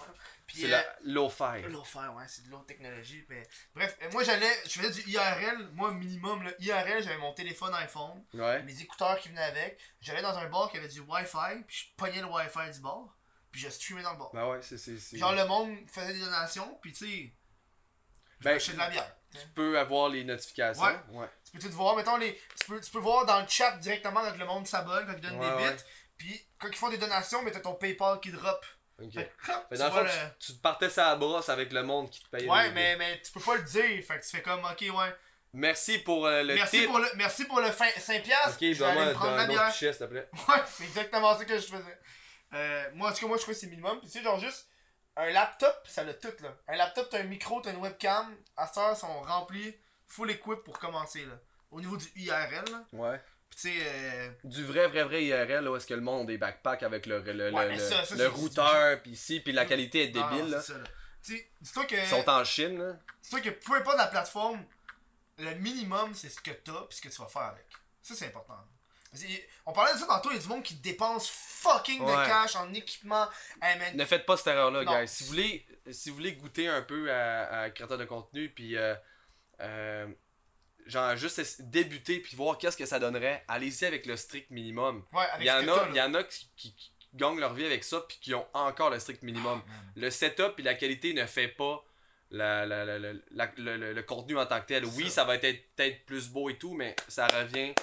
[0.47, 0.81] Puis, C'est euh.
[1.05, 3.25] L'eau faire, ouais, c'est de l'autre technologie.
[3.29, 3.47] Mais...
[3.75, 7.73] Bref, euh, moi j'allais, je faisais du IRL, moi minimum, là, IRL, j'avais mon téléphone
[7.75, 8.61] iPhone, Ouais.
[8.65, 11.85] mes écouteurs qui venaient avec, j'allais dans un bar qui avait du Wi-Fi, puis je
[11.97, 13.17] pognais le Wi-Fi du bar,
[13.51, 14.31] puis je streamais dans le bar.
[14.33, 14.79] Bah ouais, c'est.
[14.79, 17.33] c'est- c'est- Genre le monde faisait des donations, puis tu sais,
[18.41, 19.17] Ben, de la bière.
[19.33, 20.83] Tu peux avoir les notifications.
[20.83, 20.99] Ouais.
[21.11, 21.29] Ouais.
[21.45, 24.23] Tu peux tout voir, mettons, les, tu, peux, tu peux voir dans le chat directement
[24.23, 25.75] quand le monde s'abonne, quand ils donnent Ouais, des ouais.
[25.77, 25.83] bits,
[26.17, 28.65] puis quand ils font des donations, mais t'as ton PayPal qui drop.
[29.01, 29.13] Ok.
[29.13, 30.09] Fait hop, Mais dans le fond, le-
[30.39, 32.49] tu, tu te partais ça à brosse avec le monde qui te payait.
[32.51, 35.17] Ouais, mais, mais tu peux pas le dire, fait que tu fais comme, ok, ouais.
[35.53, 36.87] Merci pour euh, le merci, tip.
[36.87, 38.51] pour le, merci pour le fin, 5 piastres.
[38.51, 39.73] Ok, je vais aller donne-moi me prendre la bière.
[39.75, 40.29] s'il te plaît.
[40.49, 41.99] Ouais, c'est exactement ça que je faisais.
[42.55, 43.99] Euh, moi, en tout cas, moi, je crois que c'est minimum.
[44.01, 44.69] Puis, tu sais, genre, juste
[45.17, 46.57] un laptop, ça l'a tout, là.
[46.69, 48.35] Un laptop, t'as un micro, t'as une webcam.
[48.57, 49.75] À cette heure, sont remplis,
[50.07, 51.39] full equip pour commencer, là.
[51.71, 52.85] Au niveau du IRL, là.
[52.93, 53.21] Ouais.
[53.51, 56.23] Puis, tu sais, euh, Du vrai, vrai, vrai IRL, là, où est-ce que le monde
[56.23, 59.13] a des backpacks avec le, le, Ouais, le, le- ça, ça, le c'est- routeur, puis
[59.13, 60.61] ici, puis la qualité est débile, là.
[60.61, 60.85] c'est ça, là.
[61.23, 62.97] Tu sais, dis-toi que, Ils sont en Chine, là.
[63.23, 64.65] dis-toi que peu importe la plateforme,
[65.39, 67.67] le minimum, c'est ce que t'as, puis ce que tu vas faire avec.
[68.03, 68.57] Ça, c'est important.
[69.67, 72.57] On parlait de ça tantôt, il y a du monde qui dépense fucking de cash
[72.57, 73.27] en équipement.
[73.61, 75.09] Hey, man, Ne faites pas cette erreur-là, guys.
[75.09, 78.77] Si vous voulez, si vous voulez goûter un peu à, à créateur de contenu, puis
[78.77, 78.95] euh,
[79.61, 80.07] euh,
[80.87, 85.05] genre juste débuter, puis voir qu'est-ce que ça donnerait, allez-y avec le strict minimum.
[85.13, 86.05] ouais, Il y en a, t'as, il là.
[86.07, 88.91] y en a qui, qui- qui gagnent leur vie avec ça, puis qui ont encore
[88.91, 89.61] le strict minimum.
[89.67, 89.93] Man.
[89.97, 91.85] Le setup et la qualité ne fait pas
[92.31, 94.85] la, la- la- la- la- le, le- le contenu en tant que tel.
[94.85, 95.17] Oui, Ça.
[95.17, 97.75] ça va être peut-être plus beau et tout, mais ça revient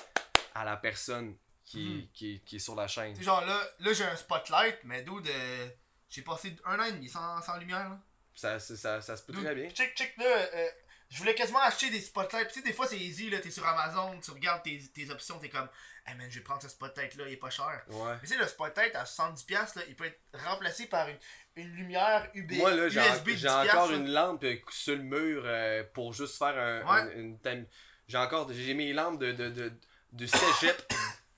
[0.59, 1.35] à la personne
[1.65, 2.07] qui, Mhm.
[2.13, 3.19] qui, qui est sur la chaîne.
[3.21, 5.29] Genre là, là j'ai un spotlight, mais d'où de.
[6.09, 7.99] J'ai passé un an et demi sans, sans lumière là.
[8.33, 9.69] Ça, ça, ça, ça se peut Dude, très bien.
[9.71, 10.25] Check, check là.
[10.25, 10.67] euh,
[11.09, 12.47] je voulais quasiment acheter des spotlights.
[12.49, 15.37] Tu sais, des fois c'est easy là, t'es sur Amazon, tu regardes tes, tes options,
[15.39, 15.67] t'es comme,
[16.05, 17.83] hey man, je vais prendre ce spotlight là, il est pas cher.
[17.89, 18.13] Ouais.
[18.13, 21.17] Mais tu sais, le spotlight à 70$, là, il peut être remplacé par une,
[21.57, 23.97] une lumière UB, Moi là, j'ai USB j'ai 10$, encore là.
[23.97, 27.01] une lampe euh, sur le mur euh, pour juste faire un, Ouais.
[27.01, 27.65] un- une thème.
[28.07, 29.73] J'ai encore j'ai mes lampes de, de, de,
[30.13, 30.93] de cégep.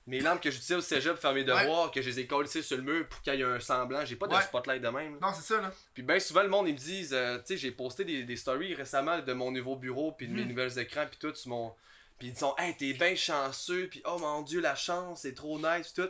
[0.06, 2.48] mes lampes que j'utilise au cégep pour faire mes devoirs, que je les ai collées
[2.48, 4.04] sur le mur pour qu'il y ait un semblant.
[4.04, 4.42] J'ai pas de Ouais.
[4.42, 5.12] spotlight de même.
[5.14, 5.28] là.
[5.28, 5.72] Non, c'est ça là.
[5.94, 8.36] Puis bien souvent, le monde, ils me disent, euh, tu sais, j'ai posté des, des
[8.36, 10.48] stories récemment de mon nouveau bureau, puis de mes Mhm.
[10.48, 11.72] nouvelles écrans, puis tout, sur mon...
[12.18, 15.58] Puis ils disent, hey, t'es bien chanceux, puis oh mon dieu, la chance, c'est trop
[15.60, 16.08] nice, tout.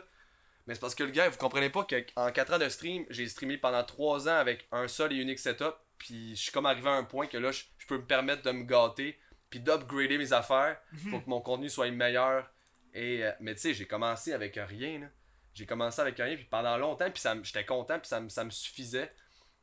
[0.67, 3.27] Mais c'est parce que le gars, vous comprenez pas qu'en 4 ans de stream, j'ai
[3.27, 6.89] streamé pendant 3 ans avec un seul et unique setup, puis je suis comme arrivé
[6.89, 9.17] à un point que là, je peux me permettre de me gâter,
[9.51, 12.49] puis d'upgrader mes affaires pour que mon contenu soit meilleur.
[12.95, 15.07] Et, euh, mais tu sais, j'ai commencé avec rien, là.
[15.53, 18.49] J'ai commencé avec rien, puis pendant longtemps, puis j'étais content, puis ça, me- ça me
[18.49, 19.11] suffisait.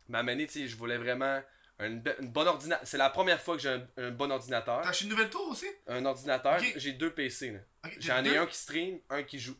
[0.08, 1.42] Mais à tu sais, je voulais vraiment
[1.80, 2.86] une, bonne ordinateur.
[2.86, 4.80] C'est la première fois que j'ai un, un bon ordinateur.
[4.82, 5.66] T'as acheté une nouvelle tour aussi?
[5.86, 7.58] Un ordinateur, j'ai deux PC,
[7.98, 9.56] J'en ai un qui stream, un qui joue.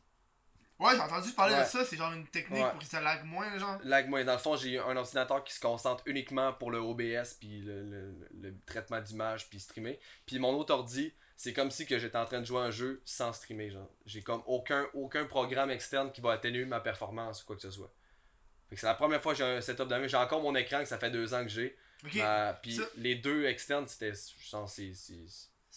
[0.79, 1.63] Ouais, j'ai entendu parler Ouais.
[1.63, 2.71] de ça, c'est genre une technique Ouais.
[2.71, 3.79] pour que ça lag moins, genre.
[3.83, 7.35] Lag, moi, dans le fond, j'ai un ordinateur qui se concentre uniquement pour le OBS,
[7.41, 9.99] puis le, le- le traitement d'image, puis streamer.
[10.25, 13.03] Puis mon autre ordi, c'est comme si que j'étais en train de jouer un jeu
[13.05, 13.91] sans streamer, genre.
[14.07, 17.71] J'ai comme aucun, aucun programme externe qui va atténuer ma performance ou quoi que ce
[17.73, 17.93] soit.
[18.69, 20.07] Fait que c'est la première fois que j'ai un setup même.
[20.07, 21.77] J'ai encore mon écran que ça fait deux ans que j'ai.
[22.17, 24.13] Euh, puis Ça- les deux externes, c'était.
[24.13, 24.93] Je sens c'est-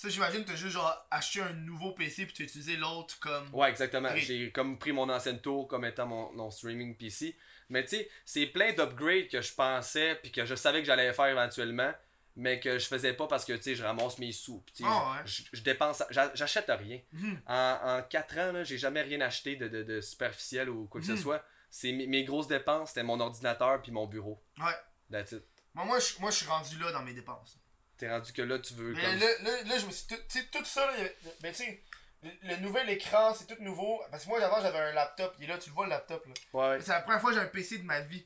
[0.02, 3.48] Ça, j'imagine, t'as juste genre acheté un nouveau PC puis t'as utilisé l'autre comme.
[3.53, 4.10] Ouais, exactement.
[4.15, 7.38] J'ai comme pris mon ancienne tour comme étant mon, mon streaming PC.
[7.69, 11.14] Mais tu sais, c'est plein d'upgrades que je pensais puis que je savais que j'allais
[11.14, 11.94] faire éventuellement,
[12.36, 14.64] mais que je faisais pas parce que tu sais, je ramasse mes sous.
[14.65, 15.22] Puis, Ah ouais.
[15.26, 16.99] je, je dépense, j'a- j'achète rien.
[17.14, 17.40] Mhm.
[17.45, 20.99] En, en 4 ans, là, j'ai jamais rien acheté de, de, de superficiel ou quoi
[20.99, 21.15] que Mhm.
[21.15, 21.45] ce soit.
[21.69, 24.41] C'est mes, mes grosses dépenses, c'était mon ordinateur puis mon bureau.
[24.57, 24.73] Ouais.
[25.11, 25.44] That's it.
[25.76, 27.60] Moi, moi, je, moi, je suis rendu là dans mes dépenses.
[28.02, 28.94] T'es rendu que là, tu veux.
[28.94, 30.07] Mais comme- là, là, là, je me suis.
[30.07, 30.94] tout- Tu sais, tout ça, là,
[31.41, 31.84] ben, tu sais,
[32.23, 34.02] le, le nouvel écran, c'est tout nouveau.
[34.10, 35.36] Parce que moi, d'avant, j'avais un laptop.
[35.40, 36.26] Et là, tu le vois, le laptop.
[36.26, 36.34] là.
[36.53, 36.82] Ouais.
[36.82, 38.26] C'est la première fois que j'ai un PC de ma vie.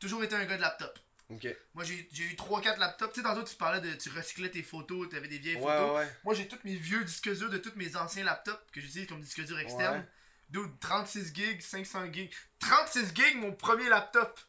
[0.00, 0.98] Toujours été un gars de laptop.
[1.28, 1.46] Ok.
[1.74, 3.12] Moi, j'ai eu 3-4 laptops.
[3.12, 3.92] Tu sais, tantôt, tu parlais de.
[3.96, 5.96] Tu recyclais tes photos, tu avais des vieilles Ouais, photos.
[5.98, 6.08] ouais.
[6.24, 9.20] Moi, j'ai tous mes vieux disques durs de tous mes anciens laptops que j'utilise comme
[9.20, 9.98] disque dur externe.
[10.00, 10.06] Ouais.
[10.48, 12.32] Dude, 36 gigs, 500 gigs.
[12.60, 14.40] 36 gigs, mon premier laptop.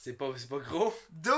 [0.00, 0.94] C'est pas, c'est pas gros.
[1.10, 1.32] Dude,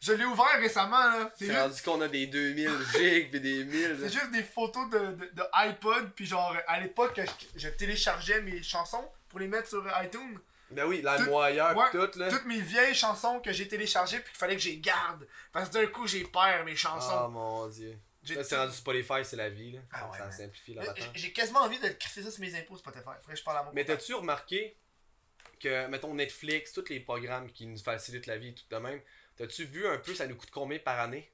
[0.00, 1.30] je l'ai ouvert récemment, là.
[1.36, 3.88] C'est juste, rendu qu'on a des 2000 gigs pis des 1000.
[3.92, 3.96] là.
[4.00, 6.10] c'est juste des photos de, de, de iPod.
[6.16, 7.20] Puis genre, à l'époque,
[7.54, 10.38] je, je téléchargeais mes chansons pour les mettre sur iTunes.
[10.72, 12.28] Ben oui, la moyeur ouais, pis tout là.
[12.30, 15.26] Toutes mes vieilles chansons que j'ai téléchargées puis qu'il fallait que j'ai garde.
[15.52, 17.28] Parce que d'un coup, j'ai perds mes chansons.
[17.28, 17.96] mon dieu.
[18.28, 19.80] Là, c'est rendu Spotify, c'est la vie là.
[19.92, 20.82] Ah ouais, ça simplifie la
[21.14, 23.04] J'ai- quasiment envie de crisser ça sur mes impôts Spotify.
[23.04, 24.76] Faudrait que je parle à mon Mais t'as-tu remarqué
[25.60, 29.00] que, mettons, Netflix, tous les programmes qui nous facilitent la vie, tout de même,
[29.36, 31.30] t'as-tu vu un peu ça nous coûte combien par année?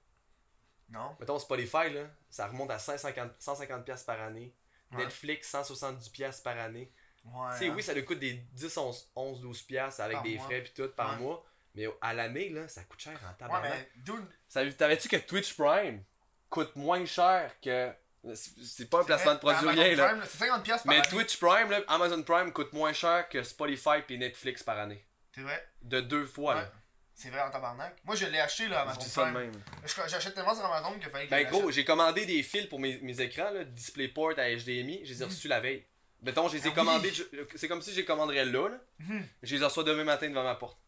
[0.90, 1.16] Non.
[1.18, 4.54] Mettons, Spotify, là, ça remonte à 150, 150 pièces par année.
[4.92, 5.04] Ouais.
[5.04, 6.92] Netflix, 170 pièces par année.
[7.24, 7.50] Ouais.
[7.52, 7.72] tu sais, hein.
[7.74, 10.44] oui, ça nous coûte des 10, 11, 11 12 pièces avec Par des mois.
[10.44, 11.18] frais pis tout par Ouais.
[11.24, 11.44] mois.
[11.74, 13.72] Mais à l'année, là, ça coûte cher en Ouais, tabarnak.
[13.72, 16.04] mais dude, Ça- T'avais-tu que Twitch Prime
[16.48, 17.92] coûte moins cher que.
[18.34, 20.08] C'est pas un placement de produit rien, là.
[20.08, 21.08] Prime, C'est 50$ piastres par Mais année.
[21.10, 25.04] Twitch Prime, là, Amazon Prime coûte moins cher que Spotify et Netflix par année.
[25.34, 25.66] C'est vrai.
[25.82, 26.60] De deux fois, Ouais.
[26.62, 26.72] là.
[27.14, 27.96] C'est vrai en tabarnak.
[28.04, 29.32] Moi, je l'ai acheté là, Amazon Prime.
[29.32, 29.52] même.
[29.84, 32.78] Je- J'achète tellement sur Amazon qu'il fallait que Ben gros, j'ai commandé des fils pour
[32.78, 35.84] mes, mes écrans, là, DisplayPort à HDMI, je les ai reçus la veille.
[36.22, 37.38] Mettons, je les ai Ah commandés, oui.
[37.54, 38.78] c'est comme si je les commanderais là, là.
[38.98, 39.26] Mhm.
[39.42, 40.78] Je les reçois demain matin devant ma porte.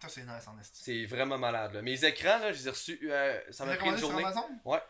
[0.00, 0.56] Ça, c'est nice en.
[0.72, 1.82] C'est vraiment malade, là.
[1.82, 4.24] Mes écrans, là, je les ai reçus, euh, ça m'a pris une commandé sur journée.
[4.24, 4.48] Amazon?
[4.64, 4.82] Ouais.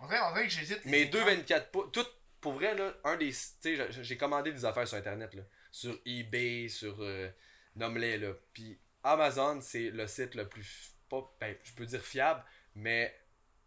[0.00, 0.80] On dirait, on dirait que j'hésite.
[0.86, 1.20] écrans.
[1.26, 2.06] 2,24 pouces, tout,
[2.40, 3.30] pour vrai, là, un des.
[3.32, 5.42] Tu sais, j'ai- commandé des affaires sur Internet, là.
[5.72, 6.96] Sur eBay, sur.
[7.00, 7.28] Euh,
[7.76, 8.32] Nomme-les, là.
[8.52, 10.92] Puis Amazon, c'est le site le plus.
[11.08, 12.42] Pas, ben, je peux dire fiable,
[12.74, 13.14] mais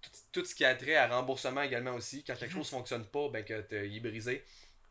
[0.02, 2.24] tout, tout ce qui a trait à remboursement également aussi.
[2.24, 2.40] Quand Mhm.
[2.40, 4.44] quelque chose fonctionne pas, ben, que il est brisé,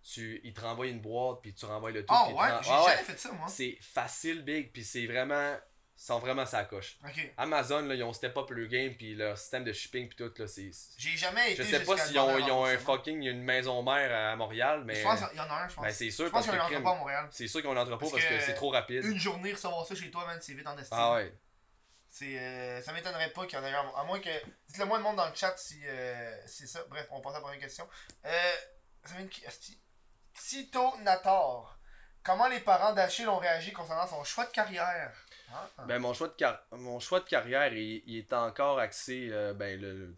[0.03, 2.15] tu, il te renvoie une boîte, puis tu renvoies le tout.
[2.15, 2.91] Te ouais, j'ai Ah ouais.
[2.93, 3.49] jamais fait ça, moi.
[3.49, 5.57] C'est facile, big, puis c'est vraiment.
[6.03, 6.97] Sont vraiment sa coche.
[7.37, 10.33] Amazon, là, ils ont step up le game, puis leur système de shipping, puis tout,
[10.39, 10.71] là, c'est.
[10.97, 14.31] J'ai jamais été Je sais pas s'ils ont, ils ont un fucking une maison mère
[14.31, 15.85] à Montréal, mais Je pense qu'il y en a un, je pense.
[15.85, 17.29] ben, c'est sûr je pense qu'il y a un crime, entrepôt à Montréal.
[17.31, 19.05] c'est sûr qu'ils ont l'entrepôt Parce parce que, que c'est trop rapide.
[19.05, 20.97] Une journée recevoir ça chez toi, man, c'est vite en estime.
[20.99, 21.35] Ah ouais.
[22.09, 23.93] C'est, euh, ça m'étonnerait pas qu'il y en ait un.
[23.95, 24.31] À moins que.
[24.69, 26.83] Dites-le moi le monde dans le chat si euh, c'est ça.
[26.89, 27.87] Bref, on passe à la prochaine question.
[28.25, 28.31] Euh,
[29.05, 29.31] ça vient de.
[30.33, 31.77] Cito Nator.
[32.23, 35.13] Comment les parents d'Achille ont réagi concernant son choix de carrière?
[35.53, 39.29] Ah, Ben mon choix de car- mon choix de carrière il, il est encore axé
[39.33, 40.15] euh, ben le,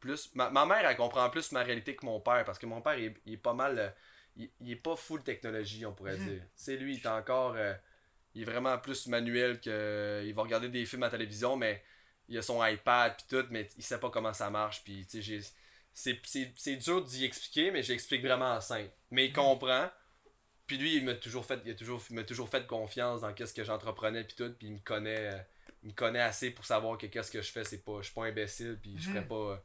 [0.00, 2.80] plus ma, ma mère elle comprend plus ma réalité que mon père parce que mon
[2.80, 3.88] père il, est- il est pas mal euh,
[4.36, 6.18] il, il est pas full technologie on pourrait Mhm.
[6.18, 6.42] dire.
[6.54, 7.74] Sais lui il est encore euh,
[8.34, 11.82] il est vraiment plus manuel que il va regarder des films à la télévision mais
[12.28, 15.22] il a son iPad puis tout mais il sait pas comment ça marche puis tu
[15.22, 15.52] sais
[15.92, 18.90] c'est, c'est, c'est dur d'y expliquer mais j'explique vraiment en simple.
[19.10, 19.90] Mais il comprend
[20.66, 23.52] puis lui, il m'a toujours fait, il a toujours, m'a toujours fait confiance dans qu'est-ce
[23.54, 25.38] que j'entreprenais puis tout, puis il me connaît, euh,
[25.82, 28.14] il me connaît assez pour savoir que qu'est-ce que je fais, c'est pas, je suis
[28.14, 29.28] pas imbécile, puis je ferais Mhm.
[29.28, 29.62] pas,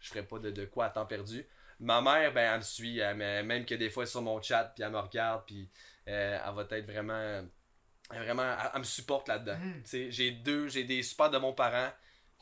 [0.00, 1.46] je ferais pas de, de quoi à temps perdu.
[1.80, 4.64] Ma mère, ben, elle me suit, elle me- même que des fois sur mon chat,
[4.74, 5.68] puis elle me regarde, puis
[6.08, 7.42] euh, elle va être vraiment,
[8.12, 9.56] elle, vraiment, elle, elle me supporte là-dedans.
[9.58, 9.82] Mhm.
[9.84, 11.90] Tu sais, j'ai deux, j'ai des super de bons parents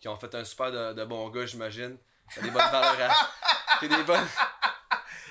[0.00, 1.96] qui ont fait un super de, de bons gars, j'imagine.
[2.40, 4.26] Des bonnes valeurs, à- des bonnes,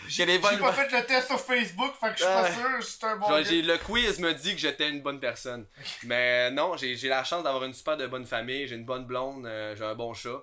[0.09, 2.51] j'ai bonnes pas fait le test sur Facebook, fait que je suis pas Ouais.
[2.51, 3.27] sûr si c'est un bon.
[3.27, 3.43] Genre, gars.
[3.43, 5.65] j'ai- le quiz me dit que j'étais une bonne personne.
[6.03, 9.05] Mais non, j'ai j'ai la chance d'avoir une super de bonne famille, j'ai une bonne
[9.05, 10.41] blonde, euh, j'ai un bon chat.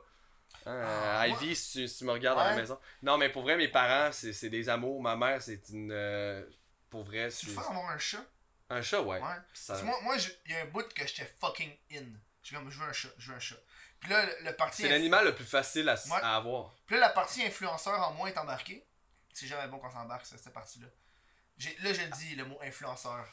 [0.67, 2.57] Hein, euh, Ah, Ivy, moi- si, tu- si tu me regardes à la Ouais.
[2.57, 2.79] maison.
[3.03, 5.01] Non, mais pour vrai, mes parents, c'est c'est des amours.
[5.03, 5.91] Ma mère, c'est une.
[5.93, 6.43] euh,
[6.91, 7.53] pour vrai, Tu c'est.
[7.53, 8.25] veux avoir un chat?
[8.69, 9.21] Un chat, ouais.
[9.21, 9.29] Ouais.
[9.55, 10.17] Ça- moi, moi
[10.47, 12.03] il y a un bout que j'étais fucking in.
[12.43, 13.57] Je comme, je veux un chat, je veux un chat.
[14.01, 14.83] Puis là, le, le parti.
[14.83, 16.21] C'est l'animal le plus facile à, Ouais.
[16.23, 16.75] à avoir.
[16.87, 18.85] Puis là, la partie influenceur en moi est embarquée.
[19.37, 20.87] C'est jamais bon qu'on s'embarque, cette partie-là.
[21.83, 23.29] Là, je le dis, le mot influenceur.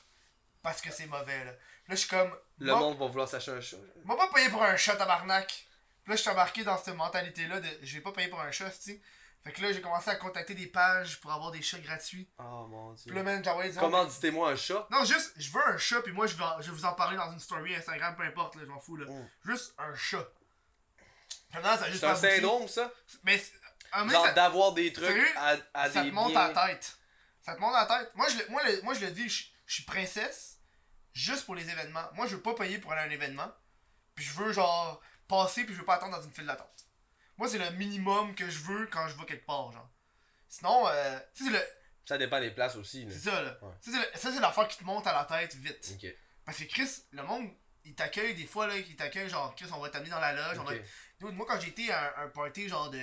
[0.61, 1.51] Parce que c'est mauvais, là.
[1.51, 1.57] Là,
[1.91, 2.29] je suis comme.
[2.59, 3.77] Le moi- monde va vouloir s'acheter un chat.
[4.03, 5.47] Moi, pas payer pour un chat, tabarnak.
[5.47, 8.51] Puis là, je suis embarqué dans cette mentalité-là de je vais pas payer pour un
[8.51, 9.01] chat, tu
[9.45, 12.29] Fait que là, j'ai commencé à contacter des pages pour avoir des chats gratuits.
[12.37, 13.05] Oh mon dieu.
[13.07, 14.85] Puis là, man, des Comment dites-moi un chat?
[14.91, 17.15] Non, juste, je veux un chat, puis moi, je vais, je vais vous en parler
[17.15, 19.05] dans une story Instagram, peu importe, là, je m'en fous, là.
[19.09, 19.29] Mm.
[19.45, 20.27] Juste un chat.
[21.53, 22.91] C'est un syndrome, ça?
[23.23, 23.41] Mais,
[23.99, 25.27] moment, Genre ça, d'avoir des trucs Sérieux?
[25.37, 26.39] à, à ça des te monte biens.
[26.41, 26.97] à la tête.
[27.41, 28.11] Ça te monte à la tête.
[28.15, 30.59] Moi, je, le- moi, le, moi, je le dis, je, je suis princesse
[31.13, 32.07] juste pour les événements.
[32.13, 33.51] Moi, je veux pas payer pour aller à un événement.
[34.15, 36.87] Puis je veux, genre, passer, puis je veux pas attendre dans une file d'attente.
[37.37, 39.89] Moi, c'est le minimum que je veux quand je vais quelque part, genre.
[40.47, 41.59] Sinon, euh, c'est le.
[42.05, 43.07] Ça dépend des places aussi.
[43.09, 43.57] C'est ça, là.
[43.61, 43.73] Ouais.
[44.15, 45.97] Ça, c'est l'affaire qui te monte à la tête vite.
[46.45, 47.49] Parce que Chris, le monde,
[47.85, 50.59] il t'accueille des fois, là, il t'accueille genre, Chris, on va t'amener dans la loge,
[50.59, 50.73] on va
[51.31, 53.01] moi, quand été à un, un party genre de,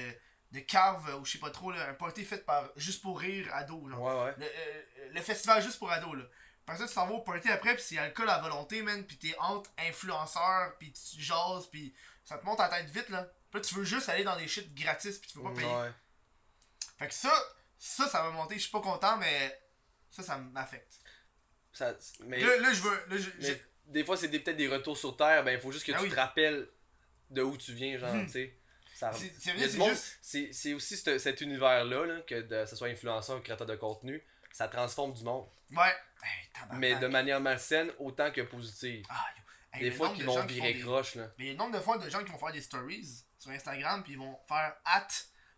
[0.53, 3.49] de Carve, ou je sais pas trop, là, un party fait par Juste pour rire
[3.55, 4.01] ado, genre.
[4.03, 4.35] Ouais, ouais.
[4.39, 6.25] Le, euh, le festival Juste pour ado, là.
[6.67, 9.17] Après ça, tu t'en vas au party après, pis c'est alcool à volonté, man, pis
[9.19, 11.95] t'es entre influenceurs, pis tu jases, pis
[12.25, 13.25] ça te monte à la tête vite, là.
[13.51, 15.67] Puis là, tu veux juste aller dans des shit gratis, pis tu peux pas payer.
[15.67, 15.91] Ouais.
[16.99, 17.33] Fait que ça,
[17.79, 19.61] ça, ça m'a monté, je suis pas content, mais
[20.11, 21.01] ça, ça m'affecte.
[21.73, 23.05] Ça- mais, Là, là, je veux.
[23.09, 25.43] Là, je- mais des fois, c'est peut-être des retours sur terre.
[25.45, 26.11] Ben, il faut juste que Ah tu oui.
[26.11, 26.69] te rappelles
[27.31, 28.27] de où tu viens, genre, Mhm.
[28.27, 28.60] tu sais.
[29.01, 30.19] Ça- C'est- vrai, monde- juste-
[30.75, 34.23] aussi ce- cet univers-là, là, que de, ce soit influenceur ou créateur de contenu,
[34.53, 35.47] ça transforme du monde.
[35.71, 35.95] Ouais.
[36.23, 36.49] Hey.
[36.77, 39.05] Mais de manière malsaine autant que positive.
[39.09, 39.27] Ah.
[39.73, 41.29] Hey, des fois, de vont virer des- croche, là.
[41.39, 43.25] Mais il y a le nombre de fois de gens qui vont faire des stories
[43.39, 45.07] sur Instagram, puis ils vont faire at,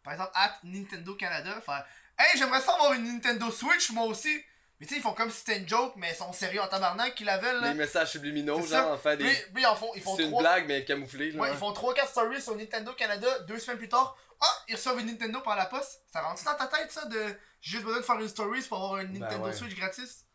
[0.04, 1.84] par exemple, at Nintendo Canada, faire
[2.18, 4.44] Hey, j'aimerais ça avoir une Nintendo Switch, moi aussi.
[4.82, 6.66] Mais tu sais, ils font comme si c'était une joke, mais ils sont sérieux en
[6.66, 7.68] tabarnak qu'ils l'avaient là.
[7.68, 8.82] Les messages subliminaux, C'est ça.
[8.82, 9.32] genre, en fait des.
[9.56, 11.40] Ils en font, ils font C'est une blague, mais camouflée, là.
[11.40, 14.18] Ouais, ils font 3-4 stories sur Nintendo Canada, deux semaines plus tard.
[14.40, 16.02] Ah, ils reçoivent une Nintendo par la poste.
[16.12, 17.16] Ça rentre dans ta tête ça de
[17.60, 19.52] j'ai juste besoin de faire une story pour avoir une Ben Nintendo ouais.
[19.52, 20.26] Switch gratis?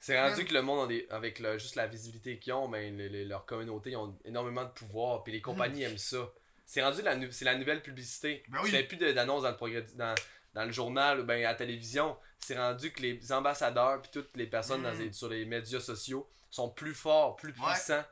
[0.00, 2.96] C'est rendu que le monde, a des- avec le- juste la visibilité qu'ils ont, ben,
[2.98, 6.28] les- les- leur communauté, ils ont énormément de pouvoir, puis les compagnies aiment ça.
[6.66, 8.42] C'est rendu la, c'est la nouvelle publicité.
[8.48, 8.70] Ben oui.
[8.70, 10.14] Tu fais plus d'annonces dans le, progrès- dans,
[10.54, 12.16] dans le journal ou ben, à la télévision.
[12.38, 14.98] C'est rendu que les ambassadeurs, puis toutes les personnes dans Mm.
[14.98, 17.72] les- sur les médias sociaux sont plus forts, plus Ouais.
[17.72, 18.04] puissants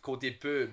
[0.00, 0.70] côté pub.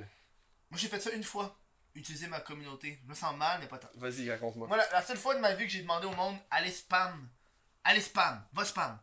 [0.70, 1.58] Moi j'ai fait ça une fois.
[1.96, 3.00] Utiliser ma communauté.
[3.04, 3.90] Je me sens mal, mais pas tant.
[3.96, 4.68] Vas-y, raconte-moi.
[4.68, 7.28] Moi, la, la seule fois de ma vie que j'ai demandé au monde, allez spam.
[7.84, 8.46] Allez spam.
[8.54, 9.00] Va spam.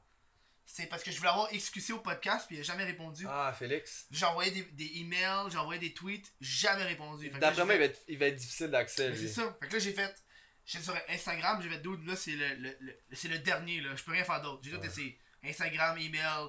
[0.64, 3.26] C'est parce que je voulais avoir excusé au podcast, puis il a jamais répondu.
[3.28, 4.06] Ah, Félix.
[4.12, 7.28] J'ai envoyé des, des emails, j'ai envoyé des tweets, jamais répondu.
[7.30, 9.14] D'après moi, il va, être, difficile d'accès.
[9.16, 9.56] C'est ça.
[9.60, 10.14] Fait que là, j'ai fait.
[10.66, 13.90] J'étais sur Instagram, j'ai fait dude, là, c'est le, le, le- c'est le dernier, là.
[13.96, 14.60] Je peux rien faire d'autre.
[14.62, 14.86] J'ai tout Ouais.
[14.86, 15.18] essayé.
[15.44, 16.48] Instagram, email,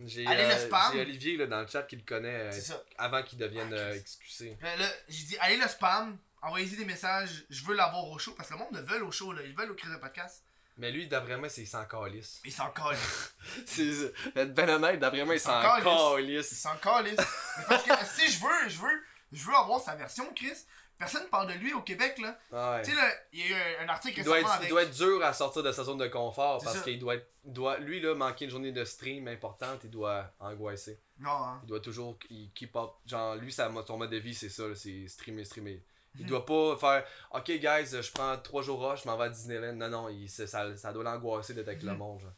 [0.00, 0.92] J'ai Allez, le euh, spam.
[0.92, 2.60] j'ai Olivier là, dans le chat qui le connaît euh,
[2.98, 4.56] avant qu'il devienne Ah, euh, excusé.
[4.62, 8.32] Là, là, j'ai dit, allez le spam, envoyez-y des messages, je veux l'avoir au show,
[8.34, 9.42] parce que le monde le veut au show, là.
[9.44, 10.44] Ils veulent au crise de podcast.
[10.76, 12.40] Mais lui, d'après moi, c'est il s'en calisse.
[12.44, 12.96] Ils s'en collent.
[13.66, 15.84] C'est être ben honnête, d'après moi, il s'en calisse.
[15.84, 16.60] Calisse.
[16.60, 17.16] s'en calissent.
[17.58, 20.54] Mais parce que si je veux, je veux, je veux avoir sa version, Chris.
[20.98, 22.36] Personne parle de lui au Québec, là.
[22.52, 22.82] Ah ouais.
[22.82, 24.82] Tu sais, là, il y a eu un, un article Il doit, être, il doit
[24.82, 28.00] être dur à sortir de sa zone de confort parce qu'il doit, être- doit, lui,
[28.00, 31.00] là, manquer une journée de stream importante, il doit angoisser.
[31.20, 31.60] Non, hein.
[31.62, 32.90] Il doit toujours il keep up.
[33.06, 35.82] Genre, lui, ça, son mode de vie, c'est ça, c'est streamer, streamer.
[36.16, 36.28] Il Mhm.
[36.30, 39.74] doit pas faire Ok, guys, je prends 3 jours off, je m'en vais à Disneyland.
[39.74, 40.46] Non, non, il, ça,
[40.76, 41.98] ça doit l'angoisser d'être avec le Mhm.
[41.98, 42.20] monde.
[42.20, 42.32] Genre.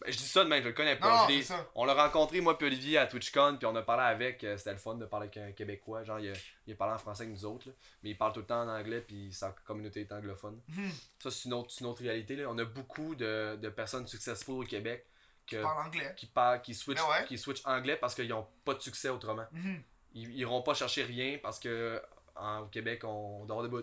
[0.00, 1.26] Ben, je dis ça de même, je le connais pas.
[1.28, 1.68] non, ça.
[1.74, 4.44] on l'a rencontré, moi, puis Olivier, à TwitchCon, puis on a parlé avec.
[4.44, 6.04] euh, C'était le fun de parler avec un Québécois.
[6.04, 6.34] Genre, il a,
[6.66, 7.74] il a parlé en français avec nous autres, là.
[8.02, 10.60] mais il parle tout le temps en anglais, puis sa communauté est anglophone.
[10.68, 10.90] Mhm.
[11.22, 12.36] Ça, c'est une autre, une autre réalité.
[12.36, 12.46] Là.
[12.48, 15.04] On a beaucoup de, de personnes successful au Québec
[15.46, 16.14] que, Je parle anglais.
[16.16, 17.26] qui, parlent, qui, switch, Ben ouais.
[17.26, 19.46] qui switch anglais parce qu'ils n'ont pas de succès autrement.
[19.52, 19.82] Mhm.
[20.14, 22.00] Ils ils iront pas chercher rien parce que
[22.36, 23.82] en, au Québec, on dort debout.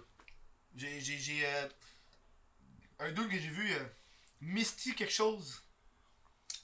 [0.77, 1.67] J'ai, j'ai, euh,
[2.99, 3.79] un dude que j'ai vu, euh,
[4.41, 5.61] Misty quelque chose.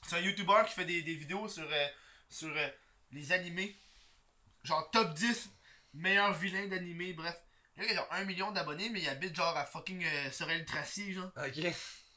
[0.06, 1.86] C'est un YouTuber qui fait des, des vidéos sur, euh,
[2.28, 2.68] sur euh,
[3.12, 3.76] les animés.
[4.64, 5.50] Genre top 10
[5.94, 7.36] meilleurs vilains d'animés, bref.
[7.76, 11.12] Gars, il a un million d'abonnés, mais il habite genre à fucking euh, Sorel Tracy,
[11.14, 11.30] genre.
[11.36, 11.52] Ok.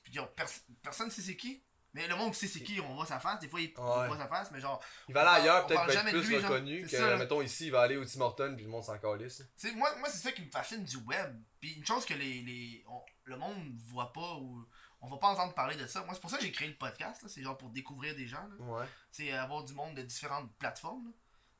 [0.03, 0.49] Puis genre, pers-
[0.83, 1.63] personne sait c'est qui.
[1.93, 3.39] Mais le monde sait c'est qui, on voit sa face.
[3.39, 4.07] Des fois, il, Ouais.
[4.07, 4.83] voit sa face, mais genre.
[5.07, 7.15] Il va aller ailleurs, peut-être de plus lui, reconnu que, ça, là.
[7.17, 9.43] mettons, ici, il va aller au Tim Hortons, puis le monde s'en calisse.
[9.75, 11.41] Moi, moi c'est ça qui me fascine du web.
[11.61, 14.67] Puis une chose que les, les on- le monde voit pas ou
[15.05, 16.03] on va pas entendre parler de ça.
[16.03, 17.21] Moi, c'est pour ça que j'ai créé le podcast.
[17.23, 17.29] là.
[17.29, 18.47] C'est genre pour découvrir des gens.
[18.59, 18.85] Ouais.
[19.11, 21.05] C'est avoir du monde de différentes plateformes.
[21.05, 21.11] là.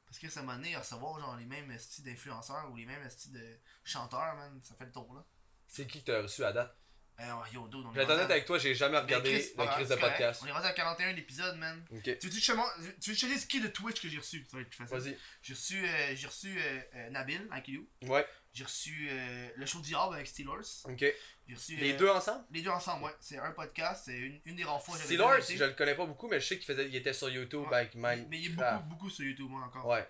[0.05, 3.09] Parce que ça m'a donné à recevoir genre les mêmes styles d'influenceurs ou les mêmes
[3.09, 4.59] styles de chanteurs, man.
[4.63, 5.23] Ça fait le tour là.
[5.67, 6.75] C'est qui que t'as reçu à date?
[7.19, 7.23] Euh,
[7.53, 9.87] yo, dude, on Je vais être avec toi, j'ai jamais Ben, regardé Chris, voilà, crise
[9.89, 10.41] de podcast.
[10.43, 11.85] On est rendu à 41 épisodes, man.
[11.91, 12.03] Ok.
[12.03, 14.69] Tu veux que je te dise qui de Twitch que j'ai reçu Ça va être
[14.69, 14.97] plus facile.
[15.13, 15.17] Vas-y.
[15.41, 17.87] J'ai reçu, euh, reçu euh, euh, Nabil, avec you.
[18.03, 18.27] Ouais.
[18.55, 20.85] J'ai reçu euh, le show Diable avec Steelers.
[20.85, 21.03] Ok.
[21.51, 21.75] Reçu.
[21.75, 22.45] Les euh, deux ensemble?
[22.51, 23.11] Les deux ensemble, ouais.
[23.19, 25.57] C'est un podcast, c'est une, une des rares fois que j'avais Steelers, été.
[25.57, 27.75] je le connais pas beaucoup, mais je sais qu'il faisait, il était sur YouTube Ouais.
[27.75, 28.27] avec Mais, Mike.
[28.29, 28.73] mais il y a Ah.
[28.77, 29.85] beaucoup, beaucoup sur YouTube, moi, encore.
[29.85, 30.07] Ouais.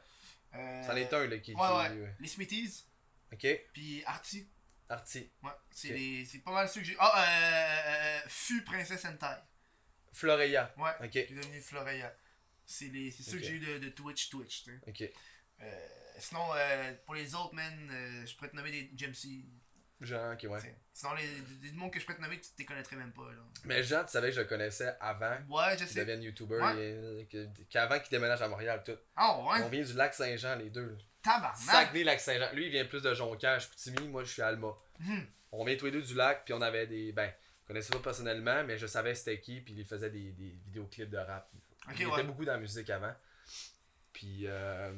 [0.54, 1.56] Euh, C'en est un là qui.
[1.56, 2.16] Ouais, qui- ouais.
[2.20, 2.84] Les Smithies,
[3.34, 3.48] Ok.
[3.74, 4.48] puis Artie.
[4.90, 5.32] Artie.
[5.42, 5.50] Ouais.
[5.72, 5.96] C'est Ok.
[5.96, 6.96] les- c'est pas mal ceux que j'ai.
[7.00, 9.42] Ah, euh, Fu Princesse Hentai.
[10.14, 10.72] Floreya.
[10.78, 10.92] Ouais.
[11.02, 11.10] Ok.
[11.10, 12.16] Qui est devenu Floreya.
[12.64, 14.80] C'est les- c'est ceux que j'ai eu de, de Twitch, Twitch, tu sais.
[14.90, 15.12] Ok.
[15.62, 19.46] Euh, sinon, euh, pour les autres, man, euh, je pourrais te nommer des Jamesy.
[20.02, 20.60] Jean, ok, ouais.
[20.60, 20.76] t'sais.
[20.94, 23.42] Sinon, les, mondes que je pourrais te nommer, tu te les connaîtrais même pas, là.
[23.64, 26.00] Mais Jean, tu savais que je le connaissais avant Ouais, je qu'il sais.
[26.02, 27.28] devienne YouTuber, Ouais.
[27.32, 28.98] que- qu'avant qu'il déménage à Montréal, tout.
[29.16, 29.64] Ah, ouais.
[29.64, 30.90] On vient du lac Saint-Jean, les deux.
[30.90, 30.98] là.
[31.22, 31.58] Tabarnak.
[31.58, 32.52] Saguenay, lac Saint-Jean.
[32.54, 34.76] Lui, il vient plus de Jonquière, Chicoutimi, moi, je suis Alma.
[35.00, 35.26] Mhm.
[35.54, 37.12] On vient tous les deux du lac, puis on avait des.
[37.14, 37.32] Ben,
[37.64, 41.10] je connaissais pas personnellement, mais je savais c'était qui, puis il faisait des, des vidéoclips
[41.10, 41.50] de rap.
[41.98, 42.14] Il ouais.
[42.14, 43.14] était beaucoup dans la musique avant.
[44.14, 44.94] Puis euh,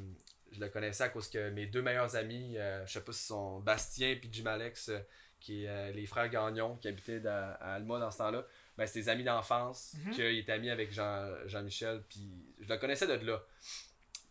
[0.52, 3.24] je le connaissais à cause que mes deux meilleurs amis, euh, je sais pas si
[3.26, 4.98] sont Bastien puis Jim Alex, euh,
[5.40, 8.44] qui est euh, les frères Gagnon, qui habitaient à Alma dans ce temps-là.
[8.76, 10.12] Ben, c'est des amis d'enfance, Mhm.
[10.14, 12.30] qu'il était ami avec Jean, Jean-Michel, puis
[12.60, 13.42] je le connaissais de là.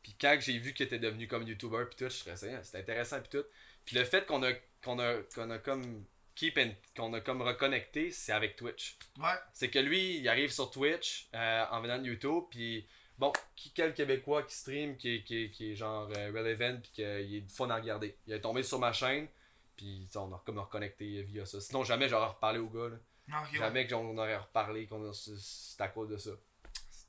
[0.03, 3.19] Puis quand j'ai vu qu'il était devenu comme YouTuber, puis tout, je hein, c'était intéressant,
[3.19, 3.45] puis tout.
[3.85, 4.53] Puis le fait qu'on a,
[4.84, 6.60] qu'on a, qu'on a comme keep
[6.95, 8.98] qu'on a comme reconnecté, c'est avec Twitch.
[9.18, 9.26] Ouais.
[9.53, 12.88] C'est que lui, il arrive sur Twitch euh, en venant de YouTube, puis
[13.18, 16.80] bon, qui, quel Québécois qui stream, qui, est- qui, est- qui est genre euh, relevant,
[16.81, 18.18] puis qu'il est fun à regarder.
[18.27, 19.27] Il est tombé sur ma chaîne,
[19.76, 21.60] puis on a comme reconnecté via ça.
[21.61, 22.89] Sinon, jamais j'aurais reparlé au gars.
[22.89, 22.98] Là.
[23.30, 23.57] Non, ouais.
[23.57, 26.31] Jamais que j'en aurait reparlé, qu'on c'est à cause de ça.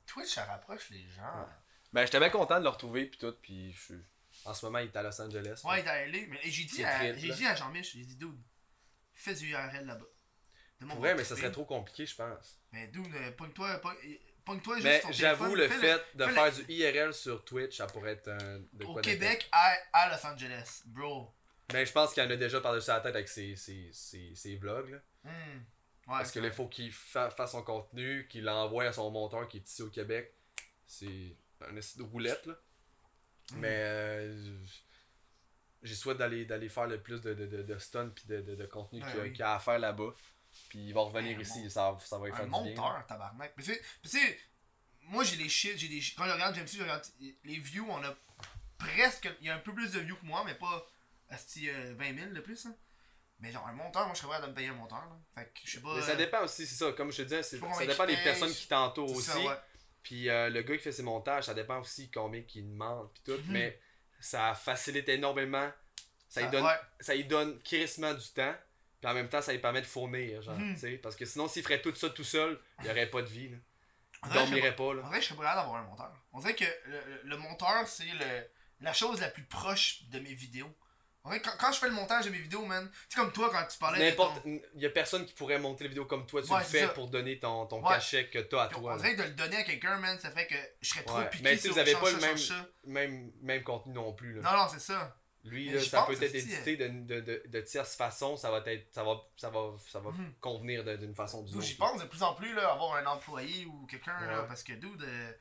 [0.05, 1.47] Twitch, ça rapproche les gens.
[1.93, 3.93] Ben, j'étais bien content de le retrouver, puis tout, puis je.
[4.45, 5.61] En ce moment, il est à Los Angeles.
[5.65, 6.27] Ouais, il est allé.
[6.27, 8.37] Mais j'ai dit, à, dit à Jean-Mich, j'ai dit, dude,
[9.13, 10.05] fais du URL là-bas.
[10.81, 12.57] Bon mais ça serait trop compliqué, je pense.
[12.71, 13.97] Mais dude, euh, pogne-toi, pogne-
[14.49, 18.27] pogne-toi juste Mais j'avoue, le fait de faire du IRL sur Twitch, ça pourrait être
[18.29, 18.59] un.
[18.73, 21.31] De Au quoi Québec à, à Los Angeles, bro.
[21.73, 24.55] Mais je pense qu'il en a déjà par-dessus la tête avec ses, ses, ses, ses
[24.55, 24.89] vlogs.
[24.89, 24.97] Là.
[25.23, 25.57] Hmm.
[26.07, 29.47] Ouais, Parce que là, faut qu'il fa- fasse son contenu, qu'il l'envoie à son monteur
[29.47, 30.33] qui est ici au Québec.
[30.87, 32.53] C'est un de roulette, là.
[33.51, 33.57] Mm.
[33.59, 34.57] Mais euh,
[35.83, 39.01] j'ai souhaite d'aller faire le plus de, de, de, de stun puis de, de, contenu
[39.03, 39.31] Ouais, qu'il y a- oui.
[39.31, 40.13] qu'il y a à faire là-bas.
[40.67, 42.59] Puis il va revenir Ouais, ici, ça, ça va lui un faire bien.
[42.59, 42.65] là.
[42.67, 43.53] monteur, tabarnak.
[43.57, 43.73] Mais tu
[44.03, 44.39] sais-
[45.03, 47.03] moi j'ai les shit, j'ai des shit- Quand je regarde Jamesy, je regarde
[47.43, 48.15] les views, on a
[48.77, 49.29] presque.
[49.41, 50.85] Il y a un peu plus de views que moi, mais pas
[51.29, 52.65] asti, euh, 20 000 de plus.
[52.65, 52.75] hein.
[53.39, 54.99] Mais genre un monteur, moi je serais prêt à me payer un monteur.
[54.99, 55.17] Là.
[55.35, 55.95] Fait que je sais pas.
[55.95, 56.91] Mais ça euh, dépend aussi, c'est ça.
[56.91, 59.29] Comme je te disais, ça dépend des personnes qui t'entourent aussi.
[59.29, 59.55] ça, ouais.
[60.03, 63.23] Puis euh, le gars qui fait ses montages, ça dépend aussi combien qu'il demande puis
[63.25, 63.41] tout.
[63.43, 63.51] Mhm.
[63.51, 63.79] Mais
[64.19, 65.71] ça facilite énormément.
[66.27, 66.79] Ça, lui donne, ouais.
[66.99, 68.53] ça lui donne crissement du temps.
[69.01, 70.41] Puis en même temps, ça lui permet de fournir.
[70.41, 73.09] Genre, tu sais, Parce que sinon, s'il ferait tout ça tout seul, il n'y aurait
[73.09, 73.49] pas de vie.
[73.49, 73.57] Là.
[74.25, 74.93] Il dormirait pas.
[74.93, 75.01] Là.
[75.03, 76.11] dirait que je serais prêt d'avoir un monteur.
[76.33, 76.65] On dirait que
[77.23, 78.03] le, monteur, c'est
[78.81, 80.73] la chose la plus proche de mes vidéos.
[81.25, 83.49] Dirait que quand, quand je fais le montage de mes vidéos, man, c'est comme toi
[83.51, 84.41] quand tu parlais de N'importe.
[84.41, 86.41] ton- Il y a personne qui pourrait monter les vidéos comme toi.
[86.41, 86.87] Tu Ouais, le fais ça.
[86.89, 87.89] pour donner ton, ton Ouais.
[87.93, 88.93] cachet que t'as à Puis toi.
[88.93, 91.19] On dirait que de le donner à quelqu'un, man, ça ferait que je serais trop
[91.19, 91.29] Ouais.
[91.29, 92.17] piqué Mais si vous avez pas le
[93.43, 94.41] même- contenu non plus.
[94.41, 94.41] Là.
[94.51, 95.15] Non, non, c'est ça.
[95.45, 98.93] Lui, là, ça peut être édité de, de, de, de tierce façon, ça va être.
[98.93, 100.33] Ça va, ça va, ça va Mhm.
[100.41, 101.67] convenir d'une façon ou d'une D'où autre.
[101.67, 104.47] j'y pense de plus en plus, là, avoir un employé ou quelqu'un, Ouais.
[104.47, 105.31] parce que, dude, euh,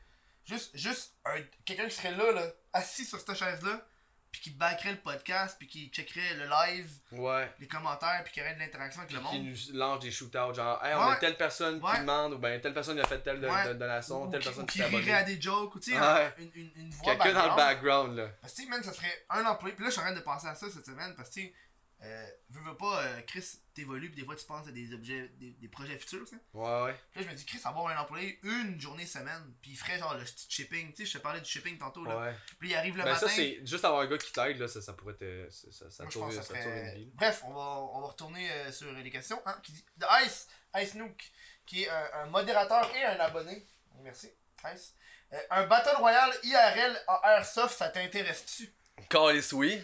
[0.44, 3.84] juste, juste un- quelqu'un qui serait là, là, assis sur cette chaise-là,
[4.30, 7.50] puis qui backerait le podcast, puis qui checkerait le live, Ouais.
[7.60, 9.46] les commentaires, puis qui aurait de l'interaction avec le qui monde.
[9.72, 11.12] nous lance des shootouts, genre, hey, on Ouais.
[11.12, 11.92] a telle personne Ouais.
[11.94, 14.72] qui demande, ou ben telle personne a fait telle don- donation, telle qui, personne qui
[14.72, 15.98] qui s'est rirait à des jokes, ou tu sais,
[16.38, 18.16] une, une, une voix Quelqu'un dans le background.
[18.16, 18.28] là.
[18.40, 19.74] Parce que, man, ça serait un employé.
[19.74, 21.14] Puis là, je suis en train de penser à ça cette semaine.
[21.16, 21.54] Parce que, tu sais,
[22.02, 23.44] euh, veux, veux pas, euh, Chris,
[23.74, 24.10] t'évolues.
[24.10, 26.24] Puis des fois, tu penses à des objets, des, des projets futurs.
[26.54, 26.96] Ouais, ouais.
[27.10, 29.54] Puis là, je me dis, Chris, avoir un employé une journée semaine.
[29.60, 30.92] Puis il ferait genre le petit shipping.
[30.92, 32.18] Tu sais, je te parlais du shipping tantôt, là.
[32.18, 32.34] Ouais.
[32.60, 33.26] Puis il arrive le Ben, matin.
[33.26, 35.48] ça, c'est juste avoir un gars qui t'aide, là, ça, ça pourrait te.
[35.50, 37.10] Ça, ça, Moi, que ça ça ferait- une vie.
[37.14, 37.60] Bref, on va,
[37.94, 39.40] on va retourner euh, sur les questions.
[39.46, 39.84] Hein, qui dit...
[40.24, 40.46] Ice,
[40.76, 41.30] Ice Nook,
[41.66, 43.66] qui est un, un modérateur et un abonné.
[44.02, 44.30] Merci,
[44.74, 44.94] Ice.
[45.32, 48.72] Euh, un Battle Royale IRL en Airsoft, ça t'intéresse-tu?
[49.10, 49.82] Calice, oui.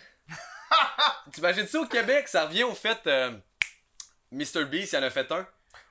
[1.33, 2.99] T'imagines ça au Québec, ça revient au fait.
[3.07, 3.33] euh,
[4.33, 4.65] Mr.
[4.67, 5.47] Beast, il en a fait un.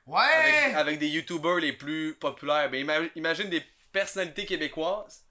[0.06, 0.20] Ouais!
[0.22, 2.70] Avec, avec des YouTubers les plus populaires.
[2.70, 5.22] Ben, ima- imagine des personnalités québécoises.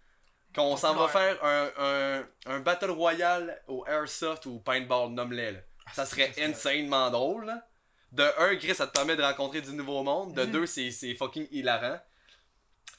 [0.54, 5.52] Qu'on s'en va faire un, un, un Battle Royale au Airsoft ou au Paintball, nomme-les.
[5.52, 5.58] là.
[5.94, 7.46] Ça serait insanement drôle.
[7.46, 7.66] là.
[8.12, 10.34] De un, Chris, ça te permet de rencontrer du nouveau monde.
[10.34, 10.50] De Mhm.
[10.50, 11.98] deux, c'est fucking hilarant.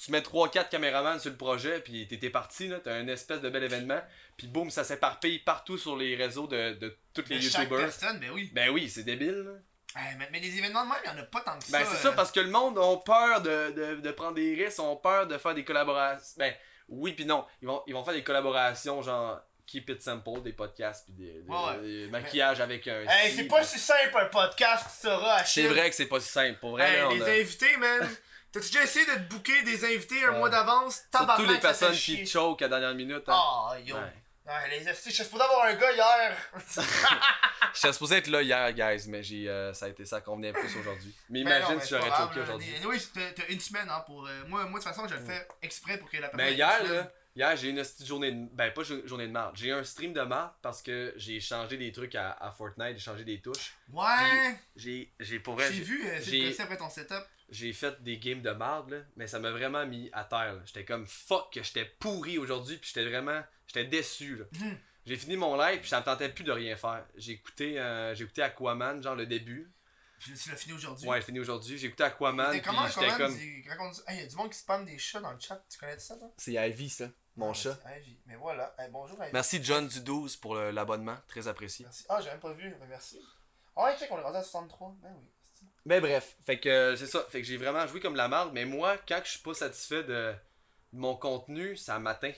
[0.04, 2.80] Tu mets 3-4 caméramans sur le projet, puis t'es parti, là.
[2.84, 4.02] T'as un espèce de bel événement.
[4.36, 7.78] Puis boum, ça s'éparpille partout sur les réseaux de, de tous les YouTubers.
[7.80, 8.50] personne, ben oui.
[8.54, 9.46] Ben oui, c'est débile.
[9.46, 9.52] là.
[9.96, 11.86] Eh, mais, mais les événements de même, il y en a pas tant que Ben
[11.86, 11.92] ça.
[11.92, 14.80] c'est euh, ça, parce que le monde a peur de, de, de prendre des risques,
[14.80, 16.34] ont peur de faire des collaborations.
[16.38, 16.54] Ben
[16.90, 17.46] oui puis non.
[17.62, 21.32] Ils vont, ils vont faire des collaborations genre Keep It Simple, des podcasts puis des,
[21.44, 21.82] des- Ouais, ouais.
[21.82, 23.06] des maquillages avec un.
[23.08, 26.20] Hey, c'est pas si simple un podcast, tu sauras, à C'est vrai que c'est pas
[26.20, 26.60] si simple.
[26.60, 28.10] Pour vrai, Hey, là, on les a- invités, man.
[28.54, 31.04] T'as-tu déjà essayé de te booker des invités un mois d'avance?
[31.14, 33.28] Surtout les ça personnes fait qui choke à la dernière minute.
[33.28, 33.34] hein.
[33.36, 33.96] Ah, yo.
[33.96, 34.02] Ouais.
[34.46, 36.38] Ouais, les je suis supposé avoir un gars hier.
[37.74, 40.76] J'étais supposé être là hier, guys, mais j'ai, euh, ça a été ça convenait plus
[40.78, 41.16] aujourd'hui.
[41.30, 42.74] Mais Mais imagine si j'aurais choqué aujourd'hui.
[42.86, 44.28] Oui, t'as une semaine, hein, pour.
[44.28, 46.46] euh, moi, moi, de toute façon, je le fais exprès pour que la personne.
[46.46, 48.48] Mais hier, là, hier, j'ai une petite journée de...
[48.54, 49.56] Ben, pas jo- journée de marde.
[49.56, 52.98] J'ai eu un stream de marde parce que j'ai changé des trucs à, à Fortnite,
[52.98, 53.74] j'ai changé des touches.
[53.92, 54.58] Ouais.
[54.76, 57.24] J'ai, j'ai pour J'ai vu, euh, j'ai- après ton setup.
[57.54, 60.60] J'ai fait des games de marde, là, mais ça m'a vraiment mis à terre.
[60.66, 64.36] J'étais comme fuck, j'étais pourri aujourd'hui, puis j'étais vraiment, j'étais déçu.
[64.38, 64.46] Là.
[64.60, 64.78] Mhm.
[65.06, 67.06] J'ai fini mon live, puis ça me tentait plus de rien faire.
[67.16, 69.72] J'ai écouté, euh, j'ai écouté Aquaman, genre le début.
[70.20, 71.08] Tu tu l'as fini aujourd'hui?
[71.10, 71.78] Ouais, j'ai fini aujourd'hui.
[71.78, 73.36] J'ai écouté Aquaman, comment, j'étais comme.
[74.08, 75.62] Hey, y a du monde qui spamme des chats dans le chat.
[75.70, 76.32] Tu connais ça, toi?
[76.38, 77.78] C'est Ivy, ça, mon Ah, chat.
[77.98, 78.18] Ivy.
[78.26, 78.74] Mais voilà.
[78.80, 79.32] Hey, bonjour, Ivy.
[79.34, 81.84] Merci John du 12 pour l'abonnement, très apprécié.
[81.84, 82.06] Merci.
[82.08, 82.74] Ah, j'ai même pas vu.
[82.80, 83.20] mais merci.
[83.76, 84.96] Ah ouais, check, on est rendu à 63.
[85.02, 85.28] Ben oui.
[85.86, 87.26] Mais bref, fait que euh, c'est ça.
[87.30, 88.52] Fait que j'ai vraiment joué comme la marde.
[88.54, 90.32] Mais moi, quand je suis pas satisfait de,
[90.94, 92.32] de mon contenu, ça m'atteint.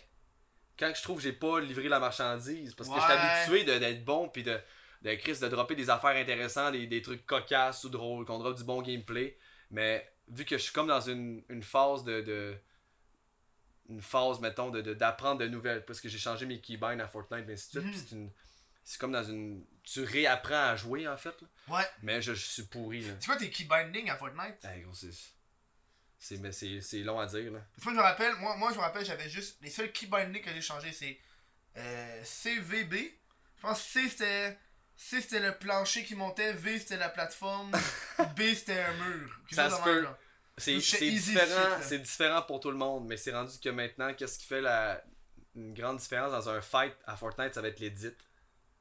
[0.80, 3.02] Quand je trouve que j'ai pas livré la marchandise, parce que Ouais.
[3.02, 4.60] j'étais habitué de- d'être bon, puis de,
[5.04, 8.58] de Chris, de dropper des affaires intéressantes, des, des trucs cocasses ou drôles, qu'on drop
[8.58, 9.38] du bon gameplay.
[9.72, 12.58] Mais vu que je suis comme dans une, une phase de, de-
[13.90, 15.86] Une phase, mettons, de- de- d'apprendre de, nouvelles.
[15.86, 18.12] Parce que j'ai changé mes keybinds à Fortnite, et ainsi de suite.
[18.14, 18.30] Mhm.
[18.86, 19.66] C'est comme dans une.
[19.84, 21.36] Tu réapprends à jouer en fait.
[21.41, 21.76] là.
[21.76, 21.86] Ouais.
[22.03, 23.14] Mais je, je suis pourri là.
[23.20, 24.64] C'est quoi tes key binding à Fortnite?
[24.64, 25.10] Hey, gros, c'est.
[26.18, 27.60] C'est, mais c'est, c'est long à dire, là.
[27.76, 29.57] Parce que moi, je me rappelle, moi, moi je me rappelle, j'avais juste.
[29.62, 31.20] Les seuls key binding que j'ai changé, c'est
[31.78, 32.94] euh, CVB.
[33.57, 34.57] Je pense que C c'était.
[34.95, 37.72] C c'était le plancher qui montait, V c'était la plateforme,
[38.38, 39.30] B c'était un mur.
[39.52, 40.07] Ça se peut.
[40.57, 44.45] C'est, différent, c'est différent pour tout le monde, mais c'est rendu que maintenant, qu'est-ce qui
[44.45, 45.03] fait la,
[45.53, 48.14] une grande différence dans un fight à Fortnite, ça va être l'édit.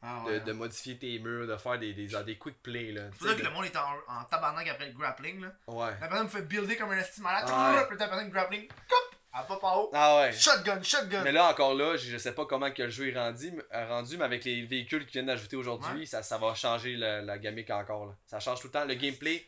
[0.07, 0.41] Ah De, ouais.
[0.41, 3.05] de modifier tes murs, de faire des, des, des quick plays, là.
[3.19, 5.41] C'est ça que le monde est en, en tabarnak après le grappling.
[5.41, 5.53] Là.
[5.67, 5.93] Ouais.
[6.01, 7.49] La personne me fait builder comme un estime malade.
[7.49, 7.87] Ouais.
[7.89, 8.69] Puis la personne grappling.
[8.69, 8.99] Cop!
[9.37, 9.91] Elle pop en haut.
[9.93, 10.33] Ah ouais.
[10.33, 11.23] Shotgun, shotgun.
[11.25, 13.89] Mais là, encore là, je je sais pas comment que le jeu est rendu, euh,
[13.89, 17.39] rendu mais avec les véhicules qui viennent d'ajouter aujourd'hui, ça, ça va changer la, la
[17.39, 18.07] gamique encore.
[18.07, 18.17] Là.
[18.27, 18.85] Ça change tout le temps.
[18.85, 19.45] Le gameplay,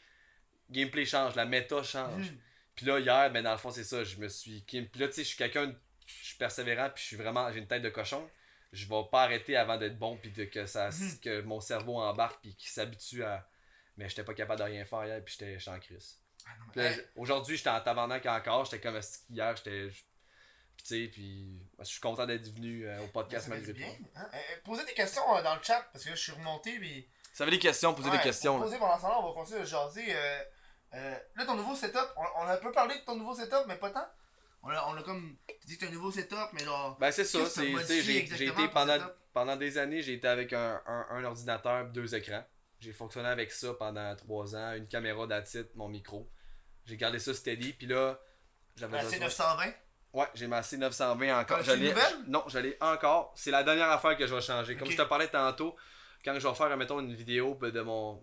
[0.71, 2.31] gameplay change, la méta change.
[2.31, 2.39] Mhm.
[2.75, 4.65] Puis là, hier, ben dans le fond, c'est ça, je me suis.
[4.67, 5.73] Puis là, tu sais, je suis quelqu'un.
[6.07, 7.53] Je suis persévérant, puis je suis vraiment.
[7.53, 8.29] J'ai une tête de cochon.
[8.73, 11.21] Je vais pas arrêter avant d'être bon, puis de, que, ça, Mhm.
[11.21, 13.49] que mon cerveau embarque, puis qu'il s'habitue à.
[13.97, 16.19] Mais j'étais pas capable de rien faire hier, puis j'étais en crise.
[16.47, 18.65] Ah, Hey, Aujourd'hui, j'étais en tabarnak encore.
[18.67, 19.89] J'étais comme hier, j'étais.
[19.89, 21.59] Puis tu sais, puis.
[21.79, 23.89] Je suis content d'être venu euh, au podcast malgré bien.
[23.89, 24.05] tout.
[24.17, 24.29] hein.
[24.33, 26.79] Euh, euh, posez des questions euh, dans le chat parce que là, je suis remonté.
[26.79, 27.09] Puis...
[27.33, 28.59] Ça avait des questions, posez Ouais, des questions.
[28.61, 30.05] Posez pendant ce temps-là, on va continuer de jaser.
[30.15, 30.39] Euh,
[30.95, 33.65] euh, là, ton nouveau setup, on, on a un peu parlé de ton nouveau setup,
[33.67, 34.07] mais pas tant.
[34.67, 36.97] On a, on a comme dit que t'as un nouveau setup, mais genre.
[36.99, 37.71] Ben c'est ça, c'est,
[38.03, 38.99] j'ai, j'ai été pendant,
[39.33, 42.45] pendant des années, j'ai été avec un, un, un ordinateur, deux écrans.
[42.81, 46.29] J'ai fonctionné avec ça pendant trois ans, une caméra d'attitude, mon micro.
[46.85, 48.19] J'ai gardé ça steady, puis là,
[48.77, 49.73] j'avais Ben, c'est besoin- 920.
[50.13, 51.59] Ouais, j'ai ma C920 encore.
[51.59, 51.97] Nouvelle?
[52.27, 53.33] Non, je l'ai encore.
[53.37, 54.77] C'est la dernière affaire que je vais changer.
[54.77, 55.77] Comme je te parlais tantôt,
[56.27, 58.23] quand je vais faire, mettons, une vidéo ben, de mon.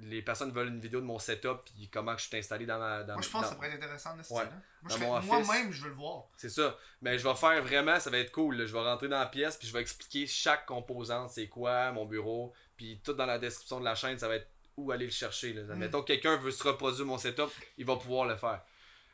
[0.00, 3.04] Les personnes veulent une vidéo de mon setup, puis comment je suis installé dans ma.
[3.04, 4.42] Dans, Moi, je pense dans- que ça pourrait être intéressant de ce Ouais.
[4.82, 4.90] Moi,
[5.22, 5.26] je.
[5.26, 6.24] Moi-même, je veux le voir.
[6.36, 6.76] C'est ça.
[7.00, 8.56] Mais je vais faire vraiment, ça va être cool.
[8.56, 8.66] là.
[8.66, 12.04] Je vais rentrer dans la pièce, puis je vais expliquer chaque composante, c'est quoi, mon
[12.04, 15.10] bureau, puis tout dans la description de la chaîne, ça va être où aller le
[15.12, 15.52] chercher.
[15.54, 15.62] Là.
[15.62, 15.78] Mm.
[15.78, 17.48] Mettons que quelqu'un veut se reproduire mon setup,
[17.78, 18.60] il va pouvoir le faire.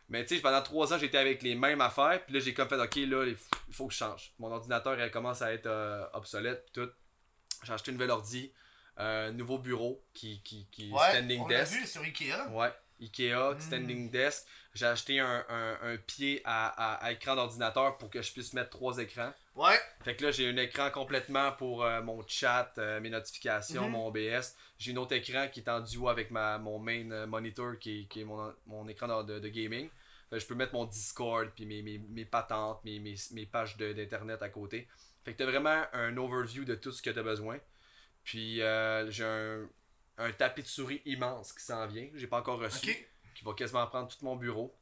[0.08, 2.68] Mais tu sais, pendant trois ans, j'étais avec les mêmes affaires, puis là, j'ai comme
[2.68, 4.32] fait, ok, là, il faut- il faut que je change.
[4.38, 6.90] Mon ordinateur, elle commence à être euh, obsolète, puis tout.
[7.62, 8.52] J'ai acheté une nouvelle ordi,
[8.96, 11.72] un nouveau bureau qui, qui, qui Ouais, standing on l'a desk.
[11.72, 12.48] vu sur Ikea.
[12.50, 13.60] Ouais, Ikea, Mm.
[13.60, 14.46] standing desk.
[14.74, 18.52] J'ai acheté un, un, un pied à, à- à écran d'ordinateur pour que je puisse
[18.54, 19.32] mettre trois écrans.
[19.54, 19.78] Ouais.
[20.02, 23.90] Fait que là, j'ai un écran complètement pour euh, mon chat, euh, mes notifications, Mhm.
[23.90, 24.54] mon OBS.
[24.78, 28.00] J'ai un autre écran qui est en duo avec ma, mon main euh, monitor qui
[28.00, 29.88] est, qui est mon, mon écran de, de gaming.
[30.30, 33.44] Fait que je peux mettre mon Discord, puis mes, mes, mes patentes, mes, mes, mes
[33.46, 34.88] pages d'internet à côté.
[35.24, 37.58] Fait que t'as vraiment un overview de tout ce que t'as besoin.
[38.24, 39.68] Puis euh, j'ai un,
[40.18, 42.08] un tapis de souris immense qui s'en vient.
[42.14, 42.86] J'ai pas encore reçu.
[43.34, 44.76] Qui va quasiment prendre tout mon bureau.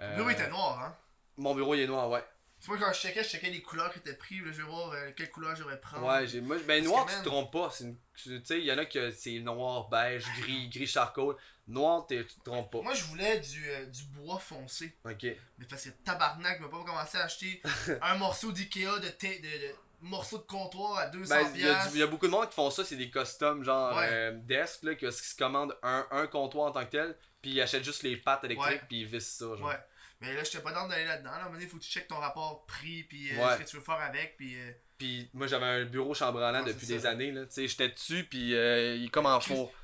[0.00, 0.96] Euh, Le bureau était noir, hein?
[1.36, 2.24] Mon bureau il est noir, ouais.
[2.60, 4.42] C'est moi quand je checkais, je checkais les couleurs qui étaient prises.
[4.44, 6.06] là, Je vais voir euh, quelle couleur je vais prendre.
[6.06, 8.72] Ouais, j'ai moi ben noir tu te trompes pas, c'est une- tu sais, il y
[8.72, 11.36] en a que c'est noir, beige, gris, gris charcoal.
[11.66, 12.82] Noir tu te trompes pas.
[12.82, 14.94] Moi, je voulais du, euh, du bois foncé.
[15.04, 15.22] OK.
[15.58, 17.62] Mais parce que tabarnak, je vais pas commencer à acheter
[18.02, 21.68] un morceau d'Ikea de, de, de morceau de comptoir à 200 Ben, il y,
[22.02, 24.08] a y beaucoup de monde qui font ça, c'est des customs genre Ouais.
[24.10, 27.52] euh, desk là, que- qui se commandent un, un comptoir en tant que tel, puis
[27.52, 29.62] ils achètent juste les pattes électriques puis ils vissent ça genre.
[29.68, 29.78] Ouais.
[30.20, 31.30] Mais là, j'étais pas dans d'aller là-dedans.
[31.30, 31.36] Là.
[31.36, 33.54] À un moment donné, faut que tu checkes ton rapport prix, puis euh, Ouais.
[33.56, 34.54] ce que tu veux faire avec, puis...
[34.58, 38.24] euh, Puis moi j'avais un bureau chambranlant depuis des années là, tu sais, j'étais dessus
[38.24, 39.38] puis euh, il est comme en.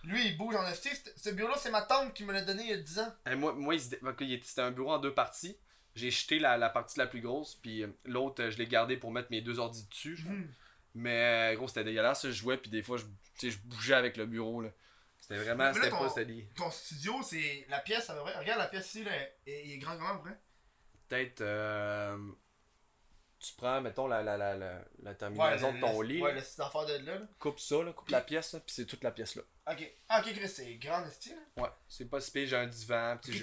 [0.05, 0.91] Lui, il bouge en esti.
[1.17, 3.15] Ce- bureau-là, c'est ma tante qui me l'a donné il y a 10 ans.
[3.31, 5.57] Et moi, c'était un bureau en deux parties.
[5.95, 9.29] J'ai jeté la, la partie la plus grosse, puis l'autre, je l'ai gardé pour mettre
[9.31, 10.19] mes deux ordi dessus.
[10.27, 10.53] Mhm.
[10.97, 12.27] Mais gros, c'était dégueulasse.
[12.27, 14.61] Je jouais, puis des fois, je, je bougeais avec le bureau.
[14.61, 14.69] là.
[15.28, 16.48] C'était vraiment, c'était ton- pas steady.
[16.55, 17.66] Ton studio, c'est...
[17.69, 18.39] La pièce, à peu près.
[18.39, 19.11] Regarde la pièce ici, là.
[19.47, 20.39] Il est grand comment, près?
[21.09, 22.16] Peut-être, euh,
[23.40, 26.40] tu prends, mettons, la, la, la, la, la terminaison de ton le- lit, Ouais, là,
[26.40, 27.27] de là, là.
[27.39, 29.43] coupe ça, là, coupe la pièce, là, puis c'est toute la pièce là.
[29.70, 29.93] Ok.
[30.09, 31.62] Ah, ok, Chris, c'est grand esti, là.
[31.65, 33.19] Ouais, c'est pas si pire, j'ai un divan.
[33.23, 33.40] puis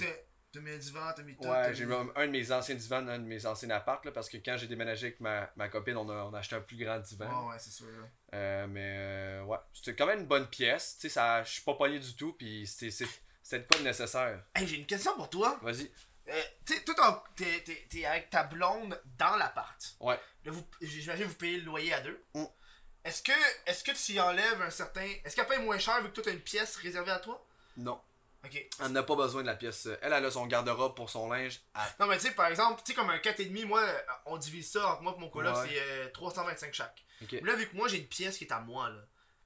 [0.53, 1.47] t'as mis un divan, t'as mis tout.
[1.47, 4.29] Ouais, j'ai mis- un de mes anciens divans un de mes anciens apparts, là, parce
[4.29, 6.77] que quand j'ai déménagé avec ma, ma copine, on a, on a acheté un plus
[6.77, 7.25] grand divan.
[7.47, 8.07] Ouais, ouais, c'est sûr, là.
[8.35, 10.95] Euh, mais euh, ouais, c'était quand même une bonne pièce.
[10.95, 14.43] Tu sais, ça, je suis pas pogné du tout, puis c'était pas nécessaire.
[14.55, 15.59] Hey, j'ai une question pour toi.
[15.61, 15.91] Vas-y.
[16.29, 19.95] Euh, tu sais, toi, t'es- avec ta blonde dans l'appart.
[19.99, 20.17] Ouais.
[20.45, 20.51] Là,
[20.81, 22.23] j'imagine que vous payez le loyer à deux.
[22.33, 22.45] Mm.
[23.03, 23.31] est-ce que,
[23.65, 25.05] est-ce que tu y enlèves un certain.
[25.25, 27.45] Est-ce qu'elle paye moins cher vu que toi t'as une pièce réservée à toi?
[27.75, 27.99] Non.
[28.79, 29.87] Elle n'a pas besoin de la pièce.
[30.01, 31.61] Elle, elle a son garde-robe pour son linge.
[31.75, 34.37] Elle- Non, mais tu sais, par exemple, tu sais, comme un 4,5, moi, euh, on
[34.37, 35.69] divise ça entre moi et mon coloc, Ouais.
[35.69, 37.05] c'est euh, 325 chaque.
[37.21, 37.31] Ok.
[37.33, 39.01] Mais là, vu que moi j'ai une pièce qui est à moi, là.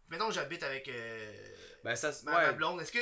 [0.10, 1.34] Que j'habite avec euh,
[1.84, 3.00] Ben, ça, ma, blonde, est-ce que.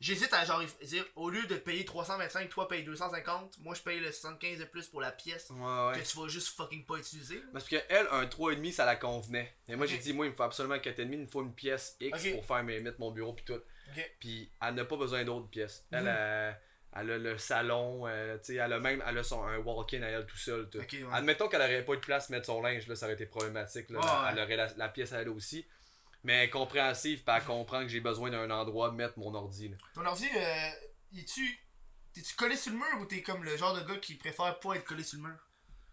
[0.00, 3.98] J'hésite à genre dire, au lieu de payer 325, toi paye 250, moi je paye
[3.98, 7.42] le 75 de plus pour la pièce Ouais, que tu vas juste fucking pas utiliser?
[7.52, 9.56] Parce que elle, un 3,5, ça la convenait.
[9.66, 11.52] Mais moi, j'ai dit, moi, il me faut absolument un 4,5, il me faut une
[11.52, 13.60] pièce X pour faire mes, mettre mon bureau pis tout.
[13.90, 14.10] Ok.
[14.20, 15.84] Puis elle n'a pas besoin d'autres pièces.
[15.90, 16.08] Elle, Mhm.
[16.16, 16.52] euh,
[16.96, 20.02] elle a le salon, euh, tu sais, elle a même elle a son, un walk-in
[20.02, 20.68] à elle tout seul.
[20.70, 20.78] tout.
[20.78, 20.86] Ouais.
[21.12, 23.90] Admettons qu'elle aurait pas eu de place mettre son linge, là, ça aurait été problématique.
[23.90, 23.98] Là.
[24.00, 24.30] Ouais.
[24.32, 25.66] Elle aurait la, la pièce à elle aussi.
[26.24, 29.68] Mais elle compréhensive, puis elle comprend que j'ai besoin d'un endroit mettre mon ordi.
[29.68, 29.76] Là.
[29.94, 30.70] Ton ordi, euh,
[31.16, 31.58] es-tu.
[32.12, 34.74] T'es-tu collé sur le mur ou t'es comme le genre de gars qui préfère pas
[34.74, 35.36] être collé sur le mur?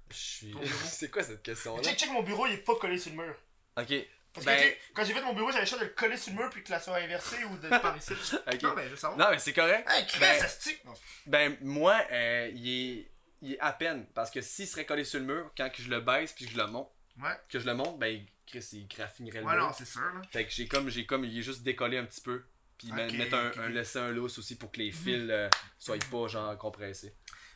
[0.10, 0.56] Je suis.
[0.86, 1.84] C'est quoi cette question-là?
[1.84, 3.36] Check, check mon bureau, il est pas collé sur le mur.
[3.78, 3.94] Ok.
[4.36, 5.90] Parce Ben- que tu sais, quand j'ai fait mon bureau, j'avais le choix de le
[5.92, 8.14] coller sur le mur puis que la soit inversée ou de par ici.
[8.64, 9.18] Non, mais je veux savoir.
[9.18, 9.88] Non, mais c'est correct.
[9.90, 10.78] Hey, Chris, Ben- ça se tue!
[10.86, 10.94] Non.
[11.26, 14.06] Ben, moi, euh, il, est, il est à peine.
[14.14, 16.52] Parce que s'il serait collé sur le mur, quand que je le baisse puis que
[16.52, 16.92] je le monte,
[17.22, 17.32] Ouais.
[17.50, 19.68] que je le monte, ben, Chris, il graffinerait le Ouais, mur.
[19.68, 20.22] non, c'est sûr, là.
[20.32, 22.44] Fait que j'ai comme, j'ai comme, il est juste décollé un petit peu.
[22.78, 25.50] Puis mettre un, laisser un lousse aussi pour que les fils euh,
[25.80, 27.16] soient pas genre compressés.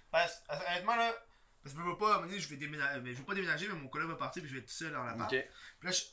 [0.10, 1.14] Parce, honnêtement, là,
[1.62, 3.26] parce que je veux pas, à un moment donné, je vais déménager, mais je veux
[3.26, 5.14] pas déménager, mais mon collègue va partir puis je vais être tout seul dans la.
[5.28, 5.38] Puis
[5.84, 6.04] là, je-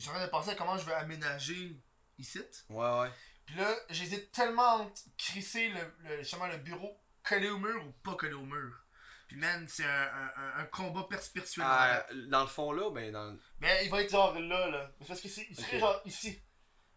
[0.00, 1.76] j'ai en train de penser à comment je vais aménager
[2.18, 2.40] ici.
[2.68, 3.10] Ouais, ouais.
[3.46, 7.92] Puis là, j'hésite tellement entre crisser le, le, justement, le bureau collé au mur ou
[8.02, 8.72] pas collé au mur.
[9.28, 11.64] Puis man, c'est un, un, un- combat perspirituel.
[11.68, 13.36] Ah, dans le fond là, ben dans.
[13.60, 14.90] Mais il va être genre là, là.
[15.06, 16.40] Parce que c'est, il serait genre ici.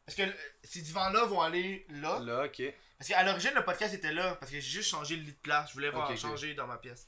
[0.06, 2.20] Parce que euh, ces divans-là vont aller là.
[2.20, 2.62] Là, ok.
[2.98, 4.36] Parce qu'à l'origine, le podcast était là.
[4.36, 5.70] Parce que j'ai juste changé le lit de place.
[5.70, 7.08] Je voulais voir changer dans ma pièce.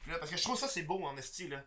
[0.00, 1.62] Puis là, parce que je trouve ça, c'est beau en esti, là.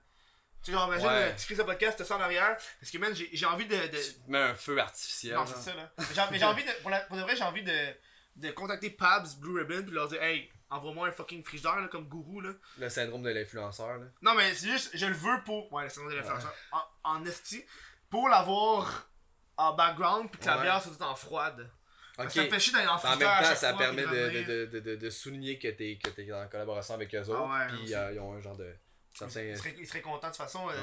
[0.63, 1.13] Tu sais, genre, imagine, Ouais.
[1.13, 2.57] euh, tu crises le podcast, t'as ça en arrière.
[2.79, 3.75] Parce que, man, j'ai, envie de.
[3.75, 3.87] de...
[3.97, 5.35] Tu mets un feu artificiel.
[5.35, 5.91] Non, c'est ça, là.
[5.97, 6.71] Mais j'ai, envie de.
[6.81, 7.73] Pour, la- pour de vrai, j'ai envie de,
[8.35, 9.83] de contacter Pabs Blue Ribbon.
[9.83, 12.51] Puis leur dire, hey, envoie-moi un fucking frigidaire, là, comme gourou, là.
[12.79, 14.05] Le syndrome de l'influenceur là.
[14.21, 15.71] Non, mais c'est juste, je le veux pour.
[15.71, 16.53] Ouais, c'est de l'influenceur.
[16.71, 16.81] En,
[17.17, 17.63] en esti.
[18.09, 19.09] Pour l'avoir
[19.57, 20.63] en background, puis que la Ouais.
[20.63, 21.69] bière soit toute en froide.
[22.17, 25.67] Ça fait chier d'aller en En même temps, ça permet de, de, de, souligner que
[25.67, 27.47] t'es que en collaboration avec eux autres.
[27.47, 28.73] Ah ouais, puis euh, ils ont un genre de.
[29.51, 30.69] Ils seraient, ils seraient contents de toute façon.
[30.69, 30.73] euh.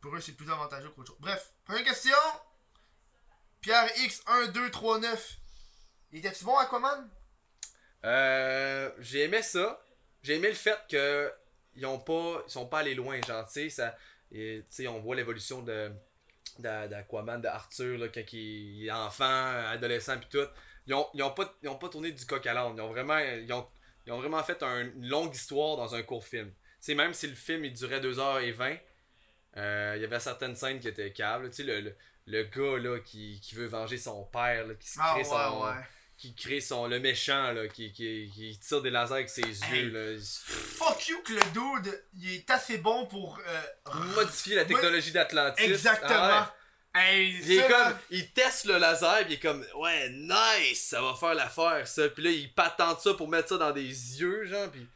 [0.00, 1.20] Pour eux, c'est plus avantageux qu'autre chose.
[1.20, 2.16] Bref, première question.
[3.60, 5.18] Pierre X1239.
[6.12, 7.08] Il était-tu bon Aquaman?
[8.04, 9.82] Euh, j'ai aimé ça.
[10.22, 11.32] J'ai aimé le fait que
[11.74, 15.92] ils ont pas, ils sont pas allés loin, genre, tu sais, on voit l'évolution de
[16.58, 18.38] d'a- d'Aquaman, de Arthur, là, quand il,
[18.82, 19.24] il est enfant,
[19.68, 20.48] adolescent, puis tout.
[20.86, 22.74] Ils ont, ils ont pas, ils ont pas tourné du coq à l'âne.
[22.76, 23.68] Ils ont vraiment, ils ont,
[24.06, 26.52] ils ont vraiment fait un- une longue histoire dans un court film.
[26.86, 28.78] Tu sais, même si le film il durait 2h20,
[29.56, 31.50] euh, il y avait certaines scènes qui étaient câbles.
[31.50, 31.94] Tu sais, le, le,
[32.26, 35.24] le gars là, qui, qui veut venger son père, là, qui se Ah crée ouais,
[35.24, 35.72] son ouais.
[36.16, 39.82] qui crée son le méchant là qui, qui, qui tire des lasers avec ses Hey.
[39.86, 40.18] yeux.
[40.20, 43.38] Fuck you que le dude, il est assez bon pour.
[43.46, 46.08] euh, modifier la technologie d'Atlantis Exactement.
[46.10, 46.54] Ah
[46.98, 51.02] Hey, il est comme il teste le laser puis il est comme ouais nice ça
[51.02, 54.46] va faire l'affaire ça puis là il patente ça pour mettre ça dans des yeux
[54.46, 54.88] genre puis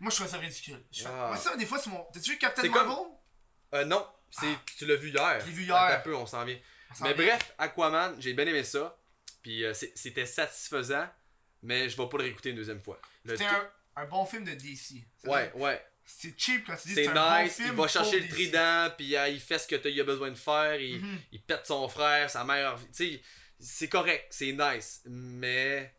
[0.00, 0.82] Moi, je trouve ça ridicule.
[0.92, 1.28] Je fais- Ah.
[1.28, 2.04] Moi, ça, des fois, c'est mon.
[2.12, 3.06] T'as-tu vu Captain C'est comme- Marvel?
[3.74, 4.46] Euh, non c'est
[4.78, 5.38] tu l'as vu hier Ah.
[5.40, 5.74] Je l'ai vu hier.
[5.76, 6.58] Attends un peu on s'en vient
[6.94, 7.26] s'en mais vient.
[7.26, 8.98] bref Aquaman j'ai bien aimé ça
[9.42, 11.06] puis euh, c'est- c'était satisfaisant
[11.62, 14.44] mais je vais pas le réécouter une deuxième fois Le C'était un, un bon film
[14.44, 15.04] de DC.
[15.24, 17.88] ouais ouais C'est cheap quand tu dis c'est c'est un bon nice, film il va
[17.88, 18.32] chercher le DC.
[18.32, 21.18] trident, puis euh, il fait ce que t'as- il a besoin de faire, il, Mhm.
[21.32, 23.22] il pète son frère, sa mère, tu sais,
[23.60, 25.94] c'est correct, c'est nice, mais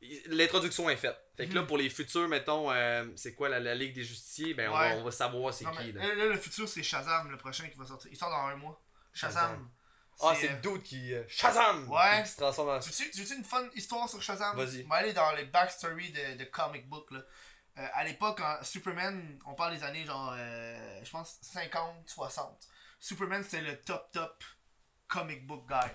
[0.00, 1.16] il- l'introduction est faite.
[1.36, 4.52] Fait que là, pour les futurs, mettons, euh, c'est quoi la, la Ligue des Justiciers,
[4.54, 4.90] ben on, Ouais.
[4.90, 5.92] va, on va savoir c'est qui.
[5.92, 6.14] Là.
[6.14, 8.10] là, le futur, c'est Shazam, le prochain qui va sortir.
[8.12, 8.80] Il sort dans un mois.
[9.14, 9.42] Shazam.
[9.50, 9.70] Shazam.
[10.20, 11.14] Ah, c'est euh, le dude qui.
[11.14, 11.88] euh, Shazam!
[11.90, 12.22] Ouais.
[12.22, 12.78] Qui se transforme en.
[12.80, 14.54] Tu veux-tu tu veux-tu une fun histoire sur Shazam?
[14.56, 14.84] Vas-y.
[14.84, 17.10] On va aller dans les backstory de, de comic book.
[17.10, 17.20] Là.
[17.78, 22.68] Euh, à l'époque, Superman, on parle des années genre, euh, je pense, 50, 60.
[23.00, 24.44] Superman, c'était le top, top
[25.08, 25.74] comic book guy.
[25.76, 25.90] là.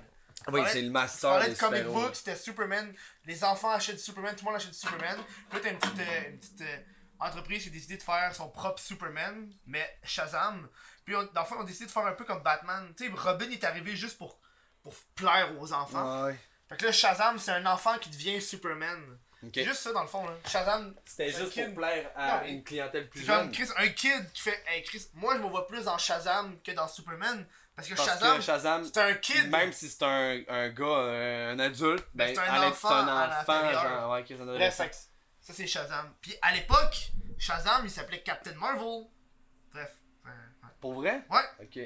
[0.49, 2.93] Oui, c'est le master parlais des de comic book, c'était Superman.
[3.25, 5.17] Les enfants achètent du Superman, tout le monde achète du Superman.
[5.49, 6.77] Puis là, t'as une petite, euh, une petite euh,
[7.19, 10.69] entreprise qui a décidé de faire son propre Superman, mais Shazam.
[11.03, 12.93] Puis on, dans le fond, on a décidé de faire un peu comme Batman.
[12.95, 14.39] Tu sais, Robin est arrivé juste pour,
[14.83, 16.25] pour plaire aux enfants.
[16.25, 16.39] Ouais.
[16.69, 19.17] Fait que là, Shazam, c'est un enfant qui devient Superman.
[19.43, 19.51] Ok.
[19.53, 20.25] C'est juste ça, dans le fond.
[20.25, 20.33] Là.
[20.47, 21.65] Shazam, C'était juste kid.
[21.67, 23.51] pour plaire à Non, une clientèle plus jeune.
[23.51, 24.63] Chris, un kid qui fait.
[24.67, 27.45] Hey, Chris, moi, je me vois plus dans Shazam que dans Superman.
[27.77, 29.49] Parce que Parce Shazam, que Shazam, c'est un kid.
[29.51, 33.39] Même si c'est un, un gars, un, un adulte, ben, c'est un enfant c'est un
[33.39, 34.83] enfant, genre, ouais, adolescent.
[34.83, 34.95] fait que
[35.41, 36.11] ça, c'est Shazam.
[36.19, 39.05] Puis à l'époque, Shazam, il s'appelait Captain Marvel.
[39.71, 39.91] Bref.
[40.25, 40.69] euh, ouais.
[40.81, 41.23] Pour vrai?
[41.29, 41.43] Ouais.
[41.61, 41.79] Ok.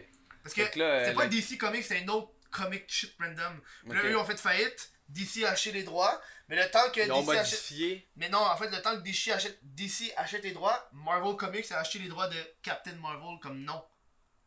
[0.43, 3.59] Parce que c'est euh, pas DC Comics, c'est un autre comic shit random.
[3.89, 3.93] Puis.
[4.01, 4.93] Là, eux ont fait faillite.
[5.09, 6.21] DC a acheté les droits.
[6.47, 7.51] Mais le temps que Ils ont DC achète.
[7.51, 8.09] modifié.
[8.15, 11.69] Mais non, en fait, le temps que DC achète, DC achète les droits, Marvel Comics
[11.73, 13.83] a acheté les droits de Captain Marvel comme nom.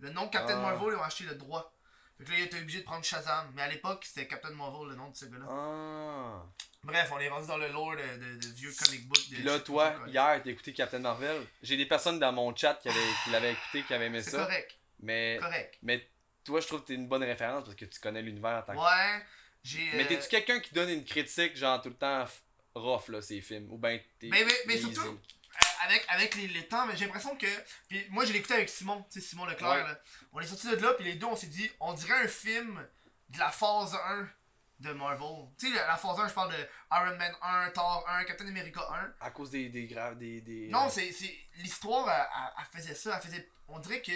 [0.04, 0.60] Le nom Captain Ah.
[0.62, 1.72] Marvel, ils ont acheté le droit.
[2.18, 3.50] Fait que là, il était obligé de prendre Shazam.
[3.54, 5.46] Mais à l'époque, c'était Captain Marvel, le nom de ce gars-là.
[5.48, 6.42] Ah.
[6.82, 7.96] Bref, on est rendu dans le lore de,
[8.36, 9.18] de- de vieux comic book.
[9.30, 11.42] de Puis là, toi, hier, t'as écouté Captain Marvel.
[11.62, 14.32] J'ai des personnes dans mon chat qui, avaient, qui l'avaient écouté, qui avaient aimé C'est
[14.32, 14.44] ça.
[14.44, 14.76] correct.
[15.00, 15.78] Mais, Correct.
[15.82, 16.06] mais
[16.44, 18.74] toi, je trouve que t'es une bonne référence parce que tu connais l'univers en tant
[18.74, 18.78] que.
[18.78, 19.22] Ouais,
[19.62, 19.90] j'ai.
[19.94, 22.24] Mais euh, t'es-tu quelqu'un qui donne une critique, genre tout le temps
[22.74, 23.68] rough, là, ces films?
[23.72, 24.28] Ou ben t'es.
[24.28, 25.16] Mais- mais- mais surtout, Euh,
[25.84, 27.46] avec, avec les, les temps, mais j'ai l'impression que.
[27.88, 29.70] Puis moi, je l'ai écouté avec Simon, tu sais, Simon Leclerc.
[29.70, 29.82] Ouais.
[29.82, 29.98] là.
[30.32, 32.86] On est sorti de là, puis les deux, on s'est dit, on dirait un film
[33.30, 34.28] de la phase 1
[34.80, 35.46] de Marvel.
[35.58, 38.80] Tu sais, la, phase 1, je parle de Iron Man 1, Thor 1, Captain America
[39.20, 39.24] 1.
[39.26, 40.18] À cause des, des graves.
[40.18, 41.12] Des, des, Non, c'est.
[41.12, 43.16] c'est- L'histoire, elle- elle faisait ça.
[43.16, 43.48] Elle faisait.
[43.68, 44.12] On dirait que.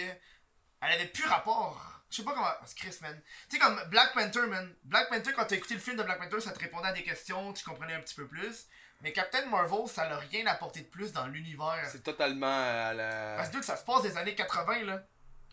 [0.81, 2.01] Elle avait plus rapport.
[2.09, 2.51] Je sais pas comment.
[2.65, 3.21] C'est Chris, man.
[3.49, 4.75] Tu sais, comme Black Panther, man.
[4.83, 7.03] Black Panther, quand t'as écouté le film de Black Panther, ça te répondait à des
[7.03, 8.67] questions, tu comprenais un petit peu plus.
[9.01, 11.87] Mais Captain Marvel, ça n'a rien apporté de plus dans l'univers.
[11.89, 13.35] C'est totalement à la.
[13.37, 15.03] Parce que ça se passe des années 80, là.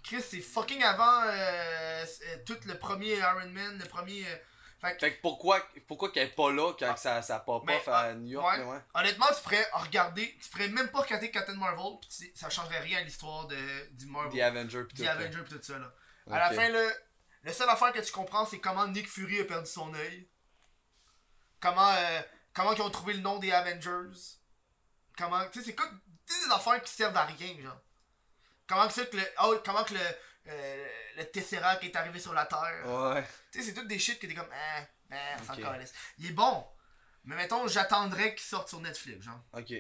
[0.03, 4.25] Chris, c'est fucking avant euh, euh, tout le premier Iron Man, le premier.
[4.27, 4.37] euh,
[4.81, 6.97] fait que, Fait que pourquoi, pourquoi qu'elle est pas là quand Ah.
[6.97, 8.65] ça, ça pop off à New York, ouais.
[8.65, 8.79] ouais?
[8.95, 12.99] honnêtement, tu pourrais regarder, tu pourrais même pas regarder Captain Marvel, pis ça changerait rien
[12.99, 13.57] à l'histoire de,
[13.93, 14.39] du Marvel.
[14.39, 15.03] The Avenger pis tout.
[15.03, 15.07] The.
[15.09, 15.93] Avenger pis tout ça, là.
[16.31, 16.81] À la fin, là,
[17.43, 20.29] la seule affaire que tu comprends, c'est comment Nick Fury a perdu son œil.
[21.61, 22.21] Comment, euh,
[22.57, 24.19] comment ils ont trouvé le nom des Avengers?
[25.17, 25.89] Comment, tu sais, c'est quoi,
[26.27, 27.81] des affaires qui servent à rien, genre.
[28.67, 30.01] Comment que c'est que le, oh, comment que le,
[30.49, 30.89] euh,
[31.19, 32.83] le Tesseract est arrivé sur la Terre?
[32.85, 33.23] Ouais.
[33.53, 35.77] Tu sais, c'est toutes des shit que t'es comme, ah, ah.
[36.19, 36.67] Il est bon.
[37.25, 39.41] Mais mettons, j'attendrais qu'il sorte sur Netflix, genre.
[39.53, 39.73] Ok.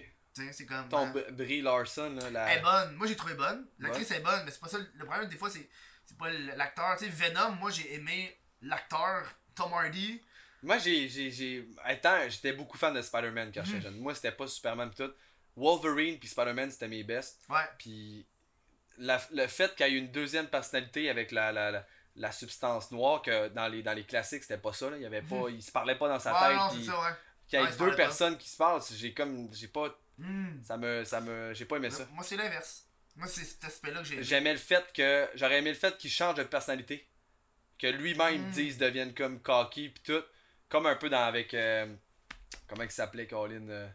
[0.52, 0.88] C'est comme.
[0.90, 1.08] Ton.
[1.12, 2.50] B- Brie Larson, là, la.
[2.52, 2.94] Elle est bonne.
[2.96, 3.66] Moi, j'ai trouvé bonne.
[3.78, 4.16] L'actrice Ouais.
[4.18, 4.78] est bonne, mais c'est pas ça.
[4.78, 5.66] Le problème, des fois, c'est
[6.04, 6.96] c'est pas l'acteur.
[6.98, 10.22] Tu sais, Venom, moi, j'ai aimé l'acteur Tom Hardy.
[10.62, 11.08] Moi, j'ai.
[11.08, 11.30] j'ai,
[12.28, 13.66] j'étais beaucoup fan de Spider-Man quand Mhm.
[13.66, 13.98] j'étais jeune.
[13.98, 15.12] Moi, c'était pas Superman pis tout.
[15.56, 17.40] Wolverine puis Spider-Man, c'était mes best.
[17.48, 17.64] Ouais.
[17.78, 18.26] Puis
[18.98, 23.22] le fait qu'il y ait une deuxième personnalité avec la, la, la, la substance noire,
[23.22, 24.90] que dans les, dans les classiques, c'était pas ça.
[24.90, 24.96] Là.
[24.96, 26.48] Il, y avait pas, il se parlait pas dans sa Mhm.
[26.48, 26.56] tête.
[26.78, 27.14] non, ça, ouais.
[27.48, 27.96] Qu'il y ait Ouais, deux pas.
[27.96, 29.48] personnes qui se parlent, j'ai comme.
[29.54, 29.96] J'ai pas.
[30.18, 30.62] Hmm.
[30.64, 31.04] Ça me.
[31.04, 31.54] Ça me.
[31.54, 32.06] J'ai pas aimé ça.
[32.12, 32.86] Moi, c'est l'inverse.
[33.14, 34.24] Moi, c'est cet aspect-là que j'ai aimé.
[34.24, 35.28] J'aimais le fait que.
[35.34, 37.06] J'aurais aimé le fait qu'il change de personnalité.
[37.78, 38.50] Que lui-même Mm.
[38.50, 40.22] dise, devienne comme cocky pis tout.
[40.68, 41.54] Comme un peu dans avec.
[41.54, 41.86] euh,
[42.68, 43.88] comment il s'appelait, Colin euh,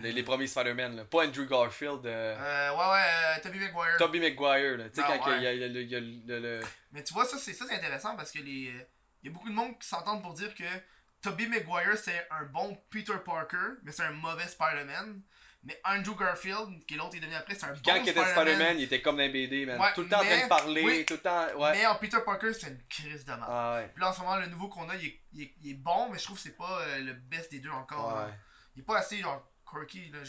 [0.00, 1.04] les, les premiers Spider-Man, là.
[1.04, 2.06] Pas Andrew Garfield.
[2.06, 3.96] euh, ouais, ouais, Tobey Maguire.
[3.98, 4.88] Tobey Maguire, là.
[4.88, 5.56] Tu sais, Ah, quand il y a- ouais.
[5.56, 6.00] il y a, le- il y a
[6.40, 6.60] le-
[6.92, 8.72] Mais tu vois, ça, c'est ça, c'est intéressant parce que les.
[9.22, 10.64] Il y a beaucoup de monde qui s'entendent pour dire que
[11.20, 15.20] Tobey Maguire, c'est un bon Peter Parker, mais c'est un mauvais Spider-Man.
[15.62, 18.08] Mais Andrew Garfield, qui est l'autre qui est devenu après, c'est un Quand bon il
[18.08, 19.78] était Spider-Man, il était comme dans BD, man.
[19.78, 21.04] Ouais, tout le temps en train de parler, oui.
[21.04, 21.46] tout le temps.
[21.58, 21.72] Ouais.
[21.72, 23.44] Mais en Peter Parker, c'est une crise de mal.
[23.46, 23.88] Ah ouais.
[23.92, 25.74] Puis là, en ce moment, le nouveau qu'on a, il est, il est- il est
[25.74, 28.16] bon, mais je trouve que c'est pas euh, le best des deux encore.
[28.16, 28.30] là.
[28.74, 30.10] Il est pas assez, genre, quirky.
[30.10, 30.20] Là.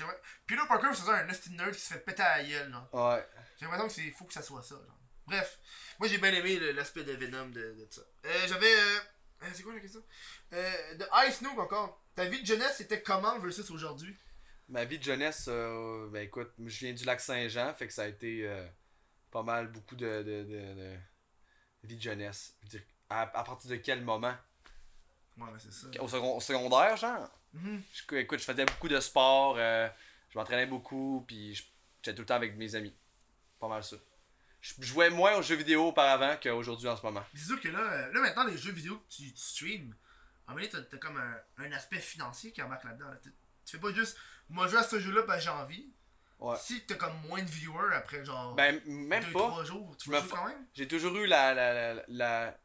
[0.45, 2.69] Peter Parker, c'est un nasty nerd qui se fait péter à la gueule.
[2.72, 2.90] là.
[2.92, 3.26] Ouais.
[3.58, 4.76] J'ai l'impression que c'est faut que ça soit ça.
[4.76, 4.98] Genre.
[5.27, 5.60] Bref,
[5.98, 8.01] moi j'ai bien aimé l'aspect de Venom de, de ça.
[8.26, 8.74] Euh, J'avais.
[8.74, 9.00] euh,
[9.43, 10.03] euh, c'est quoi la question?
[10.51, 12.01] De Ice Noob encore.
[12.16, 14.18] Ta vie de jeunesse c'était comment versus aujourd'hui?
[14.72, 18.03] Ma vie de jeunesse, euh, ben écoute, je viens du lac Saint-Jean, fait que ça
[18.03, 18.66] a été euh,
[19.30, 20.98] pas mal beaucoup de, de, de, de
[21.83, 22.56] vie de jeunesse.
[22.61, 24.33] Je veux dire, à, à partir de quel moment?
[25.38, 25.88] Ouais, mais c'est ça.
[26.01, 27.30] Au, second- au secondaire, genre?
[27.53, 27.82] Mhm.
[27.93, 29.90] Je- Écoute, je faisais beaucoup de sport, euh,
[30.30, 32.95] je m'entraînais beaucoup, puis j'étais tout le temps avec mes amis.
[33.59, 33.98] Pas mal ça.
[34.61, 37.24] Je jouais moins aux jeux vidéo auparavant qu'aujourd'hui en ce moment.
[37.33, 39.93] C'est sûr que là, là maintenant les jeux vidéo que tu, tu streams,
[40.48, 43.09] en fait t'as t'as comme un, un aspect financier qui embarque là-dedans.
[43.09, 43.17] là.
[43.24, 43.33] Tu
[43.66, 44.17] tu fais pas juste
[44.51, 45.93] moi je joue à ce jeu-là parce que j'ai envie.
[46.39, 46.55] Ouais.
[46.59, 49.39] Si t'as comme moins de viewers après genre Ben, même deux, pas.
[49.39, 50.65] trois jours, tu jouer quand même?
[50.73, 52.57] J'ai toujours eu la, la, la, la,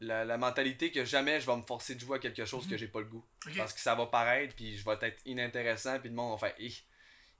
[0.00, 2.76] la, la mentalité que jamais je vais me forcer de jouer à quelque chose que
[2.76, 3.24] j'ai pas le goût.
[3.56, 6.54] Parce que ça va paraître, puis je vais être inintéressant, puis le monde va faire
[6.60, 6.86] Hi,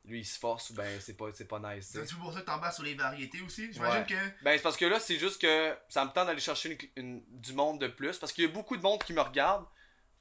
[0.05, 1.91] lui il se force, ou ben c'est pas, c'est pas nice.
[1.93, 3.73] C'est pour ça que t'embarques sur les variétés aussi?
[3.73, 4.07] J'imagine Ouais.
[4.07, 4.43] que.
[4.45, 7.25] Ben c'est parce que là, c'est juste que ça me tente d'aller chercher une- une-
[7.41, 9.65] du monde de plus, parce qu'il y a beaucoup de monde qui me regarde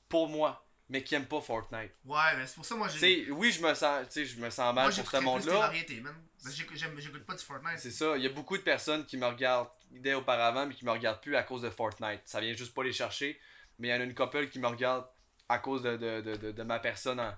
[0.10, 1.92] pour moi, mais qui aime pas Fortnite.
[2.06, 3.00] Ouais, mais c'est pour ça moi j'ai.
[3.32, 5.54] oui, je me sens, tu sais, je me sens Moi mal pour ce monde-là.
[5.54, 7.80] j'écoute- pas du Fortnite.
[7.80, 10.86] C'est ça, il y a beaucoup de personnes qui me regardent dès auparavant, mais qui
[10.86, 12.22] me regardent plus à cause de Fortnite.
[12.26, 13.40] Ça vient juste pas les chercher,
[13.78, 15.06] mais il y en a une couple qui me regarde
[15.48, 17.34] à cause de, de, de, de, de ma personne en,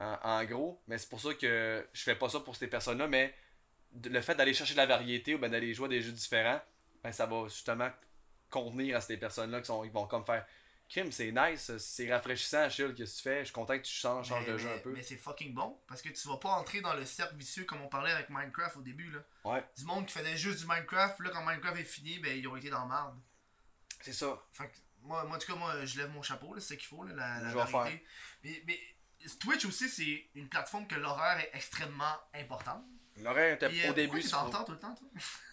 [0.00, 0.82] en, en gros.
[0.86, 3.34] Mais c'est pour ça que je fais pas ça pour ces personnes-là, mais
[4.04, 6.60] le fait d'aller chercher de la variété ou ben d'aller jouer à des jeux différents,
[7.02, 7.90] ben ça va justement
[8.50, 10.44] convenir à ces personnes-là qui sont, ils vont comme faire
[10.88, 13.40] Kim, c'est nice, c'est rafraîchissant, Achille, que tu fais?
[13.40, 14.92] Je suis content que tu changes, changes Mais, de jeu mais- un peu.
[14.92, 17.80] mais c'est fucking bon parce que tu vas pas entrer dans le cercle vicieux comme
[17.80, 19.18] on parlait avec Minecraft au début là.
[19.44, 22.46] Ouais, Du monde qui faisait juste du Minecraft, là quand Minecraft est fini, ben ils
[22.46, 23.18] ont été dans la merde.
[24.02, 24.40] c'est ça.
[24.52, 26.78] Fait que, moi, moi, en tout cas, moi, je lève mon chapeau, là, c'est ce
[26.78, 28.04] qu'il faut, là, la, la Je vais variété.
[28.44, 28.78] Mais, mais
[29.40, 32.84] Twitch aussi, c'est une plateforme que l'horaire est extrêmement importante.
[33.18, 34.08] L'horaire était Et, euh, au début.
[34.08, 35.08] pourquoi t'es c'est en pas- retard tout le temps, toi?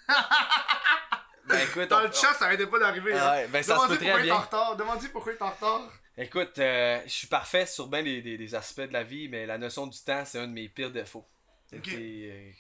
[1.47, 3.13] Ben écoute, Dans on- le chat, ça arrêtait pas d'arriver.
[3.15, 3.47] Ah hein.
[3.49, 4.77] ben ça se Demande-lui peut pourquoi il est en retard.
[5.11, 5.91] Pourquoi il est en retard.
[6.17, 9.45] Écoute, euh, je suis parfait sur bien des, des- des aspects de la vie, mais
[9.45, 11.27] la notion du temps, c'est un de mes pires défauts.
[11.73, 12.51] Euh,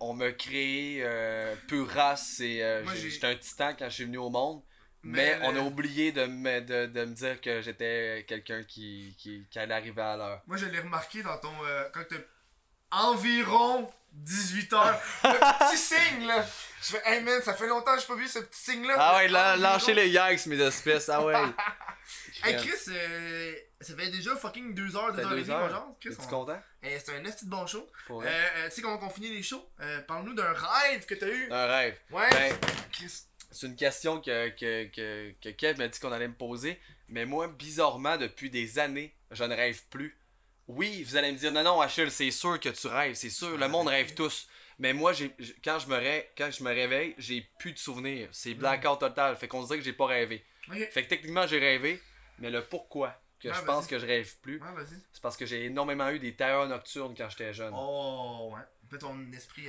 [0.00, 4.18] on m'a créé euh, pure race et euh, j'étais un titan quand je suis venu
[4.18, 4.62] au monde.
[5.04, 9.16] Mais, Mais on a oublié de me, de, de me dire que j'étais quelqu'un qui,
[9.18, 10.42] qui, qui allait arriver à l'heure.
[10.46, 11.50] Moi, je l'ai remarqué dans ton.
[11.92, 12.04] quand
[12.92, 15.00] environ 18 heures.
[15.24, 16.44] le petit signe, là.
[16.82, 18.94] Je fais, hey man, ça fait longtemps que j'ai pas vu ce petit signe-là.
[18.98, 19.62] Ah ouais, là, Environ.
[19.72, 21.08] lâchez les yikes, mes espèces.
[21.08, 21.34] Ah ouais.
[22.44, 25.96] Hey Chris, euh, ça fait déjà fucking 2 heures, 2 fait heures et demie, genre.
[26.00, 26.60] Chris, on- content?
[26.82, 27.88] Eh, c'est un de bon show.
[28.10, 29.64] Euh, euh, tu sais comment on finit les shows?
[29.80, 31.48] Euh, Parle-nous d'un rêve que t'as eu.
[31.52, 31.98] Un rêve.
[32.10, 32.28] Ouais.
[32.30, 32.52] Ben,
[32.90, 33.12] Chris.
[33.52, 36.80] C'est une question que, que, que, que Kev m'a dit qu'on allait me poser.
[37.08, 40.18] Mais moi, bizarrement, depuis des années, je ne rêve plus.
[40.68, 43.56] Oui, vous allez me dire, non, non, Achille, c'est sûr que tu rêves, c'est sûr,
[43.58, 44.48] le monde rêve tous.
[44.78, 48.28] Mais moi, j'ai, quand, je me ré- quand je me réveille, j'ai plus de souvenirs.
[48.32, 49.36] C'est blackout total.
[49.36, 50.44] Fait qu'on dirait que j'ai pas rêvé.
[50.90, 52.00] Fait que techniquement, j'ai rêvé,
[52.38, 54.60] mais le pourquoi que je pense que je rêve plus,
[55.12, 57.72] c'est parce que j'ai énormément eu des terreurs nocturnes quand j'étais jeune.
[57.76, 58.60] Oh, ouais.
[58.60, 59.66] En fait, ton esprit.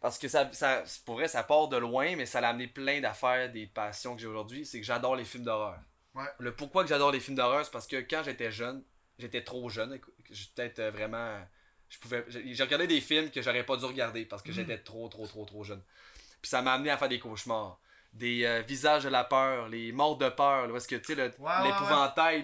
[0.00, 3.00] Parce que ça, ça, pour vrai, ça part de loin, mais ça l'a amené plein
[3.00, 4.64] d'affaires, des passions que j'ai aujourd'hui.
[4.64, 5.78] C'est que j'adore les films d'horreur.
[6.14, 6.24] Ouais.
[6.38, 8.84] Le pourquoi que j'adore les films d'horreur, c'est parce que quand j'étais jeune,
[9.18, 9.98] j'étais trop jeune.
[10.30, 11.40] J'étais peut-être euh, vraiment.
[11.88, 12.24] Je pouvais.
[12.28, 14.54] J'ai regardé des films que j'aurais pas dû regarder parce que Mhm.
[14.54, 15.82] j'étais trop, trop, trop, trop jeune.
[16.42, 17.78] Puis ça m'a amené à faire des cauchemars.
[18.12, 21.52] Des euh, visages de la peur, les morts de peur, là, que, tu sais, ouais,
[21.64, 22.42] l'épouvantail,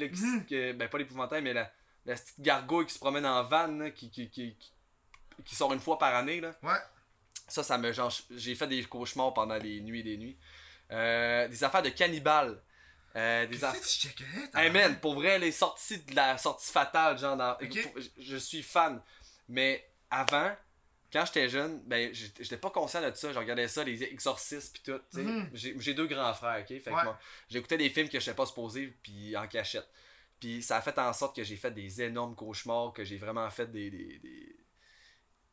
[0.75, 1.71] ben pas l'épouvantail, mais la,
[2.05, 4.57] la petite gargouille qui se promène en van, là, qui, qui, qui,
[5.45, 6.55] qui, sort une fois par année, là.
[6.63, 6.75] Ouais.
[7.49, 7.93] Ça, ça me.
[8.37, 10.37] j'ai fait des cauchemars pendant des nuits et des nuits.
[10.91, 12.61] Euh, des affaires de cannibales.
[13.17, 17.19] Euh, des que tu t'as- Hey man, pour vrai, les sorties de la sortie fatale,
[17.19, 17.57] genre dans.
[17.97, 19.01] Je, je suis fan.
[19.49, 20.51] Mais avant,
[21.13, 23.33] quand j'étais jeune, ben j'étais pas conscient de ça.
[23.33, 25.01] Je regardais ça, les exorcistes pis tout.
[25.11, 25.23] sais.
[25.23, 25.51] Mhm.
[25.55, 26.67] J'ai deux grands frères, ok?
[26.67, 27.19] Fait que moi,
[27.49, 29.89] j'écoutais des films que je pas supposé puis en cachette.
[30.41, 33.49] Puis ça a fait en sorte que j'ai fait des énormes cauchemars, que j'ai vraiment
[33.51, 33.91] fait des.
[33.91, 34.57] des, des-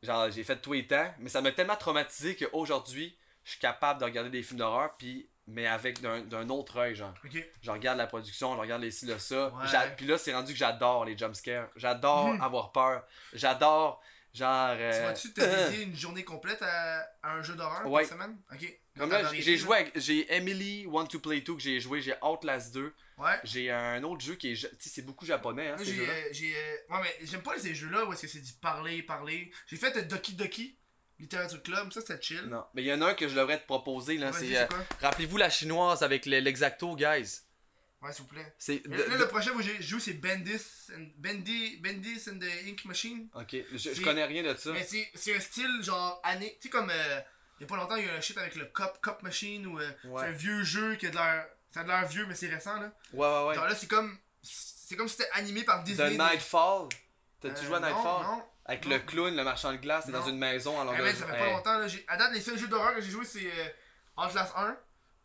[0.02, 4.00] Genre, j'ai fait tout et temps, mais ça m'a tellement traumatisé qu'aujourd'hui, je suis capable
[4.00, 7.44] de regarder des films d'horreur, puis mais avec d'un d'un autre œil, genre Ok.
[7.62, 9.48] je regarde la production, je regarde les ci, le ça.
[9.54, 9.94] Ouais.
[9.96, 11.68] Puis là, c'est rendu que j'adore les jumpscares.
[11.76, 12.40] J'adore Mhm.
[12.42, 13.04] avoir peur.
[13.32, 14.00] J'adore,
[14.32, 14.76] genre.
[14.76, 18.02] Tu euh, vas-tu te dédier une journée complète à, à un jeu d'horreur Ouais.
[18.02, 18.38] par semaine?
[18.52, 18.78] Ok.
[18.98, 19.98] Comme là, j'ai joué avec.
[19.98, 22.02] J'ai Emily Want to Play 2 que j'ai joué.
[22.02, 22.94] J'ai Outlast 2.
[23.16, 23.40] Ouais.
[23.42, 24.54] J'ai un autre jeu qui est.
[24.54, 26.12] Tu sais, c'est beaucoup japonais, hein, ces jeux-là.
[26.12, 29.50] euh, euh, Ouais, mais j'aime pas ces jeux-là où est-ce que c'est du parler, parler.
[29.66, 30.76] J'ai fait Doki Doki,
[31.22, 32.42] Literature Club, ça c'était chill.
[32.50, 32.64] Non.
[32.74, 34.30] Mais il y en a un que je devrais te proposer, là.
[34.32, 34.54] Vas-y, c'est.
[34.54, 34.82] c'est euh?
[35.00, 37.40] Rappelez-vous la chinoise avec le- l'exacto, guys.
[38.02, 38.52] Ouais, s'il vous plaît.
[38.58, 38.82] C'est.
[38.86, 40.60] Là, le prochain où j'ai joué, c'est Bendis
[40.92, 43.28] and, Bendy, Bendis and the Ink Machine.
[43.34, 44.72] Ok, je, je C'est- connais rien de ça.
[44.72, 46.58] Mais c'est, c'est un style genre année.
[46.60, 46.90] Tu sais, comme.
[46.90, 47.20] euh,
[47.60, 49.22] il y a pas longtemps, il y a eu un shit avec le Cup, Cup
[49.22, 50.22] Machine où euh, Ouais.
[50.22, 51.46] c'est un vieux jeu qui a de l'air.
[51.70, 52.92] Ça a de l'air vieux, mais c'est récent là.
[53.12, 53.54] Ouais, ouais, ouais.
[53.54, 54.18] Genre là, c'est comme.
[54.42, 56.16] C'est comme si c'était animé par Disney.
[56.16, 56.88] The Nightfall?
[57.40, 58.22] T'as-tu Euh, joué à non, Nightfall?
[58.24, 61.14] Non, Avec le clown, le marchand de glace, c'est dans une maison à Eh, man,
[61.14, 61.78] ça fait pas longtemps.
[61.78, 61.86] Là.
[62.08, 63.68] À date, les seuls jeux d'horreur que j'ai joué, c'est euh,
[64.16, 64.76] Outlast 1,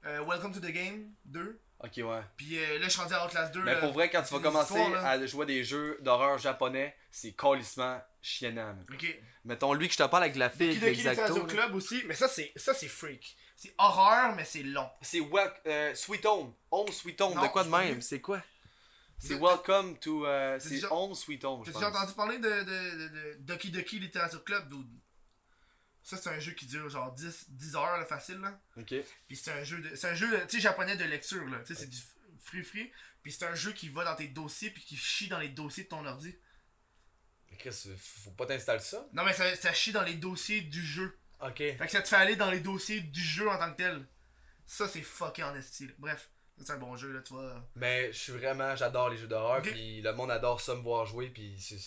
[0.05, 1.59] euh, Welcome to the Game 2.
[1.79, 2.21] Ok, ouais.
[2.35, 3.61] Puis euh, là, je suis rendu à Outlast 2.
[3.63, 3.79] Mais là.
[3.79, 8.75] pour vrai, quand tu vas commencer à jouer des jeux d'horreur japonais, c'est colissement chiennant.
[8.91, 9.05] Ok.
[9.45, 11.53] Mettons, lui que je te parle avec la fille, Doki l'exacto, Literature là.
[11.53, 13.37] Club aussi, mais ça, c'est ça c'est freak.
[13.55, 14.89] C'est horreur, mais c'est long.
[15.01, 15.21] C'est
[15.67, 16.53] euh, Sweet Home.
[16.69, 18.01] Home Sweet Home, Non, de quoi de même?
[18.01, 18.41] C'est quoi?
[19.19, 20.25] C'est Welcome to...
[20.27, 23.35] euh, c'est déjà- Home Sweet Home, je T'as déjà entendu parler de, de, de, de
[23.39, 24.87] Doki Doki Literature Club, dude?
[26.03, 28.57] Ça, c'est un jeu qui dure genre 10, 10 heures, là, facile, là.
[28.77, 28.93] Ok.
[29.27, 31.59] Puis c'est un jeu de, c'est un jeu, tu sais, japonais de lecture, là.
[31.65, 31.97] Tu sais, c'est du
[32.41, 32.91] free free.
[33.23, 35.83] Puis c'est un jeu qui va dans tes dossiers, puis qui chie dans les dossiers
[35.83, 36.33] de ton ordi.
[37.51, 39.05] Mais Chris, faut pas t'installer ça.
[39.13, 41.17] Non, mais ça, ça chie dans les dossiers du jeu.
[41.41, 41.57] Ok.
[41.57, 44.05] Fait que ça te fait aller dans les dossiers du jeu en tant que tel.
[44.65, 45.87] Ça, c'est fucké en esti.
[45.87, 45.93] là.
[45.97, 46.29] Bref,
[46.59, 47.53] c'est un bon jeu, là, tu vois.
[47.75, 48.75] Mais je suis vraiment...
[48.75, 49.71] J'adore les jeux d'horreur, Ok.
[49.71, 51.77] puis le monde adore ça me voir jouer, puis c'est...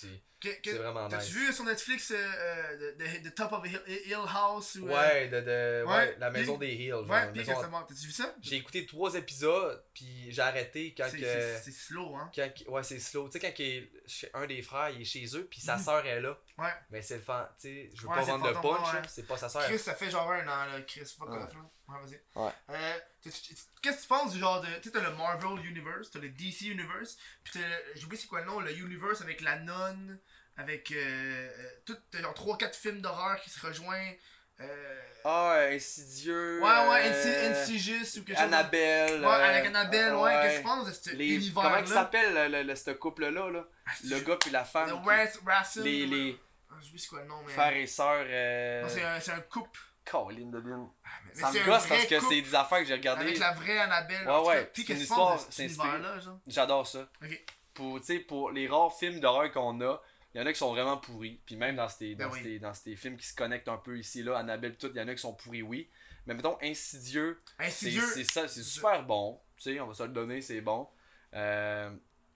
[0.43, 1.33] c'est- Que- que- C'est vraiment T'as-tu nice.
[1.35, 5.29] vu sur Netflix euh, euh, the, the Top of Hill, Hill House ou, euh, Ouais,
[5.29, 6.89] de, de, ouais, ouais, la puis- maison des Hills.
[6.91, 8.35] genre, Ouais, puis maison- récemment, t'as-tu vu ça?
[8.41, 11.25] J'ai écouté trois épisodes, puis j'ai arrêté quand C'est- que.
[11.25, 12.31] C'est c'est slow, hein?
[12.35, 13.29] quand- ouais, c'est slow.
[13.29, 13.89] Tu sais, quand il
[14.35, 15.83] un des frères, il est chez eux, puis sa Mhm.
[15.85, 16.39] sœur est là.
[16.59, 16.73] Ouais.
[16.91, 17.47] Mais c'est le fan.
[17.61, 19.63] Tu sais, je veux Ouais, pas vendre le punch, c'est pas sa sœur.
[19.65, 21.37] Chris, ça fait genre un an, là, Chris, fuck Ouais.
[21.39, 21.61] off, là.
[21.89, 22.21] Ouais, vas-y.
[22.45, 22.53] Ouais.
[22.71, 24.67] Euh, t'as-tu- Qu'est-ce que tu penses du genre de.
[24.77, 28.05] Tu sais, t'as le Marvel Universe, t'as le DC Universe, pis t'as.
[28.05, 30.21] oublié c'est quoi le nom, le Universe avec la nonne,
[30.57, 30.91] avec.
[30.93, 34.17] Euh, euh, tout, t'as genre 3-4 films d'horreur qui se rejoignent.
[34.61, 36.61] Euh, Ah, Insidieux.
[36.63, 38.45] ouais, ouais, euh, Insidious ou quelque chose.
[38.45, 39.21] Annabelle.
[39.21, 40.33] Ouais, euh, avec Annabelle, ouais.
[40.43, 41.29] Qu'est-ce que tu penses de ce Les...
[41.37, 41.71] univers-là?
[41.71, 43.65] Comment il s'appelle le, le, le- ce couple-là, là?
[43.87, 45.03] Ah, Le gars puis la Le femme.
[45.03, 46.07] qui- Ras- Racine, les, ouais.
[46.09, 47.53] les Ah, J'ai oublié c'est quoi le nom, mais.
[47.53, 48.25] frères et sœurs.
[48.29, 48.87] Euh...
[48.89, 49.81] C'est un, un couple.
[50.05, 50.61] Colin de.
[50.61, 53.23] Mais Ça c'est me gosse parce que c'est des affaires que j'ai regardées.
[53.27, 54.27] Avec la vraie Annabelle.
[54.29, 56.39] Ouais, ouais, Puis qu'est-ce que tu penses de cet univers-là, genre?
[56.47, 57.09] J'adore ça.
[57.23, 57.45] Ok.
[57.75, 60.03] Pour, sais, pour les rares films d'horreur qu'on a,
[60.35, 61.41] il y en a qui sont vraiment pourris.
[61.47, 62.41] Puis même dans ces, Ben dans, oui.
[62.43, 65.01] ces, dans ces films qui se connectent un peu ici, là, Annabelle, tout, il y
[65.03, 65.89] en a qui sont pourris, oui.
[66.27, 68.03] Mais mettons, Insidieux, c'est Insidieux.
[68.15, 69.41] c'est ça, c'est super bon.
[69.57, 70.89] Tu sais, on va se le donner, c'est bon.
[71.35, 71.91] Euh,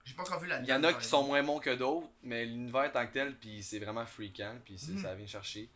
[0.05, 2.09] J'ai pas encore vu la Il y en a qui sont moins bons que d'autres,
[2.23, 4.99] mais l'univers tant que tel, puis c'est vraiment freakant, puis Mhm.
[5.03, 5.71] ça vient chercher.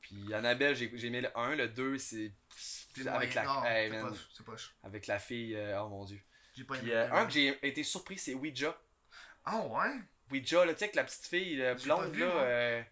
[0.00, 2.32] Puis Annabelle, j'ai aimé le 1, le 2, c'est
[3.06, 3.60] avec la, moyen.
[3.60, 4.14] Non, hey, c'est man,
[4.46, 6.20] poche, avec la fille, euh, oh mon dieu.
[6.54, 6.96] J'ai pas Puis aimé.
[6.96, 8.76] euh, le un que j'ai été surpris, c'est Ouija.
[9.44, 9.96] Ah ouais?
[10.30, 12.26] Ouija, là, tu sais, avec la petite fille euh, blonde, vu, là.
[12.26, 12.42] moi.
[12.42, 12.82] euh,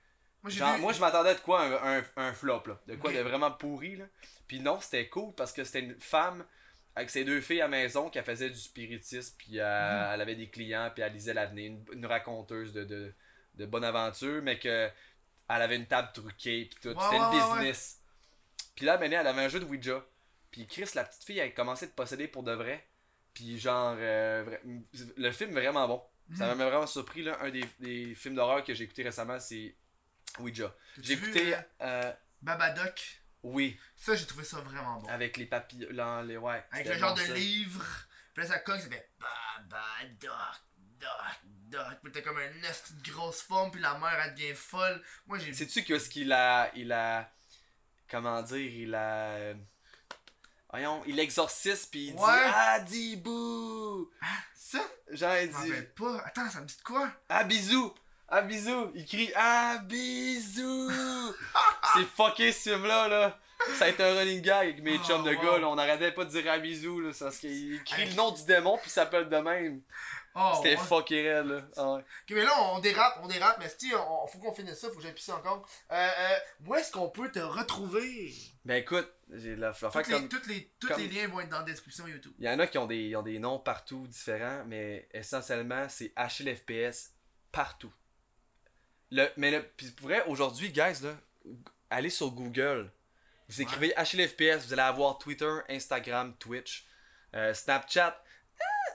[0.43, 0.81] Moi genre, vu.
[0.83, 2.81] moi, je m'attendais de quoi un, un, un flop, là.
[2.87, 4.05] De quoi de vraiment pourri, là.
[4.47, 6.45] Puis non, c'était cool parce que c'était une femme
[6.97, 9.65] avec ses deux filles à la maison qui faisait du spiritisme, puis euh,
[10.09, 10.15] Mhm.
[10.15, 11.71] elle avait des clients, puis elle lisait l'avenir.
[11.73, 13.15] Une, une raconteuse de, de,
[13.55, 14.91] de bonne aventure, mais que
[15.51, 16.89] elle avait une table truquée, puis tout.
[16.89, 18.01] Ouais, c'était ouais, une ouais, business.
[18.75, 20.05] Puis là, maintenant, elle avait un jeu de Ouija.
[20.51, 22.85] Puis Chris, la petite fille, elle commençait de posséder pour de vrai.
[23.35, 24.45] Puis genre, euh,
[25.17, 26.03] le film est vraiment bon.
[26.37, 27.39] Ça m'a vraiment surpris, là.
[27.43, 29.75] Un des, des films d'horreur que j'ai écouté récemment, c'est
[30.41, 30.75] Ouija.
[31.01, 33.23] J'ai écouté, euh, euh, Babadoc.
[33.43, 35.09] oui, Ça, j'ai trouvé ça vraiment bon.
[35.09, 36.65] avec les papillons, là, les, ouais.
[36.71, 37.35] Avec le genre de ça.
[37.35, 37.85] livre.
[38.35, 40.61] Puis là, ça cogne, ça fait Babadoc,
[41.01, 41.11] Doc,
[41.45, 41.99] Doc.
[42.03, 45.03] Puis t'as comme une esti de grosse forme, puis la mère, elle devient folle.
[45.27, 45.55] Moi, j'ai vu.
[45.55, 47.33] Sais-tu que ce qu'il a, il a,
[48.11, 49.55] comment dire, il a, euh,
[50.71, 52.29] voyons, il exorcise puis il dit Ouais.
[52.55, 54.11] ah dis bouh,
[54.55, 54.81] Ça?
[55.11, 56.23] dit pas.
[56.27, 57.09] Attends, ça me dit de quoi?
[57.29, 57.93] ah bisous,
[58.29, 60.91] ah bisous, il crie ah bisous,
[61.95, 63.39] c'est fucké ce film là là.
[63.77, 65.43] Ça a été un running gag avec mes Oh, chums de wow.
[65.43, 65.69] gars, là.
[65.69, 68.11] on n'arrêtait pas de dire ah bisous, là, parce qu'il crie Hey.
[68.11, 69.81] le nom du démon puis il s'appelle de même.
[70.41, 70.87] Oh, C'était ouais.
[70.87, 71.63] fucké raide, là.
[71.77, 72.01] Ah ouais.
[72.01, 74.95] Ok, mais là, on dérape, on dérape, mais si, on, faut qu'on finisse ça, faut
[74.97, 75.67] que j'aille pisser encore.
[75.91, 76.37] Euh, euh,
[76.67, 78.33] où est-ce qu'on peut te retrouver?
[78.65, 81.59] Ben écoute, j'ai la, Toutes les, toutes les, tous comme- les liens vont être dans
[81.59, 82.33] la description YouTube.
[82.39, 86.13] Il y en a qui ont des, ont des noms partout différents, mais essentiellement, c'est
[86.17, 87.15] HLFPS
[87.51, 87.93] partout.
[89.11, 91.15] Le, mais le, puis pour vrai, aujourd'hui, guys, là,
[91.91, 92.93] allez sur Google.
[93.49, 96.87] Vous écrivez HLFPS, vous allez avoir Twitter, Instagram, Twitch,
[97.35, 98.23] euh, Snapchat.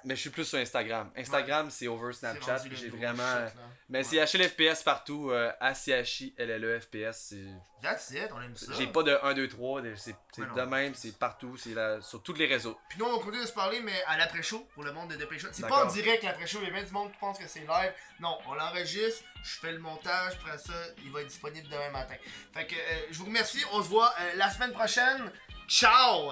[0.06, 1.10] Mais je suis plus sur Instagram.
[1.16, 2.64] Instagram, c'est over Snapchat.
[2.72, 3.48] J'ai vraiment.
[3.48, 3.56] shit.
[3.90, 4.04] Mais Ouais.
[4.04, 5.30] c'est HLFPS partout.
[5.32, 7.28] Euh, A-C-H-I-L-L-E-F-P-S.
[7.30, 8.72] c'est- That's it, on aime ça.
[8.78, 9.82] J'ai pas de 1, 2, 3.
[9.82, 11.58] de- C'est de même, c'est partout.
[11.58, 12.78] C'est sur tous les réseaux.
[12.90, 15.46] Puis nous, on continue de se parler, mais à l'après-show, pour le monde de Dépêche.
[15.52, 17.60] C'est pas en direct l'après-show, il y a bien du monde qui pense que c'est
[17.62, 17.94] live.
[18.20, 20.74] Non, on l'enregistre, je fais le montage, après ça,
[21.04, 22.16] il va être disponible demain matin.
[22.54, 22.78] Fait que euh,
[23.12, 25.32] je vous remercie, on se voit euh, la semaine prochaine.
[25.68, 26.32] Ciao!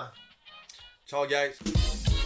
[1.08, 2.21] Ciao, guys.